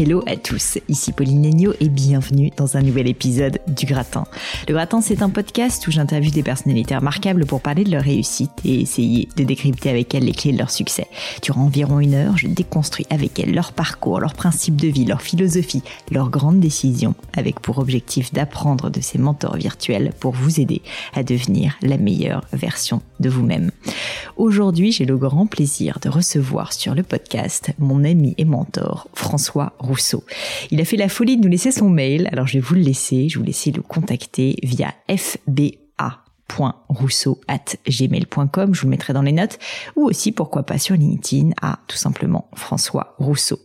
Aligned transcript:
Hello 0.00 0.22
à 0.28 0.36
tous, 0.36 0.78
ici 0.88 1.10
Pauline 1.10 1.42
Legno 1.42 1.72
et 1.80 1.88
bienvenue 1.88 2.52
dans 2.56 2.76
un 2.76 2.82
nouvel 2.82 3.08
épisode 3.08 3.58
du 3.66 3.84
Gratin. 3.84 4.26
Le 4.68 4.74
Gratin, 4.74 5.00
c'est 5.00 5.22
un 5.22 5.28
podcast 5.28 5.88
où 5.88 5.90
j'interviewe 5.90 6.30
des 6.30 6.44
personnalités 6.44 6.94
remarquables 6.94 7.46
pour 7.46 7.60
parler 7.60 7.82
de 7.82 7.90
leur 7.90 8.04
réussite 8.04 8.52
et 8.64 8.80
essayer 8.80 9.28
de 9.36 9.42
décrypter 9.42 9.90
avec 9.90 10.14
elles 10.14 10.22
les 10.22 10.30
clés 10.30 10.52
de 10.52 10.58
leur 10.58 10.70
succès. 10.70 11.08
Durant 11.42 11.62
environ 11.62 11.98
une 11.98 12.14
heure, 12.14 12.38
je 12.38 12.46
déconstruis 12.46 13.06
avec 13.10 13.40
elles 13.40 13.52
leur 13.52 13.72
parcours, 13.72 14.20
leurs 14.20 14.34
principes 14.34 14.80
de 14.80 14.86
vie, 14.86 15.04
leur 15.04 15.20
philosophie, 15.20 15.82
leurs 16.12 16.30
grandes 16.30 16.60
décisions, 16.60 17.16
avec 17.36 17.58
pour 17.58 17.78
objectif 17.78 18.32
d'apprendre 18.32 18.90
de 18.90 19.00
ces 19.00 19.18
mentors 19.18 19.56
virtuels 19.56 20.12
pour 20.20 20.32
vous 20.32 20.60
aider 20.60 20.80
à 21.16 21.24
devenir 21.24 21.76
la 21.82 21.98
meilleure 21.98 22.44
version 22.52 23.02
de 23.20 23.28
vous-même. 23.28 23.70
Aujourd'hui, 24.36 24.92
j'ai 24.92 25.04
le 25.04 25.16
grand 25.16 25.46
plaisir 25.46 25.98
de 26.00 26.08
recevoir 26.08 26.72
sur 26.72 26.94
le 26.94 27.02
podcast 27.02 27.70
mon 27.78 28.04
ami 28.04 28.34
et 28.38 28.44
mentor 28.44 29.08
François 29.14 29.72
Rousseau. 29.78 30.24
Il 30.70 30.80
a 30.80 30.84
fait 30.84 30.96
la 30.96 31.08
folie 31.08 31.36
de 31.36 31.42
nous 31.42 31.50
laisser 31.50 31.72
son 31.72 31.90
mail, 31.90 32.28
alors 32.32 32.46
je 32.46 32.54
vais 32.54 32.60
vous 32.60 32.74
le 32.74 32.82
laisser, 32.82 33.28
je 33.28 33.34
vais 33.34 33.40
vous 33.40 33.46
laisser 33.46 33.70
le 33.70 33.82
contacter 33.82 34.56
via 34.62 34.94
FBA 35.08 36.27
gmail.com 37.86 38.74
je 38.74 38.80
vous 38.80 38.86
le 38.86 38.90
mettrai 38.90 39.12
dans 39.12 39.22
les 39.22 39.32
notes, 39.32 39.58
ou 39.96 40.04
aussi 40.04 40.32
pourquoi 40.32 40.64
pas 40.64 40.78
sur 40.78 40.96
LinkedIn 40.96 41.50
à 41.62 41.78
tout 41.86 41.96
simplement 41.96 42.48
François 42.54 43.14
Rousseau. 43.18 43.58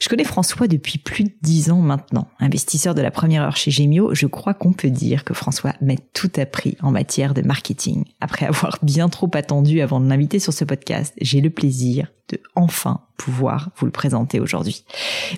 Je 0.00 0.08
connais 0.08 0.24
François 0.24 0.66
depuis 0.68 0.98
plus 0.98 1.24
de 1.24 1.32
dix 1.42 1.70
ans 1.70 1.80
maintenant. 1.80 2.28
Investisseur 2.40 2.94
de 2.94 3.02
la 3.02 3.10
première 3.10 3.42
heure 3.42 3.56
chez 3.56 3.70
Gemio, 3.70 4.14
je 4.14 4.26
crois 4.26 4.54
qu'on 4.54 4.72
peut 4.72 4.90
dire 4.90 5.24
que 5.24 5.34
François 5.34 5.74
m'a 5.80 5.96
tout 6.12 6.30
appris 6.36 6.76
en 6.82 6.90
matière 6.90 7.34
de 7.34 7.42
marketing. 7.42 8.04
Après 8.20 8.46
avoir 8.46 8.78
bien 8.82 9.08
trop 9.08 9.30
attendu 9.34 9.80
avant 9.80 10.00
de 10.00 10.08
l'inviter 10.08 10.38
sur 10.38 10.52
ce 10.52 10.64
podcast, 10.64 11.14
j'ai 11.20 11.40
le 11.40 11.50
plaisir 11.50 12.08
de 12.32 12.40
enfin 12.56 13.00
pouvoir 13.16 13.70
vous 13.76 13.86
le 13.86 13.92
présenter 13.92 14.40
aujourd'hui. 14.40 14.84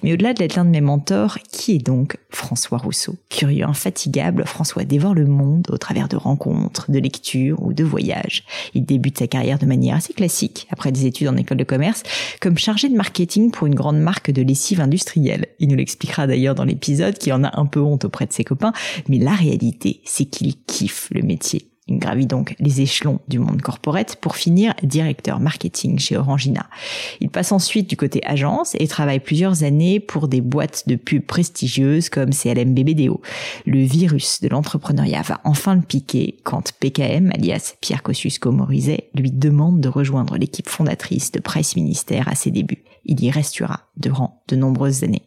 Mais 0.02 0.14
au-delà 0.14 0.32
d'être 0.32 0.54
l'un 0.54 0.64
de 0.64 0.70
mes 0.70 0.80
mentors, 0.80 1.38
qui 1.52 1.72
est 1.72 1.84
donc 1.84 2.16
François 2.30 2.78
Rousseau? 2.78 3.16
Curieux, 3.28 3.66
infatigable, 3.66 4.44
François 4.46 4.84
dévore 4.84 5.14
le 5.14 5.26
monde 5.26 5.66
au 5.70 5.76
travers 5.76 6.08
de 6.08 6.16
rencontres, 6.16 6.90
de 6.90 6.98
lectures 6.98 7.62
ou 7.62 7.74
de 7.74 7.84
voyages. 7.84 8.44
Il 8.72 8.86
débute 8.86 9.18
sa 9.18 9.26
carrière 9.26 9.58
de 9.58 9.66
manière 9.66 9.96
assez 9.96 10.14
classique, 10.14 10.66
après 10.70 10.92
des 10.92 11.04
études 11.04 11.28
en 11.28 11.36
école 11.36 11.58
de 11.58 11.64
commerce, 11.64 12.02
comme 12.40 12.56
chargé 12.56 12.88
de 12.88 12.96
marketing 12.96 13.50
pour 13.50 13.66
une 13.66 13.74
grande 13.74 14.00
marque 14.00 14.30
de 14.30 14.42
lessive 14.42 14.80
industrielle. 14.80 15.46
Il 15.58 15.68
nous 15.68 15.76
l'expliquera 15.76 16.26
d'ailleurs 16.26 16.54
dans 16.54 16.64
l'épisode 16.64 17.18
qui 17.18 17.32
en 17.32 17.44
a 17.44 17.60
un 17.60 17.66
peu 17.66 17.80
honte 17.80 18.06
auprès 18.06 18.26
de 18.26 18.32
ses 18.32 18.44
copains, 18.44 18.72
mais 19.08 19.18
la 19.18 19.34
réalité, 19.34 20.00
c'est 20.04 20.26
qu'il 20.26 20.54
kiffe 20.64 21.08
le 21.10 21.22
métier. 21.22 21.73
Il 21.86 21.98
gravit 21.98 22.26
donc 22.26 22.56
les 22.60 22.80
échelons 22.80 23.20
du 23.28 23.38
monde 23.38 23.60
corporate 23.60 24.16
pour 24.16 24.36
finir 24.36 24.72
directeur 24.82 25.38
marketing 25.38 25.98
chez 25.98 26.16
Orangina. 26.16 26.66
Il 27.20 27.28
passe 27.28 27.52
ensuite 27.52 27.90
du 27.90 27.96
côté 27.96 28.22
agence 28.24 28.74
et 28.78 28.88
travaille 28.88 29.20
plusieurs 29.20 29.64
années 29.64 30.00
pour 30.00 30.28
des 30.28 30.40
boîtes 30.40 30.84
de 30.88 30.96
pub 30.96 31.26
prestigieuses 31.26 32.08
comme 32.08 32.30
CLM 32.30 32.74
BBDO. 32.74 33.20
Le 33.66 33.80
virus 33.80 34.40
de 34.40 34.48
l'entrepreneuriat 34.48 35.22
va 35.22 35.40
enfin 35.44 35.74
le 35.74 35.82
piquer 35.82 36.38
quand 36.42 36.72
PKM, 36.72 37.30
alias 37.34 37.74
Pierre 37.82 38.02
Kosciusko-Morizet, 38.02 39.10
lui 39.14 39.30
demande 39.30 39.80
de 39.82 39.88
rejoindre 39.88 40.38
l'équipe 40.38 40.70
fondatrice 40.70 41.32
de 41.32 41.40
Price 41.40 41.76
Ministère 41.76 42.28
à 42.28 42.34
ses 42.34 42.50
débuts. 42.50 42.84
Il 43.04 43.22
y 43.22 43.30
restera 43.30 43.80
durant 43.98 44.42
de 44.48 44.56
nombreuses 44.56 45.04
années. 45.04 45.22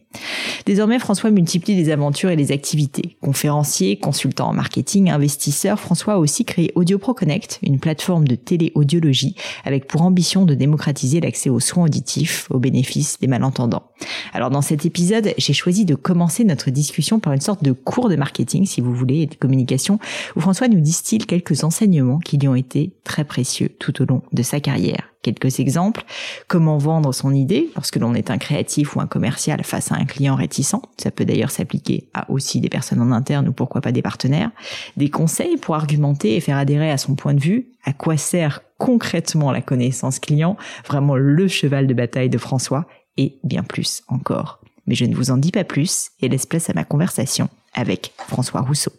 Désormais, 0.65 0.99
François 0.99 1.31
multiplie 1.31 1.75
les 1.75 1.89
aventures 1.89 2.29
et 2.29 2.35
les 2.35 2.51
activités. 2.51 3.17
Conférencier, 3.21 3.97
consultant 3.97 4.49
en 4.49 4.53
marketing, 4.53 5.09
investisseur, 5.09 5.79
François 5.79 6.15
a 6.15 6.17
aussi 6.17 6.45
créé 6.45 6.71
AudioPro 6.75 7.13
Connect, 7.13 7.59
une 7.63 7.79
plateforme 7.79 8.27
de 8.27 8.35
téléaudiologie 8.35 9.35
avec 9.65 9.87
pour 9.87 10.01
ambition 10.01 10.45
de 10.45 10.53
démocratiser 10.53 11.19
l'accès 11.19 11.49
aux 11.49 11.59
soins 11.59 11.85
auditifs 11.85 12.47
au 12.49 12.59
bénéfice 12.59 13.19
des 13.19 13.27
malentendants. 13.27 13.91
Alors 14.33 14.49
dans 14.49 14.61
cet 14.61 14.85
épisode, 14.85 15.33
j'ai 15.37 15.53
choisi 15.53 15.85
de 15.85 15.95
commencer 15.95 16.43
notre 16.43 16.69
discussion 16.69 17.19
par 17.19 17.33
une 17.33 17.41
sorte 17.41 17.63
de 17.63 17.71
cours 17.71 18.09
de 18.09 18.15
marketing, 18.15 18.65
si 18.65 18.81
vous 18.81 18.93
voulez, 18.93 19.21
et 19.21 19.25
de 19.25 19.35
communication, 19.35 19.99
où 20.35 20.41
François 20.41 20.67
nous 20.67 20.81
distille 20.81 21.19
quelques 21.19 21.63
enseignements 21.63 22.19
qui 22.19 22.37
lui 22.37 22.47
ont 22.47 22.55
été 22.55 22.93
très 23.03 23.23
précieux 23.23 23.69
tout 23.79 24.01
au 24.01 24.05
long 24.05 24.21
de 24.33 24.43
sa 24.43 24.59
carrière. 24.59 25.09
Quelques 25.23 25.59
exemples. 25.59 26.05
Comment 26.47 26.77
vendre 26.77 27.13
son 27.13 27.33
idée 27.33 27.69
lorsque 27.75 27.97
l'on 27.97 28.13
est 28.13 28.31
un 28.31 28.37
créatif 28.37 28.95
ou 28.95 29.01
un 29.01 29.07
commercial 29.07 29.61
face 29.63 29.91
à 29.91 29.95
un 29.95 30.05
client 30.07 30.35
réticent. 30.35 30.75
Ça 30.97 31.11
peut 31.11 31.25
d'ailleurs 31.25 31.51
s'appliquer 31.51 32.09
à 32.13 32.29
aussi 32.31 32.59
des 32.59 32.69
personnes 32.69 33.01
en 33.01 33.11
interne 33.11 33.47
ou 33.47 33.53
pourquoi 33.53 33.81
pas 33.81 33.91
des 33.91 34.01
partenaires. 34.01 34.51
Des 34.97 35.09
conseils 35.09 35.57
pour 35.57 35.75
argumenter 35.75 36.35
et 36.35 36.39
faire 36.39 36.57
adhérer 36.57 36.89
à 36.89 36.97
son 36.97 37.15
point 37.15 37.33
de 37.33 37.39
vue. 37.39 37.67
À 37.83 37.93
quoi 37.93 38.17
sert 38.17 38.61
concrètement 38.77 39.51
la 39.51 39.61
connaissance 39.61 40.19
client? 40.19 40.57
Vraiment 40.87 41.15
le 41.15 41.47
cheval 41.47 41.87
de 41.87 41.93
bataille 41.93 42.29
de 42.29 42.37
François 42.37 42.87
et 43.17 43.37
bien 43.43 43.63
plus 43.63 44.03
encore. 44.07 44.59
Mais 44.87 44.95
je 44.95 45.05
ne 45.05 45.15
vous 45.15 45.31
en 45.31 45.37
dis 45.37 45.51
pas 45.51 45.63
plus 45.63 46.09
et 46.21 46.29
laisse 46.29 46.45
place 46.45 46.69
à 46.69 46.73
ma 46.73 46.83
conversation 46.85 47.49
avec 47.73 48.13
François 48.17 48.61
Rousseau. 48.61 48.91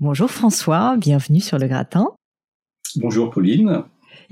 Bonjour 0.00 0.30
François, 0.30 0.96
bienvenue 0.96 1.40
sur 1.40 1.58
le 1.58 1.66
gratin. 1.66 2.08
Bonjour 2.96 3.30
Pauline. 3.30 3.84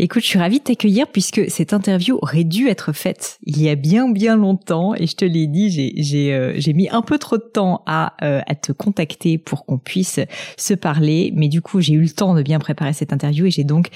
Écoute, 0.03 0.23
je 0.23 0.29
suis 0.29 0.39
ravie 0.39 0.61
de 0.61 0.65
t'accueillir 0.65 1.07
puisque 1.09 1.51
cette 1.51 1.75
interview 1.75 2.19
aurait 2.23 2.45
dû 2.45 2.69
être 2.69 2.95
faite 2.95 3.39
il 3.43 3.61
y 3.61 3.69
a 3.69 3.75
bien 3.75 4.09
bien 4.09 4.35
longtemps. 4.35 4.95
Et 4.95 5.07
je 5.07 5.15
te 5.15 5.27
l'ai 5.27 5.47
dit, 5.47 5.93
j'ai 5.95 6.33
euh, 6.33 6.59
mis 6.75 6.89
un 6.89 7.03
peu 7.03 7.19
trop 7.19 7.37
de 7.37 7.43
temps 7.43 7.83
à 7.85 8.15
euh, 8.25 8.41
à 8.47 8.55
te 8.55 8.73
contacter 8.73 9.37
pour 9.37 9.67
qu'on 9.67 9.77
puisse 9.77 10.19
se 10.57 10.73
parler, 10.73 11.35
mais 11.37 11.49
du 11.49 11.61
coup 11.61 11.83
j'ai 11.83 11.93
eu 11.93 12.01
le 12.01 12.09
temps 12.09 12.35
de 12.35 12.43
bien 12.43 12.59
préparer 12.59 12.95
cette 12.95 13.13
interview 13.13 13.45
et 13.45 13.51
j'ai 13.51 13.65
donc 13.65 13.89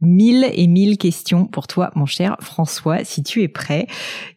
mille 0.00 0.48
et 0.52 0.68
mille 0.68 0.96
questions 0.96 1.46
pour 1.46 1.66
toi, 1.66 1.90
mon 1.96 2.06
cher 2.06 2.36
François, 2.40 3.04
si 3.04 3.22
tu 3.22 3.42
es 3.42 3.48
prêt. 3.48 3.86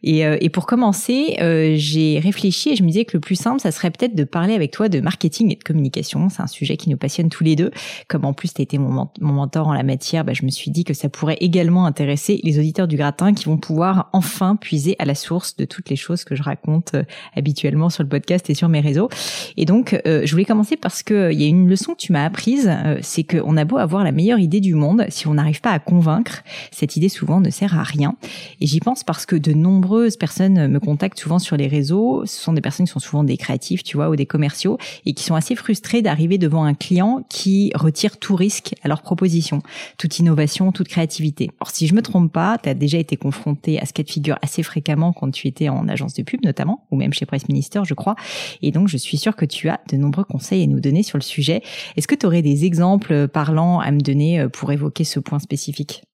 Et, 0.02 0.26
euh, 0.26 0.36
et 0.40 0.48
pour 0.48 0.66
commencer, 0.66 1.36
euh, 1.40 1.74
j'ai 1.76 2.18
réfléchi 2.18 2.70
et 2.70 2.76
je 2.76 2.82
me 2.82 2.88
disais 2.88 3.04
que 3.04 3.16
le 3.16 3.20
plus 3.20 3.36
simple, 3.36 3.60
ça 3.60 3.70
serait 3.70 3.90
peut-être 3.90 4.14
de 4.14 4.24
parler 4.24 4.54
avec 4.54 4.72
toi 4.72 4.88
de 4.88 5.00
marketing 5.00 5.52
et 5.52 5.56
de 5.56 5.62
communication. 5.62 6.28
C'est 6.28 6.42
un 6.42 6.48
sujet 6.48 6.76
qui 6.76 6.90
nous 6.90 6.96
passionne 6.96 7.28
tous 7.28 7.44
les 7.44 7.54
deux. 7.54 7.70
Comme 8.08 8.24
en 8.24 8.32
plus 8.32 8.52
tu 8.52 8.62
été 8.62 8.78
mon, 8.78 9.08
mon 9.20 9.32
mentor 9.32 9.68
en 9.68 9.72
la 9.72 9.84
matière, 9.84 10.24
bah, 10.24 10.32
je 10.32 10.44
me 10.44 10.50
suis 10.50 10.70
dit 10.70 10.84
que 10.84 10.94
ça 10.94 11.08
pourrait 11.08 11.38
également 11.40 11.86
intéresser 11.86 12.40
les 12.42 12.58
auditeurs 12.58 12.88
du 12.88 12.96
gratin 12.96 13.32
qui 13.32 13.44
vont 13.44 13.58
pouvoir 13.58 14.10
enfin 14.12 14.56
puiser 14.56 14.96
à 14.98 15.04
la 15.04 15.14
source 15.14 15.56
de 15.56 15.64
toutes 15.64 15.90
les 15.90 15.96
choses 15.96 16.24
que 16.24 16.34
je 16.34 16.42
raconte 16.42 16.94
euh, 16.94 17.04
habituellement 17.36 17.88
sur 17.88 18.02
le 18.02 18.08
podcast 18.08 18.50
et 18.50 18.54
sur 18.54 18.68
mes 18.68 18.80
réseaux. 18.80 19.08
Et 19.56 19.64
donc, 19.64 20.00
je 20.04 20.30
voulais 20.30 20.44
commencer 20.44 20.76
parce 20.76 21.02
que 21.02 21.32
il 21.32 21.40
y 21.40 21.44
a 21.44 21.46
une 21.46 21.68
leçon 21.68 21.92
que 21.92 21.98
tu 21.98 22.12
m'as 22.12 22.24
apprise, 22.24 22.70
c'est 23.00 23.24
qu'on 23.24 23.56
a 23.56 23.64
beau 23.64 23.76
avoir 23.76 24.04
la 24.04 24.12
meilleure 24.12 24.38
idée 24.38 24.60
du 24.60 24.74
monde, 24.74 25.04
si 25.08 25.26
on 25.26 25.36
arrive 25.38 25.51
pas 25.60 25.70
à 25.70 25.78
convaincre, 25.78 26.42
cette 26.70 26.96
idée 26.96 27.08
souvent 27.08 27.40
ne 27.40 27.50
sert 27.50 27.78
à 27.78 27.82
rien. 27.82 28.16
Et 28.60 28.66
j'y 28.66 28.80
pense 28.80 29.04
parce 29.04 29.26
que 29.26 29.36
de 29.36 29.52
nombreuses 29.52 30.16
personnes 30.16 30.68
me 30.68 30.80
contactent 30.80 31.18
souvent 31.18 31.38
sur 31.38 31.56
les 31.56 31.66
réseaux. 31.66 32.24
Ce 32.26 32.40
sont 32.40 32.52
des 32.52 32.60
personnes 32.60 32.86
qui 32.86 32.92
sont 32.92 33.00
souvent 33.00 33.24
des 33.24 33.36
créatifs, 33.36 33.82
tu 33.82 33.96
vois, 33.96 34.08
ou 34.08 34.16
des 34.16 34.26
commerciaux, 34.26 34.78
et 35.06 35.14
qui 35.14 35.24
sont 35.24 35.34
assez 35.34 35.54
frustrés 35.54 36.02
d'arriver 36.02 36.38
devant 36.38 36.64
un 36.64 36.74
client 36.74 37.24
qui 37.28 37.72
retire 37.74 38.18
tout 38.18 38.36
risque 38.36 38.74
à 38.82 38.88
leur 38.88 39.02
proposition, 39.02 39.60
toute 39.98 40.18
innovation, 40.18 40.72
toute 40.72 40.88
créativité. 40.88 41.50
Alors 41.60 41.70
si 41.70 41.86
je 41.86 41.94
me 41.94 42.02
trompe 42.02 42.32
pas, 42.32 42.58
tu 42.62 42.68
as 42.68 42.74
déjà 42.74 42.98
été 42.98 43.16
confronté 43.16 43.80
à 43.80 43.86
ce 43.86 43.92
cas 43.92 44.02
de 44.02 44.10
figure 44.10 44.38
assez 44.42 44.62
fréquemment 44.62 45.12
quand 45.12 45.30
tu 45.30 45.48
étais 45.48 45.68
en 45.68 45.88
agence 45.88 46.14
de 46.14 46.22
pub 46.22 46.44
notamment, 46.44 46.86
ou 46.90 46.96
même 46.96 47.12
chez 47.12 47.26
Presse 47.26 47.48
Minister, 47.48 47.80
je 47.84 47.94
crois. 47.94 48.16
Et 48.62 48.70
donc 48.70 48.88
je 48.88 48.96
suis 48.96 49.18
sûre 49.18 49.36
que 49.36 49.44
tu 49.44 49.68
as 49.68 49.80
de 49.90 49.96
nombreux 49.96 50.24
conseils 50.24 50.62
à 50.62 50.66
nous 50.66 50.80
donner 50.80 51.02
sur 51.02 51.18
le 51.18 51.22
sujet. 51.22 51.62
Est-ce 51.96 52.08
que 52.08 52.14
tu 52.14 52.26
aurais 52.26 52.42
des 52.42 52.64
exemples 52.64 53.28
parlants 53.28 53.80
à 53.80 53.90
me 53.90 54.00
donner 54.00 54.40
euh, 54.40 54.48
pour 54.48 54.72
évoquer 54.72 55.04
ce 55.04 55.20
point 55.20 55.38
spécifique 55.42 56.04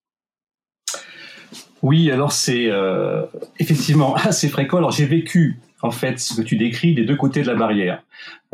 Oui, 1.82 2.10
alors 2.10 2.32
c'est 2.32 2.66
euh, 2.70 3.22
effectivement 3.58 4.14
assez 4.16 4.48
fréquent. 4.48 4.78
Alors 4.78 4.90
j'ai 4.90 5.06
vécu 5.06 5.58
en 5.82 5.92
fait 5.92 6.18
ce 6.18 6.34
que 6.34 6.42
tu 6.42 6.56
décris 6.56 6.94
des 6.94 7.04
deux 7.04 7.16
côtés 7.16 7.42
de 7.42 7.46
la 7.46 7.54
barrière. 7.54 8.02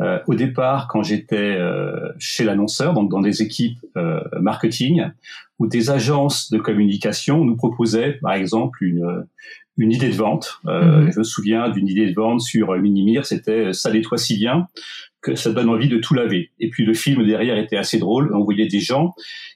Euh, 0.01 0.19
au 0.27 0.35
départ, 0.35 0.87
quand 0.87 1.01
j'étais 1.01 1.57
chez 2.19 2.43
l'annonceur, 2.43 2.93
donc 2.93 3.09
dans 3.09 3.21
des 3.21 3.41
équipes 3.41 3.79
marketing, 4.39 5.05
où 5.57 5.67
des 5.67 5.89
agences 5.89 6.51
de 6.51 6.59
communication 6.59 7.45
nous 7.45 7.55
proposaient, 7.55 8.19
par 8.21 8.33
exemple, 8.33 8.83
une, 8.83 9.25
une 9.77 9.91
idée 9.91 10.09
de 10.09 10.15
vente. 10.15 10.59
Mhm. 10.65 11.11
Je 11.11 11.19
me 11.19 11.23
souviens 11.23 11.69
d'une 11.69 11.87
idée 11.87 12.07
de 12.07 12.13
vente 12.13 12.41
sur 12.41 12.73
Minimir, 12.77 13.25
c'était 13.25 13.73
ça 13.73 13.91
nettoie 13.91 14.17
si 14.17 14.37
bien 14.37 14.67
que 15.25 15.35
ça 15.35 15.51
donne 15.51 15.69
envie 15.69 15.89
de 15.89 15.97
tout 15.97 16.13
laver. 16.13 16.51
Et 16.59 16.69
puis 16.69 16.85
le 16.85 16.93
film 16.93 17.25
derrière 17.25 17.57
était 17.57 17.77
assez 17.77 17.97
drôle. 17.97 18.31
On 18.35 18.43
voyait 18.43 18.67
des 18.67 18.79
gens 18.79 19.15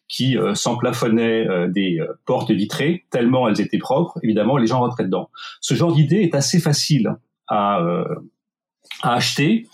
qui 0.10 0.38
euh, 0.38 0.56
s'emplafonnaient 0.56 1.48
euh, 1.48 1.68
des 1.68 2.00
euh, 2.00 2.20
portes 2.26 2.52
vitrées 2.52 3.06
tellement 3.12 3.48
elles 3.48 3.62
étaient 3.62 3.78
propres. 3.78 4.20
Évidemment, 4.24 4.58
les 4.58 4.68
gens 4.68 4.80
rentraient 4.80 5.06
dedans. 5.06 5.30
Ce 5.62 5.76
genre 5.76 5.94
d'idée 5.94 6.22
est 6.22 6.36
assez 6.36 6.60
facile 6.60 7.16
à, 7.48 7.82
à 9.02 9.14
acheter, 9.16 9.66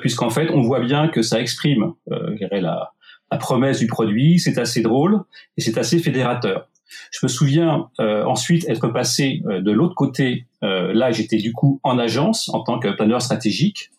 puisqu'en 0.00 0.30
fait, 0.30 0.50
on 0.50 0.62
voit 0.62 0.80
bien 0.80 1.08
que 1.08 1.20
ça 1.20 1.40
exprime 1.40 1.92
la, 2.06 2.92
la 3.30 3.36
promesse 3.36 3.80
du 3.80 3.86
produit. 3.86 4.38
C'est 4.38 4.56
assez 4.56 4.80
drôle 4.80 5.20
et 5.58 5.60
c'est 5.60 5.76
assez 5.76 5.98
fédérateur. 5.98 6.68
Je 7.10 7.20
me 7.22 7.28
souviens 7.28 7.90
euh, 8.00 8.24
ensuite 8.24 8.68
être 8.68 8.88
passé 8.88 9.42
euh, 9.46 9.60
de 9.60 9.70
l'autre 9.70 9.94
côté. 9.94 10.46
Euh, 10.64 10.92
là, 10.92 11.12
j'étais 11.12 11.36
du 11.36 11.52
coup 11.52 11.80
en 11.84 11.98
agence 11.98 12.48
en 12.52 12.62
tant 12.62 12.78
que 12.78 12.88
planeur 12.88 13.22
stratégique 13.22 13.90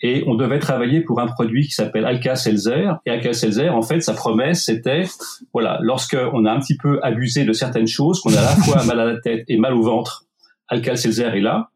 et 0.00 0.24
on 0.26 0.34
devait 0.34 0.58
travailler 0.58 1.00
pour 1.02 1.20
un 1.20 1.26
produit 1.26 1.66
qui 1.66 1.72
s'appelle 1.72 2.04
Alka-Seltzer. 2.04 2.94
Et 3.06 3.10
Alka-Seltzer, 3.10 3.70
en 3.70 3.82
fait, 3.82 4.00
sa 4.00 4.14
promesse, 4.14 4.64
c'était, 4.64 5.04
voilà, 5.52 5.78
lorsque 5.82 6.16
on 6.32 6.44
a 6.46 6.52
un 6.52 6.58
petit 6.58 6.76
peu 6.76 6.98
abusé 7.02 7.44
de 7.44 7.52
certaines 7.52 7.86
choses, 7.86 8.20
qu'on 8.20 8.34
a 8.34 8.40
à 8.40 8.42
la 8.42 8.56
fois 8.56 8.84
mal 8.84 8.98
à 8.98 9.04
la 9.04 9.20
tête 9.20 9.44
et 9.48 9.56
mal 9.56 9.74
au 9.74 9.82
ventre, 9.82 10.24
Alka-Seltzer 10.68 11.36
est 11.36 11.40
là. 11.40 11.70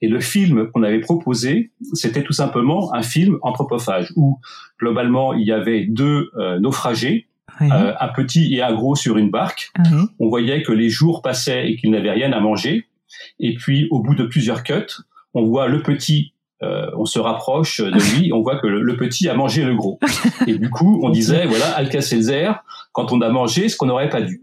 Et 0.00 0.08
le 0.08 0.20
film 0.20 0.70
qu'on 0.70 0.82
avait 0.82 1.00
proposé, 1.00 1.70
c'était 1.92 2.22
tout 2.22 2.32
simplement 2.32 2.92
un 2.94 3.02
film 3.02 3.38
anthropophage 3.42 4.12
où, 4.16 4.40
globalement, 4.78 5.34
il 5.34 5.46
y 5.46 5.52
avait 5.52 5.86
deux 5.86 6.30
naufragés 6.58 7.28
euh, 7.62 7.92
un 7.98 8.08
petit 8.08 8.54
et 8.54 8.62
un 8.62 8.72
gros 8.72 8.96
sur 8.96 9.18
une 9.18 9.30
barque. 9.30 9.70
Ah 9.78 9.82
on 10.18 10.28
voyait 10.28 10.62
que 10.62 10.72
les 10.72 10.88
jours 10.88 11.22
passaient 11.22 11.70
et 11.70 11.76
qu'ils 11.76 11.90
n'avaient 11.90 12.10
rien 12.10 12.32
à 12.32 12.40
manger. 12.40 12.86
Et 13.38 13.54
puis, 13.54 13.88
au 13.90 14.00
bout 14.00 14.14
de 14.14 14.24
plusieurs 14.24 14.62
cuts, 14.62 15.02
on 15.34 15.44
voit 15.44 15.68
le 15.68 15.82
petit 15.82 16.32
euh, 16.62 16.90
on 16.94 17.06
se 17.06 17.18
rapproche 17.18 17.80
de 17.80 18.16
lui, 18.18 18.32
on 18.34 18.42
voit 18.42 18.58
que 18.58 18.66
le, 18.66 18.96
petit 18.96 19.28
a 19.28 19.34
mangé 19.34 19.64
le 19.64 19.74
gros. 19.74 19.98
Et 20.46 20.58
du 20.58 20.68
coup, 20.68 21.00
on 21.02 21.08
disait, 21.08 21.46
voilà, 21.46 21.70
Alka-Seltzer, 21.70 22.52
quand 22.92 23.12
on 23.12 23.20
a 23.22 23.30
mangé 23.30 23.68
ce 23.68 23.76
qu'on 23.76 23.86
n'aurait 23.86 24.10
pas 24.10 24.20
dû. 24.20 24.42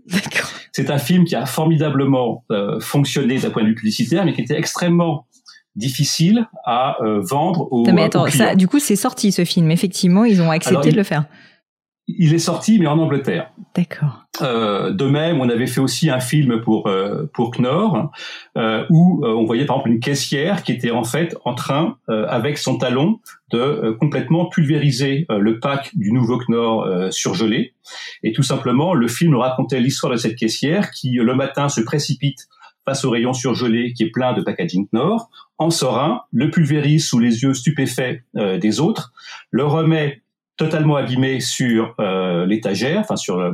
C'est 0.72 0.90
un 0.90 0.98
film 0.98 1.26
qui 1.26 1.36
a 1.36 1.46
formidablement 1.46 2.44
euh, 2.52 2.80
fonctionné 2.80 3.38
d'un 3.38 3.52
point 3.52 3.62
de 3.64 3.68
vue 3.68 3.76
publicitaire, 3.76 4.26
mais 4.26 4.34
qui 4.34 4.42
était 4.42 4.58
extrêmement 4.58 5.28
difficile 5.76 6.48
à 6.66 6.98
vendre 7.04 7.72
aux, 7.72 7.86
mais 7.92 8.06
attends, 8.06 8.26
Ça, 8.30 8.56
du 8.56 8.68
coup, 8.68 8.80
c'est 8.80 8.96
sorti 8.96 9.32
ce 9.32 9.46
film. 9.46 9.70
Effectivement, 9.70 10.26
ils 10.26 10.42
ont 10.42 10.50
accepté 10.50 10.92
de 10.92 10.98
le 10.98 11.04
faire. 11.04 11.26
Il 12.10 12.34
est 12.34 12.40
sorti, 12.40 12.80
mais 12.80 12.88
en 12.88 13.00
Angleterre. 13.00 13.52
D'accord. 13.76 14.24
Euh, 14.42 14.92
de 14.92 15.06
même, 15.06 15.42
on 15.42 15.50
avait 15.50 15.68
fait 15.68 15.82
aussi 15.82 16.10
un 16.10 16.22
film 16.22 16.62
pour 16.62 16.88
euh, 16.88 17.30
pour 17.34 17.52
Knorr 17.52 18.12
euh, 18.58 18.86
où 18.90 19.26
on 19.26 19.46
voyait 19.46 19.66
par 19.66 19.78
exemple 19.78 19.90
une 19.90 20.00
caissière 20.00 20.64
qui 20.64 20.72
était 20.72 20.92
en 20.92 21.04
fait 21.04 21.36
en 21.44 21.54
train, 21.54 21.98
avec 22.08 22.58
son 22.58 22.78
talon, 22.78 23.20
de 23.52 23.96
complètement 24.00 24.46
pulvériser 24.46 25.26
le 25.30 25.60
pack 25.60 25.92
du 25.96 26.12
nouveau 26.12 26.38
Knorr 26.38 27.12
surgelé. 27.12 27.74
Et 28.24 28.32
tout 28.32 28.44
simplement, 28.44 28.94
le 28.94 29.08
film 29.08 29.36
racontait 29.36 29.80
l'histoire 29.80 30.12
de 30.14 30.18
cette 30.18 30.36
caissière 30.36 30.92
qui 30.92 31.12
le 31.12 31.36
matin 31.36 31.68
se 31.70 31.82
précipite 31.82 32.48
face 32.86 33.04
au 33.04 33.10
rayon 33.10 33.34
surgelé 33.34 33.92
qui 33.94 34.04
est 34.04 34.12
plein 34.12 34.34
de 34.34 34.42
packaging 34.42 34.88
Knorr, 34.94 35.30
en 35.58 35.72
sort 35.72 36.00
un, 36.00 36.22
le 36.32 36.50
pulvérise 36.50 37.06
sous 37.06 37.20
les 37.20 37.44
yeux 37.44 37.54
stupéfaits 37.54 38.22
des 38.34 38.80
autres, 38.80 39.12
le 39.52 39.66
remet 39.66 40.22
totalement 40.58 40.96
abîmé 40.96 41.40
sur 41.40 41.96
euh, 42.00 42.46
l'étagère, 42.46 43.00
enfin 43.00 43.16
sur 43.16 43.40
euh, 43.40 43.52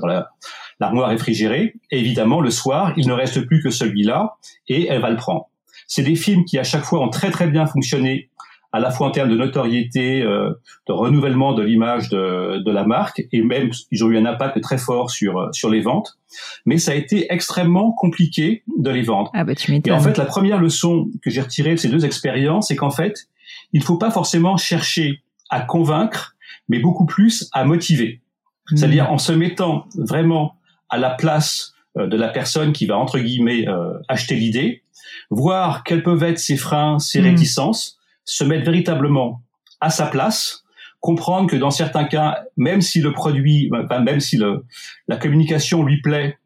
l'armoire 0.79 1.09
réfrigérée. 1.09 1.75
Et 1.91 1.99
évidemment, 1.99 2.41
le 2.41 2.49
soir, 2.49 2.93
il 2.97 3.07
ne 3.07 3.13
reste 3.13 3.45
plus 3.45 3.61
que 3.61 3.69
celui-là, 3.69 4.35
et 4.67 4.87
elle 4.87 5.01
va 5.01 5.09
le 5.09 5.17
prendre. 5.17 5.49
C'est 5.87 6.03
des 6.03 6.15
films 6.15 6.45
qui 6.45 6.57
à 6.57 6.63
chaque 6.63 6.83
fois 6.83 7.01
ont 7.01 7.09
très 7.09 7.29
très 7.29 7.47
bien 7.47 7.65
fonctionné, 7.65 8.29
à 8.71 8.79
la 8.79 8.89
fois 8.89 9.07
en 9.07 9.11
termes 9.11 9.29
de 9.29 9.35
notoriété, 9.35 10.23
euh, 10.23 10.51
de 10.87 10.93
renouvellement 10.93 11.53
de 11.53 11.61
l'image 11.61 12.09
de, 12.09 12.63
de, 12.63 12.71
la 12.71 12.83
marque, 12.83 13.21
et 13.31 13.43
même 13.43 13.69
ils 13.91 14.03
ont 14.03 14.09
eu 14.09 14.17
un 14.17 14.25
impact 14.25 14.59
très 14.61 14.79
fort 14.79 15.11
sur 15.11 15.37
euh, 15.37 15.51
sur 15.51 15.69
les 15.69 15.81
ventes. 15.81 16.17
Mais 16.65 16.79
ça 16.79 16.91
a 16.91 16.95
été 16.95 17.31
extrêmement 17.31 17.91
compliqué 17.91 18.63
de 18.77 18.89
les 18.89 19.03
vendre. 19.03 19.29
Ah 19.35 19.43
bah 19.43 19.53
tu 19.53 19.71
et 19.85 19.91
en 19.91 19.99
fait, 19.99 20.17
la 20.17 20.25
première 20.25 20.59
leçon 20.59 21.11
que 21.21 21.29
j'ai 21.29 21.41
retirée 21.41 21.71
de 21.71 21.75
ces 21.75 21.89
deux 21.89 22.05
expériences, 22.05 22.69
c'est 22.69 22.75
qu'en 22.75 22.89
fait, 22.89 23.27
il 23.73 23.83
faut 23.83 23.97
pas 23.97 24.09
forcément 24.09 24.57
chercher 24.57 25.21
à 25.51 25.61
convaincre 25.61 26.32
mais 26.69 26.79
beaucoup 26.79 27.05
plus 27.05 27.49
à 27.53 27.65
motiver. 27.65 28.21
Hmm. 28.69 28.77
C'est-à-dire 28.77 29.11
en 29.11 29.17
se 29.17 29.31
mettant 29.31 29.85
vraiment 29.95 30.55
à 30.89 30.97
la 30.97 31.11
place 31.11 31.73
euh, 31.97 32.07
de 32.07 32.17
la 32.17 32.29
personne 32.29 32.73
qui 32.73 32.85
va 32.85 32.97
entre 32.97 33.19
guillemets 33.19 33.67
euh, 33.67 33.93
acheter 34.07 34.35
l'idée, 34.35 34.83
voir 35.29 35.83
quels 35.83 36.03
peuvent 36.03 36.23
être 36.23 36.39
ses 36.39 36.57
freins, 36.57 36.99
ses 36.99 37.21
hmm. 37.21 37.25
réticences, 37.25 37.99
se 38.25 38.43
mettre 38.43 38.65
véritablement 38.65 39.41
à 39.81 39.89
sa 39.89 40.07
place, 40.07 40.63
comprendre 40.99 41.49
que 41.49 41.57
dans 41.57 41.71
certains 41.71 42.05
cas, 42.05 42.45
même 42.55 42.81
si 42.81 43.01
le 43.01 43.11
produit, 43.11 43.69
même 43.89 44.21
si 44.21 44.37
le, 44.37 44.65
la 45.09 45.17
communication 45.17 45.83
lui 45.83 46.01
plaît, 46.01 46.37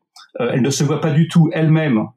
euh, 0.41 0.51
elle 0.53 0.61
ne 0.61 0.69
se 0.69 0.83
voit 0.83 1.01
pas 1.01 1.11
du 1.11 1.27
tout 1.27 1.49
elle-même 1.53 2.07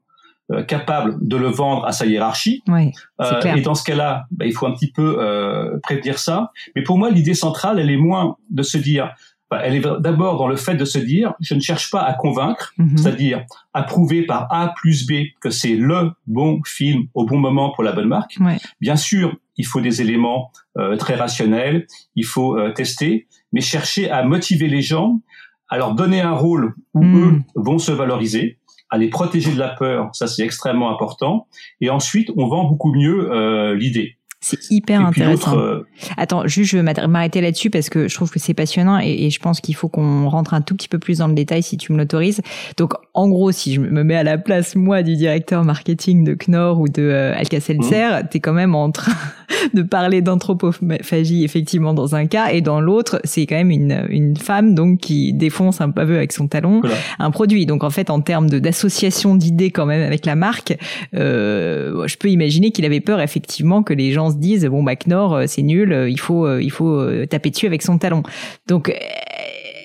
capable 0.66 1.16
de 1.20 1.36
le 1.36 1.48
vendre 1.48 1.84
à 1.84 1.92
sa 1.92 2.06
hiérarchie. 2.06 2.62
Oui, 2.68 2.92
euh, 3.20 3.56
et 3.56 3.60
dans 3.60 3.74
ce 3.74 3.84
cas-là, 3.84 4.26
bah, 4.30 4.46
il 4.46 4.52
faut 4.52 4.66
un 4.66 4.72
petit 4.72 4.90
peu 4.90 5.16
euh, 5.18 5.78
prévenir 5.82 6.18
ça. 6.18 6.52
Mais 6.74 6.82
pour 6.82 6.98
moi, 6.98 7.10
l'idée 7.10 7.34
centrale, 7.34 7.78
elle 7.78 7.90
est 7.90 7.96
moins 7.96 8.36
de 8.50 8.62
se 8.62 8.78
dire, 8.78 9.14
bah, 9.50 9.60
elle 9.64 9.74
est 9.74 9.82
d'abord 10.00 10.38
dans 10.38 10.46
le 10.46 10.54
fait 10.54 10.76
de 10.76 10.84
se 10.84 10.98
dire, 10.98 11.34
je 11.40 11.54
ne 11.54 11.60
cherche 11.60 11.90
pas 11.90 12.02
à 12.02 12.14
convaincre, 12.14 12.72
mhm. 12.78 12.96
c'est-à-dire 12.96 13.44
à 13.74 13.82
prouver 13.82 14.22
par 14.22 14.46
A 14.52 14.72
plus 14.76 15.06
B 15.06 15.32
que 15.40 15.50
c'est 15.50 15.74
le 15.74 16.12
bon 16.28 16.60
film 16.64 17.04
au 17.14 17.26
bon 17.26 17.38
moment 17.38 17.70
pour 17.70 17.82
la 17.82 17.90
bonne 17.90 18.06
marque. 18.06 18.38
Bien 18.80 18.94
sûr, 18.94 19.36
il 19.56 19.66
faut 19.66 19.80
des 19.80 20.00
éléments 20.02 20.52
euh, 20.78 20.96
très 20.96 21.16
rationnels, 21.16 21.88
il 22.14 22.24
faut 22.24 22.56
euh, 22.56 22.72
tester, 22.72 23.26
mais 23.52 23.60
chercher 23.60 24.08
à 24.08 24.22
motiver 24.22 24.68
les 24.68 24.82
gens, 24.82 25.20
à 25.68 25.78
leur 25.78 25.94
donner 25.94 26.20
un 26.20 26.34
rôle 26.34 26.74
où 26.94 27.02
mhm. 27.02 27.18
eux 27.24 27.42
vont 27.56 27.78
se 27.78 27.90
valoriser 27.90 28.59
à 28.90 28.98
les 28.98 29.08
protéger 29.08 29.52
de 29.52 29.58
la 29.58 29.68
peur, 29.68 30.10
ça 30.12 30.26
c'est 30.26 30.42
extrêmement 30.42 30.90
important. 30.90 31.46
Et 31.80 31.90
ensuite, 31.90 32.30
on 32.36 32.46
vend 32.48 32.64
beaucoup 32.64 32.92
mieux 32.92 33.32
euh, 33.32 33.74
l'idée. 33.74 34.16
C'est 34.40 34.70
hyper 34.70 35.04
intéressant. 35.04 35.58
Euh, 35.58 35.86
Attends, 36.16 36.46
juste 36.46 36.70
je 36.70 36.78
vais 36.78 37.06
m'arrêter 37.08 37.42
là-dessus 37.42 37.68
parce 37.68 37.90
que 37.90 38.08
je 38.08 38.14
trouve 38.14 38.30
que 38.30 38.38
c'est 38.38 38.54
passionnant 38.54 38.98
et, 38.98 39.26
et, 39.26 39.30
je 39.30 39.38
pense 39.38 39.60
qu'il 39.60 39.74
faut 39.74 39.88
qu'on 39.88 40.28
rentre 40.30 40.54
un 40.54 40.62
tout 40.62 40.74
petit 40.74 40.88
peu 40.88 40.98
plus 40.98 41.18
dans 41.18 41.28
le 41.28 41.34
détail 41.34 41.62
si 41.62 41.76
tu 41.76 41.92
me 41.92 41.98
l'autorises. 41.98 42.40
Donc, 42.78 42.94
en 43.12 43.28
gros, 43.28 43.52
si 43.52 43.74
je 43.74 43.80
me 43.80 44.02
mets 44.02 44.16
à 44.16 44.22
la 44.22 44.38
place, 44.38 44.76
moi, 44.76 45.02
du 45.02 45.16
directeur 45.16 45.64
marketing 45.64 46.24
de 46.24 46.34
Knorr 46.34 46.80
ou 46.80 46.88
de 46.88 47.02
euh, 47.02 47.34
Alka-Seltzer, 47.36 48.22
mmh. 48.22 48.28
t'es 48.30 48.40
quand 48.40 48.54
même 48.54 48.74
en 48.74 48.90
train 48.90 49.12
de 49.74 49.82
parler 49.82 50.22
d'anthropophagie, 50.22 51.44
effectivement, 51.44 51.92
dans 51.92 52.14
un 52.14 52.26
cas, 52.26 52.48
et 52.50 52.62
dans 52.62 52.80
l'autre, 52.80 53.20
c'est 53.24 53.44
quand 53.46 53.56
même 53.56 53.70
une, 53.70 54.06
une 54.08 54.36
femme, 54.36 54.74
donc, 54.74 55.00
qui 55.00 55.34
défonce 55.34 55.80
un 55.80 55.90
paveux 55.90 56.16
avec 56.16 56.32
son 56.32 56.48
talon 56.48 56.80
un 57.18 57.30
produit. 57.30 57.66
Donc, 57.66 57.84
en 57.84 57.90
fait, 57.90 58.08
en 58.08 58.20
termes 58.20 58.48
d'association 58.48 59.34
d'idées 59.34 59.70
quand 59.70 59.86
même 59.86 60.02
avec 60.02 60.24
la 60.24 60.36
marque, 60.36 60.78
euh, 61.14 62.06
je 62.06 62.16
peux 62.16 62.28
imaginer 62.28 62.70
qu'il 62.70 62.84
avait 62.84 63.00
peur, 63.00 63.20
effectivement, 63.20 63.82
que 63.82 63.92
les 63.92 64.12
gens 64.12 64.29
se 64.30 64.66
bon 64.68 64.82
bah 64.82 64.96
Knorr 64.96 65.34
euh, 65.34 65.44
c'est 65.46 65.62
nul, 65.62 65.92
euh, 65.92 66.08
il 66.08 66.18
faut 66.18 66.46
euh, 66.46 66.62
il 66.62 66.70
faut 66.70 67.04
taper 67.26 67.50
dessus 67.50 67.66
avec 67.66 67.82
son 67.82 67.98
talon. 67.98 68.22
Donc 68.66 68.92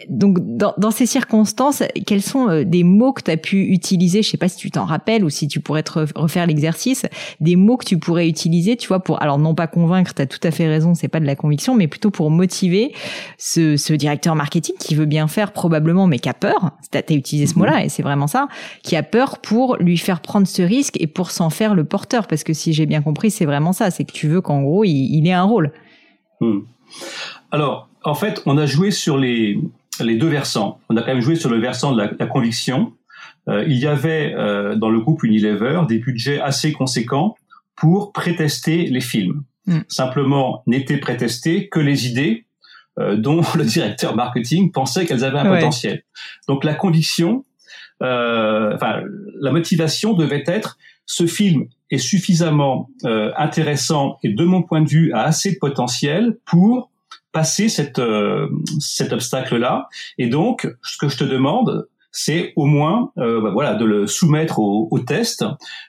donc 0.10 0.38
dans, 0.40 0.74
dans, 0.78 0.92
ces 0.92 1.06
circonstances, 1.06 1.84
quels 2.06 2.22
sont 2.22 2.50
euh, 2.50 2.64
des 2.64 2.84
mots 2.84 3.14
que 3.14 3.22
tu 3.22 3.32
as 3.32 3.38
pu 3.38 3.62
utiliser? 3.62 4.22
Je 4.22 4.30
sais 4.30 4.38
pas 4.38 4.48
si 4.48 4.58
tu 4.58 4.72
t'en 4.72 4.86
rappelles 4.86 5.24
ou 5.24 5.30
si 5.30 5.48
tu 5.48 5.60
pourrais 5.60 5.84
te 5.84 5.92
refaire 6.16 6.48
l'exercice, 6.48 7.06
des 7.40 7.56
mots 7.56 7.78
que 7.78 7.86
tu 7.86 7.98
pourrais 7.98 8.28
utiliser, 8.28 8.78
tu 8.78 8.88
vois, 8.88 9.00
pour 9.00 9.22
alors 9.22 9.38
non 9.38 9.56
pas 9.56 9.68
convaincre, 9.68 10.14
tu 10.14 10.22
as 10.22 10.26
tout 10.26 10.40
à 10.44 10.52
fait 10.52 10.68
raison, 10.68 10.94
c'est 10.94 11.08
pas 11.08 11.20
de 11.20 11.26
la 11.26 11.36
conviction, 11.36 11.76
mais 11.76 11.88
plutôt 11.88 12.12
pour 12.12 12.32
motiver 12.32 12.94
ce, 13.38 13.78
ce 13.78 13.94
directeur 13.94 14.36
marketing 14.36 14.76
qui 14.80 14.96
veut 14.96 15.06
bien 15.06 15.28
faire 15.28 15.52
probablement, 15.52 16.08
mais 16.08 16.20
qui 16.20 16.30
a 16.30 16.34
peur. 16.34 16.72
Tu 16.92 16.98
as, 16.98 17.14
utilisé 17.16 17.48
ce 17.48 17.54
mhm. 17.54 17.60
mot-là 17.60 17.86
et 17.86 17.90
c'est 17.90 18.04
vraiment 18.04 18.28
ça, 18.28 18.48
qui 18.84 18.96
a 18.96 19.04
peur 19.04 19.40
pour 19.40 19.78
lui 19.78 19.98
faire 19.98 20.22
prendre 20.22 20.48
ce 20.48 20.62
risque 20.62 20.96
et 21.00 21.08
pour 21.08 21.32
s'en 21.32 21.50
faire 21.50 21.76
le 21.76 21.84
porteur, 21.84 22.28
parce 22.28 22.44
que 22.44 22.54
si 22.54 22.74
j'ai 22.74 22.86
bien 22.86 23.02
compris, 23.02 23.32
c'est 23.32 23.46
vraiment 23.46 23.74
ça, 23.74 23.92
c'est 23.92 24.04
que 24.04 24.12
tu 24.12 24.28
veux 24.28 24.42
qu'en 24.42 24.62
gros 24.62 24.84
il, 24.84 25.16
il 25.16 25.28
ait 25.28 25.34
un 25.34 25.44
rôle. 25.44 25.72
Hmm. 26.42 26.60
Alors, 27.52 27.90
en 28.04 28.14
fait, 28.14 28.42
on 28.46 28.58
a 28.58 28.66
joué 28.66 28.92
sur 28.92 29.18
les, 29.18 29.60
les 30.04 30.16
deux 30.16 30.28
versants. 30.28 30.80
On 30.90 30.98
a 30.98 31.02
quand 31.02 31.14
même 31.14 31.22
joué 31.22 31.36
sur 31.36 31.50
le 31.50 31.60
versant 31.60 31.94
de 31.94 32.02
la, 32.02 32.28
conviction. 32.28 32.94
Euh, 33.48 33.64
il 33.68 33.78
y 33.78 33.88
avait 33.88 34.34
euh, 34.36 34.76
dans 34.76 34.90
le 34.90 35.00
groupe 35.00 35.24
Unilever 35.24 35.82
des 35.88 36.00
budgets 36.00 36.40
assez 36.40 36.74
conséquents 36.74 37.36
pour 37.76 38.12
prétester 38.12 38.86
les 38.88 39.02
films. 39.02 39.44
Hmm. 39.68 39.80
Simplement, 39.88 40.64
n'étaient 40.68 40.98
prétestés 40.98 41.70
que 41.70 41.80
les 41.80 42.08
idées 42.08 42.46
euh, 43.00 43.16
dont 43.16 43.42
le 43.56 43.64
directeur 43.64 44.16
marketing 44.16 44.72
pensait 44.72 45.06
qu'elles 45.06 45.24
avaient 45.24 45.40
un 45.40 45.56
potentiel. 45.56 46.04
Donc 46.48 46.64
la 46.64 46.74
conviction, 46.74 47.46
enfin 48.02 49.02
la 49.40 49.52
motivation 49.52 50.14
devait 50.14 50.44
être 50.48 50.78
ce 51.06 51.28
film 51.28 51.68
est 51.92 52.00
suffisamment 52.00 52.90
intéressant 53.38 54.18
et 54.24 54.30
de 54.30 54.44
mon 54.44 54.64
point 54.64 54.82
de 54.82 54.90
vue 54.90 55.14
a 55.14 55.22
assez 55.22 55.52
de 55.52 55.58
potentiel 55.60 56.38
pour 56.46 56.90
passer 57.36 57.68
cette, 57.68 58.00
euh, 58.00 58.48
cet 58.80 59.12
obstacle-là. 59.12 59.90
Et 60.18 60.28
donc, 60.28 60.74
ce 60.82 60.98
que 60.98 61.10
je 61.10 61.18
te 61.18 61.26
demande, 61.26 61.90
c'est 62.14 62.54
au 62.56 62.64
moins 62.64 63.12
euh, 63.18 63.42
bah 63.42 63.50
voilà 63.52 63.76
de 63.76 63.84
le 63.84 64.08
soumettre 64.08 64.60
au, 64.60 64.88
au 64.90 65.00
test, 65.00 65.44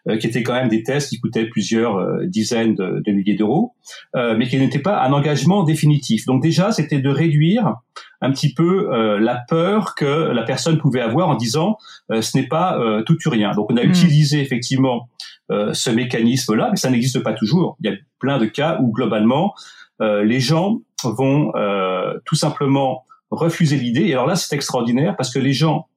euh, 0.09 0.17
qui 0.17 0.27
étaient 0.27 0.43
quand 0.43 0.55
même 0.55 0.69
des 0.69 0.83
tests 0.83 1.11
qui 1.11 1.21
coûtaient 1.21 1.47
plusieurs 1.47 2.05
dizaines 2.25 2.75
de, 2.75 3.01
de 3.07 3.13
milliers 3.13 3.37
d'euros, 3.37 3.75
mais 4.15 4.49
qui 4.49 4.59
n'étaient 4.59 4.81
pas 4.81 5.05
un 5.05 5.13
engagement 5.13 5.63
définitif. 5.63 6.27
Donc 6.27 6.43
déjà, 6.43 6.73
c'était 6.73 6.99
de 6.99 7.11
réduire 7.11 7.77
un 8.21 8.33
petit 8.33 8.53
peu 8.53 8.89
la 9.21 9.45
peur 9.49 9.95
que 9.95 10.33
la 10.33 10.43
personne 10.43 10.79
pouvait 10.79 11.01
avoir 11.01 11.29
en 11.29 11.37
disant 11.37 11.77
ce 12.11 12.37
n'est 12.37 12.49
pas 12.49 12.77
tout 13.07 13.17
ou 13.25 13.31
rien. 13.31 13.53
Donc 13.53 13.71
on 13.71 13.77
a 13.77 13.85
mmh. 13.85 13.91
utilisé 13.91 14.41
effectivement 14.41 15.09
ce 15.51 15.91
mécanisme-là, 15.91 16.71
mais 16.73 16.77
ça 16.77 16.91
n'existe 16.91 17.21
pas 17.21 17.35
toujours. 17.35 17.77
Il 17.81 17.91
y 17.91 17.95
a 17.95 17.97
plein 18.19 18.39
de 18.39 18.47
cas 18.47 18.81
où 18.83 18.91
globalement 18.91 19.55
les 20.01 20.41
gens 20.41 20.81
vont 21.05 21.53
euh, 21.57 22.19
tout 22.25 22.35
simplement 22.35 23.05
refuser 23.31 23.77
l'idée. 23.77 24.03
Et 24.03 24.13
alors 24.13 24.27
là, 24.27 24.37
c'est 24.37 24.55
extraordinaire 24.55 25.17
parce 25.17 25.33
que 25.33 25.39
les 25.39 25.53
gens, 25.53 25.89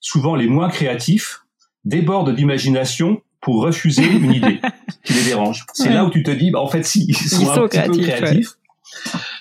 souvent 0.00 0.34
les 0.34 0.46
moins 0.46 0.68
créatifs, 0.68 1.44
débordent 1.84 2.34
d'imagination 2.34 3.22
pour 3.40 3.62
refuser 3.62 4.06
une 4.06 4.32
idée 4.32 4.60
qui 5.04 5.12
les 5.12 5.24
dérange. 5.24 5.66
C'est 5.74 5.90
là 5.90 6.04
où 6.04 6.10
tu 6.10 6.22
te 6.22 6.30
dis, 6.30 6.50
bah, 6.50 6.60
en 6.60 6.68
fait, 6.68 6.84
si, 6.84 7.04
ils 7.08 7.14
sont, 7.14 7.50
un 7.50 7.68
petit 7.68 7.80
peu 7.80 7.98
créatifs. 7.98 8.56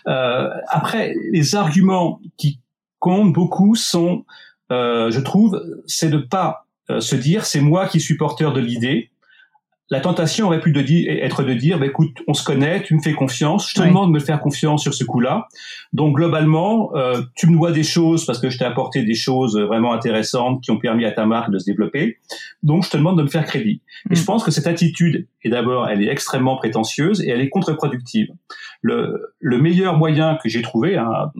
Euh, 0.08 0.50
après, 0.68 1.14
les 1.32 1.56
arguments 1.56 2.20
qui 2.38 2.60
comptent 3.00 3.34
beaucoup 3.34 3.76
sont, 3.76 4.26
euh, 4.72 5.12
je 5.12 5.20
trouve, 5.20 5.62
c'est 5.88 6.10
de 6.10 6.18
pas 6.18 6.68
euh, 6.90 7.00
se 7.00 7.16
dire, 7.16 7.46
c'est 7.46 7.62
moi 7.62 7.88
qui 7.88 8.00
suis 8.00 8.18
porteur 8.18 8.54
de 8.54 8.60
l'idée, 8.60 9.12
la 9.90 10.00
tentation 10.00 10.48
aurait 10.48 10.62
pu 10.62 10.72
de 10.72 10.82
dire, 10.82 11.12
être 11.24 11.44
de 11.44 11.54
dire, 11.54 11.78
bah, 11.78 11.86
écoute, 11.86 12.18
on 12.28 12.34
se 12.34 12.44
connaît, 12.44 12.82
tu 12.84 12.96
me 12.96 13.02
fais 13.02 13.14
confiance, 13.14 13.70
je 13.70 13.76
te 13.76 13.86
demande 13.86 14.10
de 14.10 14.14
me 14.14 14.20
faire 14.20 14.40
confiance 14.40 14.82
sur 14.82 14.94
ce 14.94 15.04
coup-là. 15.04 15.48
Donc 15.92 16.16
globalement, 16.16 16.96
euh, 16.96 17.22
tu 17.36 17.48
me 17.48 17.54
dois 17.54 17.72
des 17.72 17.84
choses 17.84 18.26
parce 18.26 18.40
que 18.40 18.50
je 18.50 18.58
t'ai 18.58 18.66
apporté 18.66 19.04
des 19.04 19.14
choses 19.14 19.60
vraiment 19.60 19.94
intéressantes 19.94 20.62
qui 20.62 20.72
ont 20.72 20.80
permis 20.80 21.06
à 21.06 21.12
ta 21.12 21.26
marque 21.26 21.52
de 21.52 21.60
se 21.60 21.66
développer. 21.66 22.18
Donc 22.64 22.86
je 22.86 22.90
te 22.90 22.98
demande 22.98 23.18
de 23.18 23.24
me 23.24 23.28
faire 23.28 23.46
crédit. 23.46 23.82
Et 24.10 24.14
mm. 24.14 24.16
je 24.16 24.24
pense 24.24 24.44
que 24.44 24.52
cette 24.52 24.68
attitude, 24.68 25.28
et 25.44 25.50
d'abord, 25.50 25.88
elle 25.90 26.02
est 26.02 26.10
extrêmement 26.10 26.56
prétentieuse 26.56 27.22
et 27.22 27.30
elle 27.30 27.42
est 27.42 27.50
contre-productive. 27.50 28.30
Le, 28.82 29.36
le 29.40 29.58
meilleur 29.62 29.98
moyen 29.98 30.38
que 30.42 30.50
j'ai 30.50 30.62
trouvé, 30.62 30.98
hein, 30.98 31.32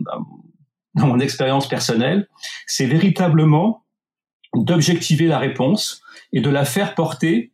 dans 0.94 1.06
mon 1.06 1.18
expérience 1.18 1.68
personnelle, 1.68 2.28
c'est 2.66 2.86
véritablement 2.86 3.84
d'objectiver 4.54 5.26
la 5.26 5.38
réponse 5.38 6.02
et 6.32 6.40
de 6.40 6.50
la 6.50 6.64
faire 6.64 6.94
porter 6.94 7.52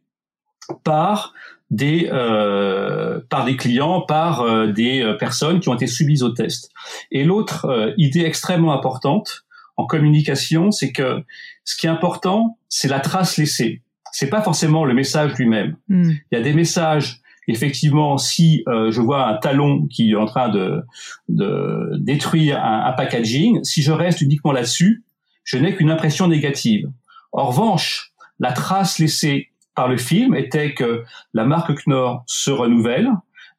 par 0.85 1.33
des 1.71 2.09
euh, 2.13 3.21
par 3.29 3.45
des 3.45 3.57
clients, 3.57 4.01
par 4.01 4.43
euh, 4.43 4.67
des 4.67 5.03
euh, 5.03 5.15
personnes 5.15 5.61
qui 5.61 5.69
ont 5.69 5.75
été 5.75 5.87
soumises 5.87 6.23
au 6.23 6.31
test. 6.31 6.71
Et 7.13 7.25
l'autre 7.25 7.95
idée 7.97 8.23
extrêmement 8.23 8.73
importante 8.73 9.45
en 9.77 9.87
communication, 9.87 10.71
c'est 10.71 10.93
que 10.93 11.23
ce 11.65 11.77
qui 11.77 11.87
est 11.87 11.91
important, 11.91 12.59
c'est 12.69 12.89
la 12.89 13.01
trace 13.01 13.37
laissée. 13.37 13.83
C'est 14.13 14.29
pas 14.29 14.43
forcément 14.43 14.85
le 14.85 14.95
message 14.95 15.35
lui-même. 15.35 15.77
Hmm. 15.89 16.11
Il 16.11 16.37
y 16.37 16.37
a 16.37 16.43
des 16.43 16.53
messages 16.53 17.21
effectivement, 17.49 18.17
si 18.17 18.63
je 18.67 19.01
vois 19.01 19.27
un 19.27 19.35
talon 19.35 19.89
qui 19.89 20.13
est 20.13 20.15
en 20.15 20.27
train 20.27 20.51
de, 20.51 20.83
de 21.29 21.97
détruire 21.99 22.63
un, 22.63 22.85
un, 22.85 22.93
packaging, 22.93 23.65
si 23.65 23.83
je 23.83 23.91
reste 23.91 24.21
uniquement 24.21 24.53
là-dessus, 24.53 25.03
je 25.43 25.59
n'ai 25.59 25.75
qu'une 25.75 25.91
impression 25.91 26.29
négative. 26.29 26.89
En 27.33 27.47
revanche, 27.47 28.13
la 28.39 28.53
trace 28.53 29.01
laissée 29.01 29.50
par 29.81 29.89
le 29.89 29.97
film 29.97 30.35
était 30.35 30.75
que 30.75 31.05
la 31.33 31.47
marque 31.47 31.73
Knorr 31.87 32.23
se 32.27 32.51
renouvelle, 32.51 33.09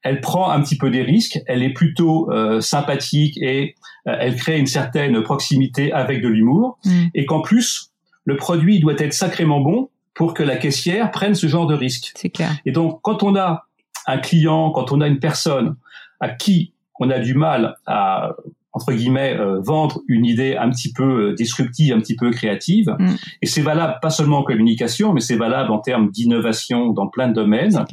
elle 0.03 0.21
prend 0.21 0.51
un 0.51 0.61
petit 0.61 0.77
peu 0.77 0.91
des 0.91 1.01
risques, 1.01 1.39
elle 1.47 1.63
est 1.63 1.73
plutôt 1.73 2.31
euh, 2.31 2.61
sympathique 2.61 3.39
et 3.41 3.73
euh, 4.07 4.15
elle 4.19 4.35
crée 4.35 4.59
une 4.59 4.67
certaine 4.67 5.19
proximité 5.23 5.91
avec 5.91 6.21
de 6.21 6.27
l'humour, 6.27 6.77
mm. 6.85 7.05
et 7.15 7.25
qu'en 7.25 7.41
plus, 7.41 7.89
le 8.25 8.35
produit 8.35 8.79
doit 8.79 8.93
être 8.99 9.13
sacrément 9.13 9.61
bon 9.61 9.89
pour 10.13 10.35
que 10.35 10.43
la 10.43 10.57
caissière 10.57 11.09
prenne 11.09 11.33
ce 11.33 11.47
genre 11.47 11.65
de 11.65 11.73
risque. 11.73 12.11
C'est 12.15 12.29
clair. 12.29 12.51
Et 12.67 12.71
donc, 12.71 12.99
quand 13.01 13.23
on 13.23 13.35
a 13.35 13.65
un 14.05 14.19
client, 14.19 14.69
quand 14.69 14.91
on 14.91 15.01
a 15.01 15.07
une 15.07 15.17
personne 15.17 15.75
à 16.19 16.29
qui 16.29 16.75
on 16.99 17.09
a 17.09 17.17
du 17.17 17.33
mal 17.33 17.77
à 17.87 18.35
entre 18.73 18.93
guillemets 18.93 19.37
euh, 19.37 19.59
vendre 19.61 20.01
une 20.07 20.25
idée 20.25 20.55
un 20.55 20.69
petit 20.69 20.93
peu 20.93 21.29
euh, 21.29 21.33
disruptive, 21.33 21.93
un 21.93 21.99
petit 21.99 22.15
peu 22.15 22.31
créative. 22.31 22.95
Mm. 22.99 23.15
Et 23.41 23.45
c'est 23.45 23.61
valable 23.61 23.95
pas 24.01 24.09
seulement 24.09 24.39
en 24.39 24.43
communication, 24.43 25.13
mais 25.13 25.21
c'est 25.21 25.35
valable 25.35 25.71
en 25.71 25.79
termes 25.79 26.09
d'innovation 26.09 26.91
dans 26.91 27.07
plein 27.07 27.27
de 27.27 27.33
domaines. 27.33 27.85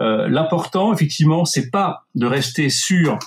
Euh, 0.00 0.28
L'important, 0.28 0.92
effectivement, 0.92 1.44
c'est 1.44 1.70
pas 1.70 2.06
de 2.14 2.26
rester 2.26 2.68
sur 2.68 3.18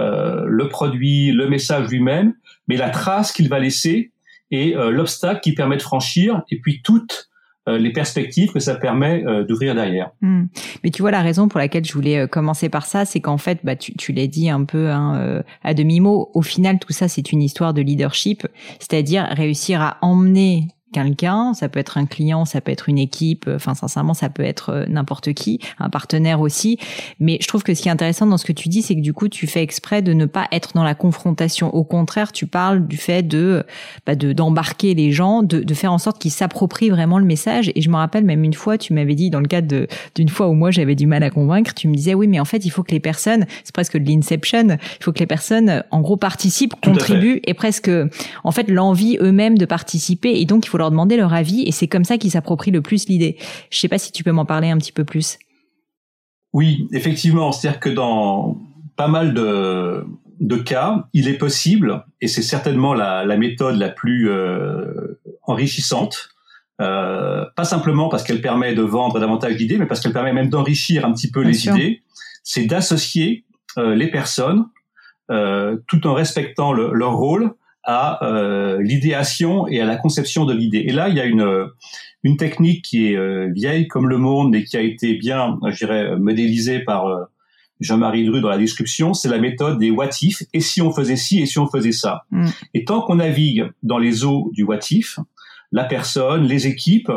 euh, 0.00 0.44
le 0.46 0.68
produit, 0.68 1.30
le 1.32 1.48
message 1.48 1.88
lui-même, 1.88 2.34
mais 2.66 2.76
la 2.76 2.90
trace 2.90 3.32
qu'il 3.32 3.48
va 3.48 3.58
laisser 3.58 4.10
et 4.50 4.74
l'obstacle 4.74 5.40
qui 5.40 5.54
permet 5.54 5.78
de 5.78 5.82
franchir, 5.82 6.42
et 6.50 6.60
puis 6.60 6.82
toute 6.82 7.30
euh, 7.31 7.31
les 7.66 7.92
perspectives 7.92 8.52
que 8.52 8.60
ça 8.60 8.74
permet 8.74 9.24
euh, 9.24 9.44
d'ouvrir 9.44 9.74
derrière. 9.74 10.10
Hmm. 10.20 10.44
Mais 10.82 10.90
tu 10.90 11.02
vois 11.02 11.10
la 11.10 11.22
raison 11.22 11.48
pour 11.48 11.58
laquelle 11.58 11.84
je 11.84 11.92
voulais 11.92 12.18
euh, 12.18 12.26
commencer 12.26 12.68
par 12.68 12.86
ça, 12.86 13.04
c'est 13.04 13.20
qu'en 13.20 13.38
fait, 13.38 13.60
bah, 13.62 13.76
tu, 13.76 13.94
tu 13.94 14.12
l'as 14.12 14.26
dit 14.26 14.50
un 14.50 14.64
peu 14.64 14.90
hein, 14.90 15.42
à 15.62 15.74
demi 15.74 16.00
mot. 16.00 16.30
Au 16.34 16.42
final, 16.42 16.78
tout 16.78 16.92
ça, 16.92 17.08
c'est 17.08 17.32
une 17.32 17.42
histoire 17.42 17.74
de 17.74 17.82
leadership, 17.82 18.46
c'est-à-dire 18.78 19.26
réussir 19.30 19.80
à 19.80 19.98
emmener 20.02 20.68
quelqu'un, 20.92 21.54
ça 21.54 21.68
peut 21.68 21.80
être 21.80 21.98
un 21.98 22.06
client, 22.06 22.44
ça 22.44 22.60
peut 22.60 22.70
être 22.70 22.88
une 22.88 22.98
équipe, 22.98 23.48
enfin 23.52 23.74
sincèrement 23.74 24.14
ça 24.14 24.28
peut 24.28 24.44
être 24.44 24.70
euh, 24.70 24.86
n'importe 24.88 25.32
qui, 25.32 25.58
un 25.78 25.90
partenaire 25.90 26.40
aussi. 26.40 26.78
Mais 27.18 27.38
je 27.40 27.48
trouve 27.48 27.62
que 27.62 27.74
ce 27.74 27.82
qui 27.82 27.88
est 27.88 27.92
intéressant 27.92 28.26
dans 28.26 28.36
ce 28.36 28.44
que 28.44 28.52
tu 28.52 28.68
dis, 28.68 28.82
c'est 28.82 28.94
que 28.94 29.00
du 29.00 29.12
coup 29.12 29.28
tu 29.28 29.46
fais 29.46 29.62
exprès 29.62 30.02
de 30.02 30.12
ne 30.12 30.26
pas 30.26 30.46
être 30.52 30.72
dans 30.74 30.84
la 30.84 30.94
confrontation. 30.94 31.74
Au 31.74 31.84
contraire, 31.84 32.32
tu 32.32 32.46
parles 32.46 32.86
du 32.86 32.96
fait 32.96 33.22
de 33.22 33.64
bah, 34.06 34.14
de 34.14 34.32
d'embarquer 34.32 34.94
les 34.94 35.12
gens, 35.12 35.42
de, 35.42 35.60
de 35.60 35.74
faire 35.74 35.92
en 35.92 35.98
sorte 35.98 36.20
qu'ils 36.20 36.30
s'approprient 36.30 36.90
vraiment 36.90 37.18
le 37.18 37.24
message. 37.24 37.72
Et 37.74 37.80
je 37.80 37.90
me 37.90 37.96
rappelle 37.96 38.24
même 38.24 38.44
une 38.44 38.54
fois, 38.54 38.78
tu 38.78 38.92
m'avais 38.92 39.14
dit 39.14 39.30
dans 39.30 39.40
le 39.40 39.48
cadre 39.48 39.86
d'une 40.14 40.28
fois 40.28 40.48
où 40.48 40.54
moi 40.54 40.70
j'avais 40.70 40.94
du 40.94 41.06
mal 41.06 41.22
à 41.22 41.30
convaincre, 41.30 41.74
tu 41.74 41.88
me 41.88 41.94
disais 41.94 42.14
oui 42.14 42.28
mais 42.28 42.40
en 42.40 42.44
fait 42.44 42.64
il 42.64 42.70
faut 42.70 42.82
que 42.82 42.92
les 42.92 43.00
personnes, 43.00 43.46
c'est 43.64 43.74
presque 43.74 43.96
de 43.96 44.06
l'inception, 44.06 44.68
il 44.68 45.04
faut 45.04 45.12
que 45.12 45.20
les 45.20 45.26
personnes 45.26 45.82
en 45.90 46.00
gros 46.00 46.16
participent, 46.16 46.74
contribuent 46.82 47.40
et 47.44 47.54
presque 47.54 47.90
en 48.44 48.50
fait 48.50 48.68
l'envie 48.68 49.16
eux-mêmes 49.20 49.56
de 49.56 49.64
participer 49.64 50.40
et 50.40 50.44
donc 50.44 50.66
il 50.66 50.68
faut 50.68 50.78
leur 50.82 50.90
demander 50.90 51.16
leur 51.16 51.32
avis 51.32 51.62
et 51.62 51.72
c'est 51.72 51.88
comme 51.88 52.04
ça 52.04 52.18
qu'ils 52.18 52.32
s'approprient 52.32 52.70
le 52.70 52.82
plus 52.82 53.08
l'idée. 53.08 53.36
Je 53.70 53.78
sais 53.78 53.88
pas 53.88 53.98
si 53.98 54.12
tu 54.12 54.22
peux 54.22 54.32
m'en 54.32 54.44
parler 54.44 54.70
un 54.70 54.78
petit 54.78 54.92
peu 54.92 55.04
plus. 55.04 55.38
Oui, 56.52 56.86
effectivement, 56.92 57.52
c'est-à-dire 57.52 57.80
que 57.80 57.88
dans 57.88 58.58
pas 58.96 59.08
mal 59.08 59.32
de, 59.32 60.04
de 60.40 60.56
cas, 60.56 61.06
il 61.12 61.28
est 61.28 61.38
possible, 61.38 62.04
et 62.20 62.28
c'est 62.28 62.42
certainement 62.42 62.94
la, 62.94 63.24
la, 63.24 63.36
méthode 63.36 63.76
la 63.76 63.88
plus 63.88 64.28
euh, 64.28 65.18
enrichissante, 65.44 66.28
euh, 66.80 67.44
pas 67.56 67.64
simplement 67.64 68.08
parce 68.08 68.22
qu'elle 68.22 68.42
permet 68.42 68.74
de 68.74 68.82
vendre 68.82 69.18
davantage 69.18 69.56
d'idées, 69.56 69.78
mais 69.78 69.86
parce 69.86 70.00
qu'elle 70.00 70.12
permet 70.12 70.32
même 70.32 70.50
d'enrichir 70.50 71.06
un 71.06 71.12
petit 71.12 71.30
peu 71.30 71.40
les 71.40 71.68
idées, 71.68 72.02
c'est 72.42 72.66
d'associer 72.66 73.44
euh, 73.78 73.94
les 73.94 74.10
personnes 74.10 74.66
tout 75.86 76.06
en 76.06 76.12
respectant 76.12 76.74
le, 76.74 76.92
leur 76.92 77.14
rôle 77.14 77.54
à 77.84 78.24
euh, 78.24 78.80
l'idéation 78.80 79.66
et 79.66 79.80
à 79.80 79.84
la 79.84 79.96
conception 79.96 80.44
de 80.44 80.54
l'idée. 80.54 80.84
Et 80.86 80.92
là, 80.92 81.08
il 81.08 81.16
y 81.16 81.20
a 81.20 81.24
une, 81.24 81.68
une 82.22 82.36
technique 82.36 82.84
qui 82.84 83.08
est 83.08 83.16
euh, 83.16 83.50
vieille 83.52 83.88
comme 83.88 84.08
le 84.08 84.18
monde 84.18 84.54
et 84.54 84.64
qui 84.64 84.76
a 84.76 84.80
été 84.80 85.14
bien, 85.14 85.58
je 85.68 85.76
dirais, 85.76 86.16
modélisée 86.16 86.80
par 86.80 87.06
euh, 87.06 87.24
Jean-Marie 87.80 88.24
Dru 88.24 88.40
dans 88.40 88.48
la 88.48 88.58
description, 88.58 89.14
c'est 89.14 89.28
la 89.28 89.38
méthode 89.38 89.78
des 89.78 89.90
what 89.90 90.10
if, 90.22 90.44
et 90.52 90.60
si 90.60 90.80
on 90.80 90.92
faisait 90.92 91.16
ci, 91.16 91.40
et 91.40 91.46
si 91.46 91.58
on 91.58 91.66
faisait 91.66 91.92
ça. 91.92 92.22
Mm. 92.30 92.46
Et 92.74 92.84
tant 92.84 93.02
qu'on 93.02 93.16
navigue 93.16 93.68
dans 93.82 93.98
les 93.98 94.24
eaux 94.24 94.50
du 94.52 94.62
what 94.62 94.78
if, 94.90 95.18
la 95.72 95.84
personne, 95.84 96.44
les 96.44 96.66
équipes, 96.66 97.10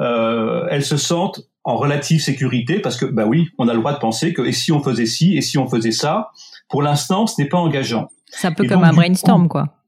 euh, 0.00 0.66
elles 0.70 0.84
se 0.84 0.96
sentent 0.96 1.42
en 1.62 1.76
relative 1.76 2.20
sécurité 2.20 2.80
parce 2.80 2.96
que, 2.96 3.04
bah 3.04 3.26
oui, 3.26 3.48
on 3.58 3.68
a 3.68 3.74
le 3.74 3.78
droit 3.78 3.92
de 3.92 3.98
penser 3.98 4.32
que 4.32 4.42
et 4.42 4.52
si 4.52 4.72
on 4.72 4.82
faisait 4.82 5.06
ci, 5.06 5.36
et 5.36 5.42
si 5.42 5.58
on 5.58 5.68
faisait 5.68 5.92
ça, 5.92 6.30
pour 6.68 6.82
l'instant, 6.82 7.26
ce 7.26 7.40
n'est 7.40 7.48
pas 7.48 7.58
engageant. 7.58 8.08
C'est 8.26 8.48
un 8.48 8.52
peu 8.52 8.66
comme 8.66 8.84
un 8.84 8.92
brainstorm, 8.92 9.48
quoi. 9.48 9.79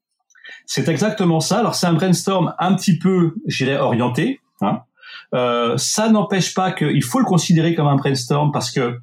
C'est 0.67 0.89
exactement 0.89 1.41
ça. 1.41 1.59
Alors 1.59 1.75
c'est 1.75 1.87
un 1.87 1.93
brainstorm 1.93 2.55
un 2.59 2.75
petit 2.75 2.99
peu, 2.99 3.35
je 3.47 3.65
dirais, 3.65 3.79
orienté. 3.79 4.41
Hein. 4.61 4.81
Euh, 5.35 5.77
ça 5.77 6.09
n'empêche 6.09 6.55
pas 6.55 6.73
qu'il 6.73 7.03
faut 7.03 7.19
le 7.19 7.25
considérer 7.25 7.75
comme 7.75 7.87
un 7.87 7.97
brainstorm 7.97 8.53
parce 8.53 8.71
que 8.71 8.99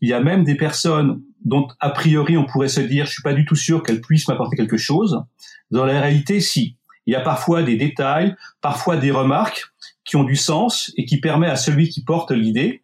il 0.00 0.08
y 0.08 0.12
a 0.12 0.20
même 0.20 0.44
des 0.44 0.54
personnes 0.54 1.22
dont 1.44 1.68
a 1.80 1.90
priori 1.90 2.36
on 2.36 2.44
pourrait 2.44 2.68
se 2.68 2.80
dire 2.80 3.06
je 3.06 3.12
suis 3.12 3.22
pas 3.22 3.32
du 3.32 3.44
tout 3.44 3.56
sûr 3.56 3.82
qu'elles 3.82 4.00
puissent 4.00 4.28
m'apporter 4.28 4.56
quelque 4.56 4.76
chose. 4.76 5.22
Dans 5.70 5.84
la 5.84 6.00
réalité, 6.00 6.40
si. 6.40 6.76
Il 7.06 7.12
y 7.12 7.16
a 7.16 7.20
parfois 7.20 7.62
des 7.62 7.76
détails, 7.76 8.36
parfois 8.60 8.96
des 8.96 9.10
remarques 9.10 9.72
qui 10.04 10.16
ont 10.16 10.24
du 10.24 10.36
sens 10.36 10.92
et 10.96 11.06
qui 11.06 11.18
permet 11.18 11.48
à 11.48 11.56
celui 11.56 11.88
qui 11.88 12.04
porte 12.04 12.30
l'idée 12.30 12.82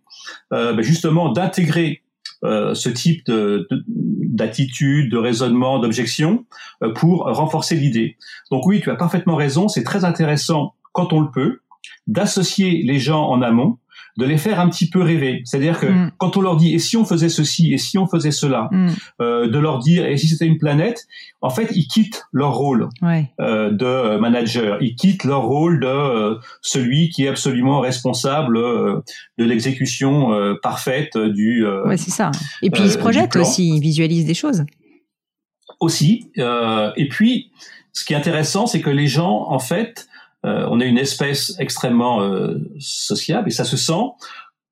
euh, 0.52 0.72
ben 0.72 0.82
justement 0.82 1.30
d'intégrer 1.30 2.02
ce 2.42 2.88
type 2.88 3.22
d'attitude, 4.36 5.10
de, 5.10 5.16
raisonnement, 5.16 5.78
d'objection 5.78 6.44
euh, 6.82 6.92
pour 6.92 7.24
renforcer 7.24 7.74
l'idée. 7.74 8.16
Donc 8.50 8.66
oui, 8.66 8.80
tu 8.80 8.90
as 8.90 8.96
parfaitement 8.96 9.36
raison, 9.36 9.68
c'est 9.68 9.82
très 9.82 10.04
intéressant 10.04 10.74
quand 10.92 11.12
on 11.12 11.20
le 11.20 11.30
peut 11.30 11.60
d'associer 12.06 12.82
les 12.82 12.98
gens 12.98 13.28
en 13.28 13.42
amont 13.42 13.78
de 14.16 14.24
les 14.24 14.38
faire 14.38 14.60
un 14.60 14.68
petit 14.68 14.88
peu 14.88 15.02
rêver. 15.02 15.42
C'est-à-dire 15.44 15.78
que 15.78 15.86
mm. 15.86 16.12
quand 16.18 16.36
on 16.36 16.40
leur 16.40 16.56
dit 16.56 16.74
et 16.74 16.78
si 16.78 16.96
on 16.96 17.04
faisait 17.04 17.28
ceci 17.28 17.72
et 17.72 17.78
si 17.78 17.98
on 17.98 18.06
faisait 18.06 18.30
cela, 18.30 18.68
mm. 18.70 18.88
euh, 19.20 19.48
de 19.48 19.58
leur 19.58 19.78
dire 19.78 20.06
et 20.06 20.16
si 20.16 20.28
c'était 20.28 20.46
une 20.46 20.58
planète, 20.58 21.06
en 21.40 21.50
fait 21.50 21.68
ils 21.74 21.86
quittent 21.86 22.26
leur 22.32 22.54
rôle 22.54 22.88
euh, 23.40 23.70
de 23.70 24.18
manager, 24.18 24.78
ils 24.80 24.94
quittent 24.94 25.24
leur 25.24 25.42
rôle 25.42 25.80
de 25.80 25.86
euh, 25.86 26.38
celui 26.62 27.10
qui 27.10 27.24
est 27.24 27.28
absolument 27.28 27.80
responsable 27.80 28.56
euh, 28.56 29.00
de 29.38 29.44
l'exécution 29.44 30.32
euh, 30.32 30.54
parfaite 30.62 31.16
du. 31.16 31.66
ouais, 31.66 31.96
c'est 31.96 32.10
ça. 32.10 32.30
Et 32.62 32.70
puis 32.70 32.84
ils 32.84 32.90
se 32.90 32.98
projettent 32.98 33.36
aussi, 33.36 33.68
ils 33.76 33.80
visualisent 33.80 34.26
des 34.26 34.34
choses. 34.34 34.64
Aussi. 35.80 36.30
et 36.36 37.08
puis, 37.08 37.50
ce 37.92 38.04
qui 38.04 38.14
est 38.14 38.16
intéressant, 38.16 38.66
c'est 38.66 38.80
que 38.80 38.90
les 38.90 39.08
gens, 39.08 39.46
en 39.48 39.58
fait, 39.58 40.08
euh, 40.46 40.66
on 40.70 40.80
est 40.80 40.88
une 40.88 40.98
espèce 40.98 41.54
extrêmement 41.58 42.22
euh, 42.22 42.58
sociable 42.78 43.48
et 43.48 43.52
ça 43.52 43.64
se 43.64 43.76
sent. 43.76 44.02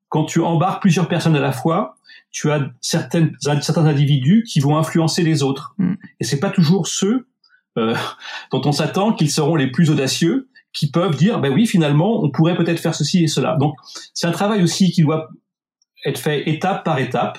Quand 0.09 0.25
tu 0.25 0.41
embarques 0.41 0.81
plusieurs 0.81 1.09
personnes 1.09 1.35
à 1.35 1.41
la 1.41 1.53
fois, 1.53 1.97
tu 2.31 2.51
as 2.51 2.69
certaines, 2.81 3.37
certains 3.41 3.87
individus 3.87 4.45
qui 4.49 4.61
vont 4.61 4.77
influencer 4.77 5.23
les 5.23 5.43
autres. 5.43 5.75
Mm. 5.79 5.95
Et 6.21 6.25
c'est 6.25 6.39
pas 6.39 6.51
toujours 6.51 6.87
ceux 6.87 7.27
euh, 7.77 7.97
dont 8.53 8.63
on 8.65 8.73
s'attend 8.73 9.13
qu'ils 9.13 9.31
seront 9.31 9.57
les 9.57 9.71
plus 9.71 9.91
audacieux, 9.91 10.49
qui 10.73 10.91
peuvent 10.91 11.17
dire, 11.17 11.41
ben 11.41 11.53
oui, 11.53 11.67
finalement, 11.67 12.23
on 12.23 12.31
pourrait 12.31 12.57
peut-être 12.57 12.81
faire 12.81 12.95
ceci 12.95 13.23
et 13.23 13.29
cela. 13.29 13.57
Donc, 13.57 13.77
c'est 14.13 14.27
un 14.27 14.33
travail 14.33 14.63
aussi 14.63 14.91
qui 14.91 15.03
doit 15.03 15.29
être 16.05 16.19
fait 16.19 16.49
étape 16.49 16.85
par 16.85 16.99
étape. 16.99 17.39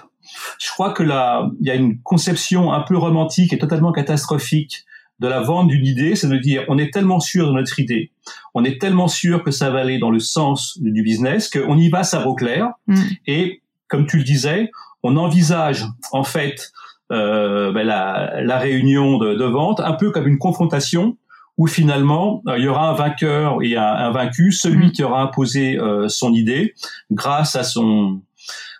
Je 0.59 0.69
crois 0.69 0.91
que 0.91 1.03
là, 1.03 1.49
il 1.59 1.67
y 1.67 1.69
a 1.69 1.75
une 1.75 2.01
conception 2.01 2.71
un 2.71 2.81
peu 2.81 2.97
romantique 2.97 3.51
et 3.51 3.57
totalement 3.57 3.91
catastrophique 3.91 4.85
de 5.19 5.27
la 5.27 5.41
vente 5.41 5.67
d'une 5.67 5.85
idée, 5.85 6.15
c'est 6.15 6.27
de 6.27 6.37
dire 6.37 6.63
on 6.67 6.77
est 6.77 6.93
tellement 6.93 7.19
sûr 7.19 7.47
de 7.47 7.53
notre 7.53 7.79
idée, 7.79 8.11
on 8.53 8.63
est 8.63 8.79
tellement 8.79 9.07
sûr 9.07 9.43
que 9.43 9.51
ça 9.51 9.69
va 9.69 9.79
aller 9.79 9.97
dans 9.97 10.11
le 10.11 10.19
sens 10.19 10.77
du 10.81 11.03
business 11.03 11.49
qu'on 11.49 11.77
y 11.77 11.89
va 11.89 12.03
sabre 12.03 12.35
clair. 12.35 12.69
Mm. 12.87 13.01
Et 13.27 13.61
comme 13.87 14.07
tu 14.07 14.17
le 14.17 14.23
disais, 14.23 14.71
on 15.03 15.15
envisage 15.17 15.85
en 16.11 16.23
fait 16.23 16.71
euh, 17.11 17.71
ben 17.71 17.85
la, 17.85 18.41
la, 18.41 18.57
réunion 18.57 19.19
de, 19.19 19.35
de, 19.35 19.45
vente 19.45 19.79
un 19.79 19.93
peu 19.93 20.09
comme 20.09 20.27
une 20.27 20.39
confrontation 20.39 21.17
où 21.57 21.67
finalement 21.67 22.41
euh, 22.47 22.57
il 22.57 22.63
y 22.63 22.67
aura 22.67 22.89
un 22.89 22.93
vainqueur 22.93 23.61
et 23.61 23.77
un, 23.77 24.09
vaincu, 24.09 24.51
celui 24.51 24.87
mm. 24.87 24.91
qui 24.91 25.03
aura 25.03 25.21
imposé 25.21 25.77
euh, 25.77 26.07
son 26.09 26.33
idée 26.33 26.73
grâce 27.11 27.55
à 27.55 27.63
son 27.63 28.21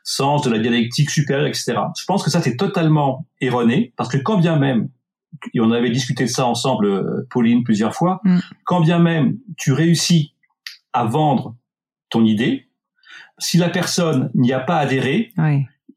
sens 0.04 0.44
de 0.44 0.50
la 0.50 0.60
dialectique 0.60 1.10
supérieure, 1.10 1.48
etc. 1.48 1.76
Je 2.00 2.06
pense 2.06 2.24
que 2.24 2.30
ça 2.30 2.42
c'est 2.42 2.58
totalement 2.58 3.26
erroné 3.42 3.94
parce 3.96 4.10
que 4.10 4.18
quand 4.18 4.38
bien 4.38 4.58
même 4.58 4.90
et 5.54 5.60
on 5.60 5.72
avait 5.72 5.90
discuté 5.90 6.26
de 6.26 6.30
ça 6.30 6.46
ensemble, 6.46 6.86
euh, 6.86 7.28
Pauline, 7.30 7.64
plusieurs 7.64 7.94
fois, 7.94 8.22
mm. 8.24 8.40
quand 8.66 8.82
bien 8.82 9.00
même 9.00 9.38
tu 9.58 9.72
réussis 9.72 10.34
à 10.94 11.06
vendre 11.06 11.56
ton 12.10 12.24
idée, 12.24 12.68
si 13.38 13.58
la 13.58 13.70
personne 13.70 14.32
n'y 14.34 14.54
a 14.54 14.60
pas 14.60 14.78
adhéré, 14.78 15.34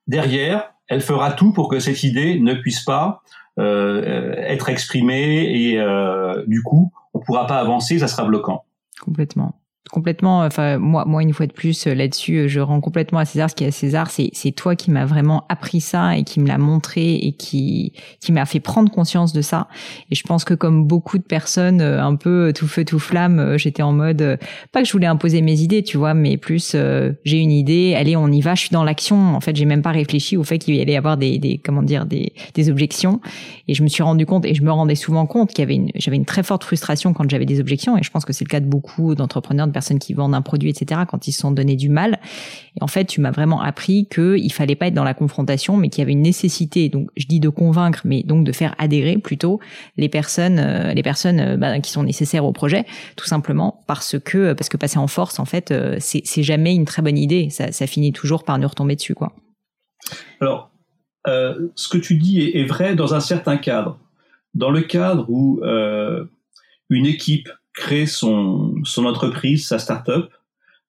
derrière, 0.07 0.73
elle 0.89 1.01
fera 1.01 1.33
tout 1.33 1.53
pour 1.53 1.69
que 1.69 1.79
cette 1.79 2.03
idée 2.03 2.41
ne 2.41 2.55
puisse 2.55 2.81
pas 2.81 3.23
euh, 3.59 4.35
être 4.37 4.69
exprimée 4.69 5.45
et 5.53 5.79
euh, 5.79 6.45
du 6.47 6.63
coup, 6.63 6.93
on 7.15 7.21
pourra 7.21 7.47
pas 7.47 7.59
avancer, 7.59 7.99
ça 7.99 8.09
sera 8.09 8.25
bloquant. 8.25 8.65
Complètement 9.01 9.58
complètement 9.89 10.41
enfin 10.41 10.79
moi 10.79 11.05
moi 11.07 11.23
une 11.23 11.33
fois 11.33 11.47
de 11.47 11.53
plus 11.53 11.87
euh, 11.87 11.95
là-dessus 11.95 12.37
euh, 12.37 12.49
je 12.49 12.61
rends 12.61 12.81
complètement 12.81 13.19
à 13.19 13.25
César 13.25 13.51
ce 13.51 13.55
qui 13.55 13.65
est 13.65 13.69
à 13.69 13.73
César. 13.73 14.11
C'est 14.11 14.31
c'est 14.33 14.53
toi 14.53 14.77
qui 14.77 14.91
m'as 14.91 15.05
vraiment 15.05 15.45
appris 15.49 15.81
ça 15.81 16.17
et 16.17 16.25
qui 16.25 16.41
me 16.41 16.47
l'a 16.47 16.59
montré 16.59 17.15
et 17.15 17.33
qui 17.33 17.93
qui 18.21 18.33
m'a 18.33 18.47
fait 18.47 18.61
prendre 18.61 18.91
conscience 18.91 19.33
de 19.33 19.43
ça. 19.43 19.69
Et 20.11 20.15
je 20.15 20.23
pense 20.23 20.45
que 20.45 20.55
comme 20.55 20.87
beaucoup 20.87 21.19
de 21.19 21.23
personnes 21.23 21.81
euh, 21.81 22.03
un 22.03 22.17
peu 22.17 22.53
tout 22.55 22.69
feu 22.69 22.85
tout 22.85 22.99
flamme 22.99 23.57
j'étais 23.57 23.83
en 23.83 23.93
mode 23.93 24.39
pas 24.73 24.83
que 24.83 24.87
je 24.87 24.93
voulais 24.93 25.07
imposer 25.07 25.43
mes 25.43 25.61
idées 25.61 25.83
tu 25.83 25.97
vois 25.97 26.15
mais 26.15 26.37
plus 26.37 26.77
j'ai 27.25 27.39
une 27.39 27.53
idée 27.53 27.95
allez 27.95 28.17
on 28.17 28.29
y 28.29 28.41
va 28.41 28.55
je 28.55 28.61
suis 28.63 28.71
dans 28.71 28.85
l'action. 28.85 29.35
En 29.35 29.41
fait 29.41 29.57
j'ai 29.57 29.65
même 29.65 29.83
pas 29.83 29.93
réfléchi 29.93 30.37
au 30.37 30.45
fait 30.45 30.59
qu'il 30.59 30.75
y 30.75 30.81
allait 30.81 30.97
avoir 30.97 31.17
des 31.17 31.39
des 31.39 31.59
comment 31.59 31.83
dire 31.83 32.07
des 32.07 32.33
des 32.55 32.71
objections. 32.71 33.21
Et 33.69 33.75
je 33.75 33.83
me 33.83 33.89
suis 33.89 34.03
rendu 34.03 34.27
compte 34.27 34.45
et 34.45 34.55
je 34.55 34.63
me 34.63 34.71
rendais 34.71 34.95
souvent 34.95 35.27
compte 35.27 35.51
qu'il 35.51 35.61
y 35.61 35.63
avait 35.63 35.77
une 35.77 35.91
j'avais 35.95 36.17
une 36.17 36.25
très 36.25 36.43
forte 36.43 36.65
frustration 36.65 37.13
quand 37.13 37.29
j'avais 37.31 37.47
des 37.47 37.61
objections. 37.61 37.97
Et 37.97 38.03
je 38.03 38.11
pense 38.11 38.25
que 38.25 38.33
c'est 38.33 38.45
le 38.45 38.51
cas 38.51 38.61
de 38.61 38.67
beaucoup 38.67 39.15
d'entrepreneurs 39.15 39.67
de 39.67 39.73
personnes 39.79 39.99
qui 39.99 40.15
vendent 40.15 40.35
un 40.35 40.43
produit, 40.43 40.71
etc., 40.71 41.03
quand 41.09 41.27
ils 41.29 41.33
se 41.33 41.41
sont 41.41 41.51
donné 41.51 41.77
du 41.77 41.89
mal. 41.89 42.19
Et 42.77 42.83
en 42.83 42.87
fait, 42.87 43.05
tu 43.05 43.21
m'as 43.21 43.31
vraiment 43.31 43.61
appris 43.61 44.07
qu'il 44.07 44.53
fallait 44.53 44.77
pas 44.77 44.89
être 44.89 44.95
dans 44.95 45.05
la 45.05 45.15
confrontation, 45.15 45.77
mais 45.77 45.89
qu'il 45.89 46.01
y 46.01 46.03
avait 46.03 46.13
une 46.13 46.23
nécessité, 46.23 46.89
donc 46.89 47.09
je 47.17 47.27
dis 47.27 47.41
de 47.41 47.49
convaincre, 47.49 48.03
mais 48.05 48.23
donc 48.23 48.45
de 48.45 48.53
faire 48.53 48.75
adhérer 48.79 49.19
plutôt 49.19 49.61
les 49.97 50.09
personnes, 50.09 50.59
euh, 50.59 50.93
les 50.95 51.03
personnes 51.03 51.41
euh, 51.41 51.57
bah, 51.57 51.79
qui 51.81 51.91
sont 51.91 52.03
nécessaires 52.03 52.45
au 52.45 52.53
projet, 52.53 52.85
tout 53.17 53.27
simplement 53.27 53.83
parce 53.87 54.19
que 54.19 54.53
parce 54.53 54.69
que 54.69 54.77
passer 54.77 54.99
en 54.99 55.07
force, 55.07 55.39
en 55.39 55.45
fait, 55.45 55.71
euh, 55.71 55.97
c'est 56.01 56.43
jamais 56.43 56.75
une 56.75 56.85
très 56.85 57.03
bonne 57.03 57.19
idée. 57.19 57.49
Ça, 57.51 57.87
finit 57.87 58.13
toujours 58.13 58.45
par 58.45 58.59
nous 58.59 58.69
retomber 58.69 58.97
dessus, 58.97 59.15
quoi. 59.15 59.33
Alors, 60.41 60.71
euh, 61.27 61.69
ce 61.75 61.89
que 61.89 61.99
tu 61.99 62.17
dis 62.17 62.41
est, 62.41 62.65
vrai 62.65 62.95
dans 62.95 63.15
un 63.15 63.21
certain 63.21 63.57
cadre. 63.57 63.99
Dans 64.55 64.71
le 64.71 64.83
cadre 64.83 65.27
où 65.29 65.61
euh, 65.63 66.25
une 66.91 67.07
équipe 67.07 67.49
crée 67.79 68.07
son, 68.07 68.75
son 68.85 69.07
entreprise, 69.07 69.67
sa 69.67 69.79
start-up, 69.79 70.31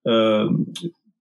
euh, 0.08 0.50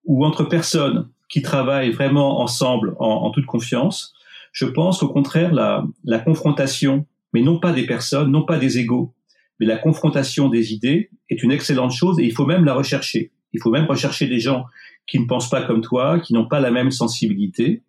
ou 0.04 0.24
entre 0.24 0.44
personnes 0.44 1.08
qui 1.28 1.42
travaillent 1.42 1.90
vraiment 1.90 2.40
ensemble 2.40 2.96
en, 2.98 3.06
en 3.06 3.30
toute 3.30 3.46
confiance, 3.46 4.14
je 4.52 4.64
pense 4.64 4.98
qu'au 4.98 5.08
contraire, 5.08 5.52
la, 5.52 5.84
la 6.04 6.18
confrontation, 6.18 7.06
mais 7.32 7.42
non 7.42 7.58
pas 7.60 7.72
des 7.72 7.86
personnes, 7.86 8.30
non 8.30 8.44
pas 8.44 8.58
des 8.58 8.78
égaux, 8.78 9.12
mais 9.60 9.66
la 9.66 9.76
confrontation 9.76 10.48
des 10.48 10.72
idées 10.72 11.10
est 11.28 11.42
une 11.42 11.52
excellente 11.52 11.92
chose 11.92 12.18
et 12.18 12.24
il 12.24 12.32
faut 12.32 12.46
même 12.46 12.64
la 12.64 12.74
rechercher. 12.74 13.30
Il 13.52 13.60
faut 13.60 13.70
même 13.70 13.86
rechercher 13.86 14.26
des 14.26 14.40
gens 14.40 14.64
qui 15.06 15.18
ne 15.18 15.26
pensent 15.26 15.50
pas 15.50 15.62
comme 15.62 15.82
toi, 15.82 16.20
qui 16.20 16.32
n'ont 16.32 16.46
pas 16.46 16.60
la 16.60 16.70
même 16.70 16.90
sensibilité. 16.90 17.82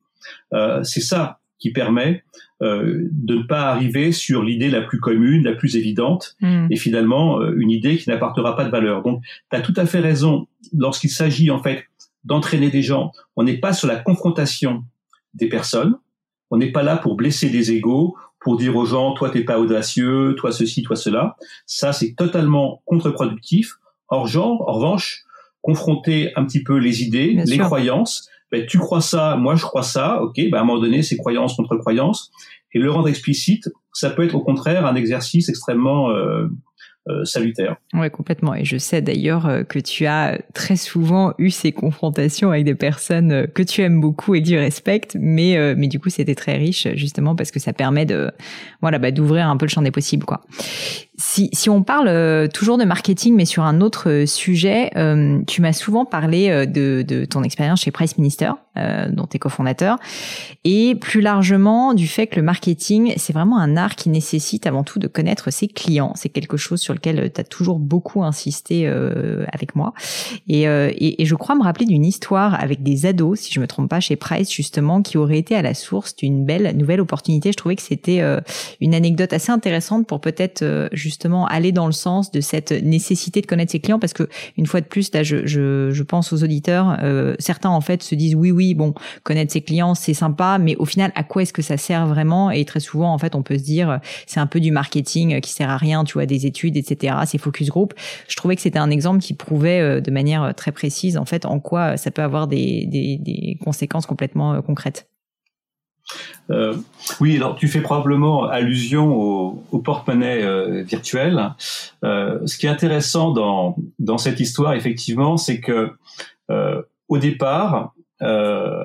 Euh, 0.53 0.83
c'est 0.83 1.01
ça 1.01 1.39
qui 1.59 1.71
permet 1.71 2.23
euh, 2.61 3.07
de 3.11 3.35
ne 3.35 3.43
pas 3.43 3.69
arriver 3.71 4.11
sur 4.11 4.43
l'idée 4.43 4.69
la 4.69 4.81
plus 4.81 4.99
commune, 4.99 5.43
la 5.45 5.53
plus 5.53 5.77
évidente, 5.77 6.35
hmm. 6.41 6.67
et 6.69 6.75
finalement 6.75 7.39
euh, 7.39 7.55
une 7.57 7.71
idée 7.71 7.97
qui 7.97 8.09
n'apportera 8.09 8.57
pas 8.57 8.65
de 8.65 8.69
valeur. 8.69 9.01
Donc, 9.01 9.23
tu 9.49 9.55
as 9.55 9.61
tout 9.61 9.73
à 9.77 9.85
fait 9.85 9.99
raison 9.99 10.47
lorsqu'il 10.73 11.09
s'agit 11.09 11.51
en 11.51 11.63
fait 11.63 11.85
d'entraîner 12.25 12.69
des 12.69 12.81
gens. 12.81 13.13
On 13.37 13.43
n'est 13.43 13.59
pas 13.59 13.71
sur 13.71 13.87
la 13.87 13.95
confrontation 13.95 14.83
des 15.33 15.47
personnes. 15.47 15.95
On 16.51 16.57
n'est 16.57 16.71
pas 16.71 16.83
là 16.83 16.97
pour 16.97 17.15
blesser 17.15 17.49
des 17.49 17.71
égaux, 17.71 18.17
pour 18.41 18.57
dire 18.57 18.75
aux 18.75 18.85
gens 18.85 19.13
toi 19.13 19.29
t'es 19.29 19.43
pas 19.43 19.59
audacieux, 19.59 20.35
toi 20.37 20.51
ceci, 20.51 20.83
toi 20.83 20.97
cela. 20.97 21.37
Ça 21.65 21.93
c'est 21.93 22.13
totalement 22.13 22.81
contre-productif. 22.85 23.75
Or 24.09 24.27
genre, 24.27 24.67
en 24.67 24.73
revanche, 24.73 25.23
confronter 25.61 26.33
un 26.35 26.43
petit 26.43 26.63
peu 26.63 26.77
les 26.77 27.03
idées, 27.03 27.41
les 27.45 27.57
croyances, 27.57 28.29
ben, 28.51 28.65
tu 28.65 28.77
crois 28.77 29.01
ça, 29.01 29.35
moi 29.35 29.55
je 29.55 29.63
crois 29.63 29.83
ça, 29.83 30.21
ok, 30.21 30.35
ben, 30.35 30.57
à 30.57 30.61
un 30.61 30.63
moment 30.63 30.81
donné, 30.81 31.01
c'est 31.01 31.17
croyance 31.17 31.55
contre 31.55 31.77
croyance. 31.77 32.31
Et 32.73 32.79
le 32.79 32.91
rendre 32.91 33.07
explicite, 33.07 33.69
ça 33.93 34.09
peut 34.11 34.23
être 34.23 34.35
au 34.35 34.41
contraire 34.41 34.85
un 34.85 34.95
exercice 34.95 35.49
extrêmement 35.49 36.11
euh, 36.11 36.47
euh, 37.09 37.25
salutaire. 37.25 37.77
Oui, 37.93 38.11
complètement. 38.11 38.53
Et 38.53 38.65
je 38.65 38.77
sais 38.77 39.01
d'ailleurs 39.01 39.47
euh, 39.47 39.63
que 39.63 39.79
tu 39.79 40.05
as 40.05 40.39
très 40.53 40.75
souvent 40.75 41.33
eu 41.39 41.49
ces 41.49 41.71
confrontations 41.71 42.51
avec 42.51 42.65
des 42.65 42.75
personnes 42.75 43.31
euh, 43.31 43.47
que 43.47 43.63
tu 43.63 43.81
aimes 43.81 43.99
beaucoup 43.99 44.35
et 44.35 44.43
que 44.43 44.49
tu 44.49 44.57
respectes, 44.57 45.17
mais 45.19 45.75
mais 45.75 45.87
du 45.87 45.99
coup 45.99 46.09
c'était 46.09 46.35
très 46.35 46.57
riche 46.57 46.87
justement 46.95 47.35
parce 47.35 47.51
que 47.51 47.59
ça 47.59 47.73
permet 47.73 48.05
de 48.05 48.31
voilà 48.81 48.99
bah, 48.99 49.11
d'ouvrir 49.11 49.47
un 49.47 49.57
peu 49.57 49.65
le 49.65 49.69
champ 49.69 49.81
des 49.81 49.91
possibles 49.91 50.25
quoi. 50.25 50.41
Si, 51.19 51.49
si 51.51 51.69
on 51.69 51.83
parle 51.83 52.07
euh, 52.07 52.47
toujours 52.47 52.77
de 52.77 52.85
marketing, 52.85 53.35
mais 53.35 53.43
sur 53.43 53.63
un 53.63 53.81
autre 53.81 54.09
euh, 54.09 54.25
sujet, 54.25 54.89
euh, 54.95 55.41
tu 55.47 55.61
m'as 55.61 55.73
souvent 55.73 56.05
parlé 56.05 56.65
de, 56.65 57.03
de, 57.05 57.25
ton 57.25 57.43
expérience 57.43 57.81
chez 57.81 57.91
Price 57.91 58.17
Minister, 58.17 58.51
dont 59.09 59.27
tu 59.27 59.35
es 59.35 59.39
cofondateur, 59.39 59.97
et 60.63 60.95
plus 60.95 61.19
largement 61.19 61.93
du 61.93 62.07
fait 62.07 62.27
que 62.27 62.37
le 62.37 62.43
marketing, 62.43 63.13
c'est 63.17 63.33
vraiment 63.33 63.59
un 63.59 63.75
art 63.75 63.97
qui 63.97 64.09
nécessite 64.09 64.67
avant 64.67 64.85
tout 64.85 64.99
de 64.99 65.07
connaître 65.07 65.51
ses 65.51 65.67
clients. 65.67 66.13
C'est 66.15 66.29
quelque 66.29 66.55
chose 66.55 66.79
sur 66.79 66.93
lequel 66.93 67.29
tu 67.33 67.41
as 67.41 67.43
toujours 67.43 67.77
beaucoup 67.77 68.23
insisté 68.23 68.87
avec 68.87 69.75
moi. 69.75 69.93
Et, 70.47 70.61
et, 70.61 71.21
et, 71.21 71.25
je 71.25 71.35
crois 71.35 71.55
me 71.55 71.63
rappeler 71.63 71.87
d'une 71.87 72.05
histoire 72.05 72.53
avec 72.53 72.81
des 72.81 73.05
ados, 73.05 73.37
si 73.37 73.51
je 73.51 73.59
me 73.59 73.67
trompe 73.67 73.89
pas, 73.89 73.99
chez 73.99 74.15
Price, 74.15 74.49
justement, 74.49 75.01
qui 75.01 75.17
aurait 75.17 75.39
été 75.39 75.57
à 75.57 75.61
la 75.61 75.73
source 75.73 76.15
d'une 76.15 76.45
belle 76.45 76.77
nouvelle 76.77 77.01
opportunité. 77.01 77.51
Je 77.51 77.57
trouvais 77.57 77.75
que 77.75 77.81
c'était 77.81 78.21
une 78.79 78.95
anecdote 78.95 79.33
assez 79.33 79.51
intéressante 79.51 80.07
pour 80.07 80.21
peut-être 80.21 80.63
justement 81.09 81.47
aller 81.47 81.71
dans 81.71 81.87
le 81.87 81.91
sens 81.91 82.31
de 82.31 82.39
cette 82.39 82.71
nécessité 82.71 83.41
de 83.41 83.47
connaître 83.47 83.71
ses 83.71 83.79
clients 83.79 83.99
parce 83.99 84.13
que 84.13 84.29
une 84.57 84.67
fois 84.67 84.79
de 84.79 84.85
plus 84.85 85.11
là 85.13 85.23
je, 85.23 85.45
je, 85.45 85.89
je 85.91 86.03
pense 86.03 86.31
aux 86.31 86.43
auditeurs 86.43 86.97
euh, 87.01 87.35
certains 87.39 87.69
en 87.69 87.81
fait 87.81 88.03
se 88.03 88.15
disent 88.15 88.35
oui 88.35 88.51
oui 88.51 88.75
bon 88.75 88.93
connaître 89.23 89.51
ses 89.51 89.61
clients 89.61 89.95
c'est 89.95 90.13
sympa 90.13 90.57
mais 90.59 90.75
au 90.75 90.85
final 90.85 91.11
à 91.15 91.23
quoi 91.23 91.41
est-ce 91.41 91.53
que 91.53 91.61
ça 91.61 91.77
sert 91.77 92.05
vraiment? 92.07 92.51
Et 92.51 92.63
très 92.65 92.79
souvent 92.79 93.11
en 93.13 93.17
fait 93.17 93.35
on 93.35 93.41
peut 93.41 93.57
se 93.57 93.63
dire 93.63 93.99
c'est 94.27 94.39
un 94.39 94.47
peu 94.47 94.59
du 94.59 94.71
marketing 94.71 95.41
qui 95.41 95.51
sert 95.51 95.69
à 95.69 95.77
rien 95.77 96.03
tu 96.03 96.13
vois 96.13 96.25
des 96.25 96.45
études 96.45 96.77
etc 96.77 97.15
c'est 97.25 97.37
focus 97.37 97.69
group. 97.69 97.93
Je 98.27 98.35
trouvais 98.35 98.55
que 98.55 98.61
c'était 98.61 98.79
un 98.79 98.89
exemple 98.89 99.19
qui 99.19 99.33
prouvait 99.33 99.81
euh, 99.81 100.01
de 100.01 100.11
manière 100.11 100.53
très 100.55 100.71
précise 100.71 101.17
en 101.17 101.25
fait 101.25 101.45
en 101.45 101.59
quoi 101.59 101.97
ça 101.97 102.11
peut 102.11 102.21
avoir 102.21 102.47
des, 102.47 102.85
des, 102.85 103.17
des 103.17 103.57
conséquences 103.63 104.05
complètement 104.05 104.53
euh, 104.53 104.61
concrètes 104.61 105.09
euh, 106.51 106.75
oui, 107.19 107.37
alors 107.37 107.55
tu 107.55 107.67
fais 107.67 107.81
probablement 107.81 108.45
allusion 108.45 109.15
au, 109.15 109.63
au 109.71 109.79
porte-monnaie 109.79 110.43
euh, 110.43 110.83
virtuel. 110.83 111.53
Euh, 112.03 112.39
ce 112.45 112.57
qui 112.57 112.65
est 112.65 112.69
intéressant 112.69 113.31
dans, 113.31 113.75
dans 113.99 114.17
cette 114.17 114.39
histoire, 114.39 114.73
effectivement, 114.73 115.37
c'est 115.37 115.59
que 115.59 115.91
euh, 116.49 116.81
au 117.07 117.17
départ, 117.17 117.93
euh, 118.21 118.83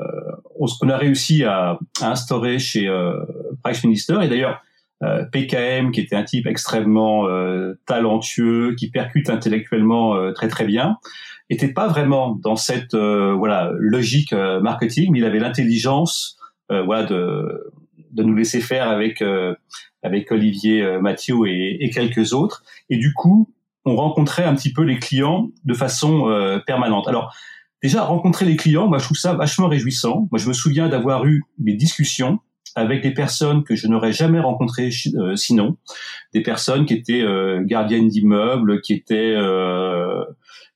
on, 0.59 0.67
on, 0.83 0.89
a 0.91 0.97
réussi 0.97 1.45
à, 1.45 1.79
instaurer 2.03 2.59
chez 2.59 2.89
Price 3.63 3.83
Minister, 3.85 4.19
et 4.23 4.29
d'ailleurs 4.29 4.61
PKM, 5.33 5.91
qui 5.91 6.01
était 6.01 6.17
un 6.17 6.23
type 6.23 6.47
extrêmement 6.47 7.27
talentueux, 7.87 8.75
qui 8.75 8.91
percute 8.91 9.29
intellectuellement 9.29 10.33
très 10.33 10.49
très 10.49 10.65
bien, 10.65 10.99
était 11.51 11.73
pas 11.73 11.89
vraiment 11.89 12.31
dans 12.31 12.57
cette 12.57 12.95
voilà 12.95 13.73
logique 13.77 14.33
marketing, 14.33 15.11
mais 15.13 15.19
il 15.19 15.25
avait 15.25 15.41
l'intelligence 15.41 16.39
euh, 16.39 16.44
voilà, 16.71 17.05
de, 17.05 17.73
de 18.15 18.23
nous 18.23 18.35
laisser 18.35 18.61
faire 18.61 18.89
avec 18.89 19.21
euh, 19.21 19.55
avec 20.03 20.31
Olivier 20.33 20.83
euh, 20.83 21.01
Mathieu 21.01 21.35
et, 21.47 21.85
et, 21.85 21.91
quelques 21.91 22.33
autres. 22.33 22.63
Et 22.89 22.97
du 22.97 23.13
coup, 23.13 23.51
on 23.85 23.97
rencontrait 23.97 24.45
un 24.45 24.55
petit 24.55 24.73
peu 24.73 24.83
les 24.83 24.99
clients 24.99 25.51
de 25.65 25.75
façon 25.75 26.61
permanente. 26.67 27.07
Alors 27.07 27.35
déjà 27.83 28.03
rencontrer 28.03 28.47
les 28.47 28.57
clients, 28.57 28.89
moi 28.89 28.97
je 28.97 29.05
trouve 29.05 29.19
ça 29.19 29.35
vachement 29.35 29.69
réjouissant. 29.69 30.27
Moi 30.31 30.39
je 30.39 30.49
me 30.49 30.55
souviens 30.55 30.89
d'avoir 30.89 31.27
eu 31.27 31.43
des 31.59 31.75
discussions 31.75 32.39
avec 32.77 33.03
des 33.03 33.13
personnes 33.13 33.63
que 33.63 33.77
je 33.77 33.87
n'aurais 33.87 34.13
jamais 34.13 34.41
rencontrées 34.41 34.91
sinon, 35.37 35.77
des 36.33 36.41
personnes 36.41 36.87
qui 36.87 36.95
étaient 36.95 37.27
gardiennes 37.67 38.09
d'immeubles, 38.09 38.81
qui 38.81 38.95
étaient 38.95 39.37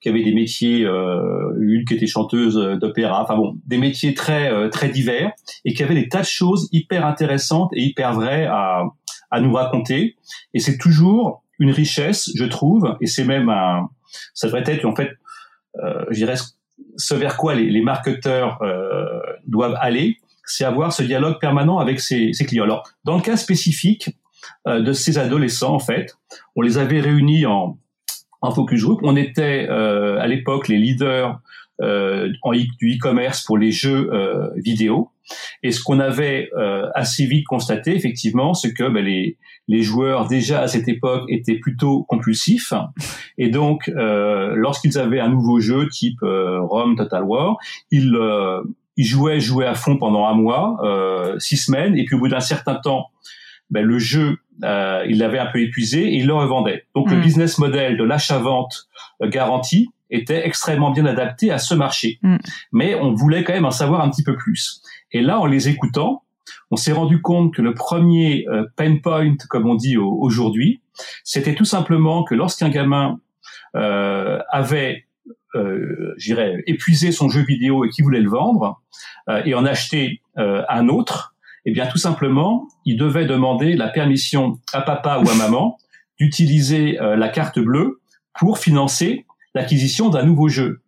qui 0.00 0.08
avaient 0.08 0.22
des 0.22 0.34
métiers, 0.34 0.84
euh, 0.84 1.52
une 1.60 1.84
qui 1.84 1.94
était 1.94 2.06
chanteuse 2.06 2.54
d'opéra, 2.80 3.22
enfin 3.22 3.36
bon, 3.36 3.56
des 3.66 3.78
métiers 3.78 4.14
très 4.14 4.50
euh, 4.52 4.68
très 4.68 4.88
divers 4.88 5.32
et 5.64 5.74
qui 5.74 5.82
avaient 5.82 5.94
des 5.94 6.08
tas 6.08 6.20
de 6.20 6.26
choses 6.26 6.68
hyper 6.72 7.04
intéressantes 7.04 7.70
et 7.72 7.82
hyper 7.82 8.14
vraies 8.14 8.46
à, 8.46 8.84
à 9.30 9.40
nous 9.40 9.52
raconter. 9.52 10.16
Et 10.54 10.60
c'est 10.60 10.78
toujours 10.78 11.42
une 11.58 11.70
richesse, 11.70 12.30
je 12.36 12.44
trouve, 12.44 12.96
et 13.00 13.06
c'est 13.06 13.24
même 13.24 13.48
un, 13.48 13.88
ça 14.34 14.46
devrait 14.46 14.64
être 14.66 14.84
en 14.84 14.94
fait, 14.94 15.10
euh, 15.82 16.04
je 16.10 16.16
dirais, 16.16 16.36
ce 16.96 17.14
vers 17.14 17.36
quoi 17.36 17.54
les, 17.54 17.70
les 17.70 17.82
marketeurs 17.82 18.62
euh, 18.62 19.04
doivent 19.46 19.76
aller, 19.80 20.18
c'est 20.44 20.64
avoir 20.64 20.92
ce 20.92 21.02
dialogue 21.02 21.38
permanent 21.40 21.78
avec 21.78 22.00
ses, 22.00 22.32
ses, 22.32 22.46
clients. 22.46 22.64
Alors, 22.64 22.88
dans 23.04 23.16
le 23.16 23.22
cas 23.22 23.36
spécifique 23.36 24.16
euh, 24.66 24.80
de 24.80 24.92
ces 24.92 25.18
adolescents, 25.18 25.74
en 25.74 25.78
fait, 25.78 26.16
on 26.56 26.62
les 26.62 26.78
avait 26.78 27.00
réunis 27.00 27.46
en 27.46 27.76
en 28.40 28.50
focus 28.50 28.82
group. 28.82 29.00
On 29.02 29.16
était 29.16 29.66
euh, 29.68 30.18
à 30.20 30.26
l'époque 30.26 30.68
les 30.68 30.78
leaders 30.78 31.40
euh, 31.80 32.32
en 32.42 32.52
du 32.52 32.96
e-commerce 32.96 33.44
pour 33.44 33.56
les 33.56 33.70
jeux 33.70 34.12
euh, 34.12 34.48
vidéo. 34.56 35.10
Et 35.62 35.72
ce 35.72 35.82
qu'on 35.82 36.00
avait 36.00 36.48
euh, 36.56 36.88
assez 36.94 37.26
vite 37.26 37.46
constaté, 37.46 37.94
effectivement, 37.94 38.54
c'est 38.54 38.72
que 38.72 38.88
ben, 38.88 39.04
les, 39.04 39.36
les 39.68 39.82
joueurs 39.82 40.26
déjà 40.26 40.62
à 40.62 40.68
cette 40.68 40.88
époque 40.88 41.24
étaient 41.28 41.58
plutôt 41.58 42.04
compulsifs. 42.04 42.72
Et 43.36 43.50
donc, 43.50 43.88
euh, 43.90 44.54
lorsqu'ils 44.56 44.98
avaient 44.98 45.20
un 45.20 45.28
nouveau 45.28 45.60
jeu 45.60 45.88
type 45.88 46.20
Rome 46.22 46.96
Total 46.96 47.22
War, 47.24 47.58
ils, 47.90 48.18
ils 48.96 49.04
jouaient, 49.04 49.38
jouaient 49.38 49.66
à 49.66 49.74
fond 49.74 49.98
pendant 49.98 50.26
un 50.26 50.34
mois, 50.34 50.78
six 51.38 51.58
semaines, 51.58 51.96
et 51.96 52.04
puis 52.06 52.16
au 52.16 52.20
bout 52.20 52.28
d'un 52.28 52.40
certain 52.40 52.76
temps, 52.76 53.10
ben, 53.70 53.84
le 53.84 53.98
jeu 53.98 54.38
euh, 54.64 55.04
il 55.08 55.18
l'avait 55.18 55.38
un 55.38 55.46
peu 55.46 55.60
épuisé 55.60 56.02
et 56.02 56.16
il 56.16 56.26
le 56.26 56.34
revendait. 56.34 56.84
Donc 56.94 57.10
le 57.10 57.16
mm. 57.16 57.22
business 57.22 57.58
model 57.58 57.96
de 57.96 58.04
l'achat-vente 58.04 58.88
euh, 59.22 59.28
garantie 59.28 59.88
était 60.10 60.46
extrêmement 60.46 60.90
bien 60.90 61.06
adapté 61.06 61.50
à 61.50 61.58
ce 61.58 61.74
marché. 61.74 62.18
Mm. 62.22 62.36
Mais 62.72 62.94
on 62.94 63.14
voulait 63.14 63.44
quand 63.44 63.52
même 63.52 63.66
en 63.66 63.70
savoir 63.70 64.00
un 64.00 64.10
petit 64.10 64.22
peu 64.22 64.36
plus. 64.36 64.82
Et 65.12 65.22
là, 65.22 65.38
en 65.40 65.46
les 65.46 65.68
écoutant, 65.68 66.22
on 66.70 66.76
s'est 66.76 66.92
rendu 66.92 67.20
compte 67.20 67.54
que 67.54 67.62
le 67.62 67.74
premier 67.74 68.46
euh, 68.48 68.64
pain 68.76 68.96
point, 68.96 69.36
comme 69.48 69.68
on 69.68 69.74
dit 69.74 69.96
aujourd'hui, 69.96 70.80
c'était 71.24 71.54
tout 71.54 71.64
simplement 71.64 72.24
que 72.24 72.34
lorsqu'un 72.34 72.68
gamin 72.68 73.20
euh, 73.76 74.38
avait 74.50 75.04
euh, 75.54 76.14
j'irais 76.18 76.62
épuisé 76.66 77.10
son 77.10 77.28
jeu 77.28 77.42
vidéo 77.42 77.84
et 77.84 77.88
qui 77.88 78.02
voulait 78.02 78.20
le 78.20 78.28
vendre 78.28 78.82
euh, 79.30 79.42
et 79.44 79.54
en 79.54 79.64
acheter 79.64 80.20
euh, 80.36 80.62
un 80.68 80.88
autre, 80.88 81.34
eh 81.68 81.70
bien, 81.70 81.86
tout 81.86 81.98
simplement, 81.98 82.66
il 82.86 82.96
devait 82.96 83.26
demander 83.26 83.76
la 83.76 83.88
permission 83.88 84.58
à 84.72 84.80
papa 84.80 85.22
ou 85.22 85.28
à 85.28 85.34
maman 85.34 85.76
d'utiliser 86.18 86.98
euh, 86.98 87.14
la 87.14 87.28
carte 87.28 87.58
bleue 87.58 88.00
pour 88.38 88.56
financer 88.56 89.26
l'acquisition 89.54 90.08
d'un 90.08 90.22
nouveau 90.22 90.48
jeu. 90.48 90.80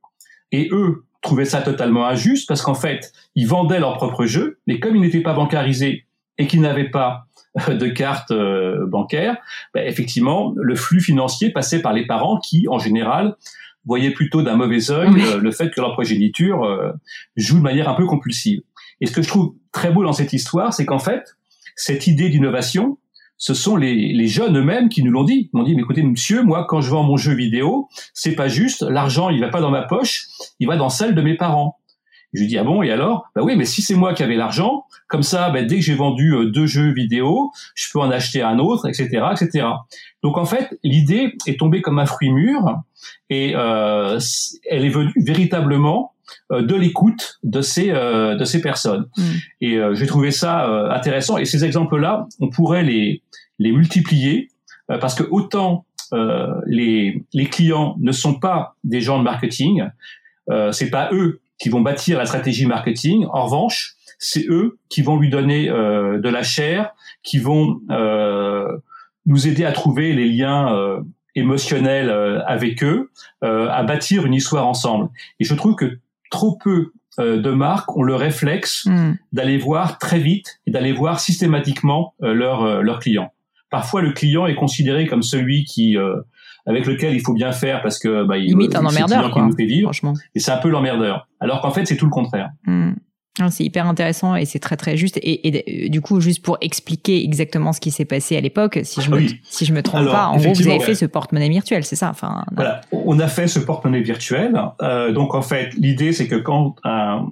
Et 0.53 0.71
eux 0.73 1.05
trouvaient 1.21 1.45
ça 1.45 1.61
totalement 1.61 2.07
injuste 2.07 2.49
parce 2.49 2.63
qu'en 2.63 2.75
fait, 2.75 3.13
ils 3.35 3.47
vendaient 3.47 3.79
leur 3.79 3.99
propre 3.99 4.25
jeu, 4.25 4.59
mais 4.67 4.81
comme 4.81 4.97
ils 4.97 5.03
n'étaient 5.03 5.21
pas 5.21 5.35
bancarisés 5.35 6.07
et 6.39 6.47
qu'ils 6.47 6.63
n'avaient 6.63 6.89
pas 6.89 7.27
euh, 7.69 7.75
de 7.75 7.89
carte 7.89 8.31
euh, 8.31 8.87
bancaire, 8.87 9.37
ben, 9.75 9.87
effectivement, 9.87 10.55
le 10.57 10.77
flux 10.77 11.03
financier 11.03 11.51
passait 11.51 11.83
par 11.83 11.93
les 11.93 12.07
parents 12.07 12.39
qui, 12.39 12.69
en 12.69 12.79
général, 12.79 13.37
voyaient 13.85 14.13
plutôt 14.13 14.41
d'un 14.41 14.57
mauvais 14.57 14.91
œil 14.91 15.11
le 15.43 15.51
fait 15.51 15.69
que 15.69 15.83
leur 15.83 15.93
progéniture 15.93 16.95
joue 17.37 17.59
de 17.59 17.63
manière 17.63 17.89
un 17.89 17.95
peu 17.95 18.07
compulsive. 18.07 18.63
Et 19.01 19.07
ce 19.07 19.13
que 19.13 19.23
je 19.23 19.29
trouve 19.29 19.55
très 19.73 19.91
beau 19.91 20.05
dans 20.05 20.13
cette 20.13 20.33
histoire, 20.33 20.73
c'est 20.73 20.87
qu'en 20.87 20.99
fait, 20.99 21.37
cette 21.77 22.07
idée 22.07 22.29
d'innovation, 22.29 22.99
ce 23.37 23.55
sont 23.55 23.77
les, 23.77 24.13
les 24.13 24.27
jeunes 24.27 24.59
eux-mêmes 24.59 24.91
qui 24.91 25.03
nous 25.03 25.11
l'ont 25.11 25.25
dit. 25.25 25.51
Ils 25.53 25.57
m'ont 25.57 25.65
dit, 25.65 25.75
mais 25.75 25.83
écoutez, 25.83 26.03
monsieur, 26.03 26.43
moi, 26.43 26.67
quand 26.69 26.83
je 26.83 26.91
vends 26.91 27.03
mon 27.03 27.17
jeu 27.17 27.33
vidéo, 27.33 27.89
c'est 28.13 28.35
pas 28.35 28.49
juste, 28.49 28.83
l'argent, 28.83 29.31
il 29.31 29.41
va 29.41 29.49
pas 29.49 29.63
dans 29.63 29.71
ma 29.71 29.83
poche, 29.83 30.27
il 30.59 30.67
va 30.67 30.77
dans 30.77 30.91
celle 30.91 31.15
de 31.15 31.23
mes 31.23 31.37
parents. 31.37 31.79
Je 32.33 32.41
lui 32.41 32.49
dis, 32.49 32.59
ah 32.59 32.65
bon, 32.65 32.83
et 32.83 32.91
alors? 32.91 33.25
Bah 33.35 33.43
oui, 33.43 33.57
mais 33.57 33.65
si 33.65 33.83
c'est 33.83 33.95
moi 33.95 34.15
qui 34.15 34.23
avais 34.23 34.37
l'argent, 34.37 34.85
comme 35.09 35.23
ça, 35.23 35.51
bah, 35.51 35.63
dès 35.63 35.77
que 35.77 35.83
j'ai 35.83 35.95
vendu 35.95 36.35
euh, 36.35 36.51
deux 36.51 36.67
jeux 36.67 36.93
vidéo, 36.93 37.51
je 37.75 37.89
peux 37.93 37.99
en 37.99 38.11
acheter 38.11 38.43
un 38.43 38.59
autre, 38.59 38.87
etc., 38.87 39.25
etc. 39.33 39.67
Donc 40.23 40.39
en 40.39 40.45
fait, 40.45 40.79
l'idée 40.85 41.35
est 41.47 41.59
tombée 41.59 41.83
comme 41.83 41.99
un 41.99 42.07
fruit 42.07 42.31
mûr, 42.31 42.61
et 43.31 43.55
euh, 43.57 44.21
elle 44.69 44.85
est 44.85 44.91
venue 44.91 45.13
véritablement 45.17 46.13
de 46.51 46.75
l'écoute 46.75 47.39
de 47.43 47.63
ces 47.63 47.91
euh, 47.91 48.37
de 48.37 48.45
ces 48.45 48.61
personnes. 48.61 49.07
Mm. 49.17 49.23
Et 49.61 49.77
euh, 49.77 49.95
j'ai 49.95 50.07
trouvé 50.07 50.31
ça 50.31 50.67
intéressant. 50.91 51.39
Et 51.39 51.45
ces 51.45 51.65
exemples-là, 51.65 52.27
on 52.41 52.49
pourrait 52.49 52.83
les 52.83 53.23
les 53.59 53.73
multiplier 53.73 54.49
parce 54.89 55.15
que 55.15 55.25
autant 55.31 55.87
les 56.67 57.23
les 57.33 57.47
clients 57.47 57.97
ne 58.01 58.13
sont 58.13 58.35
pas 58.41 58.77
des 58.83 59.01
gens 59.01 59.19
de 59.19 59.23
marketing, 59.25 59.85
c'est 60.73 60.91
pas 60.91 61.11
eux 61.13 61.41
qui 61.59 61.69
vont 61.69 61.83
bâtir 61.83 62.19
la 62.19 62.27
stratégie 62.27 62.67
marketing. 62.67 63.27
En 63.33 63.45
revanche, 63.45 63.95
c'est 64.19 64.47
eux 64.49 64.79
qui 64.89 65.03
vont 65.03 65.19
lui 65.19 65.31
donner 65.31 65.69
de 65.69 66.29
la 66.29 66.43
chair, 66.43 66.93
qui 67.23 67.39
vont 67.39 67.81
nous 69.27 69.47
aider 69.47 69.65
à 69.65 69.73
trouver 69.73 70.13
les 70.15 70.27
liens 70.27 71.05
émotionnels 71.37 72.11
avec 72.47 72.83
eux, 72.83 73.11
à 73.43 73.83
bâtir 73.85 74.27
une 74.27 74.35
histoire 74.35 74.67
ensemble. 74.67 75.11
Et 75.39 75.45
je 75.45 75.55
trouve 75.55 75.77
que 75.77 75.99
trop 76.31 76.57
peu 76.63 76.93
euh, 77.19 77.41
de 77.41 77.51
marques 77.51 77.97
ont 77.97 78.03
le 78.03 78.15
réflexe 78.15 78.87
hmm. 78.87 79.15
d'aller 79.33 79.59
voir 79.59 79.99
très 79.99 80.21
vite 80.21 80.61
et 80.67 80.71
d'aller 80.71 80.93
voir 80.93 81.21
systématiquement 81.21 82.15
euh, 82.23 82.33
leurs 82.33 82.63
euh, 82.63 82.83
leurs 82.83 83.01
clients. 83.01 83.33
Parfois, 83.69 84.01
le 84.01 84.13
client 84.13 84.47
est 84.47 84.55
considéré 84.55 85.07
comme 85.07 85.23
celui 85.23 85.65
qui 85.65 85.97
avec 86.67 86.87
lequel 86.87 87.15
il 87.15 87.21
faut 87.21 87.35
bien 87.35 87.53
faire 87.53 87.83
parce 87.83 88.01
que 88.01 88.25
bah, 88.25 88.37
il 88.37 88.47
limite 88.47 88.75
un 88.75 88.85
emmerdeur 88.85 89.31
quoi. 89.31 89.43
Qui 89.43 89.49
nous 89.49 89.57
fait 89.57 89.65
vivre, 89.65 89.87
franchement. 89.87 90.15
Et 90.35 90.41
c'est 90.41 90.51
un 90.51 90.57
peu 90.57 90.69
l'emmerdeur. 90.69 91.29
Alors 91.39 91.61
qu'en 91.61 91.71
fait, 91.71 91.85
c'est 91.87 91.97
tout 91.97 92.07
le 92.07 92.11
contraire. 92.11 92.51
Hmm. 92.67 92.95
C'est 93.49 93.65
hyper 93.65 93.87
intéressant 93.87 94.37
et 94.37 94.45
c'est 94.45 94.59
très 94.59 94.77
très 94.77 94.97
juste. 94.97 95.19
Et, 95.23 95.89
du 95.89 96.01
coup, 96.01 96.21
juste 96.21 96.43
pour 96.43 96.59
expliquer 96.61 97.25
exactement 97.25 97.73
ce 97.73 97.81
qui 97.81 97.91
s'est 97.91 98.05
passé 98.05 98.37
à 98.37 98.41
l'époque, 98.41 98.81
si 98.83 99.01
je 99.01 99.11
me 99.11 99.27
si 99.45 99.65
je 99.65 99.73
me 99.73 99.83
trompe 99.83 100.07
pas, 100.07 100.27
en 100.27 100.37
gros, 100.37 100.53
vous 100.53 100.69
avez 100.69 100.81
fait 100.81 100.95
ce 100.95 101.07
porte-monnaie 101.07 101.49
virtuel, 101.49 101.85
c'est 101.85 101.97
ça 101.97 102.11
Enfin, 102.11 102.45
voilà, 102.55 102.81
on 102.93 103.19
a 103.19 103.29
fait 103.29 103.47
ce 103.47 103.59
porte-monnaie 103.61 104.03
virtuel. 104.03 104.61
Euh, 104.83 105.13
donc 105.13 105.35
en 105.35 105.43
fait, 105.43 105.73
l'idée 105.75 106.13
c'est 106.13 106.29
que 106.29 106.37
quand 106.37 106.77
un, 106.85 107.29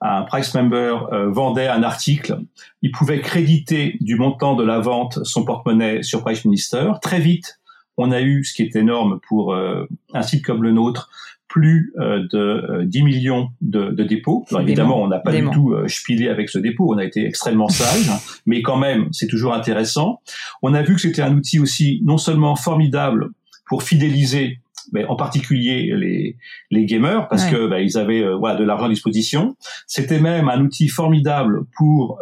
un 0.00 0.22
price 0.22 0.54
member 0.54 1.08
euh, 1.12 1.30
vendait 1.30 1.66
un 1.66 1.82
article, 1.82 2.38
il 2.82 2.92
pouvait 2.92 3.20
créditer 3.20 3.96
du 4.00 4.16
montant 4.16 4.54
de 4.54 4.64
la 4.64 4.78
vente 4.78 5.18
son 5.24 5.44
porte-monnaie 5.44 6.02
sur 6.02 6.22
Price 6.22 6.44
Minister. 6.44 6.92
Très 7.02 7.20
vite, 7.20 7.58
on 7.96 8.12
a 8.12 8.20
eu, 8.20 8.44
ce 8.44 8.54
qui 8.54 8.62
est 8.62 8.76
énorme 8.76 9.20
pour 9.26 9.54
euh, 9.54 9.88
un 10.12 10.22
site 10.22 10.44
comme 10.44 10.62
le 10.62 10.72
nôtre, 10.72 11.10
plus 11.54 11.92
euh, 12.00 12.26
de 12.32 12.82
10 12.82 12.98
euh, 12.98 13.04
millions 13.04 13.48
de, 13.60 13.90
de 13.90 14.02
dépôts. 14.02 14.44
Alors, 14.50 14.62
évidemment, 14.62 15.00
on 15.00 15.06
n'a 15.06 15.20
pas 15.20 15.30
du 15.30 15.48
tout 15.50 15.72
euh, 15.72 15.86
spilé 15.86 16.28
avec 16.28 16.48
ce 16.50 16.58
dépôt, 16.58 16.92
on 16.92 16.98
a 16.98 17.04
été 17.04 17.24
extrêmement 17.24 17.68
sage, 17.68 18.10
mais 18.44 18.60
quand 18.60 18.76
même, 18.76 19.06
c'est 19.12 19.28
toujours 19.28 19.54
intéressant. 19.54 20.20
On 20.62 20.74
a 20.74 20.82
vu 20.82 20.96
que 20.96 21.00
c'était 21.00 21.22
un 21.22 21.32
outil 21.32 21.60
aussi 21.60 22.00
non 22.04 22.18
seulement 22.18 22.56
formidable 22.56 23.28
pour 23.68 23.84
fidéliser 23.84 24.58
mais 24.92 25.06
en 25.06 25.16
particulier 25.16 25.92
les, 25.96 26.36
les 26.70 26.84
gamers, 26.84 27.26
parce 27.28 27.46
que 27.46 27.66
bah, 27.68 27.80
ils 27.80 27.96
avaient 27.96 28.22
voilà, 28.34 28.54
de 28.54 28.64
l'argent 28.64 28.84
à 28.84 28.88
disposition. 28.90 29.56
C'était 29.86 30.20
même 30.20 30.50
un 30.50 30.60
outil 30.60 30.88
formidable 30.88 31.62
pour 31.74 32.20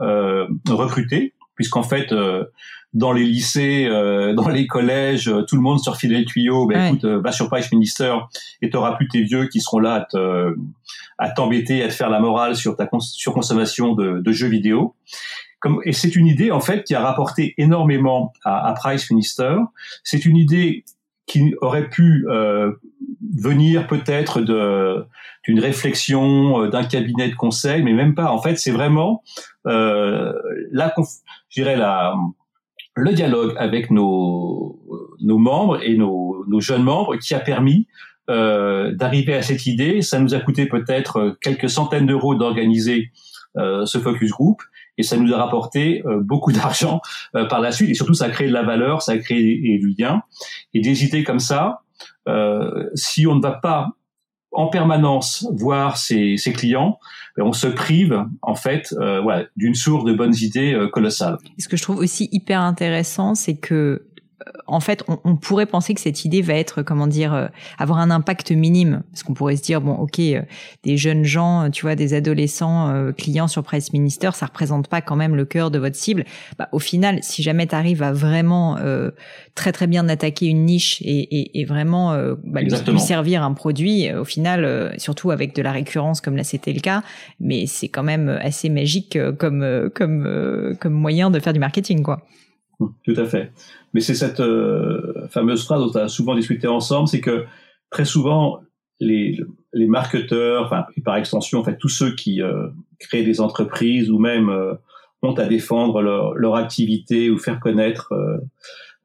recruter, 0.68 1.34
puisqu'en 1.56 1.82
fait, 1.82 2.14
dans 2.94 3.12
les 3.12 3.24
lycées, 3.24 3.86
euh, 3.86 4.34
dans 4.34 4.48
les 4.48 4.66
collèges, 4.66 5.28
euh, 5.28 5.42
tout 5.42 5.56
le 5.56 5.62
monde 5.62 5.78
se 5.80 5.88
refilait 5.88 6.18
le 6.20 6.24
tuyau. 6.26 6.66
Ben 6.66 6.88
écoute, 6.88 7.04
euh, 7.04 7.20
va 7.20 7.32
sur 7.32 7.48
Price 7.48 7.72
Minister 7.72 8.14
et 8.60 8.68
t'auras 8.68 8.96
plus 8.96 9.08
tes 9.08 9.22
vieux 9.22 9.48
qui 9.48 9.60
seront 9.60 9.78
là 9.78 9.94
à, 9.94 10.00
te, 10.02 10.54
à 11.18 11.30
t'embêter, 11.30 11.82
à 11.82 11.88
te 11.88 11.94
faire 11.94 12.10
la 12.10 12.20
morale 12.20 12.54
sur 12.54 12.76
ta 12.76 12.88
surconsommation 13.00 13.94
de, 13.94 14.20
de 14.20 14.32
jeux 14.32 14.48
vidéo. 14.48 14.94
Comme, 15.60 15.80
et 15.84 15.92
c'est 15.92 16.16
une 16.16 16.26
idée 16.26 16.50
en 16.50 16.60
fait 16.60 16.84
qui 16.84 16.94
a 16.94 17.00
rapporté 17.00 17.54
énormément 17.56 18.32
à, 18.44 18.68
à 18.68 18.74
Price 18.74 19.10
Minister. 19.10 19.54
C'est 20.04 20.26
une 20.26 20.36
idée 20.36 20.84
qui 21.26 21.54
aurait 21.62 21.88
pu 21.88 22.26
euh, 22.28 22.72
venir 23.34 23.86
peut-être 23.86 24.40
de 24.40 25.06
d'une 25.44 25.58
réflexion 25.58 26.68
d'un 26.68 26.84
cabinet 26.84 27.28
de 27.28 27.34
conseil, 27.34 27.82
mais 27.82 27.94
même 27.94 28.14
pas. 28.14 28.30
En 28.30 28.40
fait, 28.40 28.56
c'est 28.56 28.70
vraiment 28.70 29.24
euh, 29.66 30.32
la, 30.70 30.94
je 31.48 31.60
dirais 31.60 31.76
la 31.76 32.14
le 32.94 33.12
dialogue 33.12 33.54
avec 33.58 33.90
nos, 33.90 34.80
nos 35.20 35.38
membres 35.38 35.82
et 35.82 35.96
nos, 35.96 36.44
nos 36.46 36.60
jeunes 36.60 36.82
membres 36.82 37.16
qui 37.16 37.34
a 37.34 37.40
permis 37.40 37.86
euh, 38.30 38.92
d'arriver 38.92 39.34
à 39.34 39.42
cette 39.42 39.66
idée. 39.66 40.02
Ça 40.02 40.18
nous 40.20 40.34
a 40.34 40.40
coûté 40.40 40.66
peut-être 40.66 41.36
quelques 41.40 41.70
centaines 41.70 42.06
d'euros 42.06 42.34
d'organiser 42.34 43.10
euh, 43.56 43.84
ce 43.84 43.98
focus 43.98 44.30
group 44.30 44.62
et 44.98 45.02
ça 45.02 45.16
nous 45.16 45.32
a 45.32 45.38
rapporté 45.38 46.02
euh, 46.06 46.20
beaucoup 46.20 46.52
d'argent 46.58 47.00
euh, 47.34 47.44
par 47.46 47.60
la 47.60 47.72
suite 47.72 47.90
et 47.90 47.94
surtout 47.94 48.14
ça 48.14 48.26
a 48.26 48.30
créé 48.30 48.48
de 48.48 48.52
la 48.52 48.62
valeur, 48.62 49.02
ça 49.02 49.12
a 49.12 49.18
créé 49.18 49.78
du 49.78 49.94
lien 49.98 50.22
et 50.74 50.80
des 50.80 51.04
idées 51.04 51.24
comme 51.24 51.40
ça. 51.40 51.82
Euh, 52.28 52.88
si 52.94 53.26
on 53.26 53.34
ne 53.34 53.42
va 53.42 53.52
pas 53.52 53.88
en 54.52 54.68
permanence 54.68 55.46
voir 55.52 55.96
ses, 55.96 56.36
ses 56.36 56.52
clients, 56.52 56.98
ben, 57.36 57.44
on 57.44 57.52
se 57.52 57.66
prive 57.66 58.24
en 58.42 58.54
fait 58.54 58.94
euh, 59.00 59.20
voilà, 59.20 59.46
d'une 59.56 59.74
source 59.74 60.04
de 60.04 60.12
bonnes 60.12 60.34
idées 60.40 60.74
euh, 60.74 60.88
colossales. 60.88 61.38
Ce 61.58 61.68
que 61.68 61.76
je 61.76 61.82
trouve 61.82 61.98
aussi 61.98 62.28
hyper 62.32 62.60
intéressant, 62.60 63.34
c'est 63.34 63.56
que 63.56 64.06
en 64.66 64.80
fait, 64.80 65.04
on, 65.08 65.36
pourrait 65.36 65.66
penser 65.66 65.92
que 65.94 66.00
cette 66.00 66.24
idée 66.24 66.40
va 66.40 66.54
être, 66.54 66.82
comment 66.82 67.06
dire, 67.06 67.34
euh, 67.34 67.46
avoir 67.78 67.98
un 67.98 68.10
impact 68.10 68.52
minime, 68.52 69.02
parce 69.10 69.22
qu'on 69.22 69.34
pourrait 69.34 69.56
se 69.56 69.62
dire, 69.62 69.80
bon, 69.80 69.92
ok, 69.94 70.18
euh, 70.18 70.42
des 70.82 70.96
jeunes 70.96 71.24
gens, 71.24 71.64
euh, 71.64 71.68
tu 71.68 71.82
vois, 71.82 71.94
des 71.94 72.14
adolescents 72.14 73.12
clients 73.16 73.48
sur 73.48 73.62
Price 73.62 73.92
Minister, 73.92 74.30
ça 74.34 74.46
représente 74.46 74.88
pas 74.88 75.00
quand 75.00 75.16
même 75.16 75.36
le 75.36 75.44
cœur 75.44 75.70
de 75.70 75.78
votre 75.78 75.96
cible. 75.96 76.24
Bah, 76.58 76.68
au 76.72 76.78
final, 76.78 77.18
si 77.22 77.42
jamais 77.42 77.66
tu 77.66 77.74
arrives 77.74 78.02
à 78.02 78.12
vraiment 78.12 78.78
très 79.54 79.72
très 79.72 79.86
bien 79.86 80.08
attaquer 80.08 80.46
une 80.46 80.64
niche 80.64 81.00
et, 81.02 81.60
et, 81.60 81.64
vraiment 81.64 82.16
bah, 82.44 82.60
lui, 82.62 83.00
servir 83.00 83.42
un 83.42 83.52
produit, 83.52 84.12
au 84.12 84.24
final, 84.24 84.94
surtout 84.98 85.30
avec 85.30 85.54
de 85.54 85.62
la 85.62 85.72
récurrence 85.72 86.20
comme 86.20 86.36
là 86.36 86.44
c'était 86.44 86.72
le 86.72 86.80
cas, 86.80 87.02
mais 87.40 87.66
c'est 87.66 87.88
quand 87.88 88.02
même 88.02 88.28
assez 88.28 88.68
magique 88.68 89.18
comme 89.38 89.90
comme 89.94 90.76
comme 90.80 90.92
moyen 90.92 91.30
de 91.30 91.38
faire 91.40 91.52
du 91.52 91.60
marketing, 91.60 92.02
quoi. 92.02 92.22
Tout 93.04 93.14
à 93.16 93.24
fait. 93.24 93.52
Mais 93.94 94.00
c'est 94.00 94.14
cette 94.14 94.40
euh, 94.40 95.26
fameuse 95.28 95.64
phrase 95.64 95.80
dont 95.80 96.00
on 96.00 96.04
a 96.04 96.08
souvent 96.08 96.34
discuté 96.34 96.66
ensemble, 96.66 97.08
c'est 97.08 97.20
que 97.20 97.44
très 97.90 98.04
souvent, 98.04 98.60
les, 99.00 99.38
les 99.72 99.86
marketeurs, 99.86 100.64
enfin, 100.64 100.86
et 100.96 101.00
par 101.00 101.16
extension, 101.16 101.60
en 101.60 101.64
fait, 101.64 101.76
tous 101.76 101.88
ceux 101.88 102.14
qui 102.14 102.40
euh, 102.40 102.68
créent 102.98 103.24
des 103.24 103.40
entreprises 103.40 104.10
ou 104.10 104.18
même 104.18 104.48
euh, 104.48 104.74
ont 105.22 105.34
à 105.34 105.46
défendre 105.46 106.02
leur, 106.02 106.34
leur, 106.34 106.56
activité 106.56 107.30
ou 107.30 107.38
faire 107.38 107.60
connaître 107.60 108.12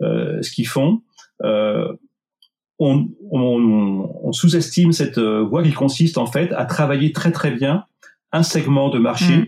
ce 0.02 0.52
qu'ils 0.52 0.68
font, 0.68 1.02
on, 1.44 1.88
on, 2.80 4.10
on 4.24 4.32
sous-estime 4.32 4.94
cette 4.94 5.20
voie 5.20 5.62
qui 5.62 5.74
consiste 5.74 6.18
en 6.18 6.26
fait 6.26 6.52
à 6.54 6.66
travailler 6.66 7.12
très 7.12 7.32
très 7.32 7.52
bien 7.52 7.86
un 8.32 8.42
segment 8.44 8.90
de 8.90 8.98
marché. 8.98 9.38
Mmh. 9.38 9.48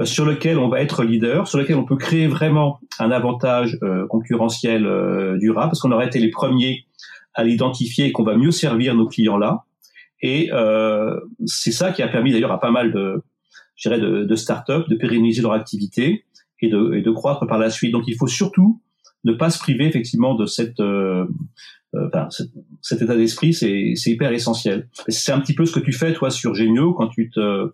Euh, 0.00 0.06
sur 0.06 0.24
lequel 0.24 0.58
on 0.58 0.68
va 0.68 0.80
être 0.80 1.04
leader, 1.04 1.46
sur 1.46 1.58
lequel 1.58 1.76
on 1.76 1.84
peut 1.84 1.96
créer 1.96 2.26
vraiment 2.26 2.80
un 2.98 3.10
avantage 3.10 3.78
euh, 3.82 4.06
concurrentiel 4.06 4.86
euh, 4.86 5.36
durable, 5.36 5.68
parce 5.68 5.80
qu'on 5.80 5.92
aura 5.92 6.06
été 6.06 6.18
les 6.18 6.30
premiers 6.30 6.86
à 7.34 7.44
l'identifier 7.44 8.06
et 8.06 8.12
qu'on 8.12 8.24
va 8.24 8.36
mieux 8.36 8.52
servir 8.52 8.94
nos 8.94 9.06
clients 9.06 9.36
là. 9.36 9.64
Et 10.24 10.50
c'est 11.46 11.72
ça 11.72 11.90
qui 11.90 12.00
a 12.00 12.06
permis 12.06 12.30
d'ailleurs 12.30 12.52
à 12.52 12.60
pas 12.60 12.70
mal 12.70 12.92
de, 12.92 13.24
je 13.74 13.88
dirais, 13.88 14.00
de, 14.00 14.22
de 14.22 14.36
start-up 14.36 14.88
de 14.88 14.94
pérenniser 14.94 15.42
leur 15.42 15.52
activité 15.52 16.24
et 16.60 16.68
de, 16.68 16.94
et 16.94 17.02
de 17.02 17.10
croître 17.10 17.44
par 17.48 17.58
la 17.58 17.70
suite. 17.70 17.90
Donc 17.90 18.04
il 18.06 18.14
faut 18.16 18.28
surtout 18.28 18.80
ne 19.24 19.32
pas 19.32 19.50
se 19.50 19.58
priver 19.58 19.84
effectivement 19.84 20.36
de 20.36 20.46
cette 20.46 20.80
euh, 21.94 22.08
cet 22.80 23.02
état 23.02 23.16
d'esprit, 23.16 23.52
c'est, 23.52 23.92
hyper 24.10 24.32
essentiel. 24.32 24.88
C'est 25.08 25.32
un 25.32 25.40
petit 25.40 25.54
peu 25.54 25.66
ce 25.66 25.72
que 25.72 25.80
tu 25.80 25.92
fais 25.92 26.14
toi 26.14 26.30
sur 26.30 26.54
Genio 26.54 26.94
quand 26.94 27.08
tu 27.08 27.30
te, 27.30 27.70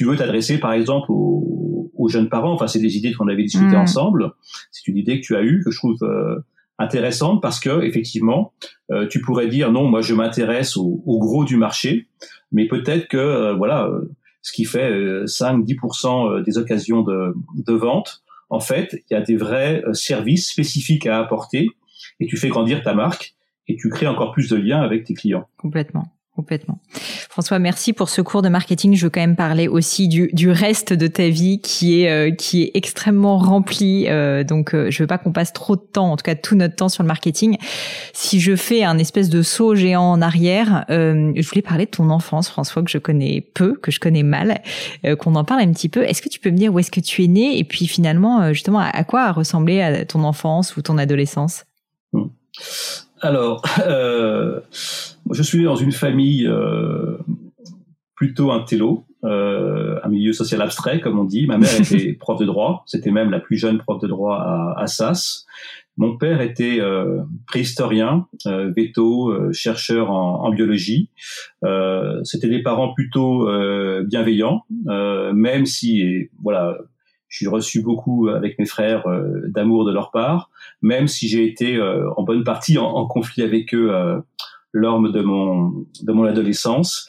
tu 0.00 0.06
veux 0.06 0.16
t'adresser 0.16 0.56
par 0.56 0.72
exemple 0.72 1.12
aux, 1.12 1.92
aux, 1.94 2.08
jeunes 2.08 2.30
parents. 2.30 2.54
Enfin, 2.54 2.66
c'est 2.66 2.78
des 2.78 2.96
idées 2.96 3.12
qu'on 3.12 3.28
avait 3.28 3.42
discutées 3.42 3.76
mm. 3.76 3.80
ensemble. 3.80 4.32
C'est 4.70 4.88
une 4.88 4.96
idée 4.96 5.20
que 5.20 5.26
tu 5.26 5.36
as 5.36 5.42
eue 5.42 5.60
que 5.62 5.70
je 5.70 5.76
trouve 5.76 5.98
euh, 6.00 6.36
intéressante 6.78 7.42
parce 7.42 7.60
que 7.60 7.82
effectivement, 7.82 8.54
euh, 8.90 9.06
tu 9.08 9.20
pourrais 9.20 9.48
dire 9.48 9.70
non, 9.70 9.86
moi 9.86 10.00
je 10.00 10.14
m'intéresse 10.14 10.78
au, 10.78 11.02
au, 11.04 11.18
gros 11.18 11.44
du 11.44 11.58
marché, 11.58 12.08
mais 12.50 12.66
peut-être 12.66 13.08
que 13.08 13.52
voilà, 13.52 13.90
ce 14.40 14.52
qui 14.52 14.64
fait 14.64 14.90
5-10% 15.24 16.44
des 16.44 16.56
occasions 16.56 17.02
de, 17.02 17.34
de 17.56 17.74
vente, 17.74 18.22
en 18.48 18.60
fait, 18.60 19.02
il 19.10 19.12
y 19.12 19.16
a 19.18 19.20
des 19.20 19.36
vrais 19.36 19.84
services 19.92 20.48
spécifiques 20.48 21.06
à 21.06 21.18
apporter 21.18 21.68
et 22.20 22.26
tu 22.26 22.38
fais 22.38 22.48
grandir 22.48 22.82
ta 22.82 22.94
marque 22.94 23.34
et 23.68 23.76
tu 23.76 23.90
crées 23.90 24.06
encore 24.06 24.32
plus 24.32 24.48
de 24.48 24.56
liens 24.56 24.80
avec 24.80 25.04
tes 25.04 25.12
clients. 25.12 25.46
Complètement. 25.58 26.10
Complètement. 26.40 26.78
François, 27.28 27.58
merci 27.58 27.92
pour 27.92 28.08
ce 28.08 28.22
cours 28.22 28.40
de 28.40 28.48
marketing. 28.48 28.96
Je 28.96 29.04
veux 29.04 29.10
quand 29.10 29.20
même 29.20 29.36
parler 29.36 29.68
aussi 29.68 30.08
du, 30.08 30.50
reste 30.50 30.94
de 30.94 31.06
ta 31.06 31.28
vie 31.28 31.60
qui 31.60 32.00
est 32.00 32.10
euh, 32.10 32.30
qui 32.30 32.62
est 32.62 32.70
extrêmement 32.72 33.36
rempli. 33.36 34.06
Euh, 34.08 34.42
donc, 34.42 34.74
euh, 34.74 34.90
je 34.90 35.02
veux 35.02 35.06
pas 35.06 35.18
qu'on 35.18 35.30
passe 35.30 35.52
trop 35.52 35.76
de 35.76 35.82
temps, 35.82 36.12
en 36.12 36.16
tout 36.16 36.22
cas 36.22 36.34
tout 36.34 36.56
notre 36.56 36.76
temps 36.76 36.88
sur 36.88 37.02
le 37.02 37.08
marketing. 37.08 37.58
Si 38.14 38.40
je 38.40 38.56
fais 38.56 38.84
un 38.84 38.96
espèce 38.96 39.28
de 39.28 39.42
saut 39.42 39.74
géant 39.74 40.12
en 40.12 40.22
arrière, 40.22 40.86
je 40.88 41.46
voulais 41.46 41.60
parler 41.60 41.84
de 41.84 41.90
ton 41.90 42.08
enfance, 42.08 42.48
François, 42.48 42.82
que 42.82 42.90
je 42.90 42.96
connais 42.96 43.42
peu, 43.42 43.74
que 43.74 43.90
je 43.90 44.00
connais 44.00 44.22
mal, 44.22 44.62
qu'on 45.18 45.34
en 45.34 45.44
parle 45.44 45.60
un 45.60 45.72
petit 45.72 45.90
peu. 45.90 46.02
Est-ce 46.04 46.22
que 46.22 46.30
tu 46.30 46.40
peux 46.40 46.50
me 46.50 46.56
dire 46.56 46.72
où 46.72 46.78
est-ce 46.78 46.90
que 46.90 47.00
tu 47.00 47.22
es 47.22 47.26
né 47.26 47.58
et 47.58 47.64
puis 47.64 47.86
finalement, 47.86 48.54
justement, 48.54 48.78
à, 48.78 49.04
quoi 49.04 49.24
a 49.24 49.32
ressemblé 49.32 49.82
à 49.82 50.06
ton 50.06 50.24
enfance 50.24 50.78
ou 50.78 50.80
ton 50.80 50.96
adolescence? 50.96 51.64
Hmm. 52.14 52.28
Alors, 53.20 53.62
euh, 55.28 55.34
je 55.34 55.42
suis 55.42 55.64
dans 55.64 55.76
une 55.76 55.92
famille 55.92 56.46
euh, 56.46 57.18
plutôt 58.14 58.50
un 58.52 58.60
télo, 58.60 59.06
euh, 59.24 59.98
un 60.02 60.08
milieu 60.08 60.32
social 60.32 60.60
abstrait, 60.62 61.00
comme 61.00 61.18
on 61.18 61.24
dit. 61.24 61.46
Ma 61.46 61.58
mère 61.58 61.74
était 61.80 62.12
prof 62.20 62.38
de 62.38 62.46
droit, 62.46 62.82
c'était 62.86 63.10
même 63.10 63.30
la 63.30 63.40
plus 63.40 63.56
jeune 63.56 63.78
prof 63.78 64.00
de 64.00 64.08
droit 64.08 64.36
à, 64.36 64.74
à 64.76 64.86
SAS. 64.86 65.46
Mon 65.96 66.16
père 66.16 66.40
était 66.40 66.80
euh, 66.80 67.22
préhistorien, 67.46 68.26
euh, 68.46 68.72
veto, 68.74 69.28
euh, 69.28 69.52
chercheur 69.52 70.10
en, 70.10 70.44
en 70.44 70.50
biologie. 70.50 71.10
c'était 72.24 72.48
des 72.48 72.62
parents 72.62 72.94
plutôt 72.94 73.46
bienveillants, 74.04 74.64
même 75.34 75.66
si, 75.66 76.00
et, 76.00 76.30
voilà, 76.42 76.78
j'ai 77.30 77.48
reçu 77.48 77.80
beaucoup 77.80 78.28
avec 78.28 78.58
mes 78.58 78.66
frères 78.66 79.06
euh, 79.06 79.46
d'amour 79.46 79.86
de 79.86 79.92
leur 79.92 80.10
part, 80.10 80.50
même 80.82 81.06
si 81.06 81.28
j'ai 81.28 81.46
été 81.46 81.76
euh, 81.76 82.10
en 82.16 82.24
bonne 82.24 82.44
partie 82.44 82.76
en, 82.76 83.06
conflit 83.06 83.42
avec 83.42 83.72
eux 83.72 83.92
euh, 84.74 84.80
lors 84.80 85.00
de 85.00 85.20
mon 85.22 85.86
de 86.02 86.12
mon 86.12 86.24
adolescence. 86.24 87.08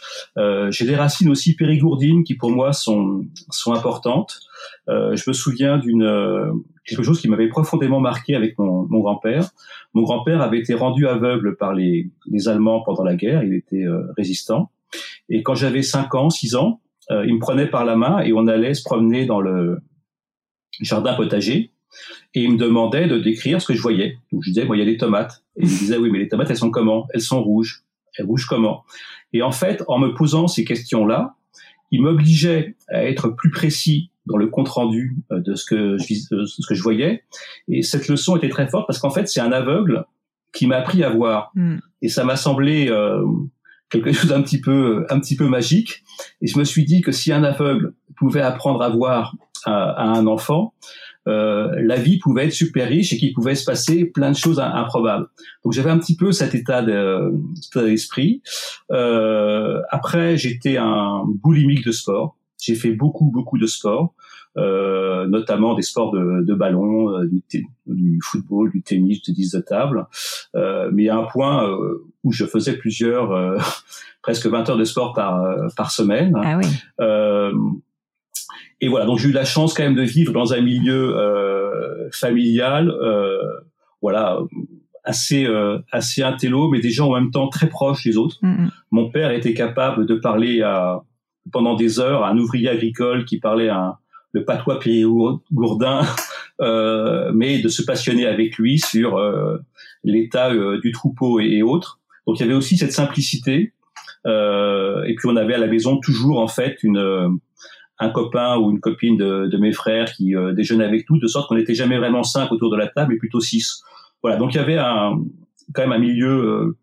j'ai 0.69 0.85
des 0.85 0.95
racines 0.95 1.29
aussi 1.29 1.55
périgourdines 1.55 2.23
qui 2.23 2.35
pour 2.35 2.51
moi 2.51 2.73
sont 2.73 3.25
sont 3.49 3.73
importantes. 3.73 4.39
je 4.87 5.23
me 5.29 5.33
souviens 5.33 5.77
d'une 5.77 6.63
quelque 6.85 7.03
chose 7.03 7.21
qui 7.21 7.29
m'avait 7.29 7.49
profondément 7.49 7.99
marqué 7.99 8.35
avec 8.35 8.57
mon, 8.57 8.87
mon 8.89 8.99
grand-père. 8.99 9.49
Mon 9.93 10.01
grand-père 10.01 10.41
avait 10.41 10.59
été 10.59 10.73
rendu 10.73 11.07
aveugle 11.07 11.55
par 11.55 11.73
les, 11.73 12.09
les 12.25 12.47
Allemands 12.47 12.81
pendant 12.81 13.03
la 13.03 13.15
guerre, 13.15 13.43
il 13.43 13.53
était 13.53 13.85
résistant. 14.17 14.71
Et 15.29 15.43
quand 15.43 15.55
j'avais 15.55 15.83
5 15.83 16.13
ans, 16.15 16.29
6 16.29 16.55
ans, 16.55 16.81
il 17.09 17.35
me 17.35 17.39
prenait 17.39 17.67
par 17.67 17.85
la 17.85 17.95
main 17.95 18.19
et 18.19 18.33
on 18.33 18.47
allait 18.47 18.73
se 18.73 18.83
promener 18.83 19.25
dans 19.25 19.41
le 19.41 19.79
jardin 20.79 21.13
potager 21.13 21.70
et 22.33 22.43
il 22.43 22.53
me 22.53 22.57
demandait 22.57 23.07
de 23.07 23.17
décrire 23.17 23.61
ce 23.61 23.67
que 23.67 23.73
je 23.73 23.81
voyais. 23.81 24.17
Donc 24.31 24.43
je 24.43 24.49
disais, 24.49 24.65
bon, 24.65 24.73
il 24.73 24.79
y 24.79 24.83
a 24.83 24.85
des 24.85 24.97
tomates. 24.97 25.43
Et 25.57 25.63
il 25.63 25.69
me 25.69 25.77
disait, 25.77 25.97
oui, 25.97 26.09
mais 26.11 26.19
les 26.19 26.27
tomates, 26.27 26.49
elles 26.49 26.57
sont 26.57 26.71
comment? 26.71 27.07
Elles 27.13 27.21
sont 27.21 27.43
rouges. 27.43 27.83
Elles 28.17 28.25
bougent 28.25 28.45
comment? 28.45 28.83
Et 29.33 29.41
en 29.41 29.51
fait, 29.51 29.83
en 29.87 29.99
me 29.99 30.13
posant 30.13 30.47
ces 30.47 30.63
questions-là, 30.63 31.35
il 31.91 32.01
m'obligeait 32.01 32.75
à 32.89 33.03
être 33.03 33.29
plus 33.29 33.51
précis 33.51 34.11
dans 34.25 34.37
le 34.37 34.47
compte 34.47 34.69
rendu 34.69 35.17
euh, 35.31 35.39
de 35.39 35.55
ce 35.55 35.65
que 35.65 35.97
je, 35.97 36.13
euh, 36.33 36.45
ce 36.45 36.65
que 36.67 36.75
je 36.75 36.81
voyais. 36.81 37.23
Et 37.67 37.81
cette 37.81 38.07
leçon 38.07 38.37
était 38.37 38.49
très 38.49 38.67
forte 38.67 38.87
parce 38.87 38.99
qu'en 38.99 39.09
fait, 39.09 39.27
c'est 39.27 39.41
un 39.41 39.51
aveugle 39.51 40.05
qui 40.53 40.67
m'a 40.67 40.77
appris 40.77 41.03
à 41.03 41.09
voir. 41.09 41.51
Hmm. 41.55 41.77
Et 42.01 42.09
ça 42.09 42.23
m'a 42.23 42.35
semblé 42.35 42.89
euh, 42.89 43.23
quelque 43.89 44.11
chose 44.11 44.29
d'un 44.29 44.41
petit 44.41 44.61
peu, 44.61 45.05
un 45.09 45.19
petit 45.19 45.35
peu 45.35 45.47
magique. 45.47 46.03
Et 46.41 46.47
je 46.47 46.57
me 46.59 46.63
suis 46.63 46.85
dit 46.85 47.01
que 47.01 47.11
si 47.11 47.31
un 47.31 47.43
aveugle 47.43 47.93
pouvait 48.15 48.41
apprendre 48.41 48.81
à 48.81 48.89
voir 48.89 49.35
à 49.65 50.09
un 50.09 50.25
enfant, 50.25 50.73
la 51.25 51.95
vie 51.95 52.17
pouvait 52.19 52.47
être 52.47 52.53
super 52.53 52.87
riche 52.87 53.13
et 53.13 53.17
qu'il 53.17 53.33
pouvait 53.33 53.55
se 53.55 53.65
passer 53.65 54.05
plein 54.05 54.31
de 54.31 54.35
choses 54.35 54.59
improbables. 54.59 55.27
Donc 55.63 55.73
j'avais 55.73 55.89
un 55.89 55.99
petit 55.99 56.15
peu 56.15 56.31
cet 56.31 56.55
état 56.55 56.83
d'esprit. 57.75 58.41
Euh, 58.91 59.81
après, 59.89 60.37
j'étais 60.37 60.77
un 60.77 61.23
boulimique 61.25 61.85
de 61.85 61.91
sport. 61.91 62.37
J'ai 62.59 62.75
fait 62.75 62.91
beaucoup, 62.91 63.31
beaucoup 63.31 63.57
de 63.57 63.65
sport, 63.65 64.13
euh, 64.57 65.25
notamment 65.27 65.73
des 65.73 65.81
sports 65.81 66.11
de, 66.11 66.43
de 66.43 66.53
ballon, 66.53 67.09
euh, 67.09 67.27
du, 67.27 67.41
du, 67.87 68.19
football, 68.23 68.71
du 68.71 68.83
tennis, 68.83 69.21
du 69.21 69.33
tennis 69.33 69.51
de 69.51 69.59
table. 69.61 70.05
Euh, 70.55 70.89
mais 70.93 71.09
a 71.09 71.17
un 71.17 71.23
point 71.23 71.67
euh, 71.67 72.05
où 72.23 72.31
je 72.31 72.45
faisais 72.45 72.77
plusieurs, 72.77 73.57
presque 74.21 74.45
20 74.45 74.69
heures 74.69 74.77
de 74.77 74.83
sport 74.83 75.13
par, 75.13 75.43
par 75.75 75.91
semaine. 75.91 76.33
Ah 76.35 76.57
oui 76.57 76.67
et 78.79 78.87
voilà, 78.87 79.05
donc 79.05 79.19
j'ai 79.19 79.29
eu 79.29 79.33
la 79.33 79.45
chance 79.45 79.73
quand 79.73 79.83
même 79.83 79.95
de 79.95 80.01
vivre 80.01 80.33
dans 80.33 80.53
un 80.53 80.61
milieu 80.61 81.15
euh, 81.15 82.09
familial, 82.11 82.89
euh, 82.89 83.37
voilà, 84.01 84.39
assez 85.03 85.45
euh, 85.45 85.79
assez 85.91 86.23
intello, 86.23 86.69
mais 86.69 86.79
des 86.79 86.89
gens 86.89 87.09
en 87.09 87.13
même 87.13 87.31
temps 87.31 87.47
très 87.47 87.69
proches 87.69 88.03
des 88.03 88.17
autres. 88.17 88.37
Mm-hmm. 88.41 88.69
Mon 88.91 89.09
père 89.09 89.31
était 89.31 89.53
capable 89.53 90.05
de 90.05 90.15
parler 90.15 90.61
à 90.61 91.03
pendant 91.51 91.75
des 91.75 91.99
heures 91.99 92.23
à 92.23 92.29
un 92.29 92.37
ouvrier 92.37 92.69
agricole 92.69 93.25
qui 93.25 93.39
parlait 93.39 93.69
un, 93.69 93.95
le 94.33 94.45
patois 94.45 94.79
périgourdin, 94.79 96.01
euh, 96.61 97.31
mais 97.33 97.59
de 97.61 97.67
se 97.67 97.83
passionner 97.83 98.25
avec 98.25 98.57
lui 98.57 98.79
sur 98.79 99.17
euh, 99.17 99.57
l'état 100.03 100.51
euh, 100.51 100.79
du 100.79 100.91
troupeau 100.91 101.39
et, 101.39 101.45
et, 101.45 101.63
autres. 101.63 101.99
Donc 102.27 102.39
il 102.39 102.43
y 102.43 102.45
avait 102.45 102.55
aussi 102.55 102.77
cette 102.77 102.93
simplicité. 102.93 103.73
et 104.25 105.15
puis 105.17 105.27
on 105.27 105.35
avait 105.35 105.55
à 105.55 105.57
la 105.57 105.67
maison 105.67 105.99
toujours 105.99 106.39
en 106.39 106.47
fait 106.47 106.83
une 106.83 107.39
un 108.01 108.09
copain 108.09 108.57
ou 108.57 108.71
une 108.71 108.79
copine 108.79 109.15
de, 109.15 109.45
de 109.45 109.57
mes 109.57 109.71
frères 109.71 110.11
qui 110.11 110.35
euh, 110.35 110.53
déjeunait 110.53 110.83
avec 110.83 111.09
nous, 111.09 111.19
de 111.19 111.27
sorte 111.27 111.47
qu'on 111.47 111.55
n'était 111.55 111.75
jamais 111.75 111.97
vraiment 111.97 112.23
cinq 112.23 112.51
autour 112.51 112.71
de 112.71 112.75
la 112.75 112.87
table, 112.87 113.13
mais 113.13 113.17
plutôt 113.17 113.39
six. 113.39 113.83
Voilà, 114.23 114.37
donc 114.37 114.53
il 114.53 114.57
y 114.57 114.59
avait 114.59 114.77
un, 114.77 115.21
quand 115.73 115.83
même 115.83 115.91
un 115.91 115.99
milieu 115.99 116.29
euh, 116.29 116.77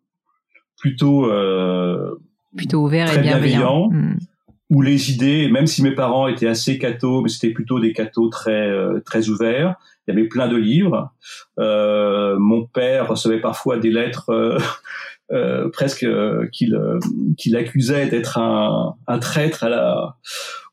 plutôt 0.79 1.27
euh, 1.27 2.15
plutôt 2.57 2.85
ouvert 2.85 3.13
et 3.13 3.19
bienveillant, 3.19 3.91
hmm. 3.91 4.17
où 4.71 4.81
les 4.81 5.13
idées, 5.13 5.51
même 5.51 5.67
si 5.67 5.83
mes 5.83 5.91
parents 5.91 6.29
étaient 6.29 6.47
assez 6.47 6.79
cathos, 6.79 7.21
mais 7.23 7.29
c'était 7.29 7.53
plutôt 7.53 7.81
des 7.81 7.93
cathos 7.93 8.31
très 8.31 8.71
très 9.05 9.29
ouverts. 9.29 9.75
Il 10.07 10.15
y 10.15 10.17
avait 10.17 10.29
plein 10.29 10.47
de 10.49 10.57
livres. 10.57 11.13
mon 11.59 12.65
père 12.73 13.09
recevait 13.09 13.41
parfois 13.41 13.77
des 13.79 13.91
lettres. 13.91 14.59
presque 15.75 16.07
qu'il 16.53 16.81
qu'il 17.37 17.55
accusait 17.55 18.07
d'être 18.07 18.39
un, 18.39 18.95
un 19.07 19.19
traître 19.19 19.63
à 19.63 19.69
la 19.69 20.17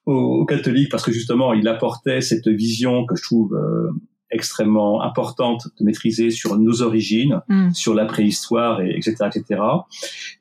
aux, 0.05 0.45
catholiques 0.45 0.89
parce 0.89 1.03
que 1.03 1.11
justement 1.11 1.53
il 1.53 1.67
apportait 1.67 2.21
cette 2.21 2.47
vision 2.47 3.05
que 3.05 3.15
je 3.15 3.23
trouve 3.23 3.55
euh, 3.55 3.91
extrêmement 4.31 5.01
importante 5.01 5.67
de 5.79 5.85
maîtriser 5.85 6.29
sur 6.31 6.57
nos 6.57 6.81
origines, 6.81 7.41
mm. 7.47 7.71
sur 7.73 7.93
la 7.93 8.05
préhistoire, 8.05 8.81
et, 8.81 8.95
etc., 8.95 9.15
etc. 9.33 9.61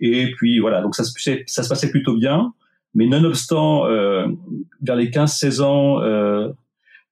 Et 0.01 0.31
puis 0.33 0.59
voilà, 0.59 0.83
donc 0.83 0.95
ça, 0.95 1.05
ça 1.05 1.63
se 1.63 1.69
passait 1.69 1.91
plutôt 1.91 2.17
bien. 2.17 2.53
Mais 2.95 3.07
nonobstant, 3.07 3.87
euh, 3.87 4.27
vers 4.81 4.97
les 4.97 5.11
15-16 5.11 5.63
ans, 5.63 6.01
euh, 6.03 6.49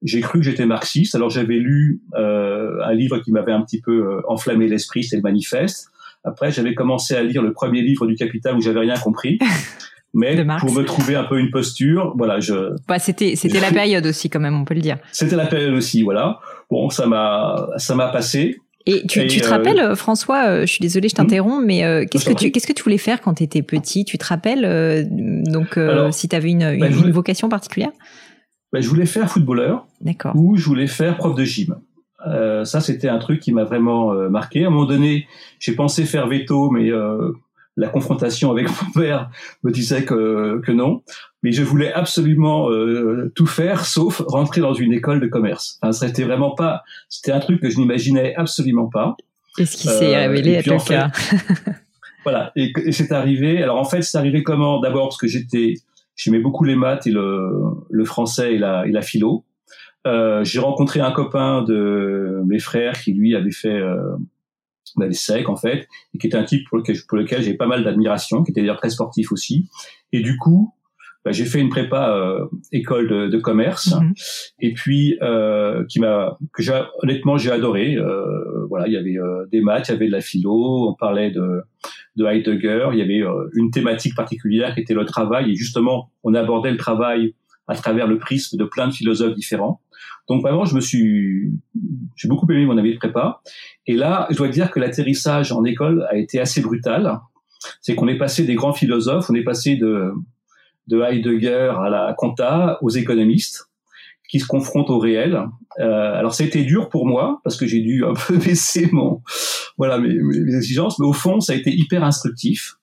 j'ai 0.03 0.21
cru 0.21 0.39
que 0.39 0.45
j'étais 0.45 0.67
marxiste. 0.67 1.15
Alors 1.15 1.31
j'avais 1.31 1.57
lu 1.57 2.03
euh, 2.15 2.81
un 2.85 2.95
livre 2.95 3.19
qui 3.19 3.33
m'avait 3.33 3.53
un 3.53 3.63
petit 3.63 3.81
peu 3.81 3.93
euh, 3.93 4.21
enflammé 4.29 4.69
l'esprit, 4.69 5.05
c'est 5.05 5.17
le 5.17 5.23
Manifeste. 5.23 5.89
Après, 6.25 6.53
j'avais 6.53 6.75
commencé 6.75 7.15
à 7.15 7.23
lire 7.23 7.43
le 7.43 7.53
premier 7.53 7.83
livre 7.83 8.07
du 8.07 8.15
Capital 8.15 8.57
où 8.57 8.61
j'avais 8.61 8.81
rien 8.81 8.97
compris. 8.97 9.39
mais 10.15 10.45
pour 10.61 10.73
me 10.73 10.83
trouver 10.83 11.17
un 11.17 11.25
peu 11.25 11.39
une 11.39 11.51
posture, 11.51 12.13
voilà, 12.17 12.39
je. 12.39 12.77
Bah, 12.87 12.99
c'était 12.99 13.35
c'était 13.35 13.61
la 13.61 13.71
période 13.71 14.05
aussi 14.07 14.29
quand 14.29 14.41
même, 14.41 14.59
on 14.61 14.65
peut 14.65 14.75
le 14.75 14.81
dire. 14.81 14.99
C'était 15.11 15.37
la 15.37 15.47
période 15.47 15.75
aussi, 15.75 16.03
voilà. 16.03 16.39
Bon, 16.71 16.91
ça 16.91 17.07
m'a 17.07 17.69
ça 17.77 17.95
m'a 17.95 18.09
passé. 18.09 18.59
Et 18.85 19.07
tu, 19.07 19.27
tu 19.29 19.41
te 19.41 19.47
euh, 19.47 19.51
rappelles, 19.51 19.79
euh, 19.79 19.95
François, 19.95 20.49
euh, 20.49 20.61
je 20.63 20.67
suis 20.67 20.81
désolée, 20.81 21.09
je 21.09 21.15
t'interromps, 21.15 21.65
mais 21.65 22.07
qu'est-ce 22.11 22.29
que 22.29 22.33
tu 22.33 22.51
qu'est-ce 22.51 22.67
que 22.67 22.73
tu 22.73 22.83
voulais 22.83 22.99
faire 22.99 23.21
quand 23.21 23.35
tu 23.35 23.45
étais 23.45 23.63
petit? 23.63 24.05
Tu 24.05 24.19
te 24.19 24.25
rappelles 24.25 25.09
donc 25.47 25.79
si 26.11 26.29
tu 26.29 26.37
avais 26.37 26.51
une, 26.51 26.79
bah, 26.79 26.89
une, 26.89 27.11
vocation 27.11 27.49
particulière? 27.49 27.91
Bah, 28.73 28.81
Je 28.81 28.89
voulais 28.89 29.07
faire 29.07 29.31
footballeur. 29.31 29.87
D'accord. 30.01 30.33
Ou 30.35 30.57
je 30.57 30.65
voulais 30.67 30.89
faire 30.89 31.17
prof 31.17 31.35
de 31.35 31.45
gym. 31.45 31.77
Euh, 32.27 32.65
ça, 32.65 32.81
c'était 32.81 33.09
un 33.09 33.19
truc 33.19 33.41
qui 33.41 33.53
m'a 33.53 33.65
vraiment 33.65 34.13
marqué. 34.29 34.65
À 34.65 34.69
un 34.69 34.71
moment 34.71 34.87
donné, 34.87 35.27
j'ai 35.59 35.75
pensé 35.75 36.05
faire 36.05 36.27
veto, 36.27 36.71
mais 36.71 36.91
la 37.77 37.89
confrontation 37.89 38.51
avec 38.51 38.69
mon 38.69 38.91
père 39.01 39.31
me 39.63 39.71
disait 39.71 40.05
que, 40.05 40.61
que 40.65 40.73
non. 40.73 41.03
Mais 41.43 41.53
je 41.53 41.63
voulais 41.63 41.93
absolument 41.93 42.71
euh, 42.71 43.33
tout 43.35 43.47
faire 43.47 43.87
sauf 43.87 44.23
rentrer 44.27 44.61
dans 44.61 44.75
une 44.75 44.93
école 44.93 45.21
de 45.21 45.27
commerce. 45.27 45.79
Enfin, 45.83 45.93
c'était 45.93 46.25
vraiment 46.25 46.55
pas. 46.55 46.83
C'était 47.09 47.33
un 47.33 47.41
truc 47.41 47.61
que 47.61 47.71
je 47.71 47.79
n'imaginais 47.79 48.35
absolument 48.37 48.89
pas. 48.89 49.17
Et 49.59 49.67
ce 49.67 49.77
qui 49.77 49.89
s'est 49.89 50.15
euh, 50.15 50.21
révélé 50.21 50.63
le 50.63 50.87
cas. 50.87 51.11
voilà. 52.25 52.53
Et, 52.57 52.73
c'est 52.93 53.13
arrivé. 53.13 53.63
Alors 53.63 53.79
en 53.79 53.85
fait, 53.85 54.03
c'est 54.03 54.19
arrivé 54.19 54.43
comment? 54.43 54.81
D'abord 54.81 55.09
parce 55.09 55.19
que 55.19 55.27
j'étais, 55.27 55.75
j'aimais 56.15 56.41
beaucoup 56.41 56.65
les 56.65 56.77
maths 56.77 57.07
et 57.07 57.11
le, 57.11 57.51
le 57.91 58.05
français 58.05 58.55
et 58.55 58.59
la, 58.59 58.87
et 58.87 58.91
la 58.91 59.03
philo. 59.03 59.45
Euh, 60.07 60.43
j'ai 60.43 60.59
rencontré 60.59 61.01
un 61.01 61.13
copain 61.13 61.63
de 61.63 62.43
mes 62.47 62.59
frères 62.59 63.01
qui 63.01 63.13
lui 63.13 63.37
avait 63.37 63.53
fait 63.53 63.81
bah, 64.97 65.11
sec 65.13 65.49
en 65.49 65.57
fait, 65.57 65.87
et 66.15 66.19
qui 66.19 66.27
était 66.27 66.37
un 66.37 66.45
type 66.45 66.67
pour 66.69 66.79
lequel, 66.79 66.97
pour 67.09 67.19
lequel 67.19 67.43
j'ai 67.43 67.55
pas 67.55 67.67
mal 67.67 67.85
d'admiration, 67.85 68.43
qui 68.43 68.51
était 68.51 68.61
d'ailleurs 68.61 68.79
très 68.79 68.91
sportif 68.91 69.33
aussi. 69.33 69.69
Et 70.13 70.21
du 70.21 70.37
coup, 70.37 70.75
bah, 71.25 71.31
j'ai 71.31 71.45
fait 71.45 71.61
une 71.61 71.69
prépa 71.69 72.17
euh, 72.17 72.47
école 72.73 73.09
de, 73.09 73.29
de 73.29 73.39
commerce, 73.39 73.95
mhm. 73.95 74.13
et 74.61 74.73
puis 74.73 75.17
euh, 75.23 75.85
qui 75.89 76.01
m'a 76.01 76.37
que 76.53 76.63
j'ai 76.63 76.81
honnêtement 77.03 77.37
j'ai 77.37 77.53
adoré. 77.53 77.95
Euh, 77.95 78.67
voilà, 78.69 78.89
il 78.89 78.93
y 78.93 78.97
avait 78.97 79.19
euh, 79.19 79.47
des 79.53 79.61
maths, 79.61 79.89
il 79.89 79.93
y 79.93 79.95
avait 79.95 80.07
de 80.07 80.13
la 80.13 80.21
philo, 80.21 80.89
on 80.89 80.95
parlait 80.95 81.31
de 81.31 81.63
de 82.17 82.27
Heidegger, 82.27 82.89
il 82.93 82.99
y 82.99 83.03
avait 83.03 83.23
euh, 83.23 83.49
une 83.55 83.71
thématique 83.71 84.15
particulière 84.17 84.75
qui 84.75 84.81
était 84.81 84.95
le 84.95 85.05
travail, 85.05 85.53
et 85.53 85.55
justement 85.55 86.11
on 86.25 86.35
abordait 86.35 86.73
le 86.73 86.77
travail 86.77 87.35
à 87.69 87.77
travers 87.77 88.09
le 88.09 88.19
prisme 88.19 88.57
de 88.57 88.65
plein 88.65 88.89
de 88.89 88.93
philosophes 88.93 89.35
différents. 89.35 89.81
Donc 90.29 90.43
vraiment, 90.43 90.65
je 90.65 90.75
me 90.75 90.81
suis, 90.81 91.53
j'ai 92.17 92.29
beaucoup 92.29 92.51
aimé 92.51 92.65
mon 92.65 92.79
année 92.79 92.93
de 92.93 92.99
prépa. 92.99 93.41
Et 93.87 93.95
là, 93.95 94.27
je 94.31 94.37
dois 94.37 94.49
dire 94.49 94.71
que 94.71 94.81
l'atterrissage 94.81 95.53
en 95.53 95.65
école 95.65 96.07
a 96.11 96.17
été 96.17 96.39
assez 96.39 96.61
brutal. 96.61 97.21
C'est 97.81 97.95
qu'on 97.95 98.09
est 98.09 98.19
passé 98.19 98.45
des 98.45 98.55
grands 98.55 98.73
philosophes, 98.73 99.31
on 99.31 99.35
est 99.35 99.45
passé 99.45 99.77
de, 99.77 100.13
de 100.89 101.01
Heidegger 101.01 101.75
à 101.79 101.89
la 101.89 102.15
compta, 102.17 102.79
aux 102.83 102.91
économistes, 102.91 103.69
qui 104.29 104.41
se 104.41 104.47
confrontent 104.47 104.91
au 104.91 104.99
réel. 104.99 105.45
Euh, 105.79 106.15
alors 106.15 106.35
c'était 106.35 106.65
dur 106.65 106.89
pour 106.89 107.07
moi 107.07 107.41
parce 107.45 107.57
que 107.57 107.67
j'ai 107.67 107.81
dû 107.81 108.05
un 108.05 108.15
peu 108.15 108.37
baisser 108.45 108.89
mon, 108.93 109.23
voilà 109.77 109.99
mes, 109.99 110.15
mes, 110.15 110.55
exigences, 110.55 110.99
mais 110.99 111.07
au 111.07 111.13
fond 111.13 111.41
ça 111.41 111.53
a 111.53 111.57
été 111.57 111.71
hyper 111.71 112.05
instructif 112.05 112.77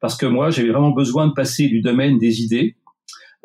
parce 0.00 0.16
que 0.16 0.26
moi 0.26 0.50
j'avais 0.50 0.70
vraiment 0.70 0.90
besoin 0.90 1.28
de 1.28 1.32
passer 1.32 1.68
du 1.68 1.80
domaine 1.80 2.18
des 2.18 2.42
idées 2.42 2.76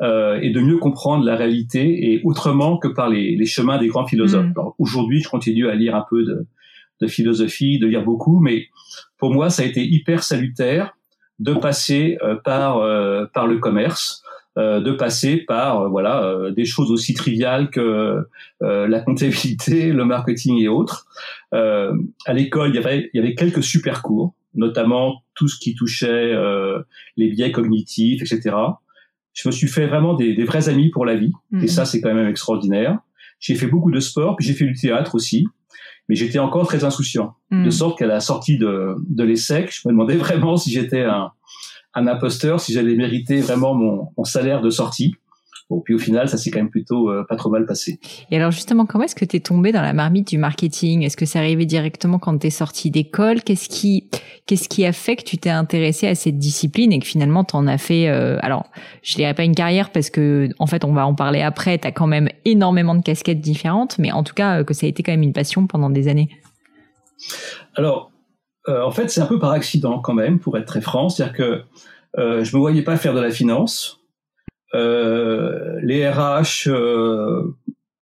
euh, 0.00 0.38
et 0.40 0.50
de 0.50 0.60
mieux 0.60 0.78
comprendre 0.78 1.24
la 1.24 1.34
réalité 1.34 2.12
et 2.12 2.20
autrement 2.22 2.78
que 2.78 2.86
par 2.86 3.08
les, 3.08 3.34
les 3.34 3.46
chemins 3.46 3.78
des 3.78 3.88
grands 3.88 4.06
philosophes. 4.06 4.46
Mm. 4.46 4.70
Aujourd'hui, 4.78 5.20
je 5.20 5.28
continue 5.28 5.68
à 5.68 5.74
lire 5.74 5.96
un 5.96 6.04
peu 6.08 6.24
de, 6.24 6.46
de, 7.00 7.06
philosophie, 7.08 7.80
de 7.80 7.86
lire 7.88 8.04
beaucoup, 8.04 8.38
mais 8.38 8.68
pour 9.18 9.32
moi, 9.32 9.50
ça 9.50 9.62
a 9.62 9.66
été 9.66 9.84
hyper 9.84 10.22
salutaire 10.22 10.94
de 11.40 11.52
passer 11.54 12.16
euh, 12.22 12.36
par 12.36 12.78
euh, 12.78 13.26
par 13.34 13.48
le 13.48 13.58
commerce, 13.58 14.22
euh, 14.56 14.80
de 14.80 14.92
passer 14.92 15.38
par 15.38 15.88
voilà 15.88 16.50
des 16.54 16.64
choses 16.64 16.92
aussi 16.92 17.14
triviales 17.14 17.70
que 17.70 18.24
la 18.60 19.00
comptabilité, 19.00 19.92
le 19.92 20.04
marketing 20.04 20.60
et 20.62 20.68
autres. 20.68 21.06
à 21.50 22.32
l'école, 22.32 22.70
il 22.70 22.76
y 22.76 22.78
avait 22.78 23.10
il 23.12 23.16
y 23.16 23.20
avait 23.20 23.34
quelques 23.34 23.64
super 23.64 24.02
cours, 24.02 24.34
notamment 24.54 25.22
tout 25.34 25.48
ce 25.48 25.58
qui 25.58 25.74
touchait 25.74 26.34
les 27.16 27.28
biais 27.30 27.50
cognitifs, 27.50 28.22
etc 28.22 28.54
je 29.38 29.48
me 29.48 29.52
suis 29.52 29.68
fait 29.68 29.86
vraiment 29.86 30.14
des, 30.14 30.34
des 30.34 30.44
vrais 30.44 30.68
amis 30.68 30.90
pour 30.90 31.06
la 31.06 31.14
vie. 31.14 31.32
Et 31.52 31.56
mhm. 31.56 31.68
ça, 31.68 31.84
c'est 31.84 32.00
quand 32.00 32.12
même 32.12 32.28
extraordinaire. 32.28 32.98
J'ai 33.38 33.54
fait 33.54 33.68
beaucoup 33.68 33.92
de 33.92 34.00
sport, 34.00 34.34
puis 34.34 34.44
j'ai 34.44 34.52
fait 34.52 34.64
du 34.64 34.74
théâtre 34.74 35.14
aussi. 35.14 35.46
Mais 36.08 36.16
j'étais 36.16 36.40
encore 36.40 36.66
très 36.66 36.82
insouciant. 36.82 37.34
De 37.52 37.56
mhm. 37.56 37.70
sorte 37.70 37.98
qu'à 37.98 38.06
la 38.06 38.18
sortie 38.18 38.58
de, 38.58 38.96
de 39.08 39.22
l'ESSEC, 39.22 39.72
je 39.72 39.86
me 39.86 39.92
demandais 39.92 40.16
vraiment 40.26 40.56
si 40.56 40.72
j'étais 40.72 41.02
un, 41.02 41.30
un 41.94 42.06
imposteur 42.08 42.60
si 42.60 42.72
j'allais 42.72 42.96
mériter 42.96 43.40
vraiment 43.40 43.74
mon, 43.74 44.08
mon 44.16 44.24
salaire 44.24 44.60
de 44.60 44.70
sortie. 44.70 45.14
Bon, 45.70 45.82
puis 45.82 45.94
au 45.94 45.98
final, 45.98 46.30
ça 46.30 46.38
s'est 46.38 46.50
quand 46.50 46.60
même 46.60 46.70
plutôt 46.70 47.10
euh, 47.10 47.24
pas 47.28 47.36
trop 47.36 47.50
mal 47.50 47.66
passé. 47.66 48.00
Et 48.30 48.36
alors 48.36 48.50
justement, 48.50 48.86
comment 48.86 49.04
est-ce 49.04 49.14
que 49.14 49.26
tu 49.26 49.36
es 49.36 49.40
tombé 49.40 49.70
dans 49.70 49.82
la 49.82 49.92
marmite 49.92 50.28
du 50.28 50.38
marketing? 50.38 51.02
Est-ce 51.02 51.16
que 51.16 51.26
c'est 51.26 51.38
arrivé 51.38 51.66
directement 51.66 52.18
quand 52.18 52.38
tu 52.38 52.46
es 52.46 52.50
sorti 52.50 52.90
d'école? 52.90 53.42
Qu'est-ce 53.42 53.68
qui 53.68 54.08
qu'est-ce 54.46 54.68
qui 54.68 54.86
a 54.86 54.92
fait 54.92 55.16
que 55.16 55.24
tu 55.24 55.36
t'es 55.36 55.50
intéressé 55.50 56.06
à 56.06 56.14
cette 56.14 56.38
discipline 56.38 56.90
et 56.92 56.98
que 56.98 57.06
finalement 57.06 57.44
tu 57.44 57.54
en 57.54 57.66
as 57.66 57.76
fait 57.76 58.08
euh, 58.08 58.38
alors, 58.40 58.64
je 59.02 59.16
dirais 59.16 59.34
pas 59.34 59.44
une 59.44 59.54
carrière 59.54 59.90
parce 59.90 60.08
que 60.08 60.48
en 60.58 60.66
fait, 60.66 60.84
on 60.84 60.94
va 60.94 61.06
en 61.06 61.14
parler 61.14 61.42
après, 61.42 61.78
tu 61.78 61.86
as 61.86 61.92
quand 61.92 62.06
même 62.06 62.30
énormément 62.46 62.94
de 62.94 63.02
casquettes 63.02 63.40
différentes, 63.40 63.98
mais 63.98 64.10
en 64.10 64.22
tout 64.22 64.34
cas 64.34 64.64
que 64.64 64.72
ça 64.72 64.86
a 64.86 64.88
été 64.88 65.02
quand 65.02 65.12
même 65.12 65.22
une 65.22 65.34
passion 65.34 65.66
pendant 65.66 65.90
des 65.90 66.08
années. 66.08 66.30
Alors, 67.74 68.10
euh, 68.68 68.82
en 68.82 68.90
fait, 68.90 69.08
c'est 69.08 69.20
un 69.20 69.26
peu 69.26 69.38
par 69.38 69.52
accident 69.52 69.98
quand 70.00 70.14
même, 70.14 70.38
pour 70.38 70.56
être 70.58 70.66
très 70.66 70.80
franc. 70.80 71.08
C'est-à-dire 71.08 71.36
que 71.36 71.62
euh, 72.18 72.44
je 72.44 72.56
me 72.56 72.60
voyais 72.60 72.82
pas 72.82 72.96
faire 72.96 73.14
de 73.14 73.20
la 73.20 73.30
finance. 73.30 73.97
Euh, 74.74 75.78
les 75.82 76.08
RH, 76.08 76.68
euh, 76.68 77.54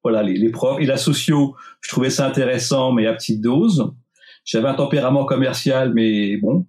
voilà, 0.03 0.23
les, 0.23 0.35
les, 0.35 0.51
profs 0.51 0.81
et 0.81 0.87
la 0.87 0.97
socio, 0.97 1.55
je 1.81 1.89
trouvais 1.89 2.11
ça 2.11 2.27
intéressant, 2.27 2.93
mais 2.93 3.07
à 3.07 3.15
petite 3.15 3.41
dose. 3.41 3.93
J'avais 4.45 4.69
un 4.69 4.75
tempérament 4.75 5.25
commercial, 5.25 5.93
mais 5.93 6.37
bon. 6.37 6.67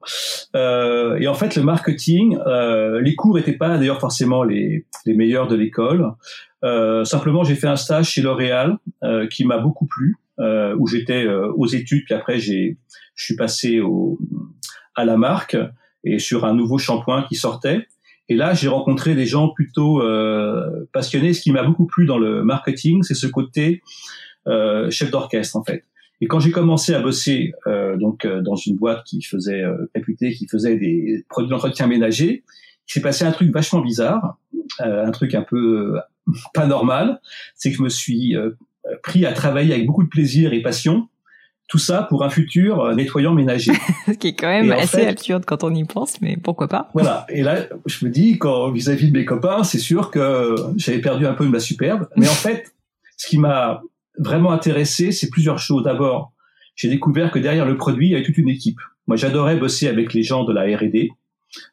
Euh, 0.56 1.18
et 1.20 1.28
en 1.28 1.36
fait, 1.36 1.56
le 1.56 1.62
marketing, 1.62 2.38
euh, 2.48 3.02
les 3.02 3.16
cours 3.16 3.36
n'étaient 3.36 3.54
pas 3.54 3.78
d'ailleurs 3.78 4.00
forcément 4.00 4.44
les, 4.44 4.88
les 5.06 5.14
meilleurs 5.14 5.48
de 5.48 5.56
l'école. 5.56 6.14
simplement, 7.04 7.44
j'ai 7.44 7.56
fait 7.56 7.68
un 7.68 7.76
stage 7.76 8.10
chez 8.10 8.22
L'Oréal 8.22 8.78
qui 9.30 9.46
m'a 9.46 9.60
beaucoup 9.60 9.86
plu, 9.86 10.18
où 10.40 10.88
j'étais 10.88 11.28
aux 11.28 11.68
études, 11.68 12.06
puis 12.06 12.16
après 12.16 12.40
j'ai 12.40 12.78
je 13.14 13.26
suis 13.26 13.36
passé 13.36 13.80
au, 13.80 14.20
à 14.96 15.04
la 15.04 15.18
marque 15.18 15.58
et 16.04 16.20
sur 16.20 16.46
un 16.46 16.54
nouveau 16.54 16.78
shampoing 16.78 17.24
qui 17.24 17.36
sortait. 17.36 17.88
Et 18.30 18.36
là, 18.36 18.54
j'ai 18.54 18.68
rencontré 18.68 19.16
des 19.16 19.26
gens 19.26 19.50
plutôt 19.50 20.02
euh, 20.02 20.88
passionnés. 20.92 21.34
Ce 21.34 21.42
qui 21.42 21.52
m'a 21.52 21.64
beaucoup 21.64 21.86
plu 21.86 22.06
dans 22.06 22.18
le 22.18 22.44
marketing, 22.44 23.04
c'est 23.04 23.14
ce 23.14 23.28
côté 23.28 23.82
euh, 24.48 24.90
chef 24.90 25.12
d'orchestre 25.12 25.56
en 25.56 25.64
fait. 25.64 25.84
Et 26.20 26.28
quand 26.28 26.40
j'ai 26.40 26.52
commencé 26.52 26.94
à 26.94 27.00
bosser 27.00 27.54
euh, 27.68 27.96
donc 27.96 28.26
euh, 28.26 28.42
dans 28.42 28.56
une 28.56 28.76
boîte 28.76 29.04
qui 29.06 29.22
faisait 29.22 29.62
euh, 29.62 29.90
réputée, 29.94 30.32
qui 30.34 30.48
faisait 30.48 30.78
des 30.78 31.24
produits 31.30 31.50
d'entretien 31.50 31.88
ménager, 31.88 32.44
il 32.88 32.92
s'est 32.92 33.02
passé 33.02 33.26
un 33.26 33.32
truc 33.32 33.52
vachement 33.52 33.82
bizarre, 33.82 34.38
euh, 34.82 35.06
un 35.06 35.12
truc 35.12 35.36
un 35.36 35.44
peu 35.44 35.96
pas 36.54 36.66
normal. 36.66 37.22
C'est 37.56 37.72
que 37.72 37.78
je 37.78 37.84
me 37.84 37.90
suis 37.90 38.36
pris 39.04 39.26
à 39.26 39.34
travailler 39.34 39.74
avec 39.74 39.86
beaucoup 39.86 40.04
de 40.04 40.10
plaisir 40.10 40.54
et 40.54 40.62
passion 40.62 41.08
tout 41.68 41.78
ça 41.78 42.04
pour 42.04 42.24
un 42.24 42.30
futur 42.30 42.82
euh, 42.82 42.96
nettoyant 42.96 43.34
ménager. 43.34 43.74
Ce 44.06 44.12
qui 44.12 44.30
est 44.30 44.36
quand 44.36 44.48
même 44.48 44.72
assez 44.72 45.06
absurde 45.06 45.44
quand 45.46 45.64
on 45.64 45.74
y 45.74 45.84
pense, 45.84 46.22
mais 46.22 46.38
pourquoi 46.38 46.68
pas 46.68 46.90
Voilà. 46.94 47.26
Et 47.30 47.44
là, 47.44 47.68
je 47.86 48.06
me 48.06 48.10
dis, 48.10 48.38
quand 48.38 48.72
vis-à-vis 48.72 49.12
de 49.12 49.18
mes 49.18 49.26
copains, 49.26 49.64
c'est 49.64 49.80
sûr 49.80 50.10
que 50.10 50.56
j'avais 50.78 51.02
perdu 51.02 51.26
un 51.26 51.34
peu 51.34 51.46
de 51.46 51.50
ma 51.50 51.60
superbe. 51.60 52.08
Mais 52.16 52.28
en 52.28 52.34
fait, 52.34 52.74
ce 53.18 53.28
qui 53.28 53.38
m'a 53.38 53.82
vraiment 54.18 54.52
intéressé, 54.52 55.12
c'est 55.12 55.30
plusieurs 55.30 55.60
choses. 55.60 55.84
D'abord, 55.84 56.32
j'ai 56.76 56.90
découvert 56.90 57.32
que 57.32 57.40
derrière 57.40 57.66
le 57.66 57.76
produit, 57.76 58.08
il 58.08 58.12
y 58.12 58.16
avait 58.16 58.24
toute 58.24 58.38
une 58.38 58.50
équipe. 58.50 58.80
Moi, 59.08 59.18
j'adorais 59.18 59.58
bosser 59.58 59.88
avec 59.88 60.14
les 60.14 60.24
gens 60.24 60.44
de 60.44 60.54
la 60.54 60.64
R&D, 60.64 61.12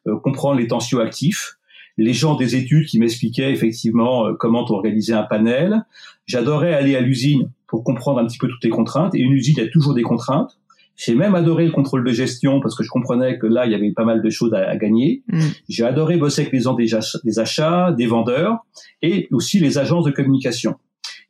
euh, 0.07 0.19
comprendre 0.19 0.59
les 0.59 0.67
tensions 0.67 0.99
actifs, 0.99 1.57
les 1.97 2.13
gens 2.13 2.35
des 2.35 2.55
études 2.55 2.87
qui 2.87 2.99
m'expliquaient 2.99 3.51
effectivement 3.51 4.27
euh, 4.27 4.33
comment 4.33 4.63
organiser 4.69 5.13
un 5.13 5.23
panel. 5.23 5.85
J'adorais 6.25 6.73
aller 6.73 6.95
à 6.95 7.01
l'usine 7.01 7.49
pour 7.67 7.83
comprendre 7.83 8.19
un 8.19 8.25
petit 8.25 8.37
peu 8.37 8.47
toutes 8.47 8.63
les 8.63 8.69
contraintes. 8.69 9.15
Et 9.15 9.19
une 9.19 9.33
usine, 9.33 9.55
il 9.57 9.63
y 9.63 9.67
a 9.67 9.69
toujours 9.69 9.93
des 9.93 10.03
contraintes. 10.03 10.57
J'ai 10.97 11.13
même 11.13 11.35
adoré 11.35 11.65
le 11.65 11.71
contrôle 11.71 12.05
de 12.05 12.11
gestion 12.11 12.61
parce 12.61 12.75
que 12.75 12.83
je 12.83 12.89
comprenais 12.89 13.37
que 13.37 13.47
là, 13.47 13.65
il 13.65 13.71
y 13.71 13.75
avait 13.75 13.91
pas 13.91 14.05
mal 14.05 14.21
de 14.21 14.29
choses 14.29 14.53
à, 14.53 14.75
gagner. 14.77 15.23
Mm. 15.27 15.41
J'ai 15.67 15.83
adoré 15.83 16.17
bosser 16.17 16.41
avec 16.41 16.53
les 16.53 16.61
gens 16.61 16.73
des, 16.73 16.87
des 17.23 17.39
achats, 17.39 17.91
des 17.91 18.07
vendeurs 18.07 18.59
et 19.01 19.27
aussi 19.31 19.59
les 19.59 19.77
agences 19.77 20.05
de 20.05 20.11
communication. 20.11 20.75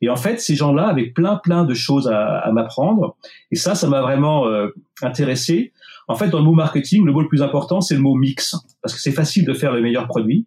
Et 0.02 0.10
en 0.10 0.16
fait, 0.16 0.40
ces 0.40 0.56
gens-là 0.56 0.88
avaient 0.88 1.08
plein, 1.08 1.38
plein 1.38 1.64
de 1.64 1.74
choses 1.74 2.08
à, 2.08 2.38
à 2.40 2.52
m'apprendre. 2.52 3.16
Et 3.52 3.56
ça, 3.56 3.74
ça 3.76 3.88
m'a 3.88 4.02
vraiment 4.02 4.48
euh, 4.48 4.68
intéressé. 5.02 5.72
En 6.08 6.16
fait, 6.16 6.30
dans 6.30 6.40
le 6.40 6.46
mot 6.46 6.54
marketing, 6.54 7.04
le 7.06 7.12
mot 7.12 7.22
le 7.22 7.28
plus 7.28 7.42
important, 7.42 7.82
c'est 7.82 7.96
le 7.96 8.02
mot 8.02 8.14
mix. 8.14 8.56
Parce 8.82 8.94
que 8.94 9.02
c'est 9.02 9.12
facile 9.12 9.46
de 9.46 9.54
faire 9.54 9.72
le 9.72 9.82
meilleur 9.82 10.08
produit. 10.08 10.46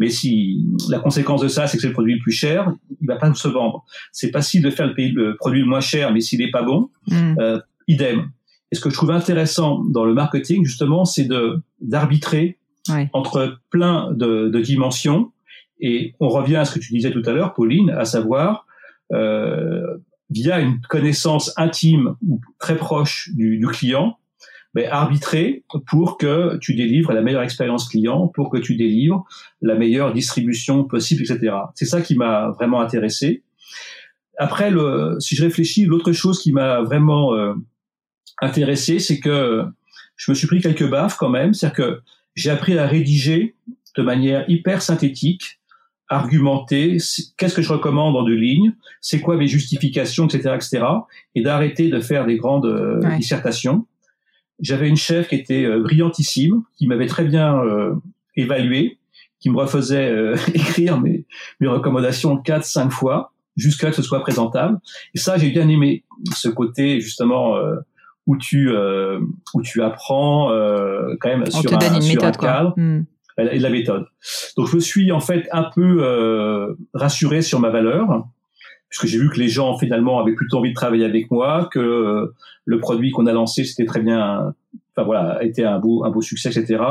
Mais 0.00 0.08
si 0.08 0.64
la 0.88 0.98
conséquence 0.98 1.42
de 1.42 1.48
ça, 1.48 1.66
c'est 1.66 1.76
que 1.76 1.82
c'est 1.82 1.88
le 1.88 1.92
produit 1.92 2.14
le 2.14 2.22
plus 2.22 2.32
cher, 2.32 2.72
il 3.02 3.06
va 3.06 3.16
pas 3.16 3.32
se 3.34 3.48
vendre. 3.48 3.84
C'est 4.12 4.30
facile 4.30 4.62
de 4.62 4.70
faire 4.70 4.86
le, 4.86 4.94
pays, 4.94 5.12
le 5.12 5.36
produit 5.36 5.60
le 5.60 5.66
moins 5.66 5.82
cher, 5.82 6.10
mais 6.10 6.22
s'il 6.22 6.40
est 6.40 6.50
pas 6.50 6.62
bon, 6.62 6.88
mm. 7.08 7.34
euh, 7.38 7.60
idem. 7.86 8.30
Et 8.72 8.76
ce 8.76 8.80
que 8.80 8.88
je 8.88 8.94
trouve 8.94 9.10
intéressant 9.10 9.84
dans 9.84 10.06
le 10.06 10.14
marketing, 10.14 10.64
justement, 10.64 11.04
c'est 11.04 11.24
de 11.24 11.62
d'arbitrer 11.82 12.56
entre 13.12 13.60
plein 13.68 14.10
de, 14.12 14.48
de, 14.48 14.60
dimensions. 14.60 15.32
Et 15.80 16.14
on 16.18 16.30
revient 16.30 16.56
à 16.56 16.64
ce 16.64 16.74
que 16.74 16.80
tu 16.80 16.94
disais 16.94 17.10
tout 17.10 17.22
à 17.26 17.32
l'heure, 17.32 17.52
Pauline, 17.52 17.90
à 17.90 18.06
savoir 18.06 18.66
euh, 19.12 19.98
via 20.30 20.60
une 20.60 20.80
connaissance 20.80 21.52
intime 21.58 22.14
ou 22.26 22.40
très 22.58 22.76
proche 22.76 23.28
du, 23.34 23.58
du 23.58 23.66
client, 23.66 24.16
mais 24.74 24.86
arbitrer 24.86 25.64
pour 25.86 26.16
que 26.16 26.56
tu 26.58 26.74
délivres 26.74 27.12
la 27.12 27.22
meilleure 27.22 27.42
expérience 27.42 27.88
client, 27.88 28.28
pour 28.28 28.50
que 28.50 28.58
tu 28.58 28.76
délivres 28.76 29.24
la 29.62 29.74
meilleure 29.74 30.12
distribution 30.12 30.84
possible, 30.84 31.22
etc. 31.22 31.54
C'est 31.74 31.86
ça 31.86 32.00
qui 32.00 32.14
m'a 32.14 32.50
vraiment 32.50 32.80
intéressé. 32.80 33.42
Après, 34.38 34.70
le, 34.70 35.16
si 35.18 35.34
je 35.34 35.42
réfléchis, 35.42 35.84
l'autre 35.84 36.12
chose 36.12 36.40
qui 36.40 36.52
m'a 36.52 36.80
vraiment 36.82 37.34
euh, 37.34 37.54
intéressé, 38.40 38.98
c'est 38.98 39.18
que 39.18 39.64
je 40.16 40.30
me 40.30 40.34
suis 40.34 40.46
pris 40.46 40.60
quelques 40.60 40.88
baffes 40.88 41.16
quand 41.16 41.28
même. 41.28 41.52
C'est-à-dire 41.52 41.76
que 41.76 42.00
j'ai 42.34 42.50
appris 42.50 42.78
à 42.78 42.86
rédiger 42.86 43.54
de 43.96 44.02
manière 44.02 44.48
hyper 44.48 44.82
synthétique, 44.82 45.60
argumenter, 46.08 46.98
qu'est-ce 47.36 47.54
que 47.54 47.62
je 47.62 47.72
recommande 47.72 48.16
en 48.16 48.22
deux 48.22 48.34
lignes, 48.34 48.72
c'est 49.00 49.20
quoi 49.20 49.36
mes 49.36 49.46
justifications, 49.46 50.26
etc., 50.26 50.54
etc., 50.54 50.84
et 51.34 51.42
d'arrêter 51.42 51.88
de 51.88 52.00
faire 52.00 52.26
des 52.26 52.36
grandes 52.36 52.66
euh, 52.66 53.16
dissertations 53.16 53.86
j'avais 54.60 54.88
une 54.88 54.96
chef 54.96 55.28
qui 55.28 55.36
était 55.36 55.64
euh, 55.64 55.80
brillantissime, 55.80 56.62
qui 56.76 56.86
m'avait 56.86 57.06
très 57.06 57.24
bien 57.24 57.58
euh, 57.58 57.94
évalué, 58.36 58.98
qui 59.40 59.50
me 59.50 59.56
refaisait 59.56 60.10
euh, 60.10 60.36
écrire 60.54 61.00
mes, 61.00 61.24
mes 61.60 61.68
recommandations 61.68 62.36
quatre, 62.36 62.64
cinq 62.64 62.90
fois, 62.90 63.32
jusqu'à 63.56 63.90
ce 63.90 63.96
que 63.96 64.02
ce 64.02 64.02
soit 64.02 64.20
présentable. 64.20 64.78
Et 65.14 65.18
ça, 65.18 65.36
j'ai 65.38 65.50
bien 65.50 65.68
aimé 65.68 66.04
ce 66.34 66.48
côté 66.48 67.00
justement 67.00 67.56
où 68.26 68.36
tu 68.36 68.70
où 69.54 69.62
tu 69.62 69.82
apprends 69.82 70.48
quand 71.20 71.28
même 71.28 71.44
On 71.46 71.60
sur, 71.60 71.72
un, 71.74 71.94
une 71.94 72.00
sur 72.00 72.14
méthode, 72.14 72.36
un 72.36 72.38
cadre. 72.38 72.74
Hmm. 72.76 73.04
Et 73.38 73.58
de 73.58 73.62
la 73.62 73.70
méthode. 73.70 74.04
Donc 74.58 74.68
je 74.68 74.76
me 74.76 74.80
suis 74.80 75.10
en 75.12 75.20
fait 75.20 75.48
un 75.50 75.64
peu 75.74 76.76
rassuré 76.92 77.40
sur 77.40 77.58
ma 77.58 77.70
valeur, 77.70 78.26
puisque 78.90 79.06
j'ai 79.06 79.18
vu 79.18 79.30
que 79.30 79.38
les 79.38 79.48
gens 79.48 79.78
finalement 79.78 80.20
avaient 80.20 80.34
plutôt 80.34 80.58
envie 80.58 80.70
de 80.70 80.74
travailler 80.74 81.04
avec 81.04 81.30
moi, 81.30 81.68
que 81.72 81.78
euh, 81.78 82.34
le 82.64 82.78
produit 82.80 83.10
qu'on 83.12 83.26
a 83.26 83.32
lancé 83.32 83.64
c'était 83.64 83.86
très 83.86 84.00
bien, 84.00 84.52
enfin 84.92 85.04
voilà, 85.04 85.42
été 85.42 85.64
un 85.64 85.78
beau 85.78 86.04
un 86.04 86.10
beau 86.10 86.20
succès, 86.20 86.50
etc. 86.50 86.82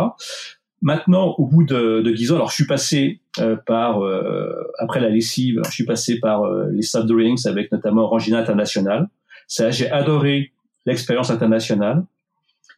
Maintenant, 0.81 1.35
au 1.37 1.45
bout 1.45 1.65
de, 1.65 1.99
de 1.99 2.11
10 2.11 2.31
ans, 2.31 2.35
alors 2.35 2.49
je 2.49 2.55
suis 2.55 2.65
passé 2.65 3.19
euh, 3.39 3.57
par 3.57 4.01
euh, 4.01 4.49
après 4.79 5.01
la 5.01 5.09
lessive, 5.09 5.59
je 5.65 5.71
suis 5.71 5.85
passé 5.85 6.19
par 6.21 6.49
les 6.71 6.81
soft 6.81 7.11
avec 7.45 7.71
notamment 7.73 8.03
Orangina 8.03 8.39
International. 8.39 9.09
Ça, 9.47 9.69
j'ai 9.69 9.91
adoré 9.91 10.53
l'expérience 10.85 11.29
internationale, 11.31 12.05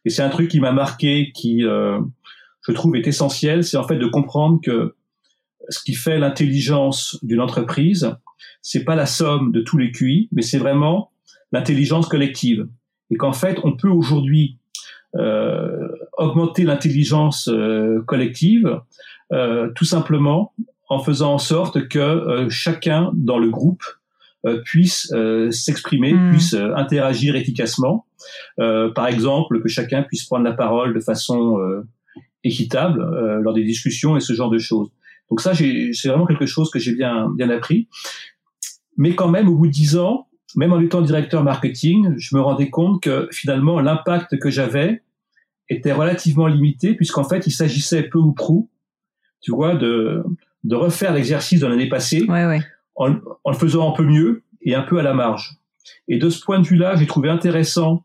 et 0.04 0.10
c'est 0.10 0.22
un 0.22 0.30
truc 0.30 0.50
qui 0.50 0.58
m'a 0.58 0.72
marqué, 0.72 1.30
qui 1.32 1.60
je 1.62 2.72
trouve 2.72 2.96
est 2.96 3.06
essentiel, 3.06 3.62
c'est 3.62 3.76
en 3.76 3.84
fait 3.84 3.98
de 3.98 4.06
comprendre 4.06 4.60
que 4.60 4.94
ce 5.68 5.80
qui 5.84 5.94
fait 5.94 6.18
l'intelligence 6.18 7.18
d'une 7.22 7.40
entreprise, 7.40 8.16
c'est 8.60 8.84
pas 8.84 8.94
la 8.94 9.06
somme 9.06 9.52
de 9.52 9.60
tous 9.60 9.78
les 9.78 9.90
QI, 9.90 10.28
mais 10.32 10.42
c'est 10.42 10.58
vraiment 10.58 11.10
l'intelligence 11.52 12.08
collective. 12.08 12.68
Et 13.10 13.16
qu'en 13.16 13.32
fait, 13.32 13.58
on 13.64 13.76
peut 13.76 13.88
aujourd'hui 13.88 14.58
euh, 15.16 15.88
augmenter 16.16 16.64
l'intelligence 16.64 17.48
euh, 17.48 18.02
collective 18.06 18.80
euh, 19.32 19.70
tout 19.74 19.86
simplement 19.86 20.52
en 20.90 20.98
faisant 20.98 21.32
en 21.32 21.38
sorte 21.38 21.88
que 21.88 21.98
euh, 21.98 22.50
chacun 22.50 23.10
dans 23.14 23.38
le 23.38 23.48
groupe 23.48 23.82
euh, 24.44 24.60
puisse 24.62 25.12
s'exprimer, 25.50 26.12
hmm. 26.12 26.30
puisse 26.30 26.54
interagir 26.54 27.36
efficacement. 27.36 28.06
par 28.56 29.06
exemple, 29.06 29.62
que 29.62 29.68
chacun 29.68 30.02
puisse 30.02 30.24
prendre 30.24 30.44
la 30.44 30.52
parole 30.52 30.94
de 30.94 31.00
façon 31.00 31.58
équitable 32.44 33.00
lors 33.40 33.54
des 33.54 33.64
discussions 33.64 34.16
et 34.16 34.20
ce 34.20 34.32
genre 34.32 34.50
de 34.50 34.58
choses. 34.58 34.90
Donc 35.30 35.40
ça, 35.40 35.54
c'est 35.54 36.08
vraiment 36.08 36.26
quelque 36.26 36.46
chose 36.46 36.70
que 36.70 36.78
j'ai 36.78 36.94
bien 36.94 37.30
bien 37.36 37.50
appris. 37.50 37.88
Mais 38.96 39.14
quand 39.14 39.28
même, 39.28 39.48
au 39.48 39.54
bout 39.54 39.66
de 39.66 39.72
dix 39.72 39.96
ans, 39.96 40.28
même 40.56 40.72
en 40.72 40.80
étant 40.80 41.00
directeur 41.00 41.42
marketing, 41.42 42.14
je 42.18 42.36
me 42.36 42.40
rendais 42.40 42.70
compte 42.70 43.02
que 43.02 43.28
finalement, 43.32 43.80
l'impact 43.80 44.38
que 44.38 44.50
j'avais 44.50 45.02
était 45.68 45.92
relativement 45.92 46.46
limité, 46.46 46.94
puisqu'en 46.94 47.24
fait, 47.24 47.46
il 47.46 47.52
s'agissait 47.52 48.02
peu 48.02 48.18
ou 48.18 48.32
prou, 48.32 48.68
tu 49.40 49.52
vois, 49.52 49.74
de, 49.74 50.22
de 50.64 50.76
refaire 50.76 51.12
l'exercice 51.12 51.60
de 51.60 51.66
l'année 51.66 51.88
passée 51.88 52.24
En, 52.94 53.08
le 53.08 53.54
faisant 53.54 53.90
un 53.90 53.96
peu 53.96 54.04
mieux 54.04 54.42
et 54.60 54.74
un 54.74 54.82
peu 54.82 54.98
à 54.98 55.02
la 55.02 55.14
marge. 55.14 55.56
Et 56.08 56.18
de 56.18 56.28
ce 56.28 56.44
point 56.44 56.60
de 56.60 56.66
vue-là, 56.66 56.96
j'ai 56.96 57.06
trouvé 57.06 57.30
intéressant 57.30 58.04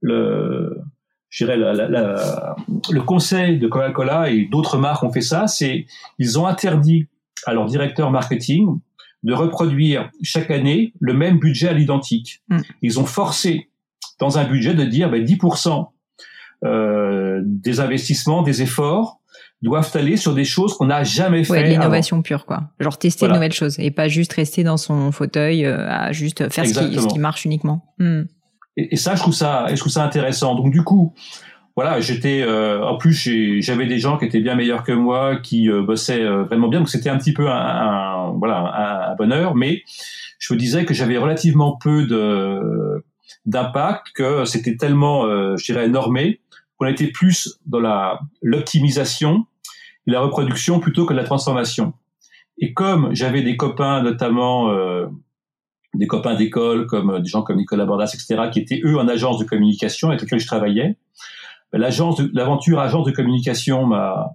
le, 0.00 0.80
je 1.28 1.44
dirais, 1.44 1.56
le 1.56 3.00
conseil 3.00 3.58
de 3.58 3.68
Coca-Cola 3.68 4.30
et 4.30 4.46
d'autres 4.46 4.78
marques 4.78 5.02
ont 5.02 5.12
fait 5.12 5.20
ça, 5.20 5.46
c'est 5.46 5.86
ils 6.18 6.38
ont 6.38 6.46
interdit 6.46 7.06
à 7.46 7.52
leur 7.52 7.66
directeur 7.66 8.10
marketing 8.10 8.78
de 9.22 9.32
reproduire 9.32 10.10
chaque 10.22 10.50
année 10.50 10.94
le 11.00 11.14
même 11.14 11.38
budget 11.38 11.68
à 11.68 11.72
l'identique. 11.72 12.42
Mm. 12.48 12.58
Ils 12.82 12.98
ont 13.00 13.04
forcé 13.04 13.70
dans 14.18 14.38
un 14.38 14.44
budget 14.44 14.74
de 14.74 14.84
dire 14.84 15.10
ben, 15.10 15.24
10% 15.24 15.88
euh, 16.64 17.40
des 17.44 17.80
investissements, 17.80 18.42
des 18.42 18.62
efforts 18.62 19.20
doivent 19.62 19.90
aller 19.94 20.16
sur 20.16 20.34
des 20.34 20.44
choses 20.44 20.76
qu'on 20.76 20.86
n'a 20.86 21.04
jamais 21.04 21.44
fait. 21.44 21.52
Ouais, 21.52 21.68
l'innovation 21.68 22.20
pure, 22.20 22.46
quoi. 22.46 22.70
Genre 22.80 22.98
tester 22.98 23.28
de 23.28 23.32
nouvelles 23.32 23.52
choses 23.52 23.78
et 23.78 23.92
pas 23.92 24.08
juste 24.08 24.32
rester 24.32 24.64
dans 24.64 24.76
son 24.76 25.12
fauteuil 25.12 25.64
euh, 25.64 25.88
à 25.88 26.10
juste 26.12 26.50
faire 26.50 26.66
ce 26.66 26.80
qui, 26.80 27.00
ce 27.00 27.06
qui, 27.06 27.18
marche 27.18 27.44
uniquement. 27.44 27.94
Mm. 27.98 28.22
Et, 28.76 28.96
ça, 28.96 29.14
je 29.14 29.20
trouve 29.20 29.34
ça, 29.34 29.66
je 29.70 29.76
trouve 29.76 29.92
ça 29.92 30.04
intéressant. 30.04 30.56
Donc 30.56 30.72
du 30.72 30.82
coup, 30.82 31.14
voilà, 31.74 32.00
j'étais 32.00 32.42
euh, 32.42 32.84
en 32.84 32.98
plus 32.98 33.60
j'avais 33.60 33.86
des 33.86 33.98
gens 33.98 34.18
qui 34.18 34.26
étaient 34.26 34.40
bien 34.40 34.54
meilleurs 34.54 34.82
que 34.82 34.92
moi, 34.92 35.36
qui 35.36 35.70
euh, 35.70 35.82
bossaient 35.82 36.22
euh, 36.22 36.44
vraiment 36.44 36.68
bien, 36.68 36.80
donc 36.80 36.90
c'était 36.90 37.08
un 37.08 37.16
petit 37.16 37.32
peu 37.32 37.48
un, 37.48 38.32
voilà 38.36 39.10
un, 39.10 39.14
bonheur. 39.14 39.54
Mais 39.54 39.82
je 40.38 40.52
me 40.52 40.58
disais 40.58 40.84
que 40.84 40.92
j'avais 40.92 41.16
relativement 41.16 41.76
peu 41.76 42.06
de 42.06 43.02
d'impact, 43.46 44.08
que 44.14 44.44
c'était 44.44 44.76
tellement, 44.76 45.24
je 45.56 45.64
dirais, 45.64 45.88
normé, 45.88 46.40
qu'on 46.76 46.86
était 46.86 47.08
plus 47.08 47.58
dans 47.66 47.80
la 47.80 48.20
l'optimisation, 48.40 49.46
la 50.06 50.20
reproduction 50.20 50.78
plutôt 50.78 51.06
que 51.06 51.14
la 51.14 51.24
transformation. 51.24 51.94
Et 52.58 52.72
comme 52.72 53.14
j'avais 53.14 53.42
des 53.42 53.56
copains, 53.56 54.02
notamment 54.02 54.70
des 55.94 56.06
copains 56.06 56.34
d'école, 56.34 56.86
comme 56.86 57.20
des 57.20 57.28
gens 57.28 57.42
comme 57.42 57.56
Nicolas 57.56 57.84
Bordas, 57.84 58.14
etc., 58.14 58.50
qui 58.52 58.60
étaient 58.60 58.80
eux 58.84 58.98
en 58.98 59.08
agence 59.08 59.38
de 59.38 59.44
communication 59.44 60.08
avec 60.08 60.22
lesquels 60.22 60.40
je 60.40 60.46
travaillais, 60.46 60.96
l'agence, 61.72 62.20
l'aventure 62.32 62.80
agence 62.80 63.06
de 63.06 63.12
communication 63.12 63.86
m'a 63.86 64.34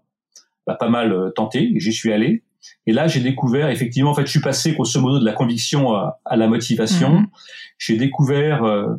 pas 0.65 0.89
mal 0.89 1.13
euh, 1.13 1.29
tenté 1.29 1.73
j'y 1.77 1.93
suis 1.93 2.11
allé. 2.11 2.43
Et 2.85 2.93
là, 2.93 3.07
j'ai 3.07 3.19
découvert, 3.19 3.69
effectivement, 3.69 4.11
en 4.11 4.13
fait, 4.13 4.25
je 4.25 4.31
suis 4.31 4.41
passé 4.41 4.73
grosso 4.73 4.99
modo 4.99 5.19
de 5.19 5.25
la 5.25 5.33
conviction 5.33 5.93
à, 5.93 6.35
la 6.35 6.47
motivation. 6.47 7.21
Mhm. 7.21 7.27
J'ai 7.77 7.97
découvert 7.97 8.63
euh, 8.63 8.95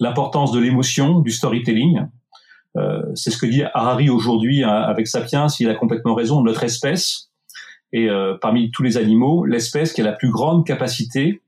l'importance 0.00 0.52
de 0.52 0.60
l'émotion, 0.60 1.20
du 1.20 1.30
storytelling. 1.30 2.06
Euh, 2.76 3.02
c'est 3.14 3.30
ce 3.30 3.38
que 3.38 3.46
dit 3.46 3.62
Harari 3.74 4.10
aujourd'hui 4.10 4.64
hein, 4.64 4.70
avec 4.70 5.06
Sapiens. 5.06 5.46
Il 5.60 5.68
a 5.68 5.74
complètement 5.74 6.14
raison. 6.14 6.42
Notre 6.42 6.64
espèce 6.64 7.30
est 7.92 8.08
euh, 8.08 8.36
parmi 8.40 8.70
tous 8.70 8.82
les 8.82 8.96
animaux 8.96 9.44
l'espèce 9.44 9.92
qui 9.92 10.00
a 10.00 10.04
la 10.04 10.12
plus 10.12 10.30
grande 10.30 10.66
capacité 10.66 11.42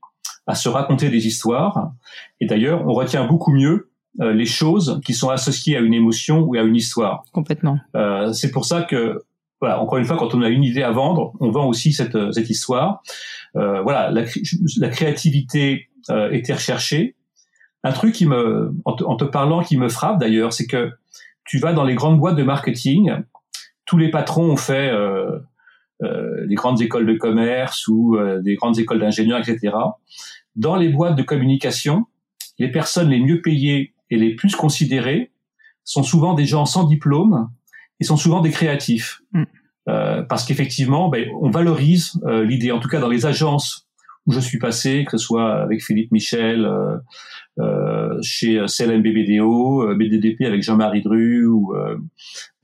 à 0.45 0.55
se 0.55 0.69
raconter 0.69 1.09
des 1.09 1.27
histoires. 1.27 1.91
Et 2.39 2.45
d'ailleurs, 2.45 2.87
on 2.87 2.93
retient 2.93 3.25
beaucoup 3.25 3.51
mieux 3.51 3.89
euh, 4.19 4.33
les 4.33 4.45
choses 4.45 4.99
qui 5.05 5.13
sont 5.13 5.29
associées 5.29 5.77
à 5.77 5.79
une 5.79 5.93
émotion 5.93 6.39
ou 6.39 6.55
à 6.55 6.61
une 6.61 6.75
histoire. 6.75 7.23
Complètement. 7.33 7.79
Euh, 7.95 8.33
c'est 8.33 8.49
pour 8.49 8.65
ça 8.65 8.81
que, 8.81 9.21
voilà, 9.61 9.79
encore 9.79 9.99
une 9.99 10.05
fois, 10.05 10.17
quand 10.17 10.33
on 10.33 10.41
a 10.41 10.49
une 10.49 10.63
idée 10.63 10.81
à 10.81 10.91
vendre, 10.91 11.33
on 11.39 11.51
vend 11.51 11.67
aussi 11.67 11.93
cette, 11.93 12.15
euh, 12.15 12.31
cette 12.31 12.49
histoire. 12.49 13.03
Euh, 13.55 13.81
voilà, 13.81 14.09
la, 14.09 14.23
la 14.77 14.89
créativité 14.89 15.89
euh, 16.09 16.31
était 16.31 16.53
recherchée. 16.53 17.15
Un 17.83 17.91
truc 17.91 18.15
qui 18.15 18.25
me, 18.25 18.73
en 18.85 18.93
te, 18.93 19.03
en 19.03 19.15
te 19.17 19.23
parlant, 19.23 19.61
qui 19.61 19.77
me 19.77 19.87
frappe 19.87 20.19
d'ailleurs, 20.19 20.51
c'est 20.51 20.65
que 20.65 20.91
tu 21.45 21.59
vas 21.59 21.73
dans 21.73 21.83
les 21.83 21.95
grandes 21.95 22.19
boîtes 22.19 22.35
de 22.35 22.43
marketing, 22.43 23.11
tous 23.85 23.97
les 23.97 24.09
patrons 24.09 24.49
ont 24.51 24.57
fait 24.57 24.89
euh, 24.91 25.39
des 26.01 26.55
grandes 26.55 26.81
écoles 26.81 27.05
de 27.05 27.13
commerce 27.13 27.87
ou 27.87 28.17
des 28.41 28.55
grandes 28.55 28.77
écoles 28.79 28.99
d'ingénieurs, 28.99 29.39
etc. 29.39 29.73
Dans 30.57 30.75
les 30.75 30.89
boîtes 30.89 31.15
de 31.15 31.23
communication, 31.23 32.05
les 32.59 32.69
personnes 32.69 33.09
les 33.09 33.19
mieux 33.19 33.41
payées 33.41 33.93
et 34.09 34.17
les 34.17 34.35
plus 34.35 34.55
considérés 34.55 35.31
sont 35.83 36.03
souvent 36.03 36.33
des 36.33 36.45
gens 36.45 36.65
sans 36.65 36.83
diplôme 36.83 37.49
et 37.99 38.03
sont 38.03 38.17
souvent 38.17 38.41
des 38.41 38.51
créatifs. 38.51 39.21
Mm. 39.31 39.43
Euh, 39.89 40.21
parce 40.23 40.45
qu'effectivement, 40.45 41.09
ben, 41.09 41.29
on 41.41 41.49
valorise 41.49 42.19
euh, 42.25 42.43
l'idée, 42.43 42.71
en 42.71 42.79
tout 42.79 42.89
cas 42.89 42.99
dans 42.99 43.07
les 43.07 43.25
agences 43.25 43.87
où 44.25 44.33
je 44.33 44.41
suis 44.41 44.59
passé, 44.59 45.05
que 45.05 45.17
ce 45.17 45.17
soit 45.17 45.61
avec 45.61 45.81
Philippe 45.81 46.11
Michel, 46.11 46.65
euh, 46.65 46.97
euh 47.59 48.17
chez 48.21 48.61
CLM 48.67 49.01
BBDO, 49.01 49.95
BDDP 49.95 50.41
avec 50.41 50.61
Jean-Marie 50.61 51.01
Dru 51.01 51.45
ou 51.45 51.73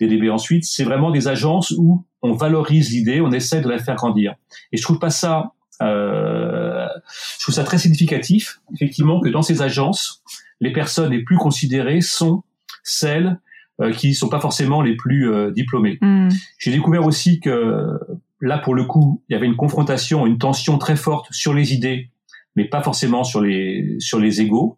DDB 0.02 0.30
ensuite, 0.30 0.66
c'est 0.66 0.84
vraiment 0.84 1.12
des 1.12 1.30
agences 1.30 1.72
où 1.78 2.06
on 2.22 2.34
valorise 2.34 2.92
l'idée, 2.92 3.22
on 3.22 3.32
essaie 3.32 3.62
de 3.62 3.70
la 3.70 3.78
faire 3.78 3.96
grandir. 3.96 4.36
Et 4.74 4.78
je 4.78 4.82
trouve 4.82 5.00
pas 5.00 5.12
ça, 5.12 5.52
je 5.80 7.42
trouve 7.42 7.56
ça 7.56 7.64
très 7.64 7.78
significatif, 7.78 8.60
effectivement, 8.74 9.22
que 9.22 9.30
dans 9.30 9.44
ces 9.44 9.62
agences, 9.62 10.24
les 10.64 10.72
personnes 10.72 11.12
les 11.12 11.24
plus 11.24 11.38
considérées 11.38 12.02
sont 12.02 12.44
celles 12.84 13.40
euh, 13.82 13.92
qui 13.92 14.10
ne 14.10 14.14
sont 14.14 14.30
pas 14.30 14.40
forcément 14.40 14.82
les 14.82 14.96
plus 14.96 15.32
euh, 15.32 15.52
diplômées. 15.52 15.98
Hmm. 16.02 16.30
J'ai 16.58 16.72
découvert 16.72 17.06
aussi 17.06 17.40
que 17.40 18.00
là, 18.40 18.58
pour 18.58 18.74
le 18.74 18.86
coup, 18.86 19.22
il 19.28 19.34
y 19.34 19.36
avait 19.36 19.46
une 19.46 19.56
confrontation, 19.56 20.26
une 20.26 20.38
tension 20.38 20.78
très 20.78 20.96
forte 20.96 21.28
sur 21.32 21.54
les 21.54 21.74
idées, 21.74 22.10
mais 22.56 22.66
pas 22.66 22.82
forcément 22.82 23.24
sur 23.24 23.42
les 23.42 23.98
sur 24.00 24.20
les 24.20 24.42
égaux. 24.42 24.78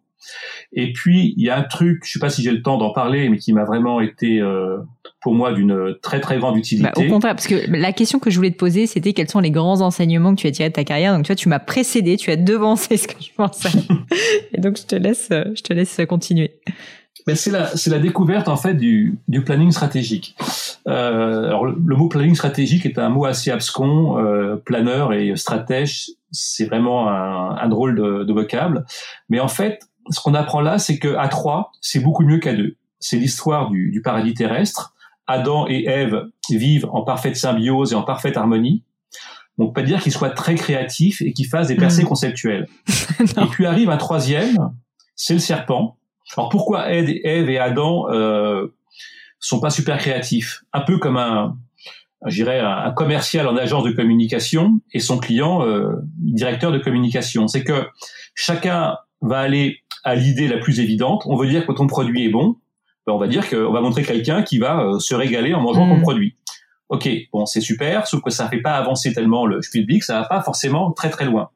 Et 0.72 0.92
puis 0.92 1.34
il 1.36 1.44
y 1.44 1.50
a 1.50 1.56
un 1.56 1.62
truc, 1.62 2.02
je 2.04 2.12
sais 2.12 2.18
pas 2.18 2.30
si 2.30 2.42
j'ai 2.42 2.52
le 2.52 2.62
temps 2.62 2.78
d'en 2.78 2.92
parler, 2.92 3.28
mais 3.28 3.38
qui 3.38 3.52
m'a 3.52 3.64
vraiment 3.64 4.00
été 4.00 4.40
euh, 4.40 4.78
pour 5.20 5.34
moi 5.34 5.52
d'une 5.52 5.96
très 6.02 6.20
très 6.20 6.38
grande 6.38 6.56
utilité. 6.56 6.88
Bah, 6.94 7.02
au 7.04 7.08
contraire, 7.08 7.34
parce 7.34 7.46
que 7.46 7.70
la 7.70 7.92
question 7.92 8.18
que 8.18 8.30
je 8.30 8.36
voulais 8.36 8.50
te 8.50 8.56
poser, 8.56 8.86
c'était 8.86 9.12
quels 9.12 9.30
sont 9.30 9.40
les 9.40 9.50
grands 9.50 9.80
enseignements 9.80 10.34
que 10.34 10.40
tu 10.40 10.46
as 10.46 10.52
tirés 10.52 10.68
de 10.68 10.74
ta 10.74 10.84
carrière. 10.84 11.14
Donc 11.14 11.24
tu 11.24 11.28
vois, 11.28 11.36
tu 11.36 11.48
m'as 11.48 11.58
précédé, 11.58 12.16
tu 12.16 12.30
as 12.30 12.36
devancé 12.36 12.96
ce 12.96 13.08
que 13.08 13.20
je 13.20 13.30
pensais. 13.36 13.70
Et 14.52 14.60
donc 14.60 14.78
je 14.78 14.84
te 14.84 14.96
laisse, 14.96 15.28
je 15.30 15.62
te 15.62 15.72
laisse 15.72 16.00
continuer. 16.08 16.60
Mais 17.26 17.34
c'est 17.34 17.50
la, 17.50 17.66
c'est 17.76 17.90
la 17.90 17.98
découverte 17.98 18.46
en 18.46 18.56
fait 18.56 18.74
du, 18.74 19.18
du 19.26 19.42
planning 19.42 19.72
stratégique. 19.72 20.36
Euh, 20.86 21.46
alors 21.46 21.66
le, 21.66 21.96
mot 21.96 22.08
planning 22.08 22.36
stratégique 22.36 22.86
est 22.86 22.98
un 22.98 23.08
mot 23.08 23.24
assez 23.24 23.50
abscon. 23.50 24.18
Euh, 24.18 24.56
planeur 24.56 25.12
et 25.12 25.34
stratège, 25.34 26.10
c'est 26.30 26.66
vraiment 26.66 27.08
un, 27.08 27.56
un 27.56 27.68
drôle 27.68 27.96
de, 27.96 28.22
de 28.22 28.32
vocable. 28.32 28.84
Mais 29.28 29.40
en 29.40 29.48
fait, 29.48 29.80
ce 30.10 30.20
qu'on 30.20 30.34
apprend 30.34 30.60
là, 30.60 30.78
c'est 30.78 30.98
que 30.98 31.16
à 31.16 31.28
trois, 31.28 31.72
c'est 31.80 32.00
beaucoup 32.00 32.24
mieux 32.24 32.38
qu'à 32.38 32.54
deux. 32.54 32.76
C'est 32.98 33.16
l'histoire 33.16 33.70
du, 33.70 33.90
du 33.90 34.02
paradis 34.02 34.34
terrestre. 34.34 34.94
Adam 35.26 35.66
et 35.68 35.86
Ève 35.86 36.26
vivent 36.50 36.88
en 36.92 37.02
parfaite 37.02 37.36
symbiose 37.36 37.92
et 37.92 37.94
en 37.96 38.02
parfaite 38.02 38.36
harmonie. 38.36 38.84
On 39.58 39.72
peut 39.72 39.82
dire 39.82 40.02
qu'ils 40.02 40.12
soient 40.12 40.30
très 40.30 40.54
créatifs 40.54 41.22
et 41.22 41.32
qu'ils 41.32 41.46
fassent 41.46 41.68
des 41.68 41.76
percées 41.76 42.04
mm. 42.04 42.08
conceptuelles. 42.08 42.68
et 43.20 43.46
puis 43.50 43.66
arrive 43.66 43.90
un 43.90 43.96
troisième, 43.96 44.72
c'est 45.14 45.34
le 45.34 45.40
serpent. 45.40 45.96
Alors 46.36 46.48
pourquoi 46.48 46.90
Ève 46.90 47.48
et 47.48 47.58
Adam 47.58 48.10
euh, 48.10 48.74
sont 49.38 49.60
pas 49.60 49.70
super 49.70 49.98
créatifs? 49.98 50.62
Un 50.72 50.82
peu 50.82 50.98
comme 50.98 51.16
un, 51.16 51.56
j'irais 52.26 52.60
un 52.60 52.90
commercial 52.90 53.46
en 53.48 53.56
agence 53.56 53.84
de 53.84 53.92
communication 53.92 54.80
et 54.92 55.00
son 55.00 55.18
client 55.18 55.62
euh, 55.62 55.92
directeur 56.18 56.72
de 56.72 56.78
communication. 56.78 57.48
C'est 57.48 57.64
que 57.64 57.86
chacun 58.34 58.96
va 59.22 59.38
aller 59.38 59.78
à 60.06 60.14
l'idée 60.14 60.46
la 60.46 60.58
plus 60.58 60.78
évidente. 60.78 61.24
On 61.26 61.36
veut 61.36 61.48
dire 61.48 61.66
que 61.66 61.72
ton 61.72 61.88
produit 61.88 62.24
est 62.24 62.30
bon. 62.30 62.56
Ben, 63.06 63.12
on 63.12 63.18
va 63.18 63.26
dire 63.26 63.48
qu'on 63.50 63.72
va 63.72 63.80
montrer 63.80 64.04
quelqu'un 64.04 64.42
qui 64.42 64.58
va 64.58 64.80
euh, 64.80 64.98
se 65.00 65.14
régaler 65.14 65.52
en 65.52 65.60
mangeant 65.60 65.86
ton 65.86 65.96
mm. 65.96 66.02
produit. 66.02 66.36
Ok, 66.88 67.08
bon, 67.32 67.44
c'est 67.44 67.60
super, 67.60 68.06
sauf 68.06 68.22
que 68.22 68.30
ça 68.30 68.44
ne 68.44 68.48
fait 68.48 68.60
pas 68.60 68.74
avancer 68.74 69.12
tellement 69.12 69.44
le 69.44 69.60
Spielberg, 69.60 70.02
ça 70.02 70.20
va 70.20 70.26
pas 70.26 70.40
forcément 70.42 70.92
très 70.92 71.10
très 71.10 71.24
loin. 71.24 71.50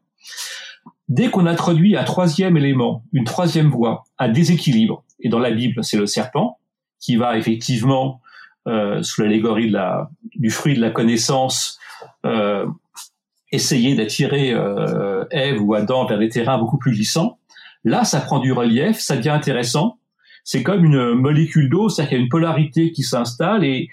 Dès 1.09 1.31
qu'on 1.31 1.47
introduit 1.47 1.97
un 1.97 2.03
troisième 2.03 2.57
élément, 2.57 3.05
une 3.13 3.25
troisième 3.25 3.71
voie, 3.71 4.03
un 4.19 4.29
déséquilibre, 4.29 5.05
et 5.21 5.29
dans 5.29 5.39
la 5.39 5.53
Bible, 5.53 5.85
c'est 5.85 5.97
le 5.97 6.07
serpent, 6.07 6.59
qui 6.99 7.15
va 7.15 7.39
effectivement, 7.39 8.21
euh, 8.67 9.03
sous 9.03 9.23
l'allégorie 9.23 9.69
de 9.69 9.75
la, 9.75 10.11
du 10.35 10.51
fruit 10.51 10.75
de 10.75 10.81
la 10.81 10.91
connaissance, 10.91 11.79
euh, 12.27 12.67
essayer 13.53 13.95
d'attirer 13.95 14.53
euh, 14.53 15.25
Ève 15.31 15.63
ou 15.63 15.75
Adam 15.75 16.07
vers 16.07 16.19
des 16.19 16.29
terrains 16.29 16.59
beaucoup 16.59 16.79
plus 16.79 16.93
glissants, 16.93 17.40
Là, 17.85 18.05
ça 18.05 18.21
prend 18.21 18.39
du 18.39 18.53
relief, 18.53 18.99
ça 18.99 19.17
devient 19.17 19.31
intéressant. 19.31 19.99
C'est 20.45 20.63
comme 20.63 20.85
une 20.85 21.15
molécule 21.15 21.69
d'eau, 21.69 21.89
c'est-à-dire 21.89 22.09
qu'il 22.09 22.19
y 22.19 22.21
a 22.21 22.25
une 22.25 22.31
polarité 22.31 22.93
qui 22.93 23.03
s'installe 23.03 23.65
et 23.65 23.89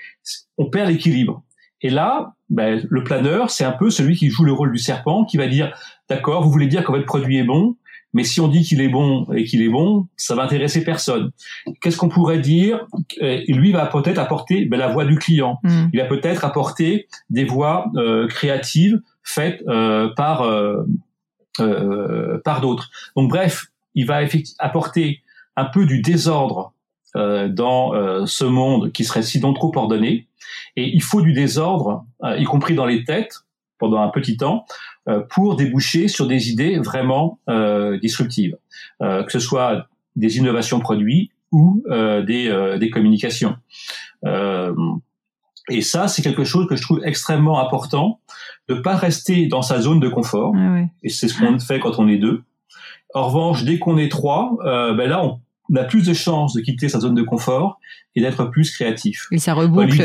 on 0.58 0.70
perd 0.70 0.90
l'équilibre. 0.90 1.44
Et 1.82 1.90
là, 1.90 2.34
ben, 2.50 2.86
le 2.90 3.04
planeur, 3.04 3.50
c'est 3.52 3.66
un 3.66 3.72
peu 3.72 3.90
celui 3.90 4.16
qui 4.16 4.30
joue 4.30 4.44
le 4.44 4.54
rôle 4.54 4.72
du 4.72 4.80
serpent, 4.80 5.26
qui 5.26 5.38
va 5.38 5.48
dire, 5.48 5.74
d'accord, 6.10 6.44
vous 6.44 6.52
voulez 6.52 6.68
dire 6.68 6.84
que 6.84 6.92
votre 6.92 7.06
produit 7.06 7.38
est 7.38 7.44
bon, 7.44 7.76
mais 8.14 8.24
si 8.24 8.40
on 8.40 8.48
dit 8.48 8.64
qu'il 8.64 8.82
est 8.82 8.90
bon 8.90 9.28
et 9.34 9.44
qu'il 9.44 9.62
est 9.62 9.70
bon, 9.70 10.08
ça 10.16 10.34
va 10.34 10.44
intéresser 10.44 10.84
personne. 10.84 11.32
Qu'est-ce 11.82 11.98
qu'on 11.98 12.10
pourrait 12.10 12.40
dire 12.40 12.88
Lui 13.22 13.72
va 13.72 13.86
peut-être 13.86 14.18
apporter 14.18 14.66
ben, 14.66 14.78
la 14.78 14.88
voix 14.88 15.06
du 15.06 15.18
client. 15.18 15.60
Hmm. 15.64 15.88
Il 15.94 16.00
va 16.00 16.06
peut-être 16.06 16.46
apporter 16.46 17.08
des 17.30 17.44
voix 17.44 17.92
euh, 17.96 18.28
créatives 18.28 19.02
faites 19.24 19.62
euh, 19.68 20.10
par 20.16 20.42
euh, 20.44 20.84
euh 21.60 22.40
par 22.44 22.62
d'autres. 22.62 22.90
Donc 23.16 23.30
bref, 23.30 23.68
il 23.98 24.06
va 24.06 24.20
apporter 24.60 25.24
un 25.58 25.66
peu 25.66 25.86
du 25.86 26.02
désordre 26.02 26.74
euh, 27.16 27.50
dans 27.50 27.96
euh, 27.96 28.26
ce 28.28 28.46
monde 28.46 28.92
qui 28.92 29.04
serait 29.04 29.24
sinon 29.24 29.54
trop 29.54 29.72
ordonné. 29.76 30.28
Et 30.76 30.96
il 30.96 31.02
faut 31.02 31.22
du 31.22 31.34
désordre, 31.34 32.06
euh, 32.24 32.38
y 32.38 32.44
compris 32.44 32.76
dans 32.76 32.86
les 32.86 33.04
têtes, 33.04 33.40
pendant 33.80 34.02
un 34.02 34.10
petit 34.10 34.38
temps, 34.38 34.66
pour 35.30 35.56
déboucher 35.56 36.08
sur 36.08 36.26
des 36.26 36.50
idées 36.50 36.80
vraiment 36.80 37.40
disruptives. 38.02 38.58
que 39.00 39.32
ce 39.32 39.38
soit 39.38 39.88
des 40.16 40.38
innovations 40.38 40.80
produits 40.80 41.30
ou 41.52 41.84
des, 41.88 42.76
des 42.80 42.90
communications. 42.90 43.56
et 45.70 45.82
ça, 45.82 46.08
c'est 46.08 46.24
quelque 46.24 46.44
chose 46.44 46.66
que 46.68 46.76
je 46.76 46.82
trouve 46.82 47.02
extrêmement 47.04 47.64
important, 47.64 48.20
de 48.68 48.74
pas 48.74 48.96
rester 48.96 49.46
dans 49.46 49.62
sa 49.62 49.80
zone 49.80 50.00
de 50.00 50.10
confort. 50.10 50.56
Et 51.04 51.10
c'est 51.10 51.28
ce 51.28 51.38
qu'on 51.38 51.60
fait 51.60 51.80
quand 51.80 52.00
on 52.00 52.08
est 52.08 52.18
deux. 52.18 52.42
En 53.14 53.28
revanche, 53.28 53.64
dès 53.64 53.80
qu'on 53.80 53.98
est 53.98 54.10
trois, 54.10 54.58
ben 54.64 55.08
là, 55.08 55.24
on, 55.24 55.76
a 55.76 55.84
plus 55.84 56.06
de 56.06 56.14
chances 56.14 56.54
de 56.54 56.62
quitter 56.62 56.90
sa 56.90 57.00
zone 57.00 57.16
de 57.16 57.24
confort 57.24 57.80
et 58.16 58.22
d'être 58.22 58.46
plus 58.46 58.72
créatif. 58.72 59.28
Et 59.32 59.38
ça 59.38 59.54
reboucle. 59.54 60.02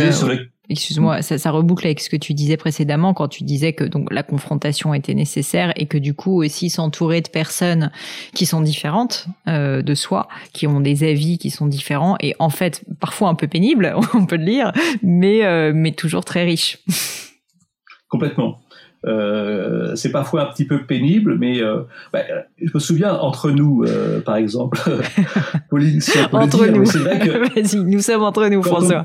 Excuse-moi, 0.68 1.22
ça, 1.22 1.38
ça, 1.38 1.50
reboucle 1.50 1.86
avec 1.86 2.00
ce 2.00 2.08
que 2.08 2.16
tu 2.16 2.34
disais 2.34 2.56
précédemment 2.56 3.14
quand 3.14 3.28
tu 3.28 3.42
disais 3.42 3.74
que 3.74 3.82
donc 3.82 4.12
la 4.12 4.22
confrontation 4.22 4.94
était 4.94 5.12
nécessaire 5.12 5.72
et 5.76 5.86
que 5.86 5.98
du 5.98 6.14
coup 6.14 6.42
aussi 6.42 6.70
s'entourer 6.70 7.20
de 7.20 7.28
personnes 7.28 7.90
qui 8.32 8.46
sont 8.46 8.60
différentes 8.60 9.26
euh, 9.48 9.82
de 9.82 9.94
soi, 9.94 10.28
qui 10.52 10.68
ont 10.68 10.80
des 10.80 11.02
avis 11.02 11.36
qui 11.36 11.50
sont 11.50 11.66
différents 11.66 12.16
et 12.20 12.34
en 12.38 12.48
fait 12.48 12.84
parfois 13.00 13.28
un 13.28 13.34
peu 13.34 13.48
pénibles, 13.48 13.94
on 14.14 14.24
peut 14.24 14.36
le 14.36 14.46
dire, 14.46 14.72
mais 15.02 15.44
euh, 15.44 15.72
mais 15.74 15.92
toujours 15.92 16.24
très 16.24 16.44
riches. 16.44 16.78
Complètement. 18.08 18.60
Euh, 19.04 19.96
c'est 19.96 20.12
parfois 20.12 20.48
un 20.48 20.52
petit 20.52 20.64
peu 20.64 20.84
pénible, 20.84 21.36
mais 21.38 21.62
euh, 21.62 21.80
bah, 22.12 22.20
je 22.60 22.70
me 22.72 22.78
souviens 22.78 23.14
entre 23.14 23.50
nous, 23.50 23.84
euh, 23.84 24.20
par 24.20 24.36
exemple, 24.36 24.78
Pauline, 25.70 26.00
si 26.00 26.18
on 26.18 26.28
peut 26.28 26.36
entre 26.36 26.64
le 26.66 26.72
dire, 26.72 26.86
c'est 26.86 26.98
vrai 26.98 27.18
que 27.18 27.30
vas-y, 27.54 27.84
nous 27.84 28.00
sommes 28.00 28.22
entre 28.22 28.46
nous, 28.48 28.62
François 28.62 29.04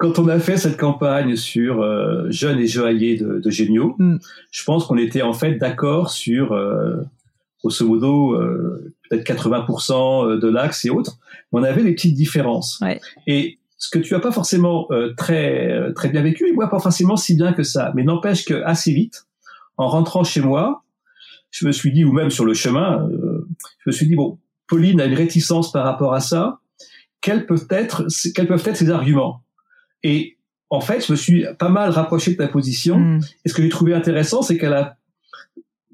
quand 0.00 0.18
on 0.18 0.28
a 0.28 0.38
fait 0.38 0.56
cette 0.56 0.78
campagne 0.78 1.36
sur 1.36 1.82
euh, 1.82 2.24
jeunes 2.30 2.58
et 2.58 2.66
joailliers 2.66 3.16
de, 3.16 3.38
de 3.38 3.50
Gémio, 3.50 3.96
mm. 3.98 4.16
je 4.50 4.64
pense 4.64 4.86
qu'on 4.86 4.96
était 4.96 5.20
en 5.20 5.34
fait 5.34 5.56
d'accord 5.56 6.08
sur, 6.10 6.52
euh, 6.52 6.96
grosso 7.60 7.86
modo, 7.86 8.32
euh, 8.32 8.94
peut-être 9.10 9.24
80% 9.24 10.38
de 10.38 10.48
l'axe 10.48 10.86
et 10.86 10.90
autres. 10.90 11.18
On 11.52 11.62
avait 11.62 11.82
des 11.82 11.92
petites 11.92 12.14
différences. 12.14 12.80
Ouais. 12.80 12.98
Et 13.26 13.58
ce 13.80 13.90
que 13.90 13.98
tu 13.98 14.14
as 14.14 14.20
pas 14.20 14.30
forcément 14.30 14.86
euh, 14.92 15.12
très 15.16 15.92
très 15.94 16.10
bien 16.10 16.22
vécu, 16.22 16.48
et 16.48 16.52
moi 16.52 16.68
pas 16.68 16.78
forcément 16.78 17.16
si 17.16 17.34
bien 17.34 17.52
que 17.52 17.64
ça, 17.64 17.92
mais 17.96 18.04
n'empêche 18.04 18.44
que 18.44 18.62
assez 18.62 18.92
vite, 18.92 19.26
en 19.76 19.88
rentrant 19.88 20.22
chez 20.22 20.40
moi, 20.40 20.84
je 21.50 21.66
me 21.66 21.72
suis 21.72 21.90
dit, 21.90 22.04
ou 22.04 22.12
même 22.12 22.30
sur 22.30 22.44
le 22.44 22.54
chemin, 22.54 23.08
je 23.10 23.90
me 23.90 23.92
suis 23.92 24.06
dit 24.06 24.14
bon, 24.14 24.38
Pauline 24.68 25.00
a 25.00 25.06
une 25.06 25.14
réticence 25.14 25.72
par 25.72 25.84
rapport 25.84 26.14
à 26.14 26.20
ça. 26.20 26.60
Quels 27.20 27.46
peuvent 27.46 27.66
être 27.70 28.06
quels 28.34 28.46
peuvent 28.46 28.62
être 28.64 28.76
ses 28.76 28.90
arguments? 28.90 29.42
Et 30.02 30.38
en 30.70 30.80
fait, 30.80 31.04
je 31.04 31.12
me 31.12 31.16
suis 31.16 31.44
pas 31.58 31.68
mal 31.68 31.90
rapproché 31.90 32.32
de 32.32 32.36
ta 32.36 32.48
position. 32.48 32.98
Hmm. 32.98 33.20
Et 33.44 33.48
ce 33.48 33.54
que 33.54 33.62
j'ai 33.62 33.68
trouvé 33.68 33.94
intéressant, 33.94 34.42
c'est 34.42 34.56
qu'à 34.56 34.70
la 34.70 34.96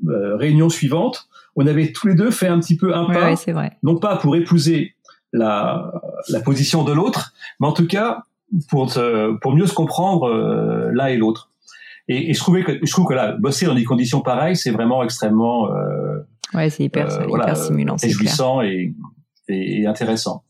euh, 0.07 0.37
réunion 0.37 0.69
suivante, 0.69 1.29
on 1.57 1.67
avait 1.67 1.93
tous 1.93 2.07
les 2.07 2.15
deux 2.15 2.31
fait 2.31 2.49
un 2.49 2.61
petit 2.61 2.77
peu 2.77 2.95
un 2.95 3.07
pas, 3.07 3.35
vrai. 3.35 3.79
non 3.83 3.97
pas 3.97 4.17
pour 4.17 4.37
épouser 4.37 4.95
la, 5.37 5.93
la 6.29 6.41
position 6.41 6.85
de 6.85 6.93
l'autre, 6.93 7.33
mais 7.61 7.67
en 7.67 7.73
tout 7.73 7.87
cas 7.87 8.23
pour, 8.69 8.93
pour 9.41 9.55
mieux 9.55 9.67
se 9.67 9.75
comprendre 9.75 10.29
euh, 10.29 10.91
l'un 10.93 11.07
et 11.07 11.17
l'autre. 11.17 11.51
Et, 12.09 12.31
et, 12.31 12.35
je 12.35 12.39
trouvais 12.39 12.63
que 12.63 12.79
je 12.83 12.91
trouve 12.91 13.07
que 13.07 13.15
là, 13.15 13.33
bosser 13.33 13.67
dans 13.67 13.75
des 13.75 13.85
conditions 13.85 14.21
pareilles, 14.21 14.57
c'est 14.57 14.71
vraiment 14.71 15.03
extrêmement 15.03 15.73
euh, 15.73 16.19
ouais, 16.55 16.71
c'est 16.71 16.85
hyper, 16.85 17.07
euh, 17.07 17.15
hyper 17.17 17.29
voilà, 17.29 17.55
stimulant, 17.55 17.97
réjouissant 18.01 18.63
et, 18.63 18.95
et, 19.49 19.83
et 19.83 19.87
intéressant. 19.87 20.45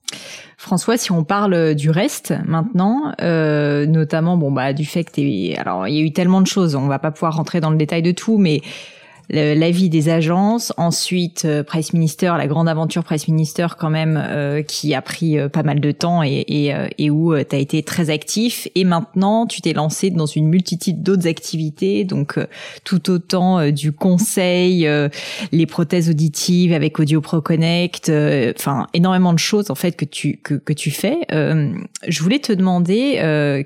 François, 0.59 0.97
si 0.97 1.13
on 1.13 1.25
parle 1.25 1.75
du 1.75 1.91
reste 1.91 2.35
maintenant, 2.45 3.13
euh, 3.21 3.87
notamment 3.87 4.37
bon 4.37 4.51
bah 4.51 4.73
du 4.73 4.85
fait 4.85 5.05
que 5.05 5.59
alors 5.59 5.89
il 5.89 5.95
y 5.95 5.99
a 5.99 6.03
eu 6.03 6.13
tellement 6.13 6.41
de 6.41 6.47
choses, 6.47 6.75
on 6.75 6.87
va 6.89 6.99
pas 6.99 7.11
pouvoir 7.11 7.37
rentrer 7.37 7.61
dans 7.61 7.71
le 7.71 7.77
détail 7.77 8.03
de 8.03 8.13
tout, 8.13 8.39
mais 8.39 8.61
l'avis 9.29 9.89
des 9.89 10.09
agences, 10.09 10.73
ensuite 10.77 11.45
euh, 11.45 11.63
Price 11.63 11.93
Minister, 11.93 12.33
la 12.37 12.47
grande 12.47 12.69
aventure 12.69 13.03
Price 13.03 13.29
Minister 13.29 13.67
quand 13.79 13.91
même, 13.91 14.23
euh, 14.23 14.63
qui 14.63 14.95
a 14.95 15.03
pris 15.03 15.39
euh, 15.39 15.49
pas 15.49 15.63
mal 15.63 15.81
de 15.81 15.91
temps 15.91 16.23
et, 16.23 16.45
et, 16.47 16.73
et 16.99 17.11
où 17.11 17.35
tu 17.37 17.57
as 17.57 17.59
été 17.59 17.83
très 17.83 18.11
actif. 18.11 18.69
Et 18.75 18.85
maintenant, 18.85 19.47
tu 19.47 19.61
t'es 19.61 19.73
lancé 19.73 20.11
dans 20.11 20.27
une 20.27 20.49
multitude 20.49 21.03
d'autres 21.03 21.27
activités, 21.27 22.05
donc 22.05 22.39
tout 22.85 23.11
autant 23.11 23.71
du 23.71 23.93
conseil, 23.93 24.89
les 25.53 25.67
prothèses 25.67 26.11
auditives 26.11 26.73
avec 26.73 26.99
Audio 26.99 27.21
Pro 27.21 27.41
Connect, 27.41 28.11
enfin 28.57 28.87
énormément 28.95 29.33
de 29.33 29.39
choses 29.39 29.71
en 29.71 29.75
fait 29.75 29.93
que 29.93 30.05
tu 30.05 30.39
que, 30.43 30.55
que 30.55 30.73
tu 30.73 30.91
fais. 30.91 31.19
je 31.31 32.23
voulais 32.23 32.39
te 32.39 32.53
demander 32.53 33.15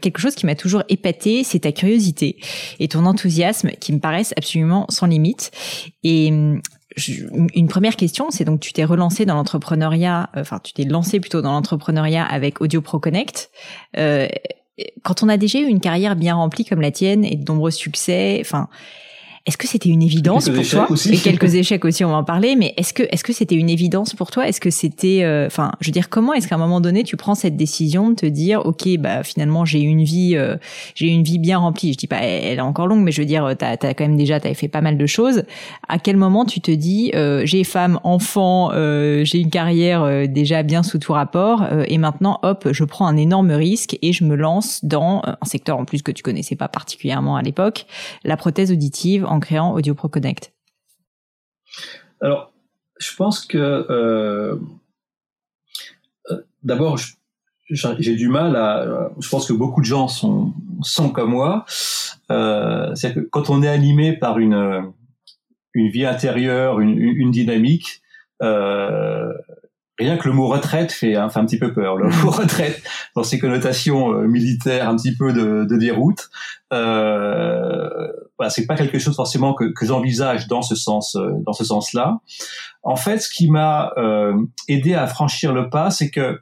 quelque 0.00 0.18
chose 0.20 0.34
qui 0.34 0.46
m'a 0.46 0.54
toujours 0.54 0.82
épaté, 0.88 1.44
c'est 1.44 1.60
ta 1.60 1.72
curiosité 1.72 2.36
et 2.78 2.88
ton 2.88 3.06
enthousiasme 3.06 3.70
qui 3.80 3.92
me 3.92 3.98
paraissent 3.98 4.34
absolument 4.36 4.86
sans 4.88 5.06
limite. 5.06 5.49
Et 6.02 6.30
hum, 6.30 6.60
une 7.54 7.68
première 7.68 7.96
question, 7.96 8.30
c'est 8.30 8.44
donc 8.44 8.60
tu 8.60 8.72
t'es 8.72 8.84
relancé 8.84 9.24
dans 9.24 9.34
l'entrepreneuriat, 9.34 10.30
euh, 10.36 10.40
enfin 10.40 10.58
tu 10.62 10.72
t'es 10.72 10.84
lancé 10.84 11.20
plutôt 11.20 11.42
dans 11.42 11.52
l'entrepreneuriat 11.52 12.24
avec 12.24 12.60
Audio 12.60 12.80
Pro 12.80 12.98
Connect. 12.98 13.50
Euh, 13.96 14.28
quand 15.02 15.22
on 15.22 15.28
a 15.28 15.36
déjà 15.36 15.60
eu 15.60 15.66
une 15.66 15.80
carrière 15.80 16.16
bien 16.16 16.34
remplie 16.34 16.64
comme 16.64 16.80
la 16.80 16.90
tienne 16.90 17.24
et 17.24 17.36
de 17.36 17.44
nombreux 17.50 17.70
succès, 17.70 18.38
enfin 18.40 18.68
est-ce 19.46 19.56
que 19.56 19.66
c'était 19.66 19.88
une 19.88 20.02
évidence 20.02 20.50
pour 20.50 20.68
toi 20.68 20.86
aussi. 20.90 21.14
Et 21.14 21.16
quelques 21.16 21.54
échecs 21.54 21.84
aussi, 21.86 22.04
on 22.04 22.10
va 22.10 22.16
en 22.16 22.24
parler. 22.24 22.56
Mais 22.56 22.74
est-ce 22.76 22.92
que 22.92 23.04
est-ce 23.10 23.24
que 23.24 23.32
c'était 23.32 23.54
une 23.54 23.70
évidence 23.70 24.14
pour 24.14 24.30
toi? 24.30 24.46
Est-ce 24.46 24.60
que 24.60 24.68
c'était, 24.68 25.22
euh, 25.22 25.46
enfin, 25.46 25.72
je 25.80 25.88
veux 25.88 25.92
dire, 25.92 26.10
comment 26.10 26.34
est-ce 26.34 26.46
qu'à 26.46 26.56
un 26.56 26.58
moment 26.58 26.82
donné 26.82 27.04
tu 27.04 27.16
prends 27.16 27.34
cette 27.34 27.56
décision 27.56 28.10
de 28.10 28.14
te 28.16 28.26
dire, 28.26 28.66
ok, 28.66 28.86
bah 28.98 29.22
finalement 29.22 29.64
j'ai 29.64 29.80
une 29.80 30.04
vie, 30.04 30.36
euh, 30.36 30.56
j'ai 30.94 31.06
une 31.06 31.22
vie 31.22 31.38
bien 31.38 31.56
remplie? 31.56 31.94
Je 31.94 31.98
dis 31.98 32.06
pas, 32.06 32.18
elle 32.18 32.58
est 32.58 32.60
encore 32.60 32.86
longue, 32.86 33.02
mais 33.02 33.12
je 33.12 33.22
veux 33.22 33.26
dire, 33.26 33.54
t'as 33.58 33.76
as 33.80 33.94
quand 33.94 34.04
même 34.04 34.18
déjà, 34.18 34.40
t'avais 34.40 34.54
fait 34.54 34.68
pas 34.68 34.82
mal 34.82 34.98
de 34.98 35.06
choses. 35.06 35.44
À 35.88 35.98
quel 35.98 36.18
moment 36.18 36.44
tu 36.44 36.60
te 36.60 36.70
dis, 36.70 37.10
euh, 37.14 37.42
j'ai 37.46 37.64
femme, 37.64 37.98
enfant, 38.04 38.70
j'ai 38.72 39.38
une 39.38 39.50
carrière 39.50 40.28
déjà 40.28 40.62
bien 40.62 40.82
sous 40.82 40.98
tout 40.98 41.12
rapport, 41.12 41.66
et 41.88 41.96
maintenant, 41.96 42.40
hop, 42.42 42.68
je 42.72 42.84
prends 42.84 43.06
un 43.06 43.16
énorme 43.16 43.52
risque 43.52 43.96
et 44.02 44.12
je 44.12 44.24
me 44.24 44.36
lance 44.36 44.84
dans 44.84 45.22
un 45.24 45.44
secteur 45.44 45.78
en 45.78 45.86
plus 45.86 46.02
que 46.02 46.12
tu 46.12 46.22
connaissais 46.22 46.56
pas 46.56 46.68
particulièrement 46.68 47.36
à 47.36 47.42
l'époque, 47.42 47.86
la 48.24 48.36
prothèse 48.36 48.70
auditive 48.70 49.26
en 49.30 49.40
créant 49.40 49.72
Audio 49.72 49.94
Pro 49.94 50.08
Connect 50.08 50.52
Alors, 52.20 52.52
je 52.98 53.14
pense 53.16 53.46
que 53.46 53.56
euh, 53.58 54.56
euh, 56.30 56.42
d'abord, 56.62 56.98
j'ai 57.70 58.16
du 58.16 58.28
mal 58.28 58.56
à. 58.56 59.10
Je 59.20 59.28
pense 59.28 59.46
que 59.46 59.52
beaucoup 59.52 59.80
de 59.80 59.86
gens 59.86 60.08
sont, 60.08 60.52
sont 60.82 61.10
comme 61.10 61.30
moi. 61.30 61.64
Euh, 62.30 62.94
c'est 62.94 63.14
que 63.14 63.20
quand 63.20 63.48
on 63.50 63.62
est 63.62 63.68
animé 63.68 64.16
par 64.16 64.38
une 64.38 64.92
une 65.72 65.88
vie 65.88 66.04
intérieure, 66.04 66.80
une, 66.80 66.98
une 66.98 67.30
dynamique, 67.30 68.02
rien 68.40 70.16
que 70.16 70.26
le 70.28 70.34
mot 70.34 70.48
retraite 70.48 70.90
fait, 70.90 71.14
hein, 71.14 71.30
fait 71.30 71.38
un 71.38 71.46
petit 71.46 71.60
peu 71.60 71.72
peur. 71.72 71.96
Le 71.96 72.08
mot 72.22 72.30
retraite, 72.30 72.82
dans 73.14 73.22
ses 73.22 73.38
connotations 73.38 74.22
militaires, 74.22 74.88
un 74.88 74.96
petit 74.96 75.14
peu 75.14 75.32
de, 75.32 75.76
déroute. 75.76 76.28
Voilà, 78.40 78.50
c'est 78.50 78.66
pas 78.66 78.74
quelque 78.74 78.98
chose 78.98 79.14
forcément 79.14 79.54
que, 79.54 79.72
j'envisage 79.82 80.48
dans 80.48 80.62
ce 80.62 80.74
sens, 80.74 81.14
euh, 81.14 81.30
dans 81.44 81.52
ce 81.52 81.64
sens-là. 81.64 82.20
En 82.82 82.96
fait, 82.96 83.18
ce 83.18 83.28
qui 83.28 83.50
m'a 83.50 83.92
euh, 83.98 84.34
aidé 84.66 84.94
à 84.94 85.06
franchir 85.06 85.52
le 85.52 85.68
pas, 85.68 85.90
c'est 85.90 86.10
que 86.10 86.40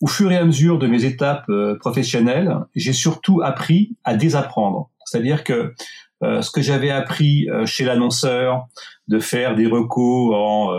au 0.00 0.06
fur 0.06 0.30
et 0.30 0.36
à 0.36 0.44
mesure 0.44 0.78
de 0.78 0.86
mes 0.86 1.04
étapes 1.04 1.50
professionnelles, 1.80 2.54
j'ai 2.74 2.92
surtout 2.92 3.40
appris 3.42 3.96
à 4.04 4.14
désapprendre. 4.14 4.90
C'est-à-dire 5.06 5.42
que 5.42 5.74
ce 6.22 6.50
que 6.50 6.60
j'avais 6.60 6.90
appris 6.90 7.48
chez 7.64 7.84
l'annonceur, 7.84 8.66
de 9.08 9.18
faire 9.18 9.54
des 9.54 9.66
recos 9.66 10.34
en 10.34 10.70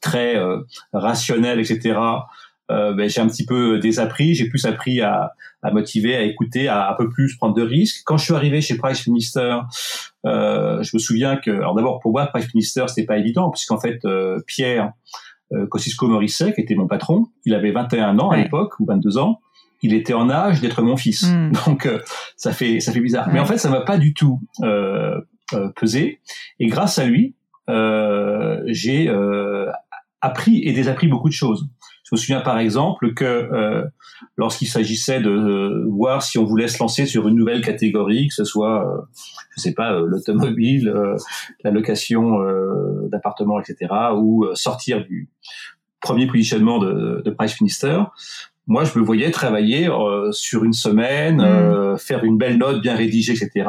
très 0.00 0.36
euh, 0.36 0.60
rationnel, 0.92 1.60
etc. 1.60 1.98
Euh, 2.70 2.92
ben, 2.94 3.08
j'ai 3.08 3.20
un 3.20 3.28
petit 3.28 3.46
peu 3.46 3.78
désappris, 3.78 4.34
j'ai 4.34 4.48
plus 4.48 4.66
appris 4.66 5.00
à, 5.00 5.32
à 5.62 5.70
motiver, 5.70 6.16
à 6.16 6.22
écouter, 6.22 6.66
à 6.66 6.90
un 6.90 6.94
peu 6.94 7.08
plus 7.08 7.36
prendre 7.36 7.54
de 7.54 7.62
risques. 7.62 8.02
Quand 8.04 8.16
je 8.16 8.24
suis 8.24 8.34
arrivé 8.34 8.60
chez 8.60 8.76
Price 8.76 9.06
Minister, 9.06 9.58
euh, 10.26 10.82
je 10.82 10.90
me 10.94 10.98
souviens 10.98 11.36
que, 11.36 11.50
alors 11.50 11.74
d'abord 11.74 12.00
pour 12.00 12.12
moi, 12.12 12.26
Price 12.26 12.52
Minister, 12.54 12.84
c'était 12.88 13.06
pas 13.06 13.18
évident, 13.18 13.50
puisqu'en 13.50 13.78
fait, 13.78 14.04
euh, 14.04 14.40
Pierre 14.46 14.92
euh, 15.52 15.66
Kosciusko 15.66 16.08
Morisset, 16.08 16.54
qui 16.54 16.60
était 16.60 16.74
mon 16.74 16.88
patron, 16.88 17.28
il 17.44 17.54
avait 17.54 17.70
21 17.70 18.18
ans 18.18 18.30
à 18.30 18.36
l'époque, 18.36 18.80
ou 18.80 18.86
22 18.86 19.18
ans, 19.18 19.40
il 19.80 19.94
était 19.94 20.12
en 20.12 20.28
âge 20.28 20.60
d'être 20.60 20.82
mon 20.82 20.96
fils. 20.96 21.22
Hmm. 21.22 21.52
Donc 21.66 21.86
euh, 21.86 22.00
ça 22.36 22.50
fait 22.50 22.80
ça 22.80 22.90
fait 22.92 23.00
bizarre. 23.00 23.28
Mais 23.32 23.38
en 23.38 23.44
fait, 23.44 23.58
ça 23.58 23.70
m'a 23.70 23.82
pas 23.82 23.96
du 23.98 24.12
tout 24.12 24.40
euh, 24.62 25.20
pesé. 25.76 26.20
Et 26.58 26.66
grâce 26.66 26.98
à 26.98 27.04
lui, 27.04 27.36
j'ai 28.66 29.08
appris 30.20 30.62
et 30.64 30.72
désappris 30.72 31.06
beaucoup 31.06 31.28
de 31.28 31.34
choses. 31.34 31.68
Je 32.06 32.14
me 32.14 32.16
souviens 32.18 32.40
par 32.40 32.58
exemple 32.60 33.14
que 33.14 33.24
euh, 33.24 33.84
lorsqu'il 34.36 34.68
s'agissait 34.68 35.20
de 35.20 35.28
euh, 35.28 35.84
voir 35.88 36.22
si 36.22 36.38
on 36.38 36.44
voulait 36.44 36.68
se 36.68 36.78
lancer 36.78 37.04
sur 37.04 37.26
une 37.26 37.34
nouvelle 37.34 37.62
catégorie, 37.62 38.28
que 38.28 38.34
ce 38.34 38.44
soit, 38.44 38.88
euh, 38.88 39.00
je 39.56 39.60
sais 39.60 39.74
pas, 39.74 39.92
euh, 39.92 40.06
l'automobile, 40.06 40.94
la 41.64 41.70
location 41.72 42.38
d'appartements, 43.08 43.58
etc., 43.60 43.92
ou 44.16 44.46
sortir 44.54 45.04
du 45.04 45.28
premier 46.00 46.28
positionnement 46.28 46.78
de, 46.78 47.22
de 47.24 47.30
Price 47.30 47.60
Minister, 47.60 47.98
moi, 48.66 48.84
je 48.84 48.98
me 48.98 49.04
voyais 49.04 49.30
travailler 49.30 49.88
euh, 49.88 50.32
sur 50.32 50.64
une 50.64 50.72
semaine, 50.72 51.40
euh, 51.40 51.96
faire 51.96 52.24
une 52.24 52.36
belle 52.36 52.58
note 52.58 52.82
bien 52.82 52.96
rédigée, 52.96 53.32
etc. 53.32 53.68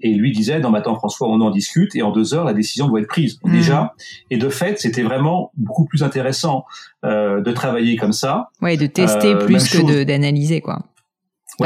Et 0.00 0.14
lui 0.14 0.32
disait, 0.32 0.58
non, 0.60 0.70
maintenant, 0.70 0.96
François, 0.96 1.28
on 1.28 1.40
en 1.40 1.50
discute, 1.50 1.94
et 1.94 2.02
en 2.02 2.12
deux 2.12 2.32
heures, 2.32 2.44
la 2.44 2.54
décision 2.54 2.88
doit 2.88 3.00
être 3.00 3.08
prise 3.08 3.38
mm. 3.44 3.52
déjà. 3.52 3.94
Et 4.30 4.38
de 4.38 4.48
fait, 4.48 4.80
c'était 4.80 5.02
vraiment 5.02 5.52
beaucoup 5.56 5.84
plus 5.84 6.02
intéressant 6.02 6.64
euh, 7.04 7.42
de 7.42 7.52
travailler 7.52 7.96
comme 7.96 8.14
ça. 8.14 8.48
Ouais, 8.62 8.76
de 8.78 8.86
tester 8.86 9.36
plus 9.36 9.68
que 9.68 10.04
d'analyser, 10.04 10.62
quoi. 10.62 10.80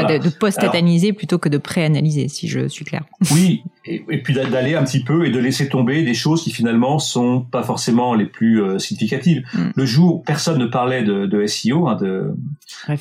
De, 0.03 0.29
post-analyser 0.29 1.13
plutôt 1.13 1.37
que 1.37 1.49
de 1.49 1.57
pré-analyser, 1.57 2.27
si 2.27 2.47
je 2.47 2.67
suis 2.67 2.85
clair. 2.85 3.03
Oui, 3.31 3.63
et, 3.85 4.21
puis 4.21 4.33
d'aller 4.33 4.75
un 4.75 4.83
petit 4.83 5.03
peu 5.03 5.25
et 5.25 5.31
de 5.31 5.39
laisser 5.39 5.69
tomber 5.69 6.03
des 6.03 6.13
choses 6.13 6.43
qui 6.43 6.51
finalement 6.51 6.99
sont 6.99 7.41
pas 7.41 7.63
forcément 7.63 8.13
les 8.13 8.25
plus 8.25 8.61
euh, 8.61 8.79
significatives. 8.79 9.43
Mm. 9.53 9.69
Le 9.75 9.85
jour, 9.85 10.23
personne 10.25 10.59
ne 10.59 10.65
parlait 10.65 11.03
de, 11.03 11.25
de 11.25 11.45
SEO, 11.45 11.87
hein, 11.87 11.95
de 11.95 12.33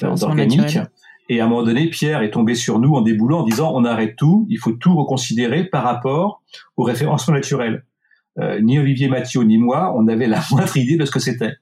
d'organique. 0.03 0.79
Et 1.29 1.41
à 1.41 1.47
un 1.47 1.49
moment 1.49 1.65
donné, 1.65 1.89
Pierre 1.89 2.23
est 2.23 2.31
tombé 2.31 2.55
sur 2.55 2.79
nous 2.79 2.95
en 2.95 3.01
déboulant 3.01 3.41
en 3.41 3.45
disant 3.45 3.73
on 3.75 3.85
arrête 3.85 4.17
tout, 4.17 4.47
il 4.49 4.59
faut 4.59 4.73
tout 4.73 4.95
reconsidérer 4.97 5.65
par 5.65 5.83
rapport 5.83 6.43
au 6.77 6.85
référencement 6.85 7.35
naturel. 7.35 7.85
Euh, 8.39 8.61
ni 8.61 8.79
Olivier 8.79 9.09
Mathieu 9.09 9.43
ni 9.43 9.59
moi, 9.59 9.95
on 9.97 10.07
avait 10.09 10.29
la 10.29 10.41
moindre 10.51 10.77
idée 10.77 10.97
de 10.97 11.05
ce 11.05 11.11
que 11.11 11.21
c'était. 11.21 11.55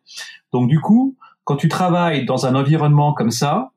Donc 0.53 0.69
du 0.69 0.81
coup, 0.81 1.17
quand 1.45 1.57
tu 1.57 1.69
travailles 1.69 2.25
dans 2.25 2.47
un 2.47 2.55
environnement 2.55 3.15
comme 3.15 3.31
ça, 3.31 3.71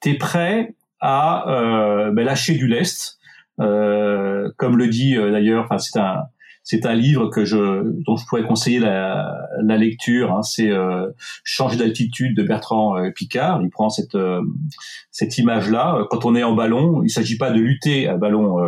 tu 0.00 0.10
es 0.10 0.14
prêt 0.14 0.74
à 1.00 1.48
euh, 1.48 2.12
ben, 2.12 2.24
lâcher 2.24 2.54
du 2.54 2.66
lest, 2.66 3.18
euh, 3.60 4.50
comme 4.56 4.76
le 4.76 4.88
dit 4.88 5.16
euh, 5.16 5.30
d'ailleurs, 5.30 5.64
enfin 5.64 5.78
c'est 5.78 5.98
un 5.98 6.24
c'est 6.62 6.84
un 6.84 6.94
livre 6.94 7.28
que 7.28 7.44
je 7.44 7.82
dont 8.06 8.16
je 8.16 8.26
pourrais 8.26 8.44
conseiller 8.44 8.78
la, 8.78 9.34
la 9.62 9.76
lecture. 9.76 10.32
Hein, 10.32 10.42
c'est 10.42 10.70
euh, 10.70 11.08
Changer 11.42 11.78
d'altitude 11.78 12.36
de 12.36 12.42
Bertrand 12.42 12.96
euh, 12.96 13.10
Picard. 13.10 13.62
Il 13.62 13.70
prend 13.70 13.88
cette 13.88 14.16
cette 15.10 15.38
image 15.38 15.70
là. 15.70 16.06
Quand 16.10 16.24
on 16.26 16.36
est 16.36 16.42
en 16.42 16.54
ballon, 16.54 17.02
il 17.02 17.10
s'agit 17.10 17.38
pas 17.38 17.50
de 17.50 17.58
lutter 17.58 18.08
à 18.08 18.16
ballon 18.16 18.58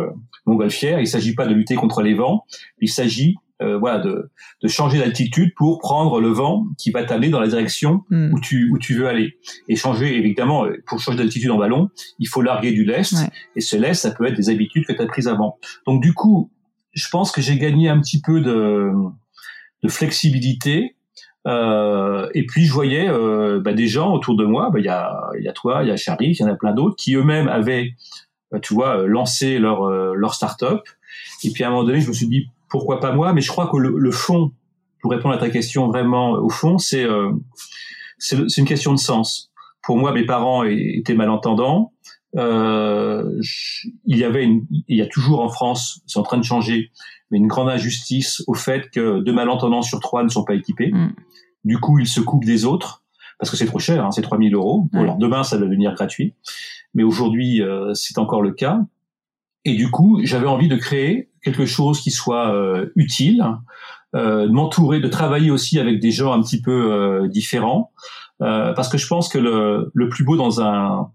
montgolfière. 0.45 0.99
Il 0.99 1.07
s'agit 1.07 1.35
pas 1.35 1.45
de 1.45 1.53
lutter 1.53 1.75
contre 1.75 2.01
les 2.01 2.15
vents. 2.15 2.45
Il 2.79 2.89
s'agit 2.89 3.35
euh, 3.63 3.77
voilà, 3.77 3.99
de, 3.99 4.29
de 4.61 4.67
changer 4.67 4.99
d'altitude 4.99 5.53
pour 5.55 5.79
prendre 5.79 6.19
le 6.19 6.29
vent 6.29 6.65
qui 6.77 6.91
va 6.91 7.03
t'amener 7.03 7.29
dans 7.29 7.39
la 7.39 7.47
direction 7.47 8.03
hmm. 8.09 8.33
où 8.33 8.39
tu 8.39 8.69
où 8.71 8.77
tu 8.77 8.93
veux 8.93 9.07
aller. 9.07 9.37
Et 9.69 9.75
changer, 9.75 10.17
évidemment, 10.17 10.65
euh, 10.65 10.81
pour 10.85 10.99
changer 10.99 11.17
d'altitude 11.17 11.51
en 11.51 11.57
ballon, 11.57 11.89
il 12.19 12.27
faut 12.27 12.41
larguer 12.41 12.71
du 12.71 12.83
lest. 12.83 13.15
Et 13.55 13.61
ce 13.61 13.77
lest, 13.77 14.01
ça 14.01 14.11
peut 14.11 14.25
être 14.25 14.35
des 14.35 14.49
habitudes 14.49 14.85
que 14.85 14.93
tu 14.93 15.01
as 15.01 15.05
prises 15.05 15.27
avant. 15.27 15.57
Donc 15.87 16.01
du 16.01 16.13
coup, 16.13 16.51
je 16.93 17.07
pense 17.09 17.31
que 17.31 17.41
j'ai 17.41 17.57
gagné 17.57 17.89
un 17.89 17.99
petit 17.99 18.21
peu 18.21 18.41
de, 18.41 18.91
de 19.83 19.89
flexibilité. 19.89 20.95
Euh, 21.45 22.29
et 22.33 22.45
puis 22.45 22.65
je 22.65 22.71
voyais 22.71 23.09
euh, 23.09 23.59
bah, 23.59 23.73
des 23.73 23.87
gens 23.87 24.13
autour 24.13 24.35
de 24.35 24.45
moi. 24.45 24.69
Bah, 24.71 24.79
il 24.79 24.85
y 24.85 24.89
a 24.89 25.13
y 25.39 25.47
a 25.47 25.53
toi, 25.53 25.83
il 25.83 25.89
y 25.89 25.91
a 25.91 25.97
Charlie, 25.97 26.31
il 26.31 26.39
y 26.39 26.43
en 26.43 26.47
a 26.47 26.55
plein 26.55 26.73
d'autres 26.73 26.95
qui 26.95 27.15
eux-mêmes 27.15 27.47
avaient, 27.47 27.95
bah, 28.51 28.59
tu 28.59 28.73
vois, 28.73 29.05
lancé 29.07 29.59
leur 29.59 29.89
leur 30.13 30.33
start-up. 30.33 30.81
Et 31.43 31.51
puis 31.51 31.63
à 31.63 31.67
un 31.67 31.71
moment 31.71 31.83
donné, 31.83 31.99
je 31.99 32.07
me 32.07 32.13
suis 32.13 32.27
dit 32.27 32.47
pourquoi 32.73 32.99
pas 32.99 33.11
moi 33.11 33.33
Mais 33.33 33.41
je 33.41 33.49
crois 33.49 33.67
que 33.67 33.77
le, 33.77 34.11
fond, 34.11 34.51
pour 34.99 35.11
répondre 35.11 35.35
à 35.35 35.37
ta 35.37 35.51
question 35.51 35.87
vraiment 35.89 36.31
au 36.31 36.49
fond, 36.49 36.79
c'est 36.79 37.03
euh, 37.03 37.31
c'est 38.17 38.57
une 38.57 38.65
question 38.65 38.93
de 38.93 38.99
sens. 38.99 39.51
Pour 39.83 39.97
moi, 39.97 40.11
mes 40.11 40.25
parents 40.25 40.63
étaient 40.63 41.13
malentendants. 41.13 41.93
Euh, 42.35 43.29
il 44.05 44.17
y 44.17 44.23
avait, 44.23 44.43
une, 44.43 44.65
il 44.87 44.97
y 44.97 45.03
a 45.03 45.05
toujours 45.05 45.41
en 45.41 45.49
France, 45.49 46.01
c'est 46.07 46.17
en 46.17 46.23
train 46.23 46.39
de 46.39 46.43
changer, 46.43 46.89
mais 47.29 47.37
une 47.37 47.45
grande 47.45 47.69
injustice 47.69 48.41
au 48.47 48.55
fait 48.55 48.89
que 48.89 49.19
deux 49.19 49.33
malentendants 49.33 49.83
sur 49.83 49.99
trois 49.99 50.23
ne 50.23 50.29
sont 50.29 50.43
pas 50.43 50.55
équipés. 50.55 50.91
Mm. 50.91 51.13
Du 51.65 51.77
coup, 51.77 51.99
ils 51.99 52.07
se 52.07 52.21
coupent 52.21 52.45
des 52.45 52.65
autres 52.65 53.03
parce 53.37 53.51
que 53.51 53.57
c'est 53.57 53.67
trop 53.67 53.77
cher, 53.77 54.03
hein, 54.03 54.09
c'est 54.09 54.23
3000 54.23 54.55
euros. 54.55 54.87
Alors 54.93 55.17
demain, 55.17 55.43
ça 55.43 55.57
va 55.57 55.63
devenir 55.65 55.93
gratuit, 55.93 56.33
mais 56.95 57.03
aujourd'hui, 57.03 57.61
euh, 57.61 57.93
c'est 57.93 58.17
encore 58.17 58.41
le 58.41 58.51
cas. 58.51 58.79
Et 59.63 59.75
du 59.75 59.91
coup, 59.91 60.21
j'avais 60.23 60.47
envie 60.47 60.69
de 60.69 60.75
créer 60.75 61.29
quelque 61.43 61.65
chose 61.65 62.01
qui 62.01 62.11
soit 62.11 62.53
euh, 62.53 62.91
utile, 62.95 63.43
euh, 64.15 64.47
de 64.47 64.51
m'entourer, 64.51 64.99
de 64.99 65.07
travailler 65.07 65.49
aussi 65.49 65.79
avec 65.79 65.99
des 65.99 66.11
gens 66.11 66.33
un 66.33 66.41
petit 66.43 66.61
peu 66.61 66.91
euh, 66.93 67.27
différents, 67.27 67.91
euh, 68.43 68.71
parce 68.73 68.87
que 68.87 68.99
je 68.99 69.07
pense 69.07 69.27
que 69.27 69.39
le, 69.39 69.91
le 69.95 70.07
plus 70.07 70.23
beau 70.23 70.37
dans 70.37 70.61
un 70.61 71.09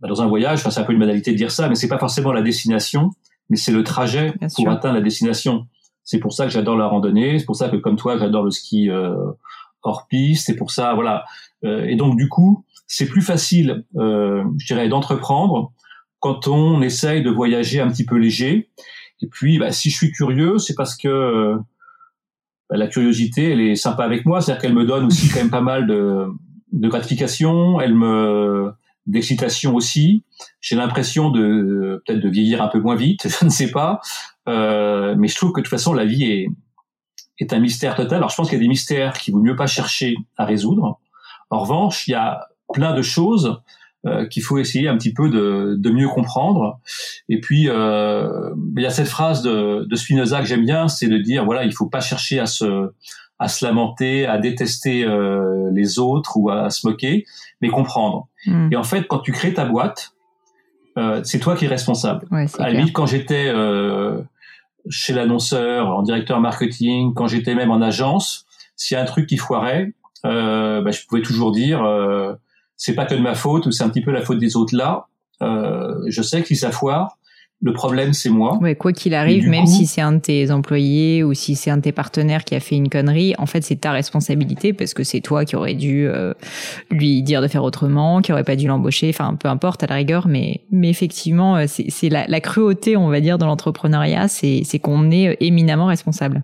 bah, 0.00 0.08
dans 0.08 0.20
un 0.20 0.26
voyage, 0.26 0.58
enfin 0.58 0.70
c'est 0.70 0.80
un 0.80 0.84
peu 0.84 0.92
une 0.92 0.98
modalité 0.98 1.30
de 1.30 1.36
dire 1.36 1.52
ça, 1.52 1.68
mais 1.68 1.76
c'est 1.76 1.86
pas 1.86 1.98
forcément 1.98 2.32
la 2.32 2.42
destination, 2.42 3.10
mais 3.50 3.56
c'est 3.56 3.70
le 3.70 3.84
trajet 3.84 4.34
pour 4.56 4.68
atteindre 4.68 4.96
la 4.96 5.00
destination. 5.00 5.68
C'est 6.02 6.18
pour 6.18 6.32
ça 6.32 6.44
que 6.44 6.50
j'adore 6.50 6.76
la 6.76 6.88
randonnée, 6.88 7.38
c'est 7.38 7.44
pour 7.44 7.54
ça 7.54 7.68
que 7.68 7.76
comme 7.76 7.94
toi 7.94 8.18
j'adore 8.18 8.42
le 8.42 8.50
ski 8.50 8.90
hors 9.84 10.08
piste, 10.08 10.46
c'est 10.46 10.56
pour 10.56 10.72
ça 10.72 10.94
voilà. 10.94 11.24
et 11.62 11.94
donc 11.94 12.16
du 12.16 12.28
coup 12.28 12.64
c'est 12.88 13.06
plus 13.06 13.22
facile, 13.22 13.84
je 13.94 14.66
dirais, 14.66 14.88
d'entreprendre 14.88 15.72
quand 16.18 16.48
on 16.48 16.82
essaye 16.82 17.22
de 17.22 17.30
voyager 17.30 17.80
un 17.80 17.88
petit 17.88 18.04
peu 18.04 18.16
léger. 18.16 18.70
Et 19.22 19.26
puis, 19.28 19.58
bah, 19.58 19.72
si 19.72 19.90
je 19.90 19.96
suis 19.96 20.12
curieux, 20.12 20.58
c'est 20.58 20.74
parce 20.74 20.96
que 20.96 21.56
bah, 22.68 22.76
la 22.76 22.88
curiosité, 22.88 23.52
elle 23.52 23.60
est 23.60 23.76
sympa 23.76 24.04
avec 24.04 24.26
moi, 24.26 24.40
c'est-à-dire 24.40 24.62
qu'elle 24.62 24.74
me 24.74 24.84
donne 24.84 25.06
aussi 25.06 25.28
quand 25.28 25.38
même 25.38 25.50
pas 25.50 25.60
mal 25.60 25.86
de, 25.86 26.26
de 26.72 26.88
gratification, 26.88 27.80
elle 27.80 27.94
me 27.94 28.72
d'excitation 29.06 29.74
aussi. 29.74 30.24
J'ai 30.60 30.76
l'impression 30.76 31.30
de 31.30 32.02
peut-être 32.06 32.20
de 32.20 32.28
vieillir 32.28 32.62
un 32.62 32.68
peu 32.68 32.80
moins 32.80 32.94
vite, 32.94 33.26
je 33.40 33.44
ne 33.44 33.50
sais 33.50 33.70
pas, 33.70 34.00
euh, 34.48 35.14
mais 35.18 35.28
je 35.28 35.36
trouve 35.36 35.52
que 35.52 35.60
de 35.60 35.64
toute 35.64 35.70
façon 35.70 35.92
la 35.92 36.04
vie 36.04 36.24
est 36.24 36.48
est 37.38 37.52
un 37.52 37.58
mystère 37.58 37.96
total. 37.96 38.18
Alors 38.18 38.30
je 38.30 38.36
pense 38.36 38.48
qu'il 38.48 38.58
y 38.58 38.60
a 38.60 38.62
des 38.62 38.68
mystères 38.68 39.14
qu'il 39.14 39.34
vaut 39.34 39.40
mieux 39.40 39.56
pas 39.56 39.66
chercher 39.66 40.14
à 40.36 40.44
résoudre. 40.44 41.00
En 41.50 41.58
revanche, 41.58 42.06
il 42.06 42.12
y 42.12 42.14
a 42.14 42.46
plein 42.72 42.94
de 42.94 43.02
choses 43.02 43.60
euh, 44.04 44.26
qu'il 44.26 44.42
faut 44.42 44.58
essayer 44.58 44.88
un 44.88 44.96
petit 44.96 45.12
peu 45.12 45.28
de, 45.28 45.76
de 45.78 45.90
mieux 45.90 46.08
comprendre. 46.08 46.80
Et 47.28 47.40
puis, 47.40 47.68
euh, 47.68 48.50
il 48.76 48.82
y 48.82 48.86
a 48.86 48.90
cette 48.90 49.08
phrase 49.08 49.42
de, 49.42 49.84
de 49.88 49.96
Spinoza 49.96 50.40
que 50.40 50.46
j'aime 50.46 50.64
bien, 50.64 50.88
c'est 50.88 51.08
de 51.08 51.18
dire, 51.18 51.44
voilà, 51.44 51.64
il 51.64 51.72
faut 51.72 51.88
pas 51.88 52.00
chercher 52.00 52.40
à 52.40 52.46
se, 52.46 52.90
à 53.42 53.48
se 53.48 53.64
lamenter, 53.64 54.24
à 54.26 54.38
détester 54.38 55.04
euh, 55.04 55.68
les 55.72 55.98
autres 55.98 56.36
ou 56.36 56.48
à, 56.50 56.70
se 56.70 56.86
moquer, 56.86 57.26
mais 57.60 57.68
comprendre. 57.68 58.28
Hmm. 58.46 58.68
Et 58.70 58.76
en 58.76 58.84
fait, 58.84 59.06
quand 59.08 59.18
tu 59.18 59.32
crées 59.32 59.52
ta 59.52 59.64
boîte, 59.64 60.12
euh, 60.96 61.20
c'est 61.24 61.40
toi 61.40 61.56
qui 61.56 61.64
es 61.64 61.68
responsable. 61.68 62.26
Ouais, 62.30 62.46
à 62.58 62.68
la 62.68 62.70
limite, 62.70 62.92
quand 62.92 63.06
j'étais 63.06 63.48
euh, 63.48 64.20
chez 64.88 65.12
l'annonceur, 65.12 65.88
en 65.88 66.02
directeur 66.02 66.40
marketing, 66.40 67.14
quand 67.14 67.26
j'étais 67.26 67.56
même 67.56 67.72
en 67.72 67.80
agence, 67.80 68.46
s'il 68.76 68.96
y 68.96 68.98
a 68.98 69.02
un 69.02 69.06
truc 69.06 69.26
qui 69.26 69.38
foirait, 69.38 69.92
bah, 70.22 70.90
je 70.90 71.06
pouvais 71.06 71.22
toujours 71.22 71.50
dire 71.50 71.82
c'est 72.82 72.94
pas 72.94 73.04
que 73.06 73.14
de 73.14 73.20
ma 73.20 73.36
faute 73.36 73.66
ou 73.66 73.70
c'est 73.70 73.84
un 73.84 73.88
petit 73.88 74.00
peu 74.00 74.10
la 74.10 74.22
faute 74.22 74.40
des 74.40 74.56
autres 74.56 74.74
là. 74.76 75.06
Euh, 75.40 75.94
je 76.08 76.20
sais 76.20 76.42
que 76.42 76.48
si 76.48 76.56
ça 76.56 76.72
foire, 76.72 77.16
le 77.60 77.72
problème 77.72 78.12
c'est 78.12 78.28
moi. 78.28 78.58
Ouais, 78.60 78.74
quoi 78.74 78.92
qu'il 78.92 79.14
arrive, 79.14 79.48
même 79.48 79.66
si 79.68 79.86
c'est 79.86 80.00
un 80.00 80.14
de 80.14 80.18
tes 80.18 80.50
employés 80.50 81.22
ou 81.22 81.32
si 81.32 81.54
c'est 81.54 81.70
un 81.70 81.76
de 81.76 81.82
tes 81.82 81.92
partenaires 81.92 82.44
qui 82.44 82.56
a 82.56 82.60
fait 82.60 82.74
une 82.74 82.88
connerie, 82.88 83.34
en 83.38 83.46
fait 83.46 83.62
c'est 83.62 83.76
ta 83.76 83.92
responsabilité 83.92 84.72
parce 84.72 84.94
que 84.94 85.04
c'est 85.04 85.20
toi 85.20 85.44
qui 85.44 85.54
aurais 85.54 85.74
dû 85.74 86.08
euh, 86.08 86.34
lui 86.90 87.22
dire 87.22 87.40
de 87.40 87.46
faire 87.46 87.62
autrement, 87.62 88.20
qui 88.20 88.32
aurait 88.32 88.42
pas 88.42 88.56
dû 88.56 88.66
l'embaucher. 88.66 89.10
Enfin, 89.10 89.36
peu 89.36 89.48
importe 89.48 89.84
à 89.84 89.86
la 89.86 89.94
rigueur, 89.94 90.26
mais 90.26 90.62
mais 90.72 90.90
effectivement 90.90 91.56
euh, 91.56 91.66
c'est 91.68 92.08
la, 92.08 92.26
la 92.26 92.40
cruauté, 92.40 92.96
on 92.96 93.10
va 93.10 93.20
dire, 93.20 93.38
dans 93.38 93.46
l'entrepreneuriat, 93.46 94.26
c'est 94.26 94.78
qu'on 94.82 95.12
est 95.12 95.36
éminemment 95.38 95.86
responsable. 95.86 96.42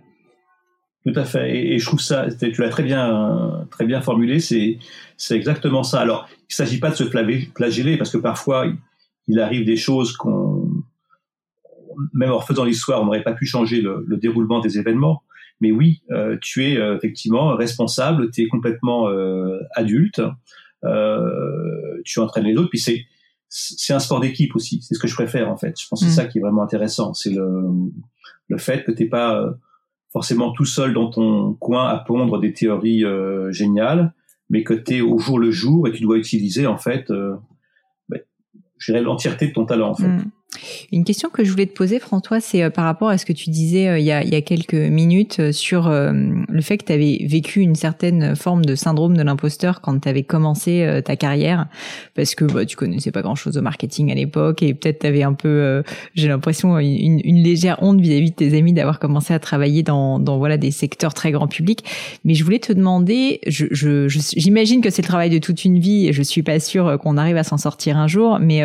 Tout 1.09 1.19
à 1.19 1.25
fait. 1.25 1.57
Et, 1.57 1.79
je 1.79 1.87
trouve 1.87 2.01
ça, 2.01 2.27
tu 2.31 2.61
l'as 2.61 2.69
très 2.69 2.83
bien, 2.83 3.67
très 3.71 3.87
bien 3.87 4.03
formulé, 4.03 4.41
c'est, 4.41 4.79
c'est 5.17 5.37
exactement 5.37 5.83
ça. 5.83 6.01
Alors, 6.01 6.29
il 6.31 6.53
ne 6.53 6.55
s'agit 6.55 6.81
pas 6.81 6.91
de 6.91 6.97
se 6.97 7.05
flageller 7.05 7.97
parce 7.97 8.11
que 8.11 8.19
parfois, 8.19 8.67
il 9.27 9.41
arrive 9.41 9.65
des 9.65 9.77
choses 9.77 10.13
qu'on, 10.13 10.69
même 12.13 12.31
en 12.31 12.39
refaisant 12.39 12.65
l'histoire, 12.65 13.01
on 13.01 13.07
n'aurait 13.07 13.23
pas 13.23 13.33
pu 13.33 13.47
changer 13.47 13.81
le, 13.81 14.05
déroulement 14.19 14.61
des 14.61 14.79
événements. 14.79 15.23
Mais 15.63 15.73
oui, 15.73 16.03
euh, 16.11 16.37
tu 16.43 16.67
es 16.67 16.77
euh, 16.77 16.97
effectivement 16.97 17.57
responsable, 17.57 18.31
tu 18.31 18.43
es 18.43 18.49
complètement 18.49 19.09
euh, 19.09 19.61
adulte, 19.75 20.21
tu 22.05 22.21
entraînes 22.21 22.45
les 22.45 22.57
autres, 22.57 22.69
puis 22.69 22.79
c'est, 22.79 23.07
c'est 23.49 23.95
un 23.95 23.99
sport 23.99 24.21
d'équipe 24.21 24.55
aussi. 24.55 24.83
C'est 24.83 24.95
ce 24.95 25.01
que 25.01 25.09
je 25.09 25.15
préfère 25.15 25.51
en 25.51 25.57
fait. 25.57 25.75
Je 25.81 25.89
pense 25.89 26.01
que 26.01 26.07
c'est 26.07 26.13
mmh. 26.13 26.25
ça 26.25 26.27
qui 26.27 26.39
est 26.39 26.43
vraiment 26.43 26.63
intéressant. 26.63 27.15
C'est 27.15 27.31
le, 27.31 27.63
le 28.49 28.59
fait 28.59 28.85
que 28.85 28.93
tu 28.93 29.05
n'es 29.05 29.09
pas 29.09 29.55
forcément 30.13 30.53
tout 30.53 30.65
seul 30.65 30.95
dans 30.95 31.11
ton 31.11 31.55
coin 31.55 31.89
à 31.89 31.99
pondre 31.99 32.39
des 32.41 32.53
théories 32.53 33.05
euh, 33.05 33.53
géniales, 33.53 34.15
mais 34.51 34.65
que 34.65 34.75
tu 34.75 34.97
es 34.97 35.01
au 35.01 35.19
jour 35.19 35.39
le 35.39 35.51
jour 35.51 35.87
et 35.89 35.93
tu 35.93 36.03
dois 36.03 36.17
utiliser 36.17 36.67
en 36.67 36.79
fait, 36.79 37.11
euh, 37.11 37.37
ben, 38.09 38.21
l'entièreté 38.89 39.49
de 39.49 39.53
ton 39.53 39.67
talent 39.67 39.91
en 39.91 39.95
fait. 39.95 40.09
Mm. 40.09 40.31
Une 40.93 41.05
question 41.05 41.29
que 41.29 41.45
je 41.45 41.51
voulais 41.51 41.67
te 41.67 41.75
poser, 41.75 41.99
François, 41.99 42.41
c'est 42.41 42.63
euh, 42.63 42.71
par 42.71 42.87
rapport 42.87 43.11
à 43.11 43.19
ce 43.19 43.27
que 43.27 43.35
tu 43.35 43.51
disais 43.51 43.89
euh, 43.89 43.99
il, 43.99 44.07
y 44.07 44.13
a, 44.13 44.41
quelques 44.41 44.75
minutes 44.75 45.41
euh, 45.41 45.53
sur 45.53 45.91
le 45.91 46.61
fait 46.63 46.79
que 46.79 46.85
tu 46.87 46.93
avais 46.93 47.19
vécu 47.29 47.61
une 47.61 47.75
certaine 47.75 48.35
forme 48.35 48.65
de 48.65 48.75
syndrome 48.75 49.17
de 49.17 49.23
l'imposteur 49.23 49.81
quand 49.81 49.99
tu 49.99 50.09
avais 50.09 50.23
commencé 50.23 51.01
ta 51.05 51.17
carrière, 51.17 51.67
parce 52.15 52.35
que 52.35 52.45
bah, 52.45 52.65
tu 52.65 52.77
connaissais 52.77 53.11
pas 53.11 53.23
grand-chose 53.23 53.59
au 53.59 53.63
marketing 53.63 54.11
à 54.11 54.15
l'époque 54.15 54.63
et 54.63 54.75
peut-être 54.75 55.01
tu 55.01 55.07
avais 55.07 55.23
un 55.23 55.33
peu, 55.33 55.83
j'ai 56.15 56.29
l'impression, 56.29 56.79
une, 56.79 57.43
légère 57.43 57.83
honte 57.83 58.01
vis-à-vis 58.01 58.31
de 58.31 58.37
tes 58.37 58.57
amis 58.57 58.73
d'avoir 58.73 58.99
commencé 58.99 59.35
à 59.35 59.39
travailler 59.39 59.83
dans, 59.83 60.19
voilà 60.39 60.57
des 60.57 60.71
secteurs 60.71 61.15
très 61.15 61.31
grand 61.31 61.49
public. 61.49 61.85
Mais 62.25 62.35
je 62.35 62.45
voulais 62.45 62.59
te 62.59 62.73
demander, 62.73 63.41
j'imagine 63.47 64.81
que 64.81 64.91
c'est 64.91 65.03
le 65.03 65.09
travail 65.09 65.31
de 65.31 65.39
toute 65.39 65.65
une 65.65 65.79
vie 65.79 66.09
et 66.09 66.13
je 66.13 66.23
suis 66.23 66.43
pas 66.43 66.61
sûre 66.61 66.99
qu'on 67.01 67.17
arrive 67.17 67.37
à 67.37 67.45
s'en 67.45 67.59
sortir 67.59 67.97
un 67.97 68.09
jour, 68.09 68.39
mais 68.41 68.63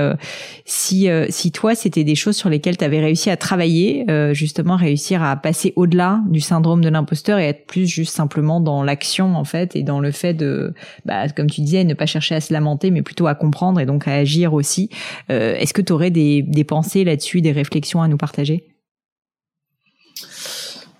si, 0.65 1.07
si 1.29 1.51
toi 1.51 1.72
c'était 1.75 2.03
des 2.03 2.15
choses 2.15 2.35
sur 2.35 2.49
lesquelles 2.49 2.77
tu 2.77 2.83
avais 2.83 2.99
réussi 2.99 3.29
à 3.29 3.37
travailler, 3.37 4.05
euh, 4.09 4.33
justement 4.33 4.75
réussir 4.75 5.23
à 5.23 5.35
passer 5.35 5.73
au-delà 5.75 6.21
du 6.27 6.39
syndrome 6.39 6.81
de 6.81 6.89
l'imposteur 6.89 7.39
et 7.39 7.47
être 7.47 7.65
plus 7.65 7.87
juste 7.87 8.15
simplement 8.15 8.59
dans 8.59 8.83
l'action 8.83 9.35
en 9.35 9.43
fait 9.43 9.75
et 9.75 9.83
dans 9.83 9.99
le 9.99 10.11
fait 10.11 10.33
de, 10.33 10.73
bah, 11.05 11.29
comme 11.29 11.49
tu 11.49 11.61
disais, 11.61 11.83
ne 11.83 11.93
pas 11.93 12.05
chercher 12.05 12.35
à 12.35 12.41
se 12.41 12.53
lamenter, 12.53 12.91
mais 12.91 13.01
plutôt 13.01 13.27
à 13.27 13.35
comprendre 13.35 13.79
et 13.79 13.85
donc 13.85 14.07
à 14.07 14.13
agir 14.13 14.53
aussi. 14.53 14.89
Euh, 15.29 15.55
est-ce 15.55 15.73
que 15.73 15.81
tu 15.81 15.93
aurais 15.93 16.11
des, 16.11 16.43
pensées 16.67 17.03
là-dessus, 17.03 17.41
des 17.41 17.51
réflexions 17.51 18.01
à 18.01 18.07
nous 18.07 18.17
partager? 18.17 18.67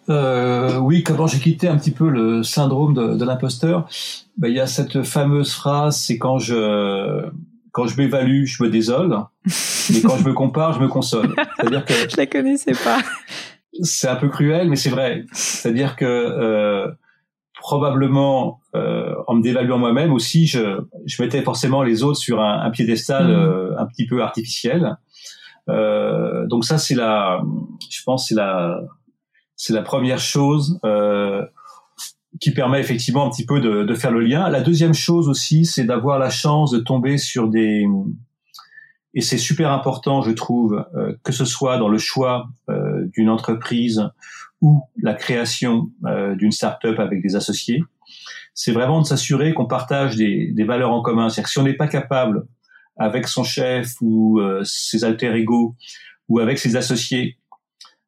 Euh, 0.10 0.78
oui, 0.80 1.04
comment 1.04 1.28
j'ai 1.28 1.40
quitté 1.40 1.68
un 1.68 1.78
petit 1.78 1.92
peu 1.92 2.10
le 2.10 2.44
syndrome 2.44 2.94
de, 2.94 3.26
l'imposteur? 3.26 3.88
Ben, 4.38 4.50
Il 4.50 4.56
y 4.56 4.60
a 4.60 4.68
cette 4.68 5.04
fameuse 5.04 5.54
phrase, 5.54 5.98
c'est 5.98 6.18
quand 6.18 6.40
je 6.40 7.30
quand 7.74 7.88
je 7.88 7.98
m'évalue, 7.98 8.46
je 8.46 8.64
me 8.64 8.70
désole, 8.70 9.18
mais 9.92 10.02
quand 10.02 10.16
je 10.18 10.24
me 10.24 10.34
compare, 10.34 10.74
je 10.74 10.80
me 10.80 10.88
console. 10.88 11.36
C'est-à-dire 11.58 11.84
que 11.84 11.94
je 11.94 12.16
la 12.16 12.28
connaissais 12.28 12.72
pas. 12.72 13.00
C'est 13.82 14.08
un 14.08 14.16
peu 14.16 14.30
cruel, 14.30 14.70
mais 14.70 14.78
c'est 14.78 14.92
vrai. 14.92 15.26
C'est-à-dire 15.34 15.96
que 15.96 16.06
euh, 16.06 16.88
probablement, 17.60 18.62
euh, 18.76 19.16
en 19.28 19.34
me 19.34 19.42
dévaluant 19.42 19.80
moi-même 19.80 20.14
aussi, 20.14 20.46
je, 20.46 20.80
je 21.06 21.22
mettais 21.22 21.42
forcément 21.42 21.82
les 21.82 22.04
autres 22.04 22.20
sur 22.20 22.40
un, 22.40 22.62
un 22.62 22.70
piédestal 22.70 23.28
mmh. 23.28 23.32
euh, 23.32 23.80
un 23.80 23.86
petit 23.88 24.06
peu 24.06 24.22
artificiel. 24.22 24.96
Euh, 25.70 26.46
donc 26.46 26.66
ça, 26.66 26.78
c'est 26.78 26.96
la, 26.96 27.42
je 27.90 28.04
pense, 28.04 28.28
c'est 28.28 28.36
la, 28.36 28.80
c'est 29.56 29.74
la 29.74 29.82
première 29.82 30.20
chose. 30.20 30.80
Euh, 30.86 31.44
qui 32.40 32.52
permet 32.52 32.80
effectivement 32.80 33.26
un 33.26 33.30
petit 33.30 33.46
peu 33.46 33.60
de, 33.60 33.84
de, 33.84 33.94
faire 33.96 34.12
le 34.12 34.22
lien. 34.22 34.50
La 34.50 34.62
deuxième 34.62 34.94
chose 34.94 35.30
aussi, 35.30 35.66
c'est 35.66 35.84
d'avoir 35.84 36.20
la 36.20 36.30
chance 36.30 36.72
de 36.72 36.80
tomber 36.80 37.18
sur 37.18 37.48
des 37.48 37.86
et 39.16 39.22
c'est 39.22 39.38
super 39.38 39.72
important, 39.72 40.22
je 40.22 40.32
trouve, 40.32 40.86
euh, 40.96 41.14
que 41.24 41.32
ce 41.32 41.46
soit 41.46 41.78
dans 41.78 41.88
le 41.88 41.98
choix 41.98 42.50
euh, 42.70 43.06
d'une 43.14 43.30
entreprise 43.30 44.10
ou 44.62 44.82
la 45.02 45.14
création 45.14 45.92
euh, 46.06 46.36
d'une 46.36 46.52
start-up 46.52 47.00
avec 47.00 47.22
des 47.22 47.36
associés. 47.36 47.84
C'est 48.56 48.72
vraiment 48.72 49.02
de 49.02 49.06
s'assurer 49.06 49.54
qu'on 49.54 49.68
partage 49.68 50.16
des, 50.16 50.52
des, 50.52 50.64
valeurs 50.64 50.92
en 50.92 51.02
commun. 51.02 51.30
C'est-à-dire 51.30 51.44
que 51.44 51.52
si 51.52 51.60
on 51.60 51.64
n'est 51.64 51.76
pas 51.76 51.88
capable, 51.88 52.46
avec 52.98 53.28
son 53.28 53.44
chef 53.44 53.94
ou 54.02 54.40
ses 54.64 55.04
alter 55.04 55.34
ego 55.34 55.76
ou 56.30 56.38
avec 56.38 56.60
ses 56.60 56.76
associés, 56.76 57.40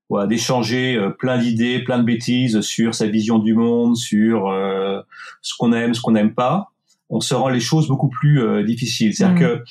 voilà, 0.10 0.28
d'échanger 0.28 0.96
euh, 0.96 1.10
plein 1.10 1.38
d'idées, 1.38 1.84
plein 1.84 1.98
de 1.98 2.04
bêtises 2.04 2.62
sur 2.62 2.94
sa 2.94 3.08
vision 3.08 3.40
du 3.40 3.54
monde, 3.54 3.96
sur 3.96 4.48
euh, 4.48 5.02
ce 5.42 5.56
qu'on 5.58 5.74
aime, 5.74 5.94
ce 5.94 6.02
qu'on 6.02 6.12
n'aime 6.12 6.34
pas, 6.34 6.72
on 7.10 7.20
se 7.20 7.34
rend 7.34 7.50
les 7.50 7.60
choses 7.60 7.88
beaucoup 7.88 8.10
plus 8.10 8.42
euh, 8.42 8.64
difficiles. 8.64 9.14
C'est-à-dire 9.14 9.36
mmh. 9.36 9.64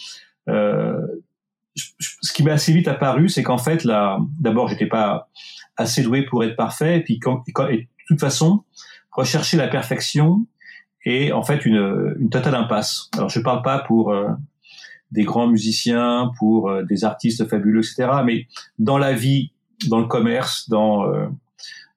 que 0.46 1.14
ce 1.76 2.32
qui 2.32 2.42
m'est 2.42 2.52
assez 2.52 2.72
vite 2.72 2.88
apparu, 2.88 3.28
c'est 3.28 3.42
qu'en 3.42 3.58
fait, 3.58 3.84
là, 3.84 4.18
d'abord, 4.38 4.68
j'étais 4.68 4.86
pas 4.86 5.28
assez 5.76 6.02
doué 6.02 6.22
pour 6.22 6.44
être 6.44 6.56
parfait, 6.56 6.98
et 6.98 7.00
puis 7.02 7.18
quand, 7.18 7.42
et 7.68 7.78
de 7.78 7.86
toute 8.06 8.20
façon, 8.20 8.62
rechercher 9.10 9.56
la 9.56 9.66
perfection 9.66 10.46
est 11.04 11.32
en 11.32 11.42
fait 11.42 11.66
une, 11.66 12.14
une 12.20 12.30
totale 12.30 12.54
impasse. 12.54 13.10
Alors, 13.14 13.28
je 13.28 13.40
parle 13.40 13.62
pas 13.62 13.80
pour 13.80 14.14
des 15.10 15.24
grands 15.24 15.48
musiciens, 15.48 16.30
pour 16.38 16.72
des 16.84 17.04
artistes 17.04 17.48
fabuleux, 17.48 17.80
etc. 17.80 18.08
Mais 18.24 18.46
dans 18.78 18.98
la 18.98 19.12
vie 19.12 19.53
dans 19.88 20.00
le 20.00 20.06
commerce, 20.06 20.68
dans 20.68 21.06
euh, 21.06 21.26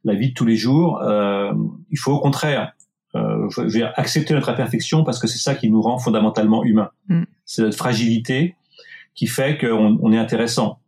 la 0.04 0.16
vie 0.16 0.30
de 0.30 0.34
tous 0.34 0.46
les 0.46 0.58
jours. 0.58 1.02
Euh, 1.02 1.54
il 1.90 1.98
faut 1.98 2.14
au 2.14 2.20
contraire 2.20 2.74
euh, 3.16 3.50
je 3.50 3.62
veux 3.62 3.86
accepter 4.00 4.34
notre 4.34 4.50
imperfection 4.50 5.04
parce 5.04 5.20
que 5.20 5.28
c'est 5.28 5.38
ça 5.38 5.56
qui 5.56 5.70
nous 5.70 5.82
rend 5.82 5.98
fondamentalement 5.98 6.64
humains. 6.64 6.90
Mm. 7.08 7.24
C'est 7.46 7.62
notre 7.62 7.78
fragilité 7.78 8.56
qui 9.16 9.28
fait 9.28 9.58
qu'on 9.58 9.98
on 10.02 10.12
est 10.12 10.18
intéressant. 10.18 10.80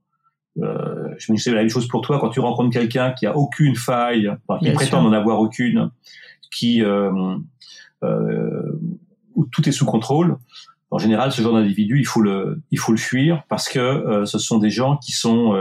Euh, 0.62 1.10
je 1.18 1.32
me 1.32 1.38
dis 1.38 1.44
c'est 1.44 1.52
la 1.52 1.62
même 1.62 1.70
chose 1.70 1.88
pour 1.88 2.02
toi 2.02 2.20
quand 2.20 2.30
tu 2.30 2.40
rencontres 2.40 2.72
quelqu'un 2.72 3.12
qui 3.12 3.26
a 3.26 3.36
aucune 3.36 3.76
faille, 3.76 4.30
enfin, 4.48 4.60
qui 4.60 4.72
prétend 4.72 5.02
n'en 5.02 5.14
avoir 5.14 5.40
aucune, 5.40 5.92
qui 6.52 6.84
euh, 6.84 7.12
euh, 8.04 8.80
où 9.36 9.46
tout 9.46 9.68
est 9.68 9.72
sous 9.72 9.86
contrôle. 9.86 10.38
En 10.92 10.98
général, 10.98 11.32
ce 11.32 11.42
genre 11.42 11.54
d'individu, 11.54 12.00
il 12.00 12.06
faut 12.06 12.22
le, 12.22 12.62
il 12.72 12.80
faut 12.80 12.92
le 12.92 12.98
fuir 12.98 13.44
parce 13.48 13.70
que 13.70 14.24
ce 14.26 14.40
sont 14.40 14.58
des 14.58 14.72
gens 14.72 14.98
qui 14.98 15.12
sont 15.12 15.54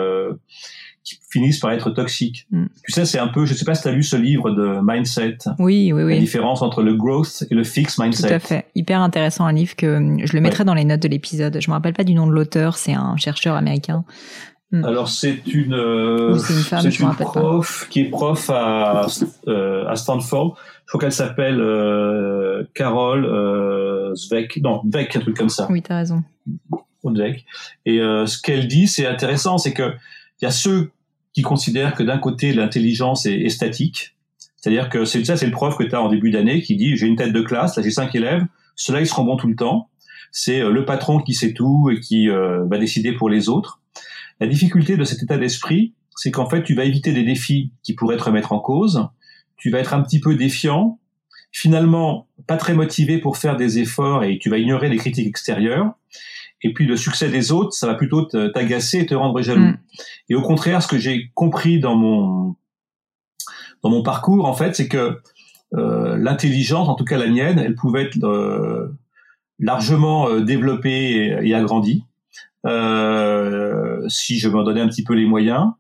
finissent 1.31 1.61
par 1.61 1.73
être 1.73 1.91
toxiques. 1.91 2.47
Mm. 2.51 2.67
Tu 2.85 2.93
sais, 2.93 3.05
c'est 3.05 3.19
un 3.19 3.29
peu, 3.29 3.45
je 3.45 3.55
sais 3.55 3.65
pas 3.65 3.75
si 3.75 3.83
tu 3.83 3.89
as 3.89 3.93
lu 3.93 4.03
ce 4.03 4.17
livre 4.17 4.51
de 4.51 4.79
mindset. 4.83 5.39
Oui, 5.59 5.93
oui, 5.93 6.03
oui. 6.03 6.15
La 6.15 6.21
différence 6.21 6.63
entre 6.63 6.83
le 6.83 6.95
growth 6.95 7.45
et 7.51 7.55
le 7.55 7.65
fixed 7.65 8.03
mindset. 8.03 8.29
Tout 8.29 8.35
à 8.35 8.39
fait. 8.39 8.67
Hyper 8.75 9.01
intéressant 9.01 9.45
un 9.47 9.53
livre 9.53 9.77
que 9.77 10.17
je 10.25 10.33
le 10.33 10.41
mettrai 10.41 10.65
dans 10.65 10.75
les 10.75 10.85
notes 10.85 11.03
de 11.03 11.09
l'épisode. 11.09 11.59
Je 11.61 11.71
me 11.71 11.75
rappelle 11.75 11.95
pas 11.95 12.05
du 12.05 12.15
nom 12.15 12.27
de 12.27 12.33
l'auteur, 12.33 12.77
c'est 12.77 12.95
un 12.95 13.17
chercheur 13.17 13.57
américain. 13.57 14.05
Mm. 14.73 14.85
Alors 14.85 15.09
c'est 15.09 15.47
une, 15.47 15.75
euh, 15.75 16.37
c'est 16.37 16.53
une, 16.53 16.61
femme, 16.61 16.87
une 16.87 17.15
prof 17.15 17.87
qui 17.89 18.01
est 18.01 18.11
prof 18.11 18.51
à, 18.51 19.07
euh, 19.49 19.89
à 19.89 19.97
Stanford. 19.97 20.59
Je 20.85 20.93
crois 20.93 21.01
qu'elle 21.01 21.13
s'appelle 21.13 21.61
euh, 21.61 22.65
Carole 22.75 23.27
euh, 23.27 24.15
Zweck. 24.15 24.59
Non, 24.63 24.83
Zweck, 24.91 25.17
un 25.17 25.21
truc 25.21 25.37
comme 25.37 25.51
ça. 25.51 25.67
Oui, 25.71 25.83
tu 25.83 25.93
as 25.93 25.99
raison. 25.99 26.23
Zweck. 27.05 27.45
Et 27.85 28.01
euh, 28.01 28.27
ce 28.27 28.41
qu'elle 28.41 28.67
dit, 28.69 28.89
c'est 28.89 29.07
intéressant, 29.07 29.59
c'est 29.59 29.75
que 29.75 29.93
il 30.41 30.45
y 30.45 30.47
a 30.47 30.51
ceux 30.51 30.91
qui 31.39 31.43
considèrent 31.43 31.95
que 31.95 32.03
d'un 32.03 32.19
côté 32.19 32.53
l'intelligence 32.53 33.25
est, 33.25 33.49
statique, 33.49 34.17
c'est-à-dire 34.57 34.89
que 34.89 35.05
c'est 35.05 35.25
ça, 35.25 35.37
c'est 35.37 35.47
le 35.47 35.53
prof 35.53 35.77
que 35.79 35.85
tu 35.85 35.95
as 35.95 36.03
en 36.03 36.09
début 36.09 36.33
d'année 36.33 36.63
qui 36.63 36.75
dit 36.75 36.97
j'ai 36.97 37.07
une 37.07 37.15
tête 37.15 37.33
de 37.33 37.43
classe, 37.43 37.77
là 37.77 37.83
j'ai 37.85 37.93
cinq 37.93 38.13
élèves, 38.17 38.45
ceux-là 38.75 39.03
ils 39.03 39.07
seront 39.07 39.23
bons 39.23 39.37
tout 39.37 39.47
le 39.47 39.55
temps. 39.55 39.89
C'est 40.33 40.61
euh, 40.61 40.73
le 40.73 40.85
patron 40.85 41.21
qui 41.21 41.35
sait 41.35 41.53
tout 41.53 41.91
et 41.93 42.01
qui 42.01 42.29
euh, 42.29 42.65
va 42.65 42.77
décider 42.77 43.13
pour 43.13 43.31
les 43.31 43.49
autres. 43.49 43.81
La 44.41 44.49
difficulté 44.49 44.97
de 44.97 45.05
cet 45.05 45.23
état 45.23 45.39
d'esprit, 45.39 45.95
c'est 46.17 46.33
qu'en 46.33 46.51
fait 46.51 46.65
tu 46.65 46.75
vas 46.75 46.85
éviter 46.85 47.13
des 47.13 47.23
défis 47.23 47.71
qui 47.85 47.95
pourraient 47.95 48.17
te 48.17 48.25
remettre 48.25 48.53
en 48.53 48.59
cause. 48.59 49.07
Tu 49.59 49.71
vas 49.71 49.79
être 49.79 49.95
un 49.95 50.03
petit 50.03 50.19
peu 50.19 50.35
défiant, 50.35 50.99
finalement 51.53 52.27
pas 52.49 52.57
très 52.57 52.75
motivé 52.75 53.19
pour 53.19 53.37
faire 53.37 53.57
des 53.57 53.79
efforts 53.79 54.25
et 54.25 54.41
tu 54.41 54.51
vas 54.51 54.59
ignorer 54.59 54.89
les 54.89 54.97
critiques 54.97 55.29
extérieures. 55.29 55.93
Et 56.63 56.73
puis 56.73 56.87
le 56.87 56.97
succès 56.97 57.29
des 57.29 57.53
autres, 57.53 57.73
ça 57.73 57.87
va 57.87 57.95
plutôt 57.95 58.23
t'agacer 58.23 59.01
et 59.01 59.07
te 59.07 59.15
rendre 59.15 59.41
jaloux. 59.41 59.61
Mm. 59.61 59.79
Et 60.31 60.35
au 60.35 60.43
contraire, 60.43 60.83
ce 60.83 60.89
que 60.89 60.99
j'ai 60.99 61.31
compris 61.35 61.79
dans 61.79 61.95
mon 61.95 62.57
dans 63.83 63.91
mon 63.91 64.03
parcours, 64.03 64.45
en 64.45 64.55
fait, 64.55 64.75
c'est 64.75 64.89
que 64.89 65.21
euh, 65.75 66.17
l'intelligence, 66.17 66.89
en 66.89 66.95
tout 66.95 67.05
cas 67.05 67.17
la 67.17 67.29
mienne, 67.29 67.59
elle 67.59 67.75
pouvait 67.75 68.05
être 68.05 68.25
euh, 68.25 68.99
largement 69.59 70.29
euh, 70.29 70.41
développée 70.41 71.39
et, 71.43 71.55
agrandie 71.55 72.05
euh, 72.67 74.09
si 74.09 74.39
je 74.39 74.49
me 74.49 74.65
donnais 74.65 74.81
un 74.81 74.89
petit 74.89 75.05
peu 75.05 75.15
les 75.15 75.27
moyens. 75.27 75.73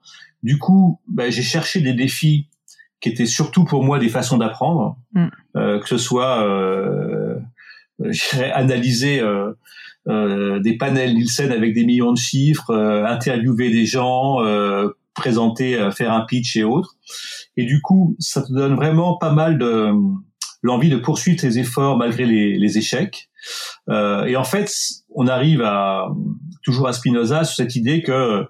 Du 0.42 0.58
coup, 0.58 1.00
ben, 1.08 1.32
j'ai 1.32 1.42
cherché 1.42 1.80
des 1.80 1.94
défis 1.94 2.48
qui 3.00 3.08
étaient 3.08 3.26
surtout 3.26 3.64
pour 3.64 3.84
moi 3.84 3.98
des 3.98 4.08
façons 4.08 4.38
d'apprendre, 4.38 4.96
mm. 5.12 5.26
euh, 5.56 5.80
que 5.80 5.88
ce 5.88 5.98
soit 5.98 6.42
euh, 6.42 7.38
analyser 8.54 9.20
euh, 10.08 10.58
des 10.60 10.78
panels 10.78 11.14
Nielsen 11.14 11.52
avec 11.52 11.74
des 11.74 11.84
millions 11.84 12.12
de 12.12 12.18
chiffres, 12.18 12.70
euh, 12.70 13.04
interviewer 13.04 13.70
des 13.70 13.84
gens, 13.84 14.42
euh, 14.42 14.88
présenter, 15.14 15.90
faire 15.94 16.12
un 16.12 16.24
pitch 16.24 16.56
et 16.56 16.64
autres. 16.64 16.94
Et 17.56 17.64
du 17.64 17.82
coup, 17.82 18.14
ça 18.20 18.40
te 18.40 18.52
donne 18.52 18.76
vraiment 18.76 19.18
pas 19.18 19.32
mal 19.32 19.58
de 19.58 19.92
l'envie 20.62 20.90
de 20.90 20.96
poursuivre 20.96 21.40
tes 21.40 21.58
efforts 21.58 21.98
malgré 21.98 22.24
les, 22.24 22.56
les 22.56 22.78
échecs. 22.78 23.28
et 23.88 24.36
en 24.36 24.44
fait, 24.44 24.72
on 25.12 25.26
arrive 25.26 25.62
à 25.62 26.08
toujours 26.62 26.86
à 26.86 26.92
Spinoza 26.92 27.42
sur 27.42 27.56
cette 27.56 27.74
idée 27.74 28.02
que 28.02 28.46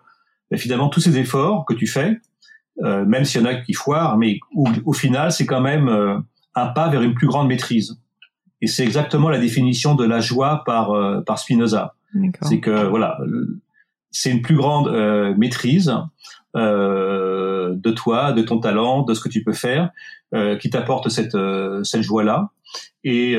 finalement 0.57 0.91
tous 0.91 1.01
ces 1.01 1.17
efforts 1.17 1.65
que 1.65 1.73
tu 1.73 1.87
fais, 1.87 2.19
même 2.83 3.25
s'il 3.25 3.41
y 3.41 3.45
en 3.45 3.49
a 3.49 3.55
qui 3.55 3.73
foirent, 3.73 4.19
mais 4.19 4.39
au 4.85 4.93
final, 4.93 5.33
c'est 5.33 5.47
quand 5.47 5.63
même 5.63 5.89
un 6.55 6.67
pas 6.67 6.91
vers 6.91 7.01
une 7.01 7.15
plus 7.15 7.29
grande 7.29 7.49
maîtrise. 7.49 7.99
Et 8.61 8.67
c'est 8.67 8.85
exactement 8.85 9.29
la 9.29 9.39
définition 9.39 9.95
de 9.95 10.05
la 10.05 10.21
joie 10.21 10.63
par 10.67 10.91
euh, 10.91 11.21
par 11.21 11.39
Spinoza. 11.39 11.95
C'est 12.43 12.61
que 12.61 12.89
voilà, 12.89 13.19
c'est 14.11 14.31
une 14.31 14.43
plus 14.43 14.57
grande 14.57 14.89
euh, 14.89 15.35
maîtrise 15.37 15.95
euh, 16.57 17.75
de 17.77 17.91
toi, 17.91 18.33
de 18.33 18.43
ton 18.43 18.59
talent, 18.59 19.03
de 19.03 19.15
ce 19.15 19.21
que 19.21 19.29
tu 19.29 19.45
peux 19.45 19.53
faire, 19.53 19.91
euh, 20.35 20.57
qui 20.57 20.71
t'apporte 20.71 21.09
cette 21.09 21.37
cette 21.85 22.03
joie 22.03 22.25
là. 22.25 22.51
Et 23.05 23.37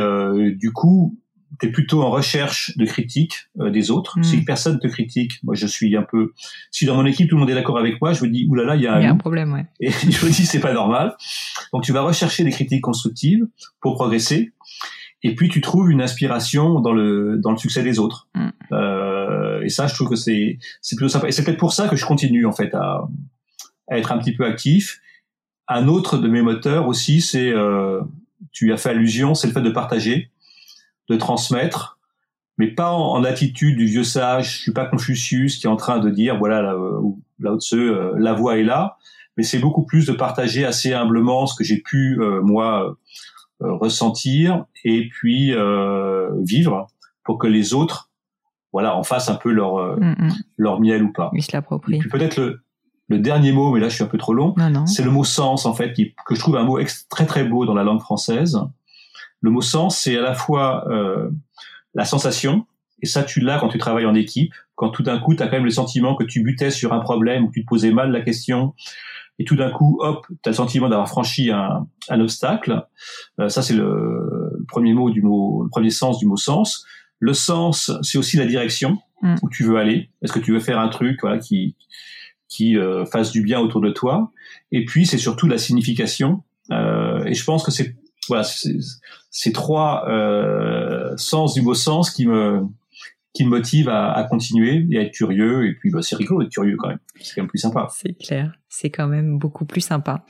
du 0.56 0.72
coup, 0.72 1.18
tu 1.60 1.68
es 1.68 1.72
plutôt 1.72 2.04
en 2.04 2.10
recherche 2.10 2.78
de 2.78 2.86
critique 2.86 3.50
euh, 3.60 3.70
des 3.70 3.92
autres. 3.92 4.20
Mm. 4.20 4.24
Si 4.24 4.44
personne 4.44 4.80
te 4.80 4.88
critique, 4.88 5.34
moi 5.44 5.56
je 5.56 5.66
suis 5.66 5.96
un 5.96 6.04
peu. 6.04 6.34
Si 6.72 6.86
dans 6.86 6.96
mon 6.96 7.06
équipe 7.06 7.30
tout 7.30 7.36
le 7.36 7.42
monde 7.42 7.50
est 7.50 7.56
d'accord 7.56 7.78
avec 7.78 8.00
moi, 8.02 8.14
je 8.14 8.24
me 8.24 8.30
dis 8.30 8.46
oulala, 8.50 8.76
il 8.76 8.84
y 8.84 8.88
a 8.88 8.94
un, 8.94 9.00
il 9.00 9.04
y 9.04 9.08
a 9.08 9.12
un 9.12 9.18
problème, 9.18 9.54
ouais. 9.54 9.66
Et 9.80 9.92
je 10.12 10.26
me 10.26 10.32
dis 10.32 10.46
c'est 10.46 10.60
pas 10.60 10.74
normal. 10.74 11.16
Donc 11.74 11.84
tu 11.84 11.92
vas 11.92 12.02
rechercher 12.02 12.44
des 12.44 12.52
critiques 12.52 12.82
constructives 12.82 13.48
pour 13.82 13.96
progresser. 13.96 14.52
Et 15.24 15.36
puis 15.36 15.50
tu 15.50 15.62
trouves 15.62 15.92
une 15.92 16.02
inspiration 16.02 16.80
dans 16.80 16.94
le 16.94 17.38
dans 17.38 17.52
le 17.52 17.58
succès 17.58 17.84
des 17.84 18.00
autres. 18.00 18.28
Mm. 18.36 18.50
Euh, 18.72 19.62
et 19.62 19.70
ça, 19.70 19.88
je 19.88 19.96
trouve 19.96 20.10
que 20.10 20.16
c'est 20.16 20.58
c'est 20.82 20.96
plutôt 20.96 21.10
sympa. 21.10 21.28
Et 21.28 21.32
c'est 21.32 21.44
peut-être 21.44 21.60
pour 21.60 21.74
ça 21.74 21.88
que 21.88 21.96
je 21.96 22.06
continue 22.06 22.46
en 22.46 22.54
fait 22.54 22.74
à, 22.74 23.08
à 23.90 23.98
être 23.98 24.12
un 24.12 24.18
petit 24.18 24.36
peu 24.36 24.46
actif. 24.46 25.02
Un 25.68 25.88
autre 25.88 26.18
de 26.18 26.28
mes 26.28 26.42
moteurs 26.42 26.88
aussi, 26.88 27.22
c'est 27.22 27.52
euh, 27.52 28.02
tu 28.52 28.72
as 28.74 28.78
fait 28.78 28.90
allusion, 28.90 29.36
c'est 29.36 29.48
le 29.48 29.54
fait 29.54 29.62
de 29.62 29.70
partager 29.70 30.32
de 31.10 31.16
transmettre, 31.16 32.00
mais 32.58 32.68
pas 32.68 32.92
en, 32.92 33.24
attitude 33.24 33.78
du 33.78 33.86
vieux 33.86 34.04
sage. 34.04 34.58
Je 34.58 34.62
suis 34.62 34.74
pas 34.74 34.86
Confucius 34.86 35.58
qui 35.58 35.66
est 35.66 35.70
en 35.70 35.76
train 35.76 36.00
de 36.00 36.10
dire 36.10 36.38
voilà 36.38 36.62
là, 36.62 36.76
là 37.40 37.58
euh, 37.74 38.14
la 38.18 38.34
voix 38.34 38.58
est 38.58 38.64
là, 38.64 38.98
mais 39.36 39.44
c'est 39.44 39.60
beaucoup 39.60 39.84
plus 39.84 40.06
de 40.06 40.14
partager 40.14 40.66
assez 40.66 40.94
humblement 40.94 41.48
ce 41.48 41.56
que 41.56 41.64
j'ai 41.64 41.80
pu 41.80 42.20
euh, 42.22 42.42
moi 42.42 42.88
euh, 42.90 42.94
ressentir 43.60 44.66
et 44.84 45.10
puis 45.10 45.54
vivre 46.44 46.88
pour 47.24 47.38
que 47.38 47.48
les 47.48 47.74
autres 47.74 48.10
voilà 48.72 48.96
en 48.96 49.04
fassent 49.04 49.30
un 49.30 49.36
peu 49.36 49.52
leur 49.52 49.98
mm, 49.98 50.16
mm. 50.18 50.34
leur 50.58 50.80
miel 50.80 51.04
ou 51.04 51.12
pas. 51.12 51.32
Et 51.96 52.00
puis 52.00 52.10
peut-être 52.10 52.38
le 52.38 52.62
le 53.10 53.18
dernier 53.18 53.52
mot, 53.52 53.74
mais 53.74 53.80
là 53.80 53.90
je 53.90 53.96
suis 53.96 54.04
un 54.04 54.08
peu 54.08 54.18
trop 54.18 54.34
long, 54.34 54.54
c'est 54.86 55.04
le 55.04 55.12
mot 55.12 55.24
sens 55.24 55.66
en 55.66 55.74
fait, 55.74 55.94
que 55.94 56.36
je 56.36 56.40
trouve 56.40 56.56
un 56.56 56.64
mot 56.64 56.80
très 57.10 57.26
très 57.26 57.44
beau 57.44 57.66
dans 57.66 57.74
la 57.74 57.84
langue 57.84 58.00
française. 58.00 58.60
Le 59.42 59.50
mot 59.50 59.62
sens, 59.62 59.98
c'est 59.98 60.18
à 60.18 60.22
la 60.22 60.36
fois 60.36 60.88
euh, 60.90 61.30
la 61.96 62.06
sensation, 62.06 62.66
et 63.02 63.08
ça 63.08 63.24
tu 63.24 63.40
l'as 63.40 63.60
quand 63.60 63.70
tu 63.70 63.80
travailles 63.80 64.06
en 64.06 64.14
équipe, 64.14 64.54
quand 64.76 64.90
tout 64.90 65.02
d'un 65.02 65.18
coup 65.20 65.34
tu 65.34 65.42
as 65.42 65.48
quand 65.48 65.56
même 65.56 65.66
le 65.66 65.72
sentiment 65.72 66.16
que 66.16 66.24
tu 66.24 66.44
butais 66.44 66.70
sur 66.70 66.94
un 66.94 67.00
problème, 67.00 67.46
ou 67.46 67.52
tu 67.52 67.64
te 67.64 67.68
posais 67.68 67.92
mal 67.92 68.12
la 68.12 68.22
question, 68.22 68.76
et 69.40 69.46
tout 69.46 69.56
d'un 69.56 69.72
coup, 69.72 69.98
hop, 70.02 70.28
tu 70.28 70.50
as 70.50 70.52
le 70.52 70.56
sentiment 70.56 70.90
d'avoir 70.90 71.08
franchi 71.08 71.50
un, 71.50 71.88
un 72.10 72.20
obstacle. 72.20 72.86
Euh, 73.40 73.48
ça 73.48 73.62
c'est 73.62 73.74
le, 73.74 74.66
premier 74.68 74.94
mot 74.94 75.10
du 75.10 75.22
mot, 75.22 75.64
le 75.64 75.70
premier 75.70 75.90
sens 75.90 76.20
du 76.20 76.26
mot 76.26 76.38
sens. 76.38 76.86
Le 77.20 77.34
sens, 77.34 77.92
c'est 78.02 78.18
aussi 78.18 78.38
la 78.38 78.46
direction 78.46 78.98
mm. 79.22 79.36
où 79.42 79.50
tu 79.50 79.64
veux 79.64 79.78
aller. 79.78 80.10
Est-ce 80.22 80.34
que 80.34 80.40
tu 80.40 80.52
veux 80.52 80.60
faire 80.60 80.80
un 80.80 80.90
truc 80.90 81.20
voilà, 81.22 81.40
qui 81.40 81.76
qui 82.48 82.78
euh, 82.78 83.06
fasse 83.06 83.32
du 83.32 83.42
bien 83.42 83.60
autour 83.60 83.82
de 83.82 83.92
toi? 83.92 84.32
Et 84.72 84.86
puis 84.86 85.06
c'est 85.06 85.18
surtout 85.18 85.48
la 85.48 85.58
signification. 85.58 86.44
Euh, 86.72 87.24
et 87.26 87.34
je 87.34 87.44
pense 87.44 87.64
que 87.64 87.72
c'est 87.72 87.96
voilà, 88.28 88.44
ces 89.32 89.52
trois 89.52 90.08
euh, 90.08 91.16
sens 91.18 91.54
du 91.54 91.62
beau 91.62 91.74
sens 91.74 92.12
qui 92.12 92.28
me 92.28 92.62
qui 93.34 93.46
me 93.46 93.50
motive 93.50 93.90
à, 93.90 94.12
à, 94.12 94.24
continuer 94.24 94.88
et 94.92 94.98
à 94.98 95.02
être 95.04 95.12
curieux. 95.12 95.68
Et 95.68 95.74
puis, 95.76 95.92
bah, 95.92 96.02
c'est 96.02 96.16
rigolo 96.16 96.44
d'être 96.44 96.52
curieux 96.52 96.76
quand 96.78 96.88
même. 96.88 97.00
C'est 97.20 97.36
quand 97.36 97.42
même 97.42 97.50
plus 97.50 97.60
sympa. 97.60 97.88
C'est 97.92 98.14
clair. 98.14 98.54
C'est 98.70 98.90
quand 98.90 99.08
même 99.08 99.38
beaucoup 99.38 99.66
plus 99.66 99.82
sympa. 99.82 100.26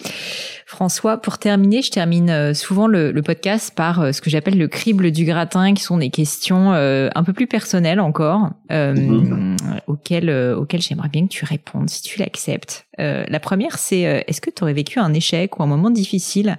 François, 0.66 1.18
pour 1.18 1.40
terminer, 1.40 1.82
je 1.82 1.92
termine 1.92 2.30
euh, 2.30 2.54
souvent 2.54 2.88
le, 2.88 3.12
le 3.12 3.22
podcast 3.22 3.74
par 3.76 4.02
euh, 4.02 4.12
ce 4.12 4.22
que 4.22 4.30
j'appelle 4.30 4.58
le 4.58 4.68
crible 4.68 5.12
du 5.12 5.26
gratin, 5.26 5.74
qui 5.74 5.84
sont 5.84 5.98
des 5.98 6.10
questions 6.10 6.74
euh, 6.74 7.10
un 7.16 7.24
peu 7.24 7.34
plus 7.34 7.48
personnelles 7.48 8.00
encore, 8.00 8.52
euh, 8.72 8.94
mm-hmm. 8.94 9.82
auxquelles, 9.88 10.30
auxquelles 10.30 10.82
j'aimerais 10.82 11.10
bien 11.10 11.24
que 11.24 11.32
tu 11.32 11.46
répondes, 11.46 11.90
si 11.90 12.02
tu 12.02 12.20
l'acceptes. 12.20 12.88
la 12.98 13.40
première, 13.40 13.78
c'est 13.78 14.02
est-ce 14.28 14.42
que 14.42 14.50
tu 14.50 14.64
aurais 14.64 14.74
vécu 14.74 15.00
un 15.00 15.14
échec 15.14 15.58
ou 15.58 15.64
un 15.64 15.68
moment 15.68 15.90
difficile 15.90 16.58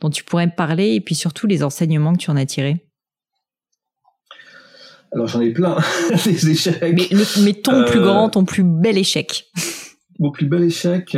dont 0.00 0.10
tu 0.10 0.24
pourrais 0.24 0.46
me 0.46 0.54
parler, 0.54 0.94
et 0.94 1.00
puis 1.00 1.14
surtout 1.14 1.46
les 1.46 1.62
enseignements 1.62 2.12
que 2.14 2.18
tu 2.18 2.30
en 2.30 2.36
as 2.36 2.46
tirés? 2.46 2.84
Alors 5.14 5.28
j'en 5.28 5.40
ai 5.40 5.50
plein 5.50 5.76
des 6.24 6.50
échecs. 6.50 6.82
Mais, 6.82 7.52
ton 7.54 7.84
plus 7.84 8.00
euh, 8.00 8.02
grand, 8.02 8.30
ton 8.30 8.44
plus 8.44 8.64
bel 8.64 8.98
échec. 8.98 9.46
Mon 10.18 10.30
plus 10.30 10.46
bel 10.46 10.64
échec, 10.64 11.16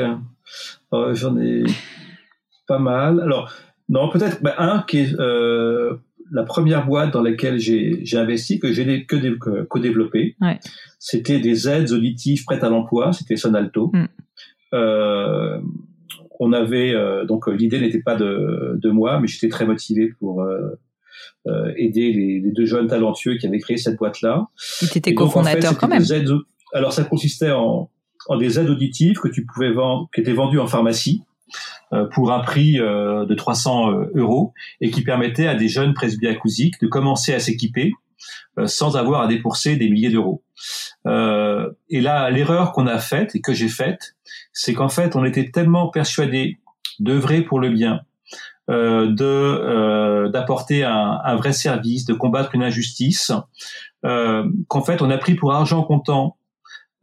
euh, 0.92 1.14
j'en 1.14 1.36
ai 1.38 1.64
pas 2.66 2.78
mal. 2.78 3.20
Alors 3.20 3.52
non, 3.88 4.08
peut-être 4.10 4.42
bah, 4.42 4.54
un 4.58 4.84
qui 4.86 4.98
est 4.98 5.18
euh, 5.18 5.96
la 6.30 6.42
première 6.42 6.86
boîte 6.86 7.12
dans 7.12 7.22
laquelle 7.22 7.58
j'ai 7.58 8.04
investi 8.14 8.58
que 8.58 8.72
j'ai 8.72 9.06
que, 9.06 9.16
que, 9.64 9.78
développé. 9.78 10.36
Ouais. 10.40 10.58
C'était 10.98 11.38
des 11.38 11.68
aides 11.68 11.92
auditives 11.92 12.44
prêtes 12.44 12.64
à 12.64 12.68
l'emploi. 12.68 13.12
C'était 13.12 13.36
Sonalto. 13.36 13.90
Mm. 13.94 14.06
Euh, 14.74 15.60
on 16.38 16.52
avait 16.52 16.94
donc 17.26 17.46
l'idée 17.46 17.80
n'était 17.80 18.02
pas 18.02 18.14
de, 18.16 18.78
de 18.82 18.90
moi, 18.90 19.20
mais 19.20 19.26
j'étais 19.26 19.48
très 19.48 19.64
motivé 19.64 20.12
pour 20.18 20.42
euh, 20.42 20.78
aider 21.76 22.12
les, 22.12 22.40
les, 22.40 22.50
deux 22.50 22.66
jeunes 22.66 22.88
talentueux 22.88 23.36
qui 23.36 23.46
avaient 23.46 23.58
créé 23.58 23.76
cette 23.76 23.96
boîte-là. 23.96 24.46
Tu 24.90 24.98
étais 24.98 25.14
cofondateur 25.14 25.78
quand 25.78 25.88
même. 25.88 26.04
alors 26.72 26.92
ça 26.92 27.04
consistait 27.04 27.52
en, 27.52 27.90
en, 28.28 28.36
des 28.36 28.58
aides 28.58 28.70
auditives 28.70 29.18
que 29.18 29.28
tu 29.28 29.44
pouvais 29.46 29.72
vendre, 29.72 30.08
qui 30.14 30.20
étaient 30.20 30.32
vendues 30.32 30.58
en 30.58 30.66
pharmacie 30.66 31.22
euh, 31.92 32.06
pour 32.12 32.32
un 32.32 32.40
prix 32.40 32.80
euh, 32.80 33.24
de 33.26 33.34
300 33.34 33.90
euh, 33.90 34.10
euros 34.14 34.52
et 34.80 34.90
qui 34.90 35.02
permettaient 35.02 35.46
à 35.46 35.54
des 35.54 35.68
jeunes 35.68 35.94
presbyacousiques 35.94 36.80
de 36.80 36.88
commencer 36.88 37.32
à 37.32 37.38
s'équiper 37.38 37.92
euh, 38.58 38.66
sans 38.66 38.96
avoir 38.96 39.20
à 39.22 39.26
débourser 39.26 39.76
des 39.76 39.90
milliers 39.90 40.10
d'euros. 40.10 40.42
Euh, 41.06 41.70
et 41.90 42.00
là, 42.00 42.30
l'erreur 42.30 42.72
qu'on 42.72 42.86
a 42.86 42.98
faite 42.98 43.34
et 43.34 43.40
que 43.40 43.52
j'ai 43.52 43.68
faite, 43.68 44.16
c'est 44.52 44.72
qu'en 44.72 44.88
fait, 44.88 45.14
on 45.14 45.24
était 45.24 45.50
tellement 45.50 45.88
persuadé 45.90 46.58
d'œuvrer 46.98 47.42
pour 47.42 47.60
le 47.60 47.68
bien, 47.68 47.96
euh, 47.96 48.04
de 48.68 49.24
euh, 49.24 50.28
d'apporter 50.28 50.84
un, 50.84 51.20
un, 51.24 51.36
vrai 51.36 51.52
service, 51.52 52.04
de 52.04 52.14
combattre 52.14 52.54
une 52.54 52.62
injustice, 52.62 53.32
euh, 54.04 54.44
qu'en 54.68 54.82
fait 54.82 55.02
on 55.02 55.10
a 55.10 55.18
pris 55.18 55.34
pour 55.34 55.52
argent 55.52 55.82
comptant 55.82 56.36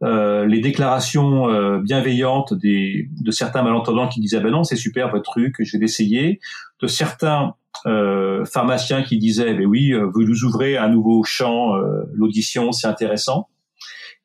euh, 0.02 0.44
les 0.44 0.60
déclarations 0.60 1.48
euh, 1.48 1.78
bienveillantes 1.78 2.52
des, 2.52 3.08
de 3.22 3.30
certains 3.30 3.62
malentendants 3.62 4.08
qui 4.08 4.20
disaient 4.20 4.40
ben 4.40 4.50
non 4.50 4.64
c'est 4.64 4.76
super 4.76 5.10
votre 5.10 5.30
truc, 5.30 5.56
je 5.60 5.76
vais 5.78 5.82
l'essayer, 5.82 6.40
de 6.82 6.86
certains 6.86 7.54
euh, 7.86 8.44
pharmaciens 8.44 9.02
qui 9.02 9.18
disaient 9.18 9.54
ben 9.54 9.64
oui 9.64 9.92
vous 9.92 10.24
nous 10.24 10.44
ouvrez 10.44 10.76
un 10.76 10.88
nouveau 10.88 11.24
champ, 11.24 11.74
l'audition 12.12 12.72
c'est 12.72 12.86
intéressant, 12.86 13.48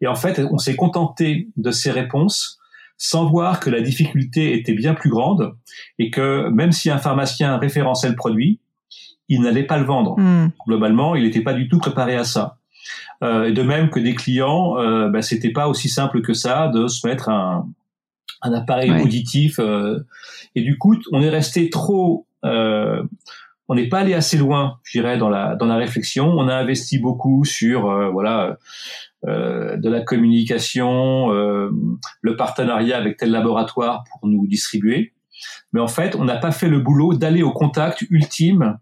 et 0.02 0.08
en 0.08 0.16
fait 0.16 0.42
on 0.52 0.58
s'est 0.58 0.76
contenté 0.76 1.48
de 1.56 1.72
ces 1.72 1.92
réponses 1.92 2.59
sans 3.00 3.26
voir 3.26 3.60
que 3.60 3.72
la 3.72 3.82
difficulté 3.82 4.54
était 4.54 4.74
bien 4.74 4.94
plus 4.94 5.10
grande 5.10 5.56
et 5.98 6.12
que 6.12 6.50
même 6.50 6.72
si 6.72 6.92
un 6.92 7.00
pharmacien 7.00 7.58
référençait 7.58 8.10
le 8.10 8.16
produit, 8.16 8.60
il 9.30 9.42
n'allait 9.42 9.64
pas 9.64 9.78
le 9.78 9.86
vendre. 9.86 10.20
Hmm. 10.20 10.50
Globalement, 10.68 11.16
il 11.16 11.24
n'était 11.24 11.42
pas 11.42 11.54
du 11.54 11.68
tout 11.68 11.80
préparé 11.80 12.16
à 12.16 12.26
ça. 12.26 12.58
Euh, 13.24 13.52
de 13.52 13.62
même 13.62 13.90
que 13.90 14.00
des 14.00 14.16
clients, 14.16 14.78
euh, 14.78 15.10
ben, 15.10 15.22
c'était 15.22 15.52
pas 15.52 15.68
aussi 15.68 15.90
simple 15.90 16.22
que 16.22 16.34
ça 16.34 16.68
de 16.68 16.88
se 16.88 17.08
mettre 17.08 17.30
un, 17.30 17.68
un 18.42 18.54
appareil 18.54 18.92
auditif. 18.92 19.60
Euh, 19.60 20.00
et 20.56 20.62
du 20.62 20.78
coup, 20.78 20.96
on 21.12 21.22
est 21.22 21.30
resté 21.30 21.70
trop, 21.70 22.26
euh, 22.44 23.04
on 23.70 23.76
n'est 23.76 23.88
pas 23.88 24.00
allé 24.00 24.16
assez 24.16 24.38
loin, 24.38 24.80
je 24.84 25.00
dirais, 25.00 25.18
dans 25.18 25.30
la 25.30 25.56
dans 25.56 25.68
la 25.68 25.78
réflexion. 25.78 26.28
On 26.28 26.48
a 26.48 26.56
investi 26.56 26.98
beaucoup 26.98 27.46
sur, 27.46 27.90
euh, 27.90 28.10
voilà, 28.10 28.58
euh, 29.28 29.78
de 29.78 29.90
la 29.90 30.02
communication, 30.02 31.32
euh, 31.32 31.70
le 32.22 32.36
partenariat 32.36 32.98
avec 32.98 33.18
tel 33.18 33.30
laboratoire 33.30 34.04
pour 34.10 34.28
nous 34.28 34.48
distribuer. 34.48 35.14
Mais 35.72 35.80
en 35.80 35.88
fait, 35.88 36.16
on 36.16 36.26
n'a 36.26 36.38
pas 36.38 36.52
fait 36.52 36.68
le 36.68 36.80
boulot 36.80 37.14
d'aller 37.14 37.44
au 37.44 37.52
contact 37.52 38.02
ultime 38.10 38.80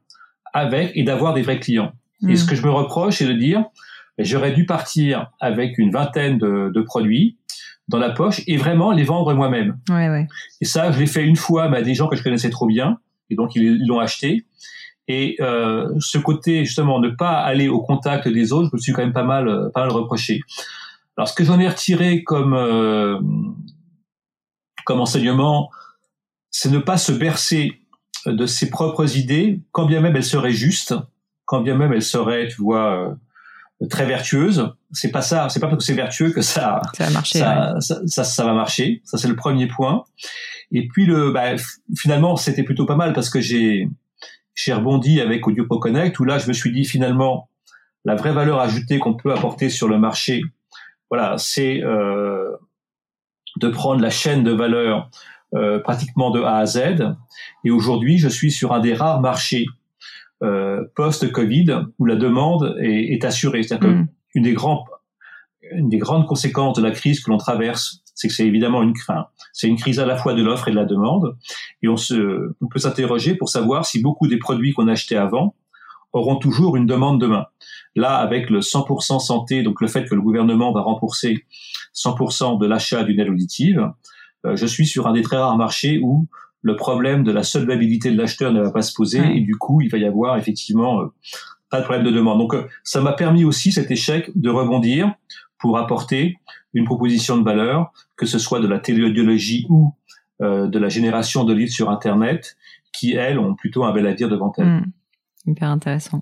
avec 0.54 0.92
et 0.96 1.04
d'avoir 1.04 1.34
des 1.34 1.42
vrais 1.42 1.60
clients. 1.60 1.92
Et 2.28 2.36
ce 2.36 2.46
hmm. 2.46 2.50
que 2.50 2.56
je 2.56 2.64
me 2.64 2.72
reproche, 2.72 3.18
c'est 3.18 3.28
de 3.28 3.34
dire, 3.34 3.66
ben, 4.18 4.26
j'aurais 4.26 4.54
dû 4.54 4.66
partir 4.66 5.32
avec 5.40 5.78
une 5.78 5.92
vingtaine 5.92 6.38
de, 6.38 6.72
de, 6.74 6.82
produits 6.82 7.38
dans 7.90 8.00
la 8.00 8.10
poche 8.10 8.42
et 8.48 8.58
vraiment 8.58 8.92
les 8.92 9.04
vendre 9.04 9.34
moi-même. 9.34 9.78
Ouais, 9.90 10.10
ouais. 10.10 10.28
Et 10.62 10.66
ça, 10.66 10.92
je 10.92 11.00
l'ai 11.00 11.08
fait 11.08 11.24
une 11.24 11.36
fois 11.36 11.66
à 11.66 11.82
des 11.82 11.94
gens 11.94 12.08
que 12.08 12.16
je 12.16 12.24
connaissais 12.24 12.50
trop 12.50 12.66
bien, 12.66 13.00
et 13.30 13.36
donc 13.36 13.56
ils 13.56 13.86
l'ont 13.86 14.00
acheté. 14.00 14.46
Et 15.08 15.38
euh, 15.40 15.90
ce 16.00 16.18
côté 16.18 16.66
justement 16.66 17.00
ne 17.00 17.10
pas 17.10 17.40
aller 17.40 17.70
au 17.70 17.82
contact 17.82 18.28
des 18.28 18.52
autres, 18.52 18.70
je 18.72 18.76
me 18.76 18.82
suis 18.82 18.94
quand 18.94 19.04
même 19.04 19.14
pas 19.14 19.24
mal, 19.24 19.48
euh, 19.48 19.70
pas 19.70 19.82
mal 19.82 19.92
reproché. 19.92 20.42
Alors 21.16 21.28
ce 21.30 21.34
que 21.34 21.44
j'en 21.44 21.60
ai 21.60 21.68
retiré 21.68 22.24
comme 22.24 22.54
euh, 22.54 23.20
comme 24.86 25.00
enseignement, 25.00 25.70
c'est 26.52 26.70
ne 26.70 26.80
pas 26.80 26.98
se 26.98 27.12
bercer 27.12 27.82
de 28.26 28.46
ses 28.46 28.70
propres 28.70 29.18
idées, 29.18 29.62
quand 29.72 29.86
bien 29.86 30.02
même 30.02 30.16
elles 30.16 30.24
seraient 30.24 30.52
justes, 30.52 30.96
quand 31.46 31.62
bien 31.62 31.76
même 31.76 31.94
elles 31.94 32.04
seraient, 32.04 32.48
tu 32.48 32.62
vois, 32.62 33.10
euh, 33.82 33.88
très 33.88 34.06
vertueuses. 34.06 34.74
C'est 34.92 35.12
pas 35.12 35.22
ça, 35.22 35.50
c'est 35.50 35.60
pas 35.60 35.68
parce 35.68 35.80
que 35.80 35.86
c'est 35.86 35.94
vertueux 35.94 36.32
que 36.32 36.42
ça, 36.42 36.82
ça 36.96 37.06
va 37.06 37.10
marcher. 37.12 37.40
Ça, 37.40 37.76
ça, 37.80 38.00
ça, 38.06 38.24
ça, 38.24 38.46
va 38.46 38.54
marcher. 38.54 39.02
Ça 39.06 39.18
c'est 39.18 39.28
le 39.28 39.36
premier 39.36 39.68
point. 39.68 40.04
Et 40.72 40.88
puis 40.88 41.06
le, 41.06 41.32
bah, 41.32 41.56
finalement, 41.96 42.36
c'était 42.36 42.64
plutôt 42.64 42.86
pas 42.86 42.96
mal 42.96 43.14
parce 43.14 43.30
que 43.30 43.40
j'ai 43.40 43.90
j'ai 44.58 44.74
rebondi 44.74 45.22
avec 45.22 45.48
AudioPro 45.48 45.80
Connect 45.80 46.20
où 46.20 46.26
là 46.26 46.40
je 46.40 46.48
me 46.48 46.54
suis 46.54 46.72
dit 46.72 46.84
finalement 46.84 47.50
la 48.06 48.16
vraie 48.16 48.34
valeur 48.34 48.60
ajoutée 48.60 49.00
qu'on 49.00 49.14
peut 49.14 49.32
apporter 49.34 49.70
sur 49.70 49.88
le 49.88 50.00
marché, 50.00 50.42
voilà, 51.10 51.38
c'est 51.38 51.84
euh, 51.84 52.56
de 53.58 53.70
prendre 53.70 54.02
la 54.02 54.10
chaîne 54.10 54.44
de 54.44 54.52
valeur 54.52 55.10
euh, 55.54 55.80
pratiquement 55.80 56.32
de 56.32 56.42
A 56.42 56.58
à 56.58 56.66
Z. 56.66 56.80
Et 57.64 57.72
aujourd'hui, 57.72 58.18
je 58.18 58.28
suis 58.28 58.52
sur 58.52 58.74
un 58.74 58.80
des 58.80 58.94
rares 58.94 59.22
marchés 59.22 59.66
euh, 60.42 60.86
post-Covid 60.96 61.82
où 62.00 62.06
la 62.06 62.16
demande 62.16 62.78
est, 62.82 63.14
est 63.14 63.26
assurée. 63.26 63.64
C'est-à-dire 63.64 63.90
mm. 63.90 64.08
une 64.36 64.44
des 64.44 64.54
grandes 64.54 64.84
une 65.72 65.90
des 65.90 65.98
grandes 65.98 66.26
conséquences 66.28 66.78
de 66.78 66.84
la 66.84 66.92
crise 66.92 67.22
que 67.22 67.30
l'on 67.30 67.38
traverse, 67.38 68.02
c'est 68.18 68.28
que 68.28 68.34
c'est 68.34 68.48
évidemment 68.48 68.82
une, 68.82 68.94
enfin, 69.00 69.28
c'est 69.54 69.68
une 69.68 69.78
crise 69.78 70.00
à 70.00 70.06
la 70.06 70.18
fois 70.18 70.34
de 70.34 70.42
l'offre 70.44 70.68
et 70.68 70.72
de 70.72 70.76
la 70.76 70.86
demande, 70.86 71.38
et 71.84 71.88
on 71.88 71.98
se, 71.98 72.52
on 72.60 72.68
peut 72.68 72.80
s'interroger 72.80 73.36
pour 73.36 73.50
savoir 73.50 73.86
si 73.86 74.02
beaucoup 74.02 74.28
des 74.28 74.38
produits 74.38 74.74
qu'on 74.74 74.88
achetait 74.88 75.16
avant 75.16 75.56
auront 76.14 76.38
toujours 76.38 76.76
une 76.76 76.88
demande 76.88 77.22
demain. 77.22 77.46
Là, 77.96 78.16
avec 78.16 78.50
le 78.50 78.60
100% 78.60 79.20
santé, 79.20 79.62
donc 79.62 79.82
le 79.82 79.88
fait 79.88 80.06
que 80.06 80.16
le 80.16 80.22
gouvernement 80.22 80.74
va 80.74 80.82
rembourser 80.82 81.46
100% 81.96 82.60
de 82.60 82.66
l'achat 82.66 83.04
d'une 83.04 83.20
aide 83.20 83.30
auditive, 83.30 83.92
euh, 84.46 84.56
je 84.56 84.66
suis 84.66 84.88
sur 84.88 85.06
un 85.06 85.14
des 85.14 85.22
très 85.22 85.38
rares 85.38 85.58
marchés 85.58 86.00
où 86.02 86.28
le 86.62 86.76
problème 86.76 87.24
de 87.24 87.32
la 87.32 87.44
solvabilité 87.44 88.12
de 88.12 88.18
l'acheteur 88.18 88.52
ne 88.52 88.62
va 88.62 88.72
pas 88.72 88.82
se 88.82 88.94
poser 88.94 89.22
et 89.38 89.42
du 89.42 89.56
coup, 89.56 89.82
il 89.82 89.90
va 89.90 90.00
y 90.00 90.06
avoir 90.06 90.38
effectivement 90.38 91.02
euh, 91.02 91.06
pas 91.70 91.80
de 91.80 91.84
problème 91.86 92.06
de 92.06 92.12
demande. 92.12 92.40
Donc, 92.40 92.56
euh, 92.56 92.68
ça 92.84 93.00
m'a 93.00 93.14
permis 93.14 93.46
aussi 93.46 93.72
cet 93.72 93.92
échec 93.92 94.32
de 94.36 94.50
rebondir 94.50 95.14
pour 95.60 95.78
apporter 95.78 96.38
une 96.74 96.86
proposition 96.86 97.38
de 97.38 97.44
valeur, 97.44 97.92
que 98.16 98.26
ce 98.26 98.40
soit 98.40 98.60
de 98.60 98.68
la 98.68 98.80
téléaudiologie 98.80 99.66
ou 99.70 99.94
de 100.40 100.78
la 100.78 100.88
génération 100.88 101.46
de 101.46 101.54
livres 101.54 101.72
sur 101.72 101.90
Internet, 101.90 102.58
qui 102.94 103.14
elles 103.14 103.40
ont 103.40 103.56
plutôt 103.56 103.86
un 103.86 103.94
bel 103.94 104.06
avenir 104.06 104.30
devant 104.30 104.52
elles. 104.58 104.66
Hmm. 104.66 104.92
Hyper 105.48 105.70
intéressant. 105.70 106.20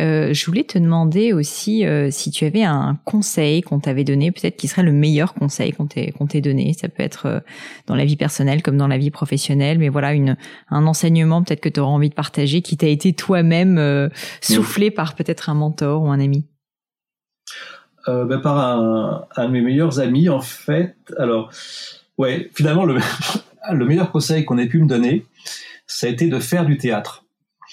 Euh, 0.00 0.32
je 0.32 0.46
voulais 0.46 0.64
te 0.64 0.78
demander 0.78 1.34
aussi 1.34 1.84
euh, 1.84 2.08
si 2.10 2.30
tu 2.30 2.46
avais 2.46 2.62
un 2.62 2.98
conseil 3.04 3.60
qu'on 3.60 3.78
t'avait 3.78 4.04
donné, 4.04 4.32
peut-être 4.32 4.56
qui 4.56 4.68
serait 4.68 4.84
le 4.84 4.92
meilleur 4.92 5.34
conseil 5.34 5.72
qu'on 5.72 5.86
t'ait 5.86 6.40
donné. 6.40 6.72
Ça 6.72 6.88
peut 6.88 7.02
être 7.02 7.26
euh, 7.26 7.40
dans 7.86 7.94
la 7.94 8.06
vie 8.06 8.16
personnelle 8.16 8.62
comme 8.62 8.78
dans 8.78 8.86
la 8.86 8.96
vie 8.96 9.10
professionnelle, 9.10 9.78
mais 9.78 9.90
voilà 9.90 10.14
une 10.14 10.36
un 10.70 10.86
enseignement 10.86 11.42
peut-être 11.42 11.60
que 11.60 11.68
tu 11.68 11.78
auras 11.78 11.90
envie 11.90 12.08
de 12.08 12.14
partager, 12.14 12.62
qui 12.62 12.78
t'a 12.78 12.86
été 12.86 13.12
toi-même 13.12 13.76
euh, 13.76 14.08
soufflé 14.40 14.90
par 14.90 15.14
peut-être 15.14 15.50
un 15.50 15.54
mentor 15.54 16.02
ou 16.02 16.08
un 16.08 16.20
ami. 16.20 16.46
Ben, 18.08 18.38
par 18.38 18.58
un, 18.58 19.26
un 19.36 19.46
de 19.46 19.52
mes 19.52 19.60
meilleurs 19.60 20.00
amis 20.00 20.28
en 20.28 20.40
fait. 20.40 20.96
Alors 21.18 21.50
ouais, 22.16 22.50
finalement 22.54 22.84
le 22.84 22.98
le 23.72 23.84
meilleur 23.84 24.10
conseil 24.10 24.44
qu'on 24.44 24.58
ait 24.58 24.66
pu 24.66 24.80
me 24.80 24.86
donner, 24.86 25.26
ça 25.86 26.06
a 26.06 26.10
été 26.10 26.28
de 26.28 26.38
faire 26.38 26.64
du 26.64 26.78
théâtre. 26.78 27.24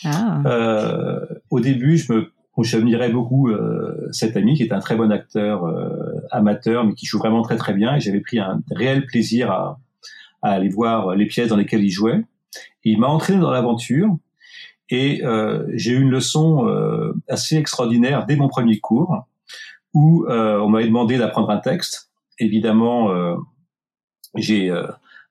Ah. 0.04 0.42
Euh, 0.46 1.26
au 1.50 1.60
début, 1.60 1.98
je 1.98 2.12
me 2.12 2.32
j'admirais 2.64 3.10
beaucoup 3.10 3.50
euh, 3.50 4.08
cet 4.12 4.38
ami 4.38 4.56
qui 4.56 4.64
est 4.64 4.72
un 4.72 4.80
très 4.80 4.96
bon 4.96 5.12
acteur 5.12 5.66
euh, 5.66 5.90
amateur, 6.32 6.86
mais 6.86 6.94
qui 6.94 7.06
joue 7.06 7.18
vraiment 7.18 7.42
très 7.42 7.58
très 7.58 7.74
bien. 7.74 7.96
Et 7.96 8.00
j'avais 8.00 8.22
pris 8.22 8.40
un 8.40 8.62
réel 8.72 9.06
plaisir 9.06 9.52
à, 9.52 9.80
à, 10.42 10.52
aller 10.52 10.70
voir 10.70 11.16
les 11.16 11.26
pièces 11.26 11.50
dans 11.50 11.58
lesquelles 11.58 11.84
il 11.84 11.92
jouait. 11.92 12.24
Et 12.86 12.92
il 12.92 13.00
m'a 13.00 13.08
entraîné 13.08 13.40
dans 13.40 13.52
l'aventure. 13.52 14.16
Et 14.90 15.22
euh, 15.24 15.66
j'ai 15.74 15.94
eu 15.94 16.02
une 16.02 16.12
leçon 16.12 16.68
euh, 16.68 17.14
assez 17.28 17.58
extraordinaire 17.58 18.26
dès 18.26 18.36
mon 18.36 18.48
premier 18.48 18.80
cours, 18.80 19.26
où 19.96 20.26
euh, 20.30 20.60
on 20.60 20.70
m'avait 20.70 20.86
demandé 20.86 21.18
d'apprendre 21.18 21.50
un 21.50 21.58
texte. 21.58 22.12
Évidemment, 22.38 23.10
j'ai 24.36 24.72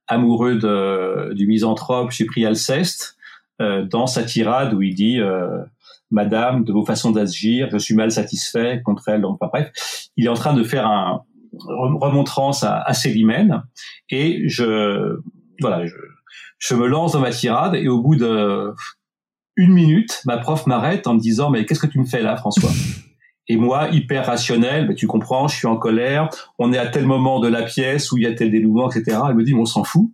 amoureux 0.08 0.56
de, 0.56 1.32
du 1.34 1.46
misanthrope, 1.46 2.10
j'ai 2.10 2.24
pris 2.24 2.44
Alceste. 2.44 3.16
Euh, 3.62 3.84
dans 3.84 4.08
sa 4.08 4.24
tirade 4.24 4.74
où 4.74 4.82
il 4.82 4.96
dit 4.96 5.20
euh, 5.20 5.62
Madame, 6.10 6.64
de 6.64 6.72
vos 6.72 6.84
façons 6.84 7.12
d'agir, 7.12 7.68
je 7.70 7.78
suis 7.78 7.94
mal 7.94 8.10
satisfait 8.10 8.82
contre 8.84 9.08
elle. 9.08 9.20
Donc, 9.20 9.38
bref, 9.40 9.70
il 10.16 10.26
est 10.26 10.28
en 10.28 10.34
train 10.34 10.54
de 10.54 10.64
faire 10.64 10.88
un 10.88 11.22
remontrance 11.52 12.64
à, 12.64 12.80
à 12.80 12.94
Célimène 12.94 13.62
et 14.10 14.48
je 14.48 15.20
voilà, 15.60 15.86
je, 15.86 15.94
je 16.58 16.74
me 16.74 16.88
lance 16.88 17.12
dans 17.12 17.20
ma 17.20 17.30
tirade 17.30 17.76
et 17.76 17.86
au 17.86 18.02
bout 18.02 18.16
de 18.16 18.74
une 19.56 19.72
minute, 19.72 20.20
ma 20.24 20.38
prof 20.38 20.66
m'arrête 20.66 21.06
en 21.06 21.14
me 21.14 21.20
disant 21.20 21.50
mais 21.50 21.64
qu'est-ce 21.64 21.78
que 21.80 21.86
tu 21.86 22.00
me 22.00 22.06
fais 22.06 22.22
là, 22.22 22.36
François? 22.36 22.72
Et 23.48 23.56
moi, 23.56 23.88
hyper 23.92 24.26
rationnel, 24.26 24.88
ben, 24.88 24.94
tu 24.94 25.06
comprends, 25.06 25.48
je 25.48 25.56
suis 25.56 25.66
en 25.66 25.76
colère, 25.76 26.30
on 26.58 26.72
est 26.72 26.78
à 26.78 26.86
tel 26.86 27.04
moment 27.06 27.40
de 27.40 27.48
la 27.48 27.62
pièce 27.62 28.10
où 28.10 28.16
il 28.16 28.24
y 28.24 28.26
a 28.26 28.32
tel 28.32 28.50
dénouement, 28.50 28.90
etc. 28.90 29.18
Elle 29.28 29.34
me 29.34 29.44
dit, 29.44 29.52
mais 29.52 29.60
on 29.60 29.66
s'en 29.66 29.84
fout 29.84 30.10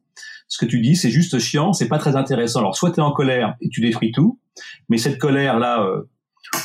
ce 0.51 0.59
que 0.59 0.66
tu 0.66 0.81
dis, 0.81 0.97
c'est 0.97 1.11
juste 1.11 1.39
chiant, 1.39 1.72
c'est 1.72 1.87
pas 1.87 1.99
très 1.99 2.16
intéressant. 2.16 2.59
Alors, 2.59 2.76
soit 2.76 2.91
tu 2.91 2.97
es 2.97 3.03
en 3.03 3.12
colère 3.12 3.55
et 3.61 3.68
tu 3.68 3.81
détruis 3.81 4.11
tout, 4.11 4.41
mais 4.89 4.99
cette 4.99 5.18
colère-là, 5.18 5.85
euh, 5.85 6.03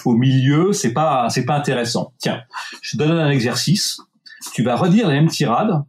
au 0.05 0.15
milieu, 0.15 0.73
c'est 0.73 0.91
pas, 0.91 1.29
c'est 1.29 1.45
pas 1.45 1.55
intéressant. 1.55 2.11
Tiens, 2.17 2.41
je 2.81 2.97
te 2.97 2.97
donne 2.97 3.11
un 3.11 3.29
exercice. 3.29 4.01
Tu 4.55 4.63
vas 4.63 4.75
redire 4.75 5.07
la 5.07 5.13
même 5.13 5.27
tirade, 5.27 5.83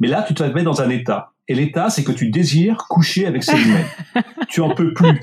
mais 0.00 0.08
là, 0.08 0.24
tu 0.26 0.32
te 0.32 0.42
mettre 0.42 0.64
dans 0.64 0.80
un 0.80 0.88
état. 0.88 1.32
Et 1.46 1.54
l'état, 1.54 1.90
c'est 1.90 2.02
que 2.02 2.12
tu 2.12 2.30
désires 2.30 2.86
coucher 2.88 3.26
avec 3.26 3.44
Céline. 3.44 3.84
tu 4.48 4.62
en 4.62 4.74
peux 4.74 4.94
plus. 4.94 5.20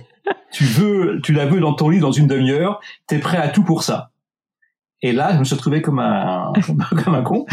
Tu 0.51 0.63
veux, 0.63 1.19
tu 1.23 1.33
la 1.33 1.47
veux 1.47 1.59
dans 1.59 1.73
ton 1.73 1.89
lit 1.89 1.99
dans 1.99 2.11
une 2.11 2.27
demi-heure. 2.27 2.79
T'es 3.07 3.17
prêt 3.17 3.37
à 3.37 3.49
tout 3.49 3.63
pour 3.63 3.81
ça. 3.81 4.10
Et 5.01 5.11
là, 5.13 5.33
je 5.33 5.39
me 5.39 5.43
suis 5.43 5.55
retrouvé 5.55 5.81
comme 5.83 5.99
un, 5.99 6.53
comme 7.03 7.15
un 7.15 7.23
con, 7.23 7.45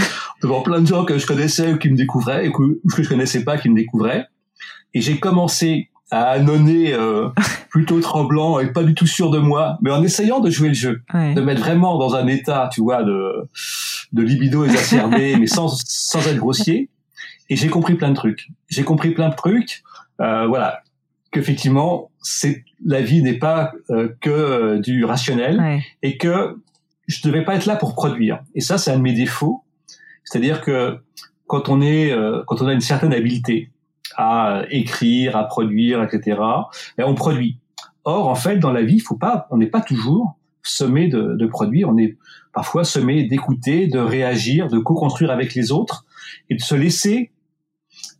devant 0.42 0.62
plein 0.62 0.80
de 0.80 0.86
gens 0.86 1.05
que 1.05 1.18
je 1.18 1.26
connaissais 1.26 1.72
ou 1.72 1.78
qui 1.78 1.90
me 1.90 1.96
découvraient, 1.96 2.46
et 2.46 2.53
que, 2.53 2.80
que 2.94 3.03
je 3.03 3.09
connaissais 3.09 3.44
pas 3.44 3.59
qui 3.59 3.68
me 3.68 3.76
découvraient. 3.76 4.26
Et 4.94 5.01
j'ai 5.01 5.18
commencé 5.18 5.90
à 6.11 6.30
annoncer 6.30 6.94
euh, 6.94 7.28
plutôt 7.68 8.01
tremblant 8.01 8.59
et 8.61 8.72
pas 8.72 8.82
du 8.82 8.94
tout 8.94 9.07
sûr 9.07 9.30
de 9.30 9.38
moi, 9.38 9.78
mais 9.82 9.90
en 9.90 10.03
essayant 10.03 10.40
de 10.40 10.49
jouer 10.49 10.68
le 10.68 10.74
jeu, 10.74 11.03
de 11.12 11.40
mettre 11.40 11.61
vraiment 11.61 11.99
dans 11.99 12.14
un 12.14 12.26
état, 12.26 12.70
tu 12.72 12.80
vois, 12.80 13.03
de, 13.03 13.49
de 14.12 14.22
libido 14.22 14.64
exacerbé, 14.64 15.36
mais 15.40 15.46
sans, 15.46 15.68
sans 15.84 16.26
être 16.26 16.38
grossier. 16.38 16.88
Et 17.51 17.57
j'ai 17.57 17.68
compris 17.68 17.94
plein 17.94 18.11
de 18.11 18.14
trucs. 18.14 18.49
J'ai 18.68 18.84
compris 18.84 19.11
plein 19.11 19.28
de 19.28 19.34
trucs, 19.34 19.82
euh, 20.20 20.46
voilà, 20.46 20.82
qu'effectivement, 21.30 22.11
c'est 22.22 22.64
la 22.84 23.01
vie 23.01 23.22
n'est 23.22 23.38
pas 23.38 23.72
euh, 23.90 24.09
que 24.20 24.30
euh, 24.30 24.78
du 24.80 25.05
rationnel 25.05 25.82
et 26.03 26.16
que 26.16 26.57
je 27.09 27.26
devais 27.26 27.44
pas 27.44 27.56
être 27.56 27.66
là 27.66 27.74
pour 27.74 27.94
produire. 27.94 28.40
Et 28.54 28.61
ça, 28.61 28.78
c'est 28.78 28.92
un 28.92 28.98
de 28.98 29.02
mes 29.02 29.14
défauts. 29.14 29.64
C'est-à-dire 30.24 30.61
que 30.61 30.98
quand 31.46 31.68
on 31.68 31.80
est, 31.80 32.12
euh, 32.12 32.42
quand 32.46 32.62
on 32.62 32.68
a 32.68 32.72
une 32.72 32.80
certaine 32.80 33.12
habileté, 33.12 33.72
à 34.16 34.62
écrire, 34.70 35.36
à 35.36 35.44
produire, 35.44 36.02
etc. 36.02 36.40
Et 36.98 37.02
on 37.02 37.14
produit. 37.14 37.59
Or, 38.04 38.28
en 38.28 38.34
fait, 38.34 38.59
dans 38.59 38.72
la 38.72 38.82
vie, 38.82 39.00
faut 39.00 39.16
pas, 39.16 39.46
on 39.50 39.56
n'est 39.56 39.66
pas 39.66 39.80
toujours 39.80 40.36
semé 40.62 41.09
de, 41.09 41.34
de 41.34 41.46
produire. 41.46 41.88
On 41.88 41.96
est 41.96 42.16
parfois 42.52 42.84
semé 42.84 43.24
d'écouter, 43.24 43.86
de 43.86 43.98
réagir, 43.98 44.68
de 44.68 44.78
co-construire 44.78 45.30
avec 45.30 45.54
les 45.54 45.72
autres 45.72 46.04
et 46.50 46.56
de 46.56 46.61
se 46.61 46.74
laisser 46.74 47.30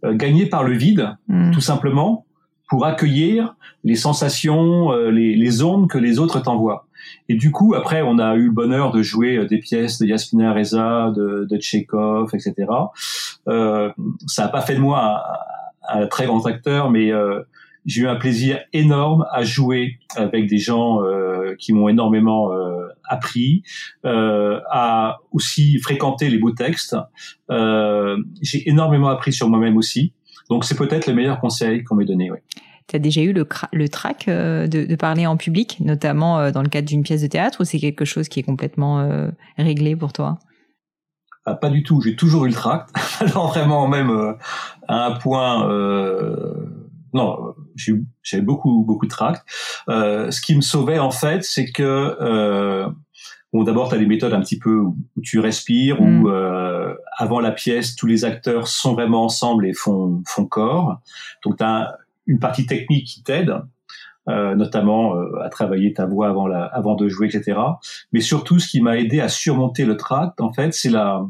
euh, 0.05 0.14
gagner 0.14 0.47
par 0.47 0.62
le 0.62 0.76
vide, 0.76 1.16
hmm. 1.28 1.51
tout 1.51 1.61
simplement, 1.61 2.26
pour 2.68 2.86
accueillir 2.86 3.57
les 3.84 3.97
sensations, 3.97 4.93
euh, 4.93 5.11
les, 5.11 5.34
les, 5.34 5.62
ondes 5.62 5.89
que 5.89 5.99
les 5.99 6.18
autres 6.18 6.41
t'envoient. 6.41 6.86
Et 7.28 7.34
du 7.34 7.50
coup, 7.50 7.74
après, 7.74 8.02
on 8.02 8.18
a 8.18 8.34
eu 8.34 8.46
le 8.46 8.52
bonheur 8.52 8.90
de 8.90 9.02
jouer 9.02 9.36
euh, 9.36 9.46
des 9.46 9.59
pièces 9.59 9.98
de 9.98 10.06
Yasmina 10.06 10.52
Reza, 10.52 11.12
de, 11.14 11.46
de 11.48 11.56
Tchekhov, 11.56 12.30
etc. 12.34 12.54
Euh, 13.48 13.90
ça 14.26 14.44
n'a 14.44 14.48
pas 14.48 14.61
fait 14.61 14.74
de 14.74 14.80
moi 14.80 15.22
un 15.88 16.06
très 16.06 16.26
grand 16.26 16.44
acteur, 16.46 16.90
mais 16.90 17.12
euh, 17.12 17.40
j'ai 17.88 18.02
eu 18.02 18.09
un 18.09 18.16
plaisir 18.16 18.61
énorme 18.72 19.26
à 19.32 19.42
jouer 19.42 19.98
avec 20.14 20.46
des 20.46 20.59
gens 20.59 21.02
euh, 21.02 21.54
qui 21.59 21.72
m'ont 21.72 21.88
énormément 21.88 22.52
euh, 22.52 22.86
appris, 23.04 23.62
euh, 24.04 24.61
à 24.70 25.20
aussi 25.32 25.78
fréquenter 25.78 26.28
les 26.28 26.38
beaux 26.38 26.52
textes. 26.52 26.96
J'ai 27.48 28.68
énormément 28.68 29.09
appris 29.09 29.32
sur 29.32 29.48
moi-même 29.48 29.76
aussi. 29.76 30.12
Donc 30.50 30.64
c'est 30.64 30.76
peut-être 30.76 31.06
le 31.06 31.14
meilleur 31.14 31.40
conseil 31.40 31.82
qu'on 31.82 31.94
m'ait 31.94 32.04
donné. 32.04 32.30
Tu 32.89 32.97
as 32.97 32.99
déjà 32.99 33.20
eu 33.20 33.32
le, 33.32 33.47
le 33.72 33.89
trac 33.89 34.26
de, 34.26 34.66
de, 34.66 34.97
parler 34.97 35.26
en 35.26 35.36
public, 35.36 35.78
notamment 35.80 36.51
dans 36.51 36.62
le 36.62 36.68
cadre 36.68 36.89
d'une 36.89 37.03
pièce 37.03 37.22
de 37.22 37.26
théâtre, 37.26 37.61
ou 37.61 37.64
c'est 37.64 37.78
quelque 37.78 38.05
chose 38.05 38.28
qui 38.28 38.41
est 38.41 38.43
complètement 38.43 39.28
réglé 39.59 39.95
pour 39.95 40.12
toi? 40.12 40.39
Ah, 41.49 41.55
pas 41.55 41.70
du 41.70 41.82
tout. 41.82 42.03
J'ai 42.03 42.14
toujours 42.14 42.45
eu 42.45 42.49
le 42.49 42.55
tract. 42.55 42.91
Alors 43.20 43.49
vraiment 43.49 43.89
même 43.89 44.11
euh, 44.11 44.34
à 44.86 45.07
un 45.07 45.12
point. 45.12 45.66
Euh, 45.70 46.66
non, 47.14 47.55
j'ai 47.74 48.41
beaucoup 48.43 48.84
beaucoup 48.86 49.07
de 49.07 49.11
tract. 49.11 49.47
Euh, 49.89 50.30
ce 50.30 50.43
qui 50.43 50.55
me 50.55 50.61
sauvait 50.61 50.99
en 50.99 51.11
fait, 51.11 51.43
c'est 51.45 51.72
que 51.72 51.82
euh, 52.20 52.86
bon, 53.55 53.64
d'abord 53.64 53.89
tu 53.89 53.95
as 53.95 53.99
des 53.99 54.07
méthodes 54.07 54.34
un 54.34 54.41
petit 54.41 54.59
peu 54.59 54.76
où 54.76 54.95
tu 55.22 55.39
respires, 55.39 56.03
où 56.03 56.07
mm. 56.07 56.26
euh, 56.26 56.95
avant 57.16 57.41
la 57.41 57.53
pièce 57.53 57.97
tous 57.97 58.07
les 58.07 58.26
acteurs 58.26 58.68
sont 58.68 58.93
vraiment 58.93 59.24
ensemble 59.24 59.66
et 59.66 59.72
font 59.72 60.22
font 60.26 60.45
corps. 60.45 61.01
Donc 61.45 61.57
tu 61.57 61.64
as 61.64 61.97
une 62.29 62.39
partie 62.39 62.66
technique 62.66 63.07
qui 63.07 63.22
t'aide. 63.24 63.55
Euh, 64.29 64.55
notamment 64.55 65.16
euh, 65.16 65.41
à 65.43 65.49
travailler 65.49 65.95
ta 65.95 66.05
voix 66.05 66.29
avant, 66.29 66.47
la, 66.47 66.62
avant 66.66 66.97
de 66.97 67.09
jouer, 67.09 67.29
etc. 67.29 67.59
Mais 68.12 68.20
surtout, 68.20 68.59
ce 68.59 68.68
qui 68.68 68.83
m'a 68.83 68.99
aidé 68.99 69.20
à 69.20 69.29
surmonter 69.31 69.87
le 69.87 69.97
tract, 69.97 70.43
en 70.43 70.53
fait, 70.53 70.74
c'est 70.74 70.91
la, 70.91 71.26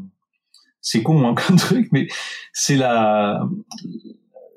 c'est 0.81 1.01
con 1.01 1.25
hein, 1.25 1.33
comme 1.47 1.55
truc, 1.55 1.87
mais 1.93 2.07
c'est 2.51 2.75
la, 2.75 3.47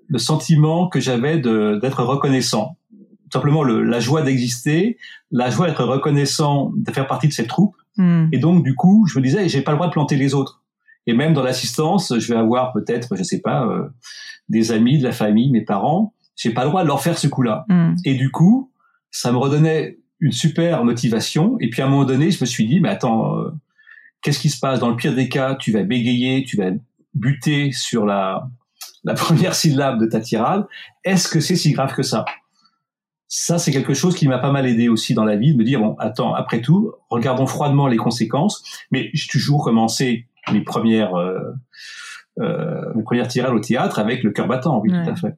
le 0.09 0.18
sentiment 0.18 0.88
que 0.88 0.99
j'avais 0.99 1.38
d'être 1.38 2.03
reconnaissant. 2.03 2.76
Tout 2.90 3.38
simplement 3.38 3.62
le, 3.62 3.80
la 3.84 4.01
joie 4.01 4.22
d'exister, 4.22 4.99
la 5.30 5.49
joie 5.49 5.68
d'être 5.68 5.84
reconnaissant, 5.84 6.72
de 6.74 6.90
faire 6.90 7.07
partie 7.07 7.28
de 7.28 7.32
cette 7.32 7.49
troupe. 7.49 7.76
Hmm. 7.97 8.26
Et 8.32 8.38
donc, 8.38 8.64
du 8.64 8.74
coup, 8.74 9.07
je 9.07 9.20
me 9.20 9.22
disais, 9.22 9.49
j'ai 9.49 9.62
pas 9.62 9.70
le 9.70 9.76
droit 9.76 9.86
de 9.86 9.93
planter 9.93 10.16
les 10.16 10.34
autres. 10.34 10.64
Et 11.07 11.12
même 11.12 11.32
dans 11.32 11.45
l'assistance, 11.45 12.18
je 12.18 12.32
vais 12.32 12.38
avoir 12.38 12.72
peut-être, 12.72 13.14
je 13.14 13.22
sais 13.22 13.40
pas, 13.40 13.64
euh, 13.66 13.88
des 14.49 14.72
amis, 14.72 14.99
de 14.99 15.05
la 15.05 15.12
famille, 15.12 15.49
mes 15.53 15.64
parents 15.64 16.12
j'ai 16.37 16.51
pas 16.51 16.64
le 16.64 16.70
droit 16.70 16.83
de 16.83 16.89
leur 16.89 17.03
faire 17.03 17.18
ce 17.18 17.28
coup-là. 17.28 17.64
Hmm. 17.68 17.95
Et 18.05 18.14
du 18.14 18.30
coup, 18.30 18.72
ça 19.11 19.33
me 19.33 19.37
redonnait 19.37 19.99
une 20.20 20.33
super 20.33 20.85
motivation. 20.85 21.57
Et 21.61 21.68
puis 21.68 21.83
à 21.83 21.87
un 21.87 21.89
moment 21.89 22.05
donné, 22.05 22.30
je 22.30 22.41
me 22.41 22.47
suis 22.47 22.66
dit, 22.66 22.80
mais 22.80 22.89
attends, 22.89 23.39
euh, 23.39 23.51
qu'est-ce 24.22 24.39
qui 24.39 24.51
se 24.51 24.59
passe? 24.59 24.80
Dans 24.80 24.89
le 24.89 24.97
pire 24.97 25.14
des 25.14 25.28
cas, 25.28 25.57
tu 25.57 25.72
vas 25.72 25.83
bégayer, 25.83 26.45
tu 26.45 26.57
vas 26.57 26.70
buter 27.14 27.72
sur 27.72 28.07
la, 28.07 28.49
la 29.05 29.14
première 29.14 29.55
syllabe 29.55 30.01
de 30.01 30.07
ta 30.07 30.20
tirade. 30.20 30.66
Est-ce 31.05 31.28
que 31.28 31.41
c'est 31.41 31.57
si 31.57 31.72
grave 31.72 31.95
que 31.95 32.03
ça? 32.03 32.24
Ça, 33.28 33.59
c'est 33.59 33.72
quelque 33.72 33.95
chose 33.95 34.14
qui 34.14 34.28
m'a 34.28 34.39
pas 34.39 34.53
mal 34.53 34.66
aidé 34.66 34.89
aussi 34.89 35.14
dans 35.14 35.24
la 35.24 35.37
vie, 35.37 35.55
de 35.55 35.59
me 35.59 35.64
dire, 35.64 35.80
bon, 35.80 35.97
attends, 35.99 36.35
après 36.35 36.61
tout, 36.61 36.93
regardons 37.09 37.47
froidement 37.47 37.89
les 37.89 37.97
conséquences. 37.97 38.62
Mais 38.91 39.09
j'ai 39.14 39.26
toujours 39.26 39.64
commencé 39.64 40.26
mes 40.53 40.61
premières, 40.61 41.14
euh, 41.14 41.39
euh, 42.41 42.92
mes 42.95 43.03
premières 43.03 43.29
tirades 43.29 43.54
au 43.54 43.61
théâtre 43.61 43.99
avec 43.99 44.22
le 44.22 44.33
cœur 44.33 44.49
battant, 44.49 44.80
oui, 44.80 44.91
tout 44.91 45.11
à 45.11 45.17
fait. 45.17 45.34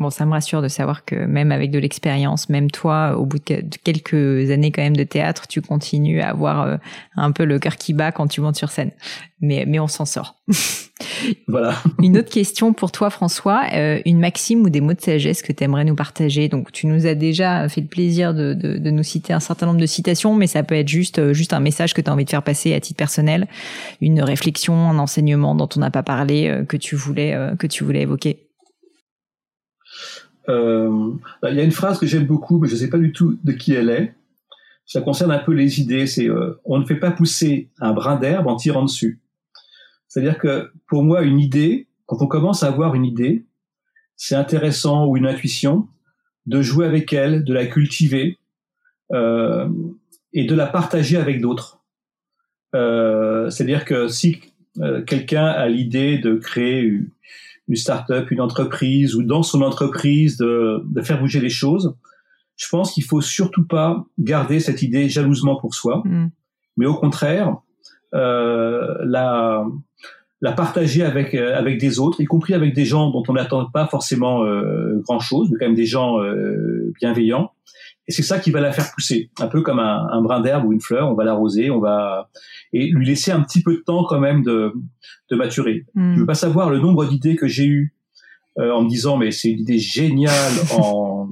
Bon, 0.00 0.08
ça 0.08 0.24
me 0.24 0.30
rassure 0.30 0.62
de 0.62 0.68
savoir 0.68 1.04
que 1.04 1.14
même 1.14 1.52
avec 1.52 1.70
de 1.70 1.78
l'expérience, 1.78 2.48
même 2.48 2.70
toi, 2.70 3.18
au 3.18 3.26
bout 3.26 3.36
de 3.36 3.62
quelques 3.84 4.50
années 4.50 4.72
quand 4.72 4.80
même 4.80 4.96
de 4.96 5.04
théâtre, 5.04 5.46
tu 5.46 5.60
continues 5.60 6.22
à 6.22 6.30
avoir 6.30 6.62
euh, 6.62 6.76
un 7.16 7.32
peu 7.32 7.44
le 7.44 7.58
cœur 7.58 7.76
qui 7.76 7.92
bat 7.92 8.10
quand 8.10 8.26
tu 8.26 8.40
montes 8.40 8.56
sur 8.56 8.70
scène. 8.70 8.92
Mais, 9.42 9.66
mais 9.68 9.78
on 9.78 9.88
s'en 9.88 10.06
sort. 10.06 10.36
voilà. 11.48 11.74
Une 12.02 12.16
autre 12.16 12.30
question 12.30 12.72
pour 12.72 12.92
toi, 12.92 13.10
François. 13.10 13.64
Euh, 13.74 14.00
une 14.06 14.20
maxime 14.20 14.62
ou 14.62 14.70
des 14.70 14.80
mots 14.80 14.94
de 14.94 15.00
sagesse 15.02 15.42
que 15.42 15.52
tu 15.52 15.64
aimerais 15.64 15.84
nous 15.84 15.94
partager? 15.94 16.48
Donc, 16.48 16.72
tu 16.72 16.86
nous 16.86 17.06
as 17.06 17.14
déjà 17.14 17.68
fait 17.68 17.82
le 17.82 17.86
plaisir 17.86 18.32
de, 18.32 18.54
de, 18.54 18.78
de, 18.78 18.90
nous 18.90 19.02
citer 19.02 19.34
un 19.34 19.40
certain 19.40 19.66
nombre 19.66 19.80
de 19.80 19.86
citations, 19.86 20.34
mais 20.34 20.46
ça 20.46 20.62
peut 20.62 20.76
être 20.76 20.88
juste, 20.88 21.18
euh, 21.18 21.34
juste 21.34 21.52
un 21.52 21.60
message 21.60 21.92
que 21.92 22.00
tu 22.00 22.08
as 22.08 22.12
envie 22.14 22.24
de 22.24 22.30
faire 22.30 22.42
passer 22.42 22.72
à 22.72 22.80
titre 22.80 22.96
personnel, 22.96 23.48
une 24.00 24.22
réflexion, 24.22 24.74
un 24.88 24.98
enseignement 24.98 25.54
dont 25.54 25.68
on 25.76 25.80
n'a 25.80 25.90
pas 25.90 26.02
parlé, 26.02 26.62
que 26.66 26.78
tu 26.78 26.96
voulais, 26.96 27.36
que 27.58 27.66
tu 27.66 27.84
voulais 27.84 28.00
évoquer. 28.00 28.49
Euh, 30.50 31.12
bah, 31.40 31.50
il 31.50 31.56
y 31.56 31.60
a 31.60 31.64
une 31.64 31.70
phrase 31.70 31.98
que 31.98 32.06
j'aime 32.06 32.26
beaucoup, 32.26 32.58
mais 32.58 32.68
je 32.68 32.74
ne 32.74 32.78
sais 32.78 32.90
pas 32.90 32.98
du 32.98 33.12
tout 33.12 33.38
de 33.42 33.52
qui 33.52 33.72
elle 33.72 33.88
est. 33.88 34.14
Ça 34.84 35.00
concerne 35.00 35.30
un 35.30 35.38
peu 35.38 35.52
les 35.52 35.80
idées. 35.80 36.06
C'est 36.06 36.28
euh, 36.28 36.60
on 36.64 36.78
ne 36.78 36.84
fait 36.84 36.96
pas 36.96 37.12
pousser 37.12 37.70
un 37.78 37.92
brin 37.92 38.16
d'herbe 38.16 38.48
en 38.48 38.56
tirant 38.56 38.84
dessus. 38.84 39.20
C'est-à-dire 40.08 40.38
que 40.38 40.72
pour 40.88 41.04
moi, 41.04 41.22
une 41.22 41.38
idée, 41.38 41.86
quand 42.06 42.20
on 42.20 42.26
commence 42.26 42.62
à 42.62 42.66
avoir 42.66 42.94
une 42.94 43.04
idée, 43.04 43.46
c'est 44.16 44.34
intéressant 44.34 45.06
ou 45.06 45.16
une 45.16 45.26
intuition 45.26 45.86
de 46.46 46.62
jouer 46.62 46.86
avec 46.86 47.12
elle, 47.12 47.44
de 47.44 47.54
la 47.54 47.66
cultiver 47.66 48.38
euh, 49.12 49.68
et 50.32 50.44
de 50.44 50.54
la 50.54 50.66
partager 50.66 51.16
avec 51.16 51.40
d'autres. 51.40 51.84
Euh, 52.74 53.50
c'est-à-dire 53.50 53.84
que 53.84 54.08
si 54.08 54.40
quelqu'un 55.06 55.46
a 55.46 55.68
l'idée 55.68 56.18
de 56.18 56.34
créer 56.34 56.80
une 56.80 57.10
start-up, 57.76 58.30
une 58.30 58.40
entreprise 58.40 59.14
ou 59.14 59.22
dans 59.22 59.42
son 59.42 59.62
entreprise 59.62 60.36
de, 60.36 60.82
de 60.84 61.02
faire 61.02 61.20
bouger 61.20 61.40
les 61.40 61.50
choses. 61.50 61.94
Je 62.56 62.68
pense 62.68 62.92
qu'il 62.92 63.04
faut 63.04 63.20
surtout 63.20 63.66
pas 63.66 64.04
garder 64.18 64.60
cette 64.60 64.82
idée 64.82 65.08
jalousement 65.08 65.56
pour 65.56 65.74
soi, 65.74 66.02
mm. 66.04 66.30
mais 66.76 66.86
au 66.86 66.94
contraire 66.94 67.56
euh, 68.14 68.94
la 69.04 69.64
la 70.42 70.52
partager 70.52 71.02
avec 71.02 71.34
euh, 71.34 71.56
avec 71.56 71.78
des 71.78 71.98
autres, 71.98 72.20
y 72.20 72.24
compris 72.24 72.54
avec 72.54 72.74
des 72.74 72.84
gens 72.84 73.10
dont 73.10 73.22
on 73.28 73.34
n'attend 73.34 73.66
pas 73.66 73.86
forcément 73.86 74.44
euh, 74.44 75.00
grand 75.06 75.20
chose, 75.20 75.50
mais 75.50 75.58
quand 75.58 75.66
même 75.66 75.74
des 75.74 75.86
gens 75.86 76.20
euh, 76.20 76.92
bienveillants. 76.98 77.52
Et 78.08 78.12
c'est 78.12 78.22
ça 78.22 78.38
qui 78.38 78.50
va 78.50 78.60
la 78.60 78.72
faire 78.72 78.90
pousser, 78.92 79.30
un 79.38 79.46
peu 79.46 79.60
comme 79.60 79.78
un, 79.78 80.08
un 80.10 80.22
brin 80.22 80.40
d'herbe 80.40 80.64
ou 80.64 80.72
une 80.72 80.80
fleur. 80.80 81.08
On 81.10 81.14
va 81.14 81.24
l'arroser, 81.24 81.70
on 81.70 81.78
va 81.78 82.30
et 82.72 82.88
lui 82.88 83.06
laisser 83.06 83.32
un 83.32 83.40
petit 83.40 83.62
peu 83.62 83.74
de 83.74 83.80
temps 83.80 84.04
quand 84.04 84.20
même 84.20 84.42
de 84.42 84.72
de 85.30 85.36
maturer. 85.36 85.84
Mm. 85.94 86.14
Je 86.14 86.20
veux 86.20 86.26
pas 86.26 86.34
savoir 86.34 86.70
le 86.70 86.78
nombre 86.78 87.04
d'idées 87.06 87.36
que 87.36 87.46
j'ai 87.46 87.66
eues 87.66 87.94
euh, 88.58 88.72
en 88.72 88.82
me 88.82 88.88
disant 88.88 89.16
mais 89.16 89.30
c'est 89.30 89.50
une 89.50 89.60
idée 89.60 89.78
géniale 89.78 90.52
en, 90.78 91.28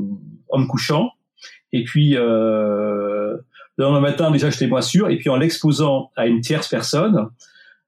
en 0.50 0.58
me 0.58 0.66
couchant 0.66 1.10
et 1.72 1.84
puis 1.84 2.16
euh, 2.16 3.36
le 3.76 3.84
lendemain 3.84 4.00
matin 4.00 4.30
déjà 4.30 4.50
j'étais 4.50 4.66
moins 4.66 4.82
sûr 4.82 5.08
et 5.10 5.16
puis 5.16 5.28
en 5.28 5.36
l'exposant 5.36 6.10
à 6.16 6.26
une 6.26 6.40
tierce 6.40 6.68
personne 6.68 7.28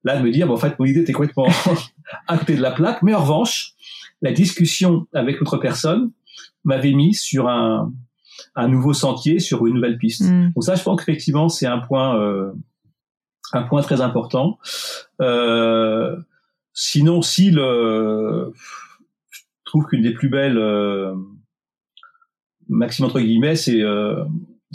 là 0.04 0.18
de 0.18 0.22
me 0.22 0.30
dire 0.30 0.46
bon, 0.46 0.54
en 0.54 0.58
fait 0.58 0.78
mon 0.78 0.84
idée 0.84 1.00
était 1.00 1.12
complètement 1.12 1.48
à 2.28 2.38
côté 2.38 2.56
de 2.56 2.62
la 2.62 2.70
plaque 2.70 3.02
mais 3.02 3.14
en 3.14 3.22
revanche 3.22 3.74
la 4.22 4.32
discussion 4.32 5.06
avec 5.14 5.38
l'autre 5.40 5.56
personne 5.56 6.10
m'avait 6.64 6.92
mis 6.92 7.14
sur 7.14 7.48
un, 7.48 7.92
un 8.54 8.68
nouveau 8.68 8.92
sentier, 8.92 9.38
sur 9.38 9.66
une 9.66 9.74
nouvelle 9.74 9.98
piste. 9.98 10.22
Mm. 10.22 10.52
Donc 10.54 10.64
ça, 10.64 10.74
je 10.74 10.82
pense 10.82 10.98
qu'effectivement, 10.98 11.48
c'est 11.48 11.66
un 11.66 11.78
point 11.78 12.18
euh, 12.18 12.52
un 13.52 13.62
point 13.62 13.82
très 13.82 14.00
important. 14.00 14.58
Euh, 15.20 16.16
sinon, 16.72 17.22
si 17.22 17.50
le, 17.50 18.52
je 19.30 19.40
trouve 19.64 19.86
qu'une 19.86 20.02
des 20.02 20.12
plus 20.12 20.28
belles 20.28 20.58
euh, 20.58 21.14
maxime 22.68 23.04
entre 23.04 23.20
guillemets, 23.20 23.56
c'est 23.56 23.82
euh, 23.82 24.24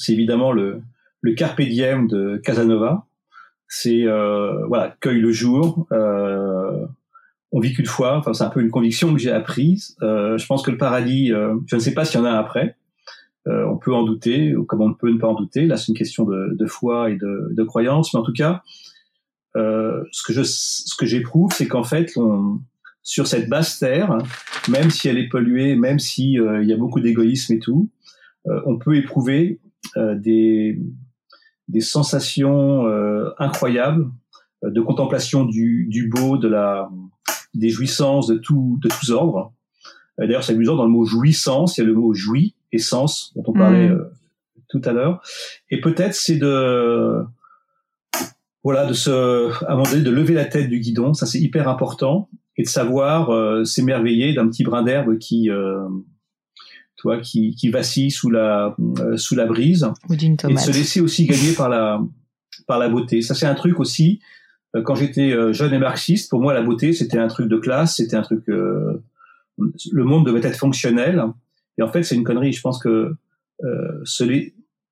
évidemment 0.08 0.52
le 0.52 0.82
le 1.22 1.34
carpe 1.34 1.62
diem 1.62 2.08
de 2.08 2.38
Casanova. 2.38 3.08
C'est 3.68 4.04
euh, 4.06 4.66
voilà, 4.68 4.96
cueille 5.00 5.22
le 5.22 5.32
jour. 5.32 5.88
Euh, 5.92 6.86
on 7.52 7.60
vit 7.60 7.74
qu'une 7.74 7.86
fois. 7.86 8.22
C'est 8.34 8.44
un 8.44 8.50
peu 8.50 8.62
une 8.62 8.70
conviction 8.70 9.12
que 9.14 9.20
j'ai 9.20 9.32
apprise. 9.32 9.98
Je 10.02 10.46
pense 10.46 10.62
que 10.62 10.72
le 10.72 10.78
paradis, 10.78 11.30
je 11.30 11.76
ne 11.76 11.80
sais 11.80 11.94
pas 11.94 12.06
s'il 12.06 12.20
y 12.20 12.24
en 12.24 12.26
a 12.26 12.34
après. 12.38 12.75
Euh, 13.48 13.66
on 13.66 13.78
peut 13.78 13.94
en 13.94 14.04
douter, 14.04 14.56
ou 14.56 14.66
comme 14.66 14.82
on 14.82 14.94
peut 14.94 15.12
ne 15.12 15.20
pas 15.20 15.28
en 15.28 15.36
douter. 15.36 15.68
Là, 15.68 15.78
c'est 15.78 15.90
une 15.90 15.98
question 15.98 16.26
de, 16.26 16.56
de 16.56 16.66
foi 16.66 17.12
et 17.12 17.16
de, 17.16 17.50
de, 17.52 17.64
croyance. 17.64 18.14
Mais 18.14 18.20
en 18.20 18.24
tout 18.24 18.34
cas, 18.34 18.64
euh, 19.56 20.04
ce 20.12 20.24
que 20.24 20.34
je, 20.34 20.42
ce 20.44 20.96
que 20.98 21.06
j'éprouve, 21.06 21.52
c'est 21.54 21.68
qu'en 21.68 21.84
fait, 21.84 22.12
on, 22.18 22.60
sur 23.06 23.28
cette 23.28 23.48
basse 23.48 23.78
terre, 23.78 24.18
même 24.68 24.90
si 24.90 25.08
elle 25.08 25.20
est 25.20 25.30
polluée, 25.30 25.76
même 25.76 26.00
si 26.00 26.40
euh, 26.40 26.64
il 26.64 26.68
y 26.68 26.74
a 26.74 26.78
beaucoup 26.78 27.00
d'égoïsme 27.00 27.54
et 27.54 27.60
tout, 27.60 27.88
euh, 28.48 28.60
on 28.66 28.78
peut 28.78 28.98
éprouver 28.98 29.60
euh, 29.96 30.16
des, 30.16 30.82
des 31.68 31.82
sensations 31.82 32.86
incroyables 33.38 34.10
de 34.64 34.82
contemplation 34.82 35.46
du, 35.46 35.86
du 35.88 36.10
beau, 36.10 36.38
de 36.38 36.48
la, 36.48 36.90
des 37.54 37.70
jouissances 37.70 38.26
de 38.26 38.38
tout, 38.38 38.80
de 38.82 38.90
tous 38.90 39.12
ordres. 39.12 39.54
D'ailleurs, 40.18 40.44
c'est 40.44 40.54
amusant 40.54 40.76
dans 40.76 40.86
le 40.86 40.92
mot 40.92 41.06
jouissance, 41.06 41.78
il 41.78 41.82
y 41.82 41.84
a 41.84 41.88
le 41.88 41.94
mot 41.94 42.14
jouit 42.16 42.55
essence 42.76 43.34
dont 43.36 43.44
on 43.48 43.54
parlait 43.54 43.90
mmh. 43.90 44.10
tout 44.70 44.82
à 44.86 44.92
l'heure. 44.92 45.22
Et 45.70 45.82
peut-être 45.82 46.14
c'est 46.14 46.38
de 46.38 47.24
voilà 48.64 48.86
de 48.86 48.94
se 48.94 49.52
à 49.66 49.74
un 49.74 49.76
moment 49.76 49.90
donné 49.90 50.04
de 50.04 50.12
lever 50.12 50.34
la 50.34 50.46
tête 50.46 50.70
du 50.70 50.80
guidon, 50.80 51.14
ça 51.14 51.26
c'est 51.26 51.40
hyper 51.40 51.68
important 51.68 52.30
et 52.58 52.64
de 52.64 52.68
savoir 52.68 53.30
euh, 53.32 53.64
s'émerveiller 53.64 54.34
d'un 54.34 54.48
petit 54.48 54.64
brin 54.64 54.84
d'herbe 54.84 55.18
qui 55.18 55.50
euh, 55.50 55.88
toi 56.98 57.20
qui, 57.20 57.56
qui 57.56 57.70
vacille 57.70 58.12
sous 58.12 58.30
la 58.30 58.76
euh, 59.00 59.18
sous 59.18 59.36
la 59.36 59.46
brise 59.46 59.88
et 60.10 60.54
de 60.54 60.58
se 60.58 60.72
laisser 60.72 61.02
aussi 61.02 61.26
gagner 61.26 61.54
par 61.54 61.70
la 61.70 62.02
par 62.68 62.80
la 62.80 62.90
beauté. 62.90 63.22
Ça 63.22 63.36
c'est 63.36 63.46
un 63.46 63.56
truc 63.56 63.80
aussi 63.80 64.20
euh, 64.76 64.82
quand 64.82 64.96
j'étais 64.96 65.32
euh, 65.32 65.54
jeune 65.54 65.74
et 65.74 65.78
marxiste, 65.78 66.30
pour 66.30 66.42
moi 66.42 66.54
la 66.54 66.62
beauté 66.62 66.94
c'était 66.94 67.20
un 67.20 67.28
truc 67.28 67.48
de 67.48 67.58
classe, 67.58 67.98
c'était 67.98 68.16
un 68.16 68.22
truc 68.22 68.44
le 68.48 69.02
monde 69.94 70.26
devait 70.26 70.46
être 70.46 70.58
fonctionnel 70.58 71.24
et 71.78 71.82
en 71.82 71.88
fait, 71.88 72.04
c'est 72.04 72.16
une 72.16 72.24
connerie. 72.24 72.54
Je 72.54 72.62
pense 72.62 72.82
que 72.82 73.16
euh, 73.64 74.02
se, 74.04 74.24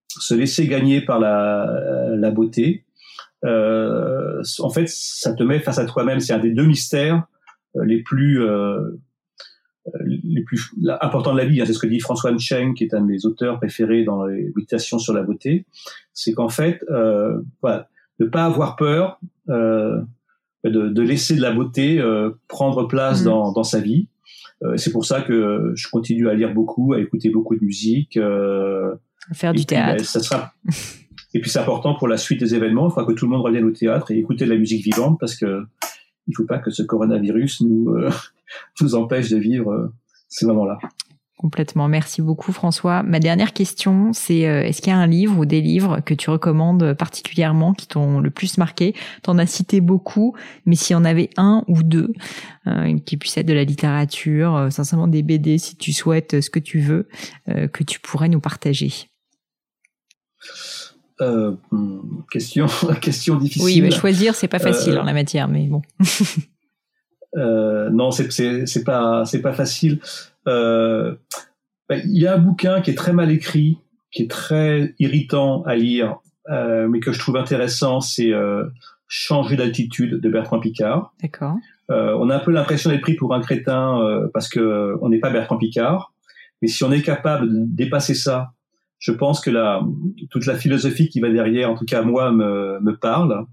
se, 0.08 0.34
laisser 0.34 0.68
gagner 0.68 1.02
par 1.02 1.20
la, 1.20 2.16
la 2.16 2.32
beauté, 2.32 2.86
euh, 3.46 4.42
en 4.60 4.70
fait, 4.70 4.88
ça 4.88 5.34
te 5.34 5.44
met 5.44 5.60
face 5.60 5.80
à 5.80 5.86
toi-même. 5.86 6.20
C'est 6.20 6.34
un 6.34 6.40
des 6.40 6.52
deux 6.52 6.66
mystères 6.66 7.26
euh, 7.76 7.84
les 7.86 8.02
plus 8.02 8.42
euh, 8.42 8.92
les 10.06 10.44
plus 10.44 10.72
importants 11.02 11.34
de 11.34 11.38
la 11.38 11.46
vie. 11.46 11.62
Hein. 11.62 11.66
C'est 11.66 11.74
ce 11.74 11.80
que 11.80 11.88
dit 11.88 12.00
François 12.00 12.36
Cheng, 12.38 12.74
qui 12.74 12.84
est 12.86 12.94
un 12.94 13.02
de 13.02 13.06
mes 13.06 13.26
auteurs 13.26 13.60
préférés 13.60 14.04
dans 14.04 14.26
les 14.26 14.52
méditations 14.56 15.00
sur 15.00 15.14
la 15.14 15.24
beauté. 15.24 15.66
C'est 16.14 16.34
qu'en 16.34 16.50
fait, 16.50 16.84
euh, 16.90 17.42
voilà, 17.62 17.90
ne 18.20 18.26
pas 18.26 18.46
avoir 18.46 18.76
peur 18.76 19.20
euh, 19.50 20.02
de, 20.64 20.88
de, 20.90 21.02
laisser 21.02 21.36
de 21.36 21.42
la 21.42 21.52
beauté 21.52 22.00
euh, 22.00 22.32
prendre 22.48 22.88
place 22.88 23.22
mmh. 23.22 23.26
dans, 23.26 23.52
dans 23.52 23.64
sa 23.64 23.80
vie. 23.80 24.08
Euh, 24.64 24.78
c'est 24.78 24.92
pour 24.92 25.06
ça 25.06 25.22
que 25.22 25.74
je 25.76 25.88
continue 25.90 26.30
à 26.30 26.34
lire 26.34 26.54
beaucoup, 26.54 26.94
à 26.94 27.00
écouter 27.00 27.30
beaucoup 27.30 27.56
de 27.56 27.64
musique. 27.64 28.18
Euh, 28.18 28.96
faire 29.34 29.54
du 29.54 29.66
théâtre. 29.66 29.98
Ben, 29.98 30.04
ça 30.04 30.20
sera... 30.22 30.54
et 31.34 31.42
puis 31.42 31.50
c'est 31.50 31.60
important 31.60 31.96
pour 31.96 32.08
la 32.08 32.18
suite 32.18 32.40
des 32.40 32.56
événements. 32.56 32.90
Il 32.90 32.94
faut 32.94 33.06
que 33.06 33.14
tout 33.14 33.26
le 33.26 33.32
monde 33.32 33.44
revienne 33.44 33.66
au 33.66 33.72
théâtre 33.72 34.12
et 34.12 34.18
écouter 34.18 34.46
de 34.46 34.50
la 34.50 34.58
musique 34.58 34.84
vivante 34.84 35.20
parce 35.20 35.36
que 35.36 35.64
il 36.28 36.36
faut 36.36 36.46
pas 36.46 36.60
que 36.60 36.72
ce 36.72 36.84
coronavirus 36.84 37.62
nous 37.62 37.90
euh, 37.90 38.10
nous 38.82 38.96
empêche 38.96 39.30
de 39.30 39.38
vivre 39.38 39.92
ces 40.30 40.46
moments-là. 40.46 40.80
Complètement. 41.38 41.88
Merci 41.88 42.22
beaucoup, 42.22 42.52
François. 42.54 43.02
Ma 43.02 43.20
dernière 43.20 43.54
question, 43.54 44.14
c'est 44.14 44.48
euh, 44.48 44.62
est-ce 44.62 44.82
qu'il 44.82 44.94
y 44.94 44.96
a 44.96 45.00
un 45.00 45.08
livre 45.08 45.40
ou 45.40 45.46
des 45.46 45.62
livres 45.62 46.00
que 46.00 46.14
tu 46.14 46.30
recommandes 46.30 46.94
particulièrement 46.94 47.74
qui 47.74 47.88
t'ont 47.88 48.20
le 48.20 48.30
plus 48.30 48.58
marqué? 48.60 48.94
T'en 49.24 49.38
as 49.40 49.48
cité 49.48 49.82
beaucoup, 49.82 50.36
mais 50.66 50.76
s'il 50.76 50.94
y 50.94 50.96
en 50.96 51.04
avait 51.04 51.32
un 51.36 51.64
ou 51.68 51.82
deux 51.82 52.14
euh, 52.68 52.98
qui 53.00 53.18
puissent 53.18 53.38
être 53.38 53.48
de 53.48 53.54
la 53.54 53.64
littérature, 53.64 54.56
euh, 54.56 54.70
sincèrement 54.70 55.08
des 55.08 55.24
BD, 55.24 55.58
si 55.58 55.76
tu 55.76 55.92
souhaites 55.92 56.40
ce 56.40 56.50
que 56.50 56.60
tu 56.60 56.80
veux, 56.80 57.10
que 57.48 57.84
tu 57.84 58.00
pourrais 58.00 58.30
nous 58.30 58.40
partager. 58.40 58.94
question, 62.32 62.68
question 63.02 63.36
difficile. 63.38 63.66
Oui, 63.66 63.82
mais 63.82 63.92
choisir, 63.92 64.36
c'est 64.36 64.48
pas 64.48 64.60
facile 64.60 65.00
en 65.00 65.04
la 65.04 65.14
matière, 65.14 65.48
mais 65.48 65.66
bon. 65.66 65.82
non, 67.36 68.12
c'est 68.12 68.32
c'est 68.66 68.84
pas 68.84 69.26
c'est 69.26 69.42
pas 69.42 69.54
facile. 69.54 70.00
Euh, 70.48 71.16
ben, 71.90 72.02
il 72.06 72.22
y 72.22 72.28
a 72.28 72.36
un 72.36 72.38
bouquin 72.38 72.82
qui 72.82 72.92
est 72.92 72.96
très 72.96 73.14
mal 73.14 73.32
écrit, 73.32 73.78
qui 74.12 74.24
est 74.24 74.30
très 74.30 74.96
irritant 75.00 75.64
à 75.64 75.76
lire, 75.76 76.18
euh, 76.50 76.88
mais 76.88 77.00
que 77.00 77.12
je 77.12 77.20
trouve 77.20 77.38
intéressant, 77.38 78.02
c'est 78.02 78.32
euh, 78.32 78.66
Changer 79.08 79.58
d'altitude 79.58 80.22
de 80.22 80.30
Bertrand 80.30 80.60
Picard. 80.60 81.14
D'accord. 81.22 81.56
Euh, 81.92 82.16
on 82.20 82.30
a 82.30 82.38
un 82.38 82.40
peu 82.40 82.52
l'impression 82.52 82.90
d'être 82.90 83.02
pris 83.02 83.14
pour 83.14 83.34
un 83.36 83.42
crétin 83.42 84.02
euh, 84.02 84.28
parce 84.34 84.50
que 84.50 84.96
on 85.02 85.10
n'est 85.10 85.20
pas 85.20 85.30
Bertrand 85.30 85.58
Picard, 85.58 86.14
mais 86.62 86.68
si 86.68 86.84
on 86.84 86.92
est 86.92 87.04
capable 87.04 87.48
de 87.48 87.66
dépasser 87.76 88.16
ça, 88.16 88.54
je 88.98 89.12
pense 89.12 89.42
que 89.42 89.52
la, 89.52 89.82
toute 90.32 90.46
la 90.46 90.56
philosophie 90.56 91.10
qui 91.10 91.20
va 91.20 91.30
derrière, 91.30 91.70
en 91.70 91.76
tout 91.76 91.86
cas 91.86 92.02
moi, 92.02 92.32
me, 92.32 92.80
me 92.80 92.96
parle. 92.96 93.46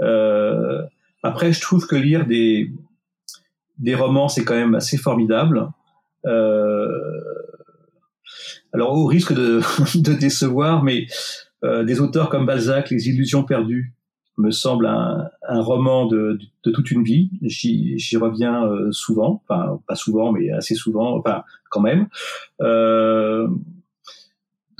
Euh, 0.00 0.82
après, 1.22 1.52
je 1.52 1.60
trouve 1.60 1.86
que 1.86 1.96
lire 1.96 2.24
des, 2.24 2.70
des 3.78 3.94
romans, 3.94 4.28
c'est 4.28 4.44
quand 4.44 4.54
même 4.54 4.74
assez 4.74 4.96
formidable. 4.96 5.68
Euh, 6.26 6.88
alors, 8.72 8.96
au 8.96 9.06
risque 9.06 9.32
de, 9.34 10.14
décevoir, 10.14 10.82
mais 10.82 11.06
euh, 11.64 11.84
des 11.84 12.00
auteurs 12.00 12.28
comme 12.28 12.46
Balzac, 12.46 12.90
Les 12.90 13.08
Illusions 13.08 13.44
perdues, 13.44 13.92
me 14.36 14.50
semble 14.50 14.86
un, 14.86 15.30
roman 15.60 16.06
de, 16.06 16.40
toute 16.62 16.90
une 16.90 17.04
vie. 17.04 17.30
J'y 17.42 18.16
reviens 18.16 18.66
euh, 18.66 18.90
souvent, 18.90 19.40
enfin 19.46 19.80
pas 19.86 19.94
souvent, 19.94 20.32
mais 20.32 20.50
assez 20.50 20.74
souvent, 20.74 21.16
enfin 21.16 21.44
quand 21.70 21.80
même. 21.80 22.08
De 22.60 23.46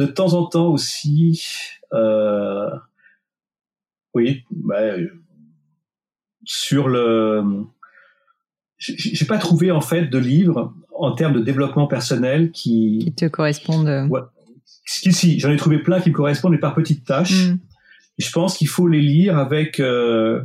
temps 0.07 0.35
en 0.35 0.47
temps 0.47 0.73
aussi, 0.73 1.47
oui, 4.13 4.43
bah, 4.51 4.97
sur 6.45 6.89
le, 6.89 7.65
j'ai 8.79 9.25
pas 9.27 9.39
trouvé 9.39 9.71
en 9.71 9.81
fait 9.81 10.07
de 10.07 10.19
livre 10.19 10.75
en 10.97 11.13
termes 11.13 11.33
de 11.33 11.41
développement 11.41 11.87
personnel 11.87 12.51
qui, 12.51 13.01
qui 13.05 13.15
te 13.15 13.27
correspondent. 13.27 13.89
Euh. 13.89 14.07
Ouais. 14.07 14.21
Si, 14.85 15.13
si 15.13 15.39
j'en 15.39 15.51
ai 15.51 15.57
trouvé 15.57 15.79
plein 15.79 16.01
qui 16.01 16.11
me 16.11 16.15
correspondent, 16.15 16.53
mais 16.53 16.59
par 16.59 16.75
petites 16.75 17.05
tâches. 17.05 17.49
Mm. 17.49 17.59
Je 18.19 18.31
pense 18.31 18.57
qu'il 18.57 18.69
faut 18.69 18.87
les 18.87 19.01
lire 19.01 19.39
avec 19.39 19.81
euh, 19.81 20.45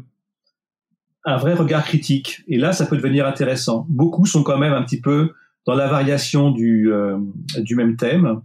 un 1.23 1.37
vrai 1.37 1.53
regard 1.53 1.83
critique. 1.83 2.43
Et 2.47 2.57
là, 2.57 2.73
ça 2.73 2.85
peut 2.85 2.97
devenir 2.97 3.27
intéressant. 3.27 3.85
Beaucoup 3.89 4.25
sont 4.25 4.43
quand 4.43 4.57
même 4.57 4.73
un 4.73 4.81
petit 4.81 5.01
peu 5.01 5.33
dans 5.67 5.75
la 5.75 5.87
variation 5.87 6.49
du, 6.49 6.91
euh, 6.91 7.17
du 7.57 7.75
même 7.75 7.95
thème, 7.95 8.41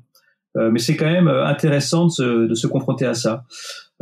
euh, 0.57 0.71
mais 0.71 0.79
c'est 0.79 0.97
quand 0.97 1.11
même 1.11 1.29
intéressant 1.29 2.07
de 2.07 2.11
se, 2.11 2.47
de 2.47 2.55
se 2.55 2.67
confronter 2.67 3.07
à 3.07 3.15
ça. 3.15 3.45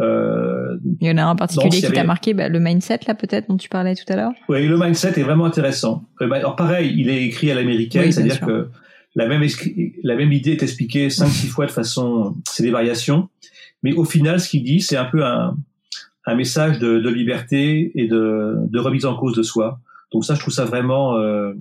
Euh, 0.00 0.76
Il 1.00 1.06
y 1.06 1.10
en 1.10 1.18
a 1.18 1.24
un 1.24 1.36
particulier 1.36 1.82
qui 1.82 1.92
t'a 1.92 2.04
marqué, 2.04 2.34
bah, 2.34 2.48
le 2.48 2.60
mindset 2.60 3.00
là 3.06 3.14
peut-être 3.14 3.48
dont 3.48 3.56
tu 3.56 3.68
parlais 3.68 3.94
tout 3.94 4.10
à 4.10 4.16
l'heure. 4.16 4.32
Oui, 4.48 4.66
le 4.66 4.78
mindset 4.78 5.20
est 5.20 5.22
vraiment 5.22 5.44
intéressant. 5.44 6.04
Bah, 6.20 6.36
alors 6.36 6.56
pareil, 6.56 6.94
il 6.96 7.10
est 7.10 7.24
écrit 7.24 7.50
à 7.50 7.54
l'américaine, 7.54 8.10
c'est-à-dire 8.10 8.40
que 8.40 8.68
la 9.14 9.28
même, 9.28 9.44
la 10.02 10.16
même 10.16 10.32
idée 10.32 10.52
est 10.52 10.62
expliquée 10.62 11.10
cinq 11.10 11.28
six 11.28 11.48
fois 11.48 11.66
de 11.66 11.70
façon, 11.70 12.36
c'est 12.48 12.62
des 12.62 12.70
variations, 12.70 13.28
mais 13.82 13.92
au 13.92 14.04
final, 14.04 14.40
ce 14.40 14.48
qu'il 14.48 14.64
dit, 14.64 14.80
c'est 14.80 14.96
un 14.96 15.04
peu 15.04 15.24
un, 15.24 15.56
un 16.26 16.34
message 16.34 16.78
de, 16.78 16.98
de, 16.98 17.08
liberté 17.10 17.92
et 17.94 18.06
de, 18.06 18.54
de, 18.58 18.78
remise 18.78 19.04
en 19.04 19.16
cause 19.16 19.36
de 19.36 19.42
soi. 19.42 19.80
Donc 20.12 20.24
ça, 20.24 20.34
je 20.34 20.40
trouve 20.40 20.54
ça 20.54 20.64
vraiment 20.64 21.16
euh, 21.16 21.52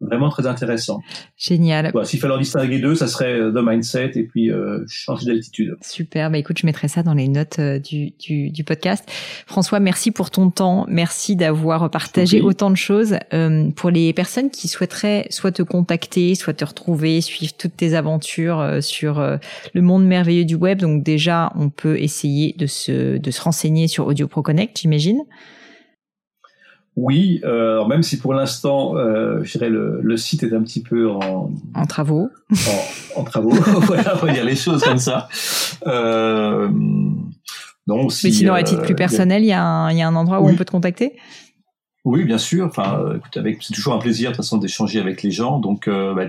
vraiment 0.00 0.28
très 0.28 0.46
intéressant. 0.46 1.00
Génial. 1.36 1.92
S'il 2.04 2.20
fallait 2.20 2.34
en 2.34 2.38
distinguer 2.38 2.78
deux, 2.78 2.94
ça 2.94 3.06
serait 3.06 3.32
euh, 3.32 3.52
The 3.52 3.64
Mindset 3.64 4.12
et 4.16 4.24
puis 4.24 4.50
euh, 4.50 4.84
changer 4.88 5.26
d'altitude. 5.26 5.76
Super. 5.80 6.30
Bah 6.30 6.38
écoute, 6.38 6.58
je 6.58 6.66
mettrai 6.66 6.88
ça 6.88 7.02
dans 7.02 7.14
les 7.14 7.28
notes 7.28 7.58
euh, 7.58 7.78
du, 7.78 8.10
du, 8.18 8.50
du, 8.50 8.64
podcast. 8.64 9.08
François, 9.46 9.80
merci 9.80 10.10
pour 10.10 10.30
ton 10.30 10.50
temps. 10.50 10.86
Merci 10.88 11.36
d'avoir 11.36 11.90
partagé 11.90 12.40
autant 12.40 12.70
de 12.70 12.76
choses. 12.76 13.16
Euh, 13.32 13.70
pour 13.70 13.90
les 13.90 14.12
personnes 14.12 14.50
qui 14.50 14.68
souhaiteraient 14.68 15.26
soit 15.30 15.52
te 15.52 15.62
contacter, 15.62 16.34
soit 16.34 16.54
te 16.54 16.64
retrouver, 16.64 17.20
suivre 17.20 17.52
toutes 17.56 17.76
tes 17.76 17.94
aventures 17.94 18.78
sur 18.80 19.20
le 19.20 19.82
monde 19.82 20.04
merveilleux 20.06 20.44
du 20.44 20.54
web. 20.54 20.78
Donc 20.78 21.02
déjà, 21.02 21.52
on 21.56 21.70
peut 21.70 21.98
essayer 21.98 22.54
de 22.58 22.66
se, 22.66 23.18
de 23.18 23.30
se 23.30 23.40
renseigner 23.42 23.88
sur 23.88 24.06
Audio 24.06 24.28
Pro 24.28 24.42
Connect, 24.42 24.78
j'imagine. 24.80 25.22
Oui, 26.96 27.40
euh, 27.42 27.84
même 27.86 28.04
si 28.04 28.18
pour 28.18 28.34
l'instant, 28.34 28.96
euh, 28.96 29.42
je 29.42 29.52
dirais 29.52 29.68
le, 29.68 30.00
le, 30.00 30.16
site 30.16 30.44
est 30.44 30.52
un 30.52 30.62
petit 30.62 30.82
peu 30.82 31.10
en, 31.10 31.50
en 31.74 31.86
travaux. 31.86 32.30
En, 33.16 33.20
en 33.20 33.24
travaux, 33.24 33.50
voilà, 33.82 34.14
on 34.22 34.26
va 34.26 34.32
dire 34.32 34.44
les 34.44 34.54
choses 34.54 34.84
comme 34.84 34.98
ça. 34.98 35.28
Euh, 35.86 36.68
si, 38.10 38.26
Mais 38.26 38.32
sinon, 38.32 38.54
à 38.54 38.62
titre 38.62 38.82
plus 38.82 38.92
euh, 38.92 38.96
personnel, 38.96 39.42
il 39.42 39.48
y, 39.48 39.52
a 39.52 39.62
un, 39.62 39.92
y 39.92 40.02
a 40.02 40.08
un 40.08 40.14
endroit 40.14 40.40
où 40.40 40.48
on 40.48 40.54
peut 40.54 40.64
te 40.64 40.70
contacter? 40.70 41.16
Oui, 42.04 42.24
bien 42.24 42.38
sûr. 42.38 42.66
Enfin, 42.66 43.14
écoute, 43.16 43.36
avec, 43.36 43.62
c'est 43.62 43.74
toujours 43.74 43.94
un 43.94 43.98
plaisir 43.98 44.30
de 44.30 44.36
toute 44.36 44.44
façon 44.44 44.58
d'échanger 44.58 45.00
avec 45.00 45.22
les 45.22 45.30
gens. 45.30 45.58
Donc, 45.58 45.88
euh, 45.88 46.14
bah, 46.14 46.26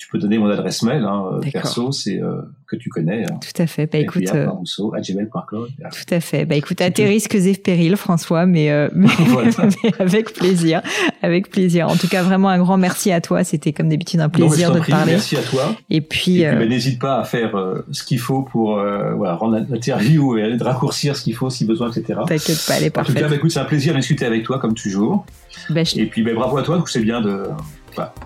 tu 0.00 0.08
peux 0.08 0.18
donner 0.18 0.38
mon 0.38 0.48
adresse 0.48 0.82
mail 0.82 1.04
hein, 1.04 1.24
euh, 1.30 1.50
perso, 1.52 1.92
c'est 1.92 2.22
euh, 2.22 2.40
que 2.66 2.74
tu 2.74 2.88
connais. 2.88 3.24
Hein. 3.24 3.38
Tout 3.38 3.62
à 3.62 3.66
fait. 3.66 3.84
Bah 3.84 3.98
écoute, 3.98 4.30
euh, 4.34 4.46
Tout 4.46 6.14
à 6.14 6.20
fait. 6.20 6.46
Bah 6.46 6.54
écoute, 6.54 6.80
à 6.80 6.90
tes 6.90 7.04
risques 7.04 7.34
et 7.34 7.52
périls, 7.52 7.96
François, 7.96 8.46
mais, 8.46 8.70
euh, 8.70 8.88
mais, 8.94 9.08
mais, 9.84 9.92
avec 9.98 10.32
plaisir, 10.32 10.80
avec 11.20 11.50
plaisir. 11.50 11.88
En 11.88 11.96
tout 11.96 12.08
cas, 12.08 12.22
vraiment 12.22 12.48
un 12.48 12.58
grand 12.58 12.78
merci 12.78 13.12
à 13.12 13.20
toi. 13.20 13.44
C'était 13.44 13.74
comme 13.74 13.90
d'habitude 13.90 14.20
un 14.20 14.30
plaisir 14.30 14.72
de 14.72 14.80
te 14.80 14.90
parler. 14.90 15.12
Merci 15.12 15.36
à 15.36 15.42
toi. 15.42 15.76
Et 15.90 16.00
puis, 16.00 16.44
bah, 16.44 16.64
n'hésite 16.64 16.98
pas 16.98 17.20
à 17.20 17.24
faire 17.24 17.52
ce 17.92 18.02
qu'il 18.02 18.18
faut 18.18 18.40
pour 18.40 18.76
voilà, 18.76 19.34
rendre 19.34 19.60
l'interview 19.68 20.38
et 20.38 20.56
de 20.56 20.64
raccourcir 20.64 21.14
ce 21.14 21.24
qu'il 21.24 21.34
faut 21.34 21.50
si 21.50 21.66
besoin, 21.66 21.90
etc. 21.90 22.20
T'inquiète 22.26 22.64
pas, 22.66 22.78
elle 22.78 22.84
est 22.84 22.90
parfaite. 22.90 23.16
En 23.16 23.18
tout 23.18 23.22
cas, 23.24 23.28
bah, 23.28 23.36
écoute, 23.36 23.50
c'est 23.50 23.60
un 23.60 23.64
plaisir 23.66 23.92
de 23.92 23.98
discuter 23.98 24.24
avec 24.24 24.44
toi 24.44 24.58
comme 24.58 24.72
toujours. 24.72 25.26
Bah, 25.68 25.84
je... 25.84 25.98
Et 25.98 26.06
puis, 26.06 26.22
bah, 26.22 26.32
bravo 26.34 26.56
à 26.56 26.62
toi. 26.62 26.82
C'est 26.86 27.00
bien 27.00 27.20
de 27.20 27.42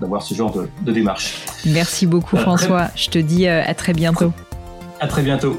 d'avoir 0.01 0.23
ce 0.23 0.35
genre 0.35 0.55
de, 0.83 0.93
démarche. 0.93 1.45
Merci 1.67 2.07
beaucoup 2.07 2.37
François. 2.37 2.89
Je 2.97 3.09
te 3.11 3.19
dis 3.19 3.47
euh, 3.47 3.63
à 3.65 3.75
très 3.75 3.93
bientôt. 3.93 4.33
À 5.01 5.07
très 5.07 5.23
bientôt. 5.23 5.59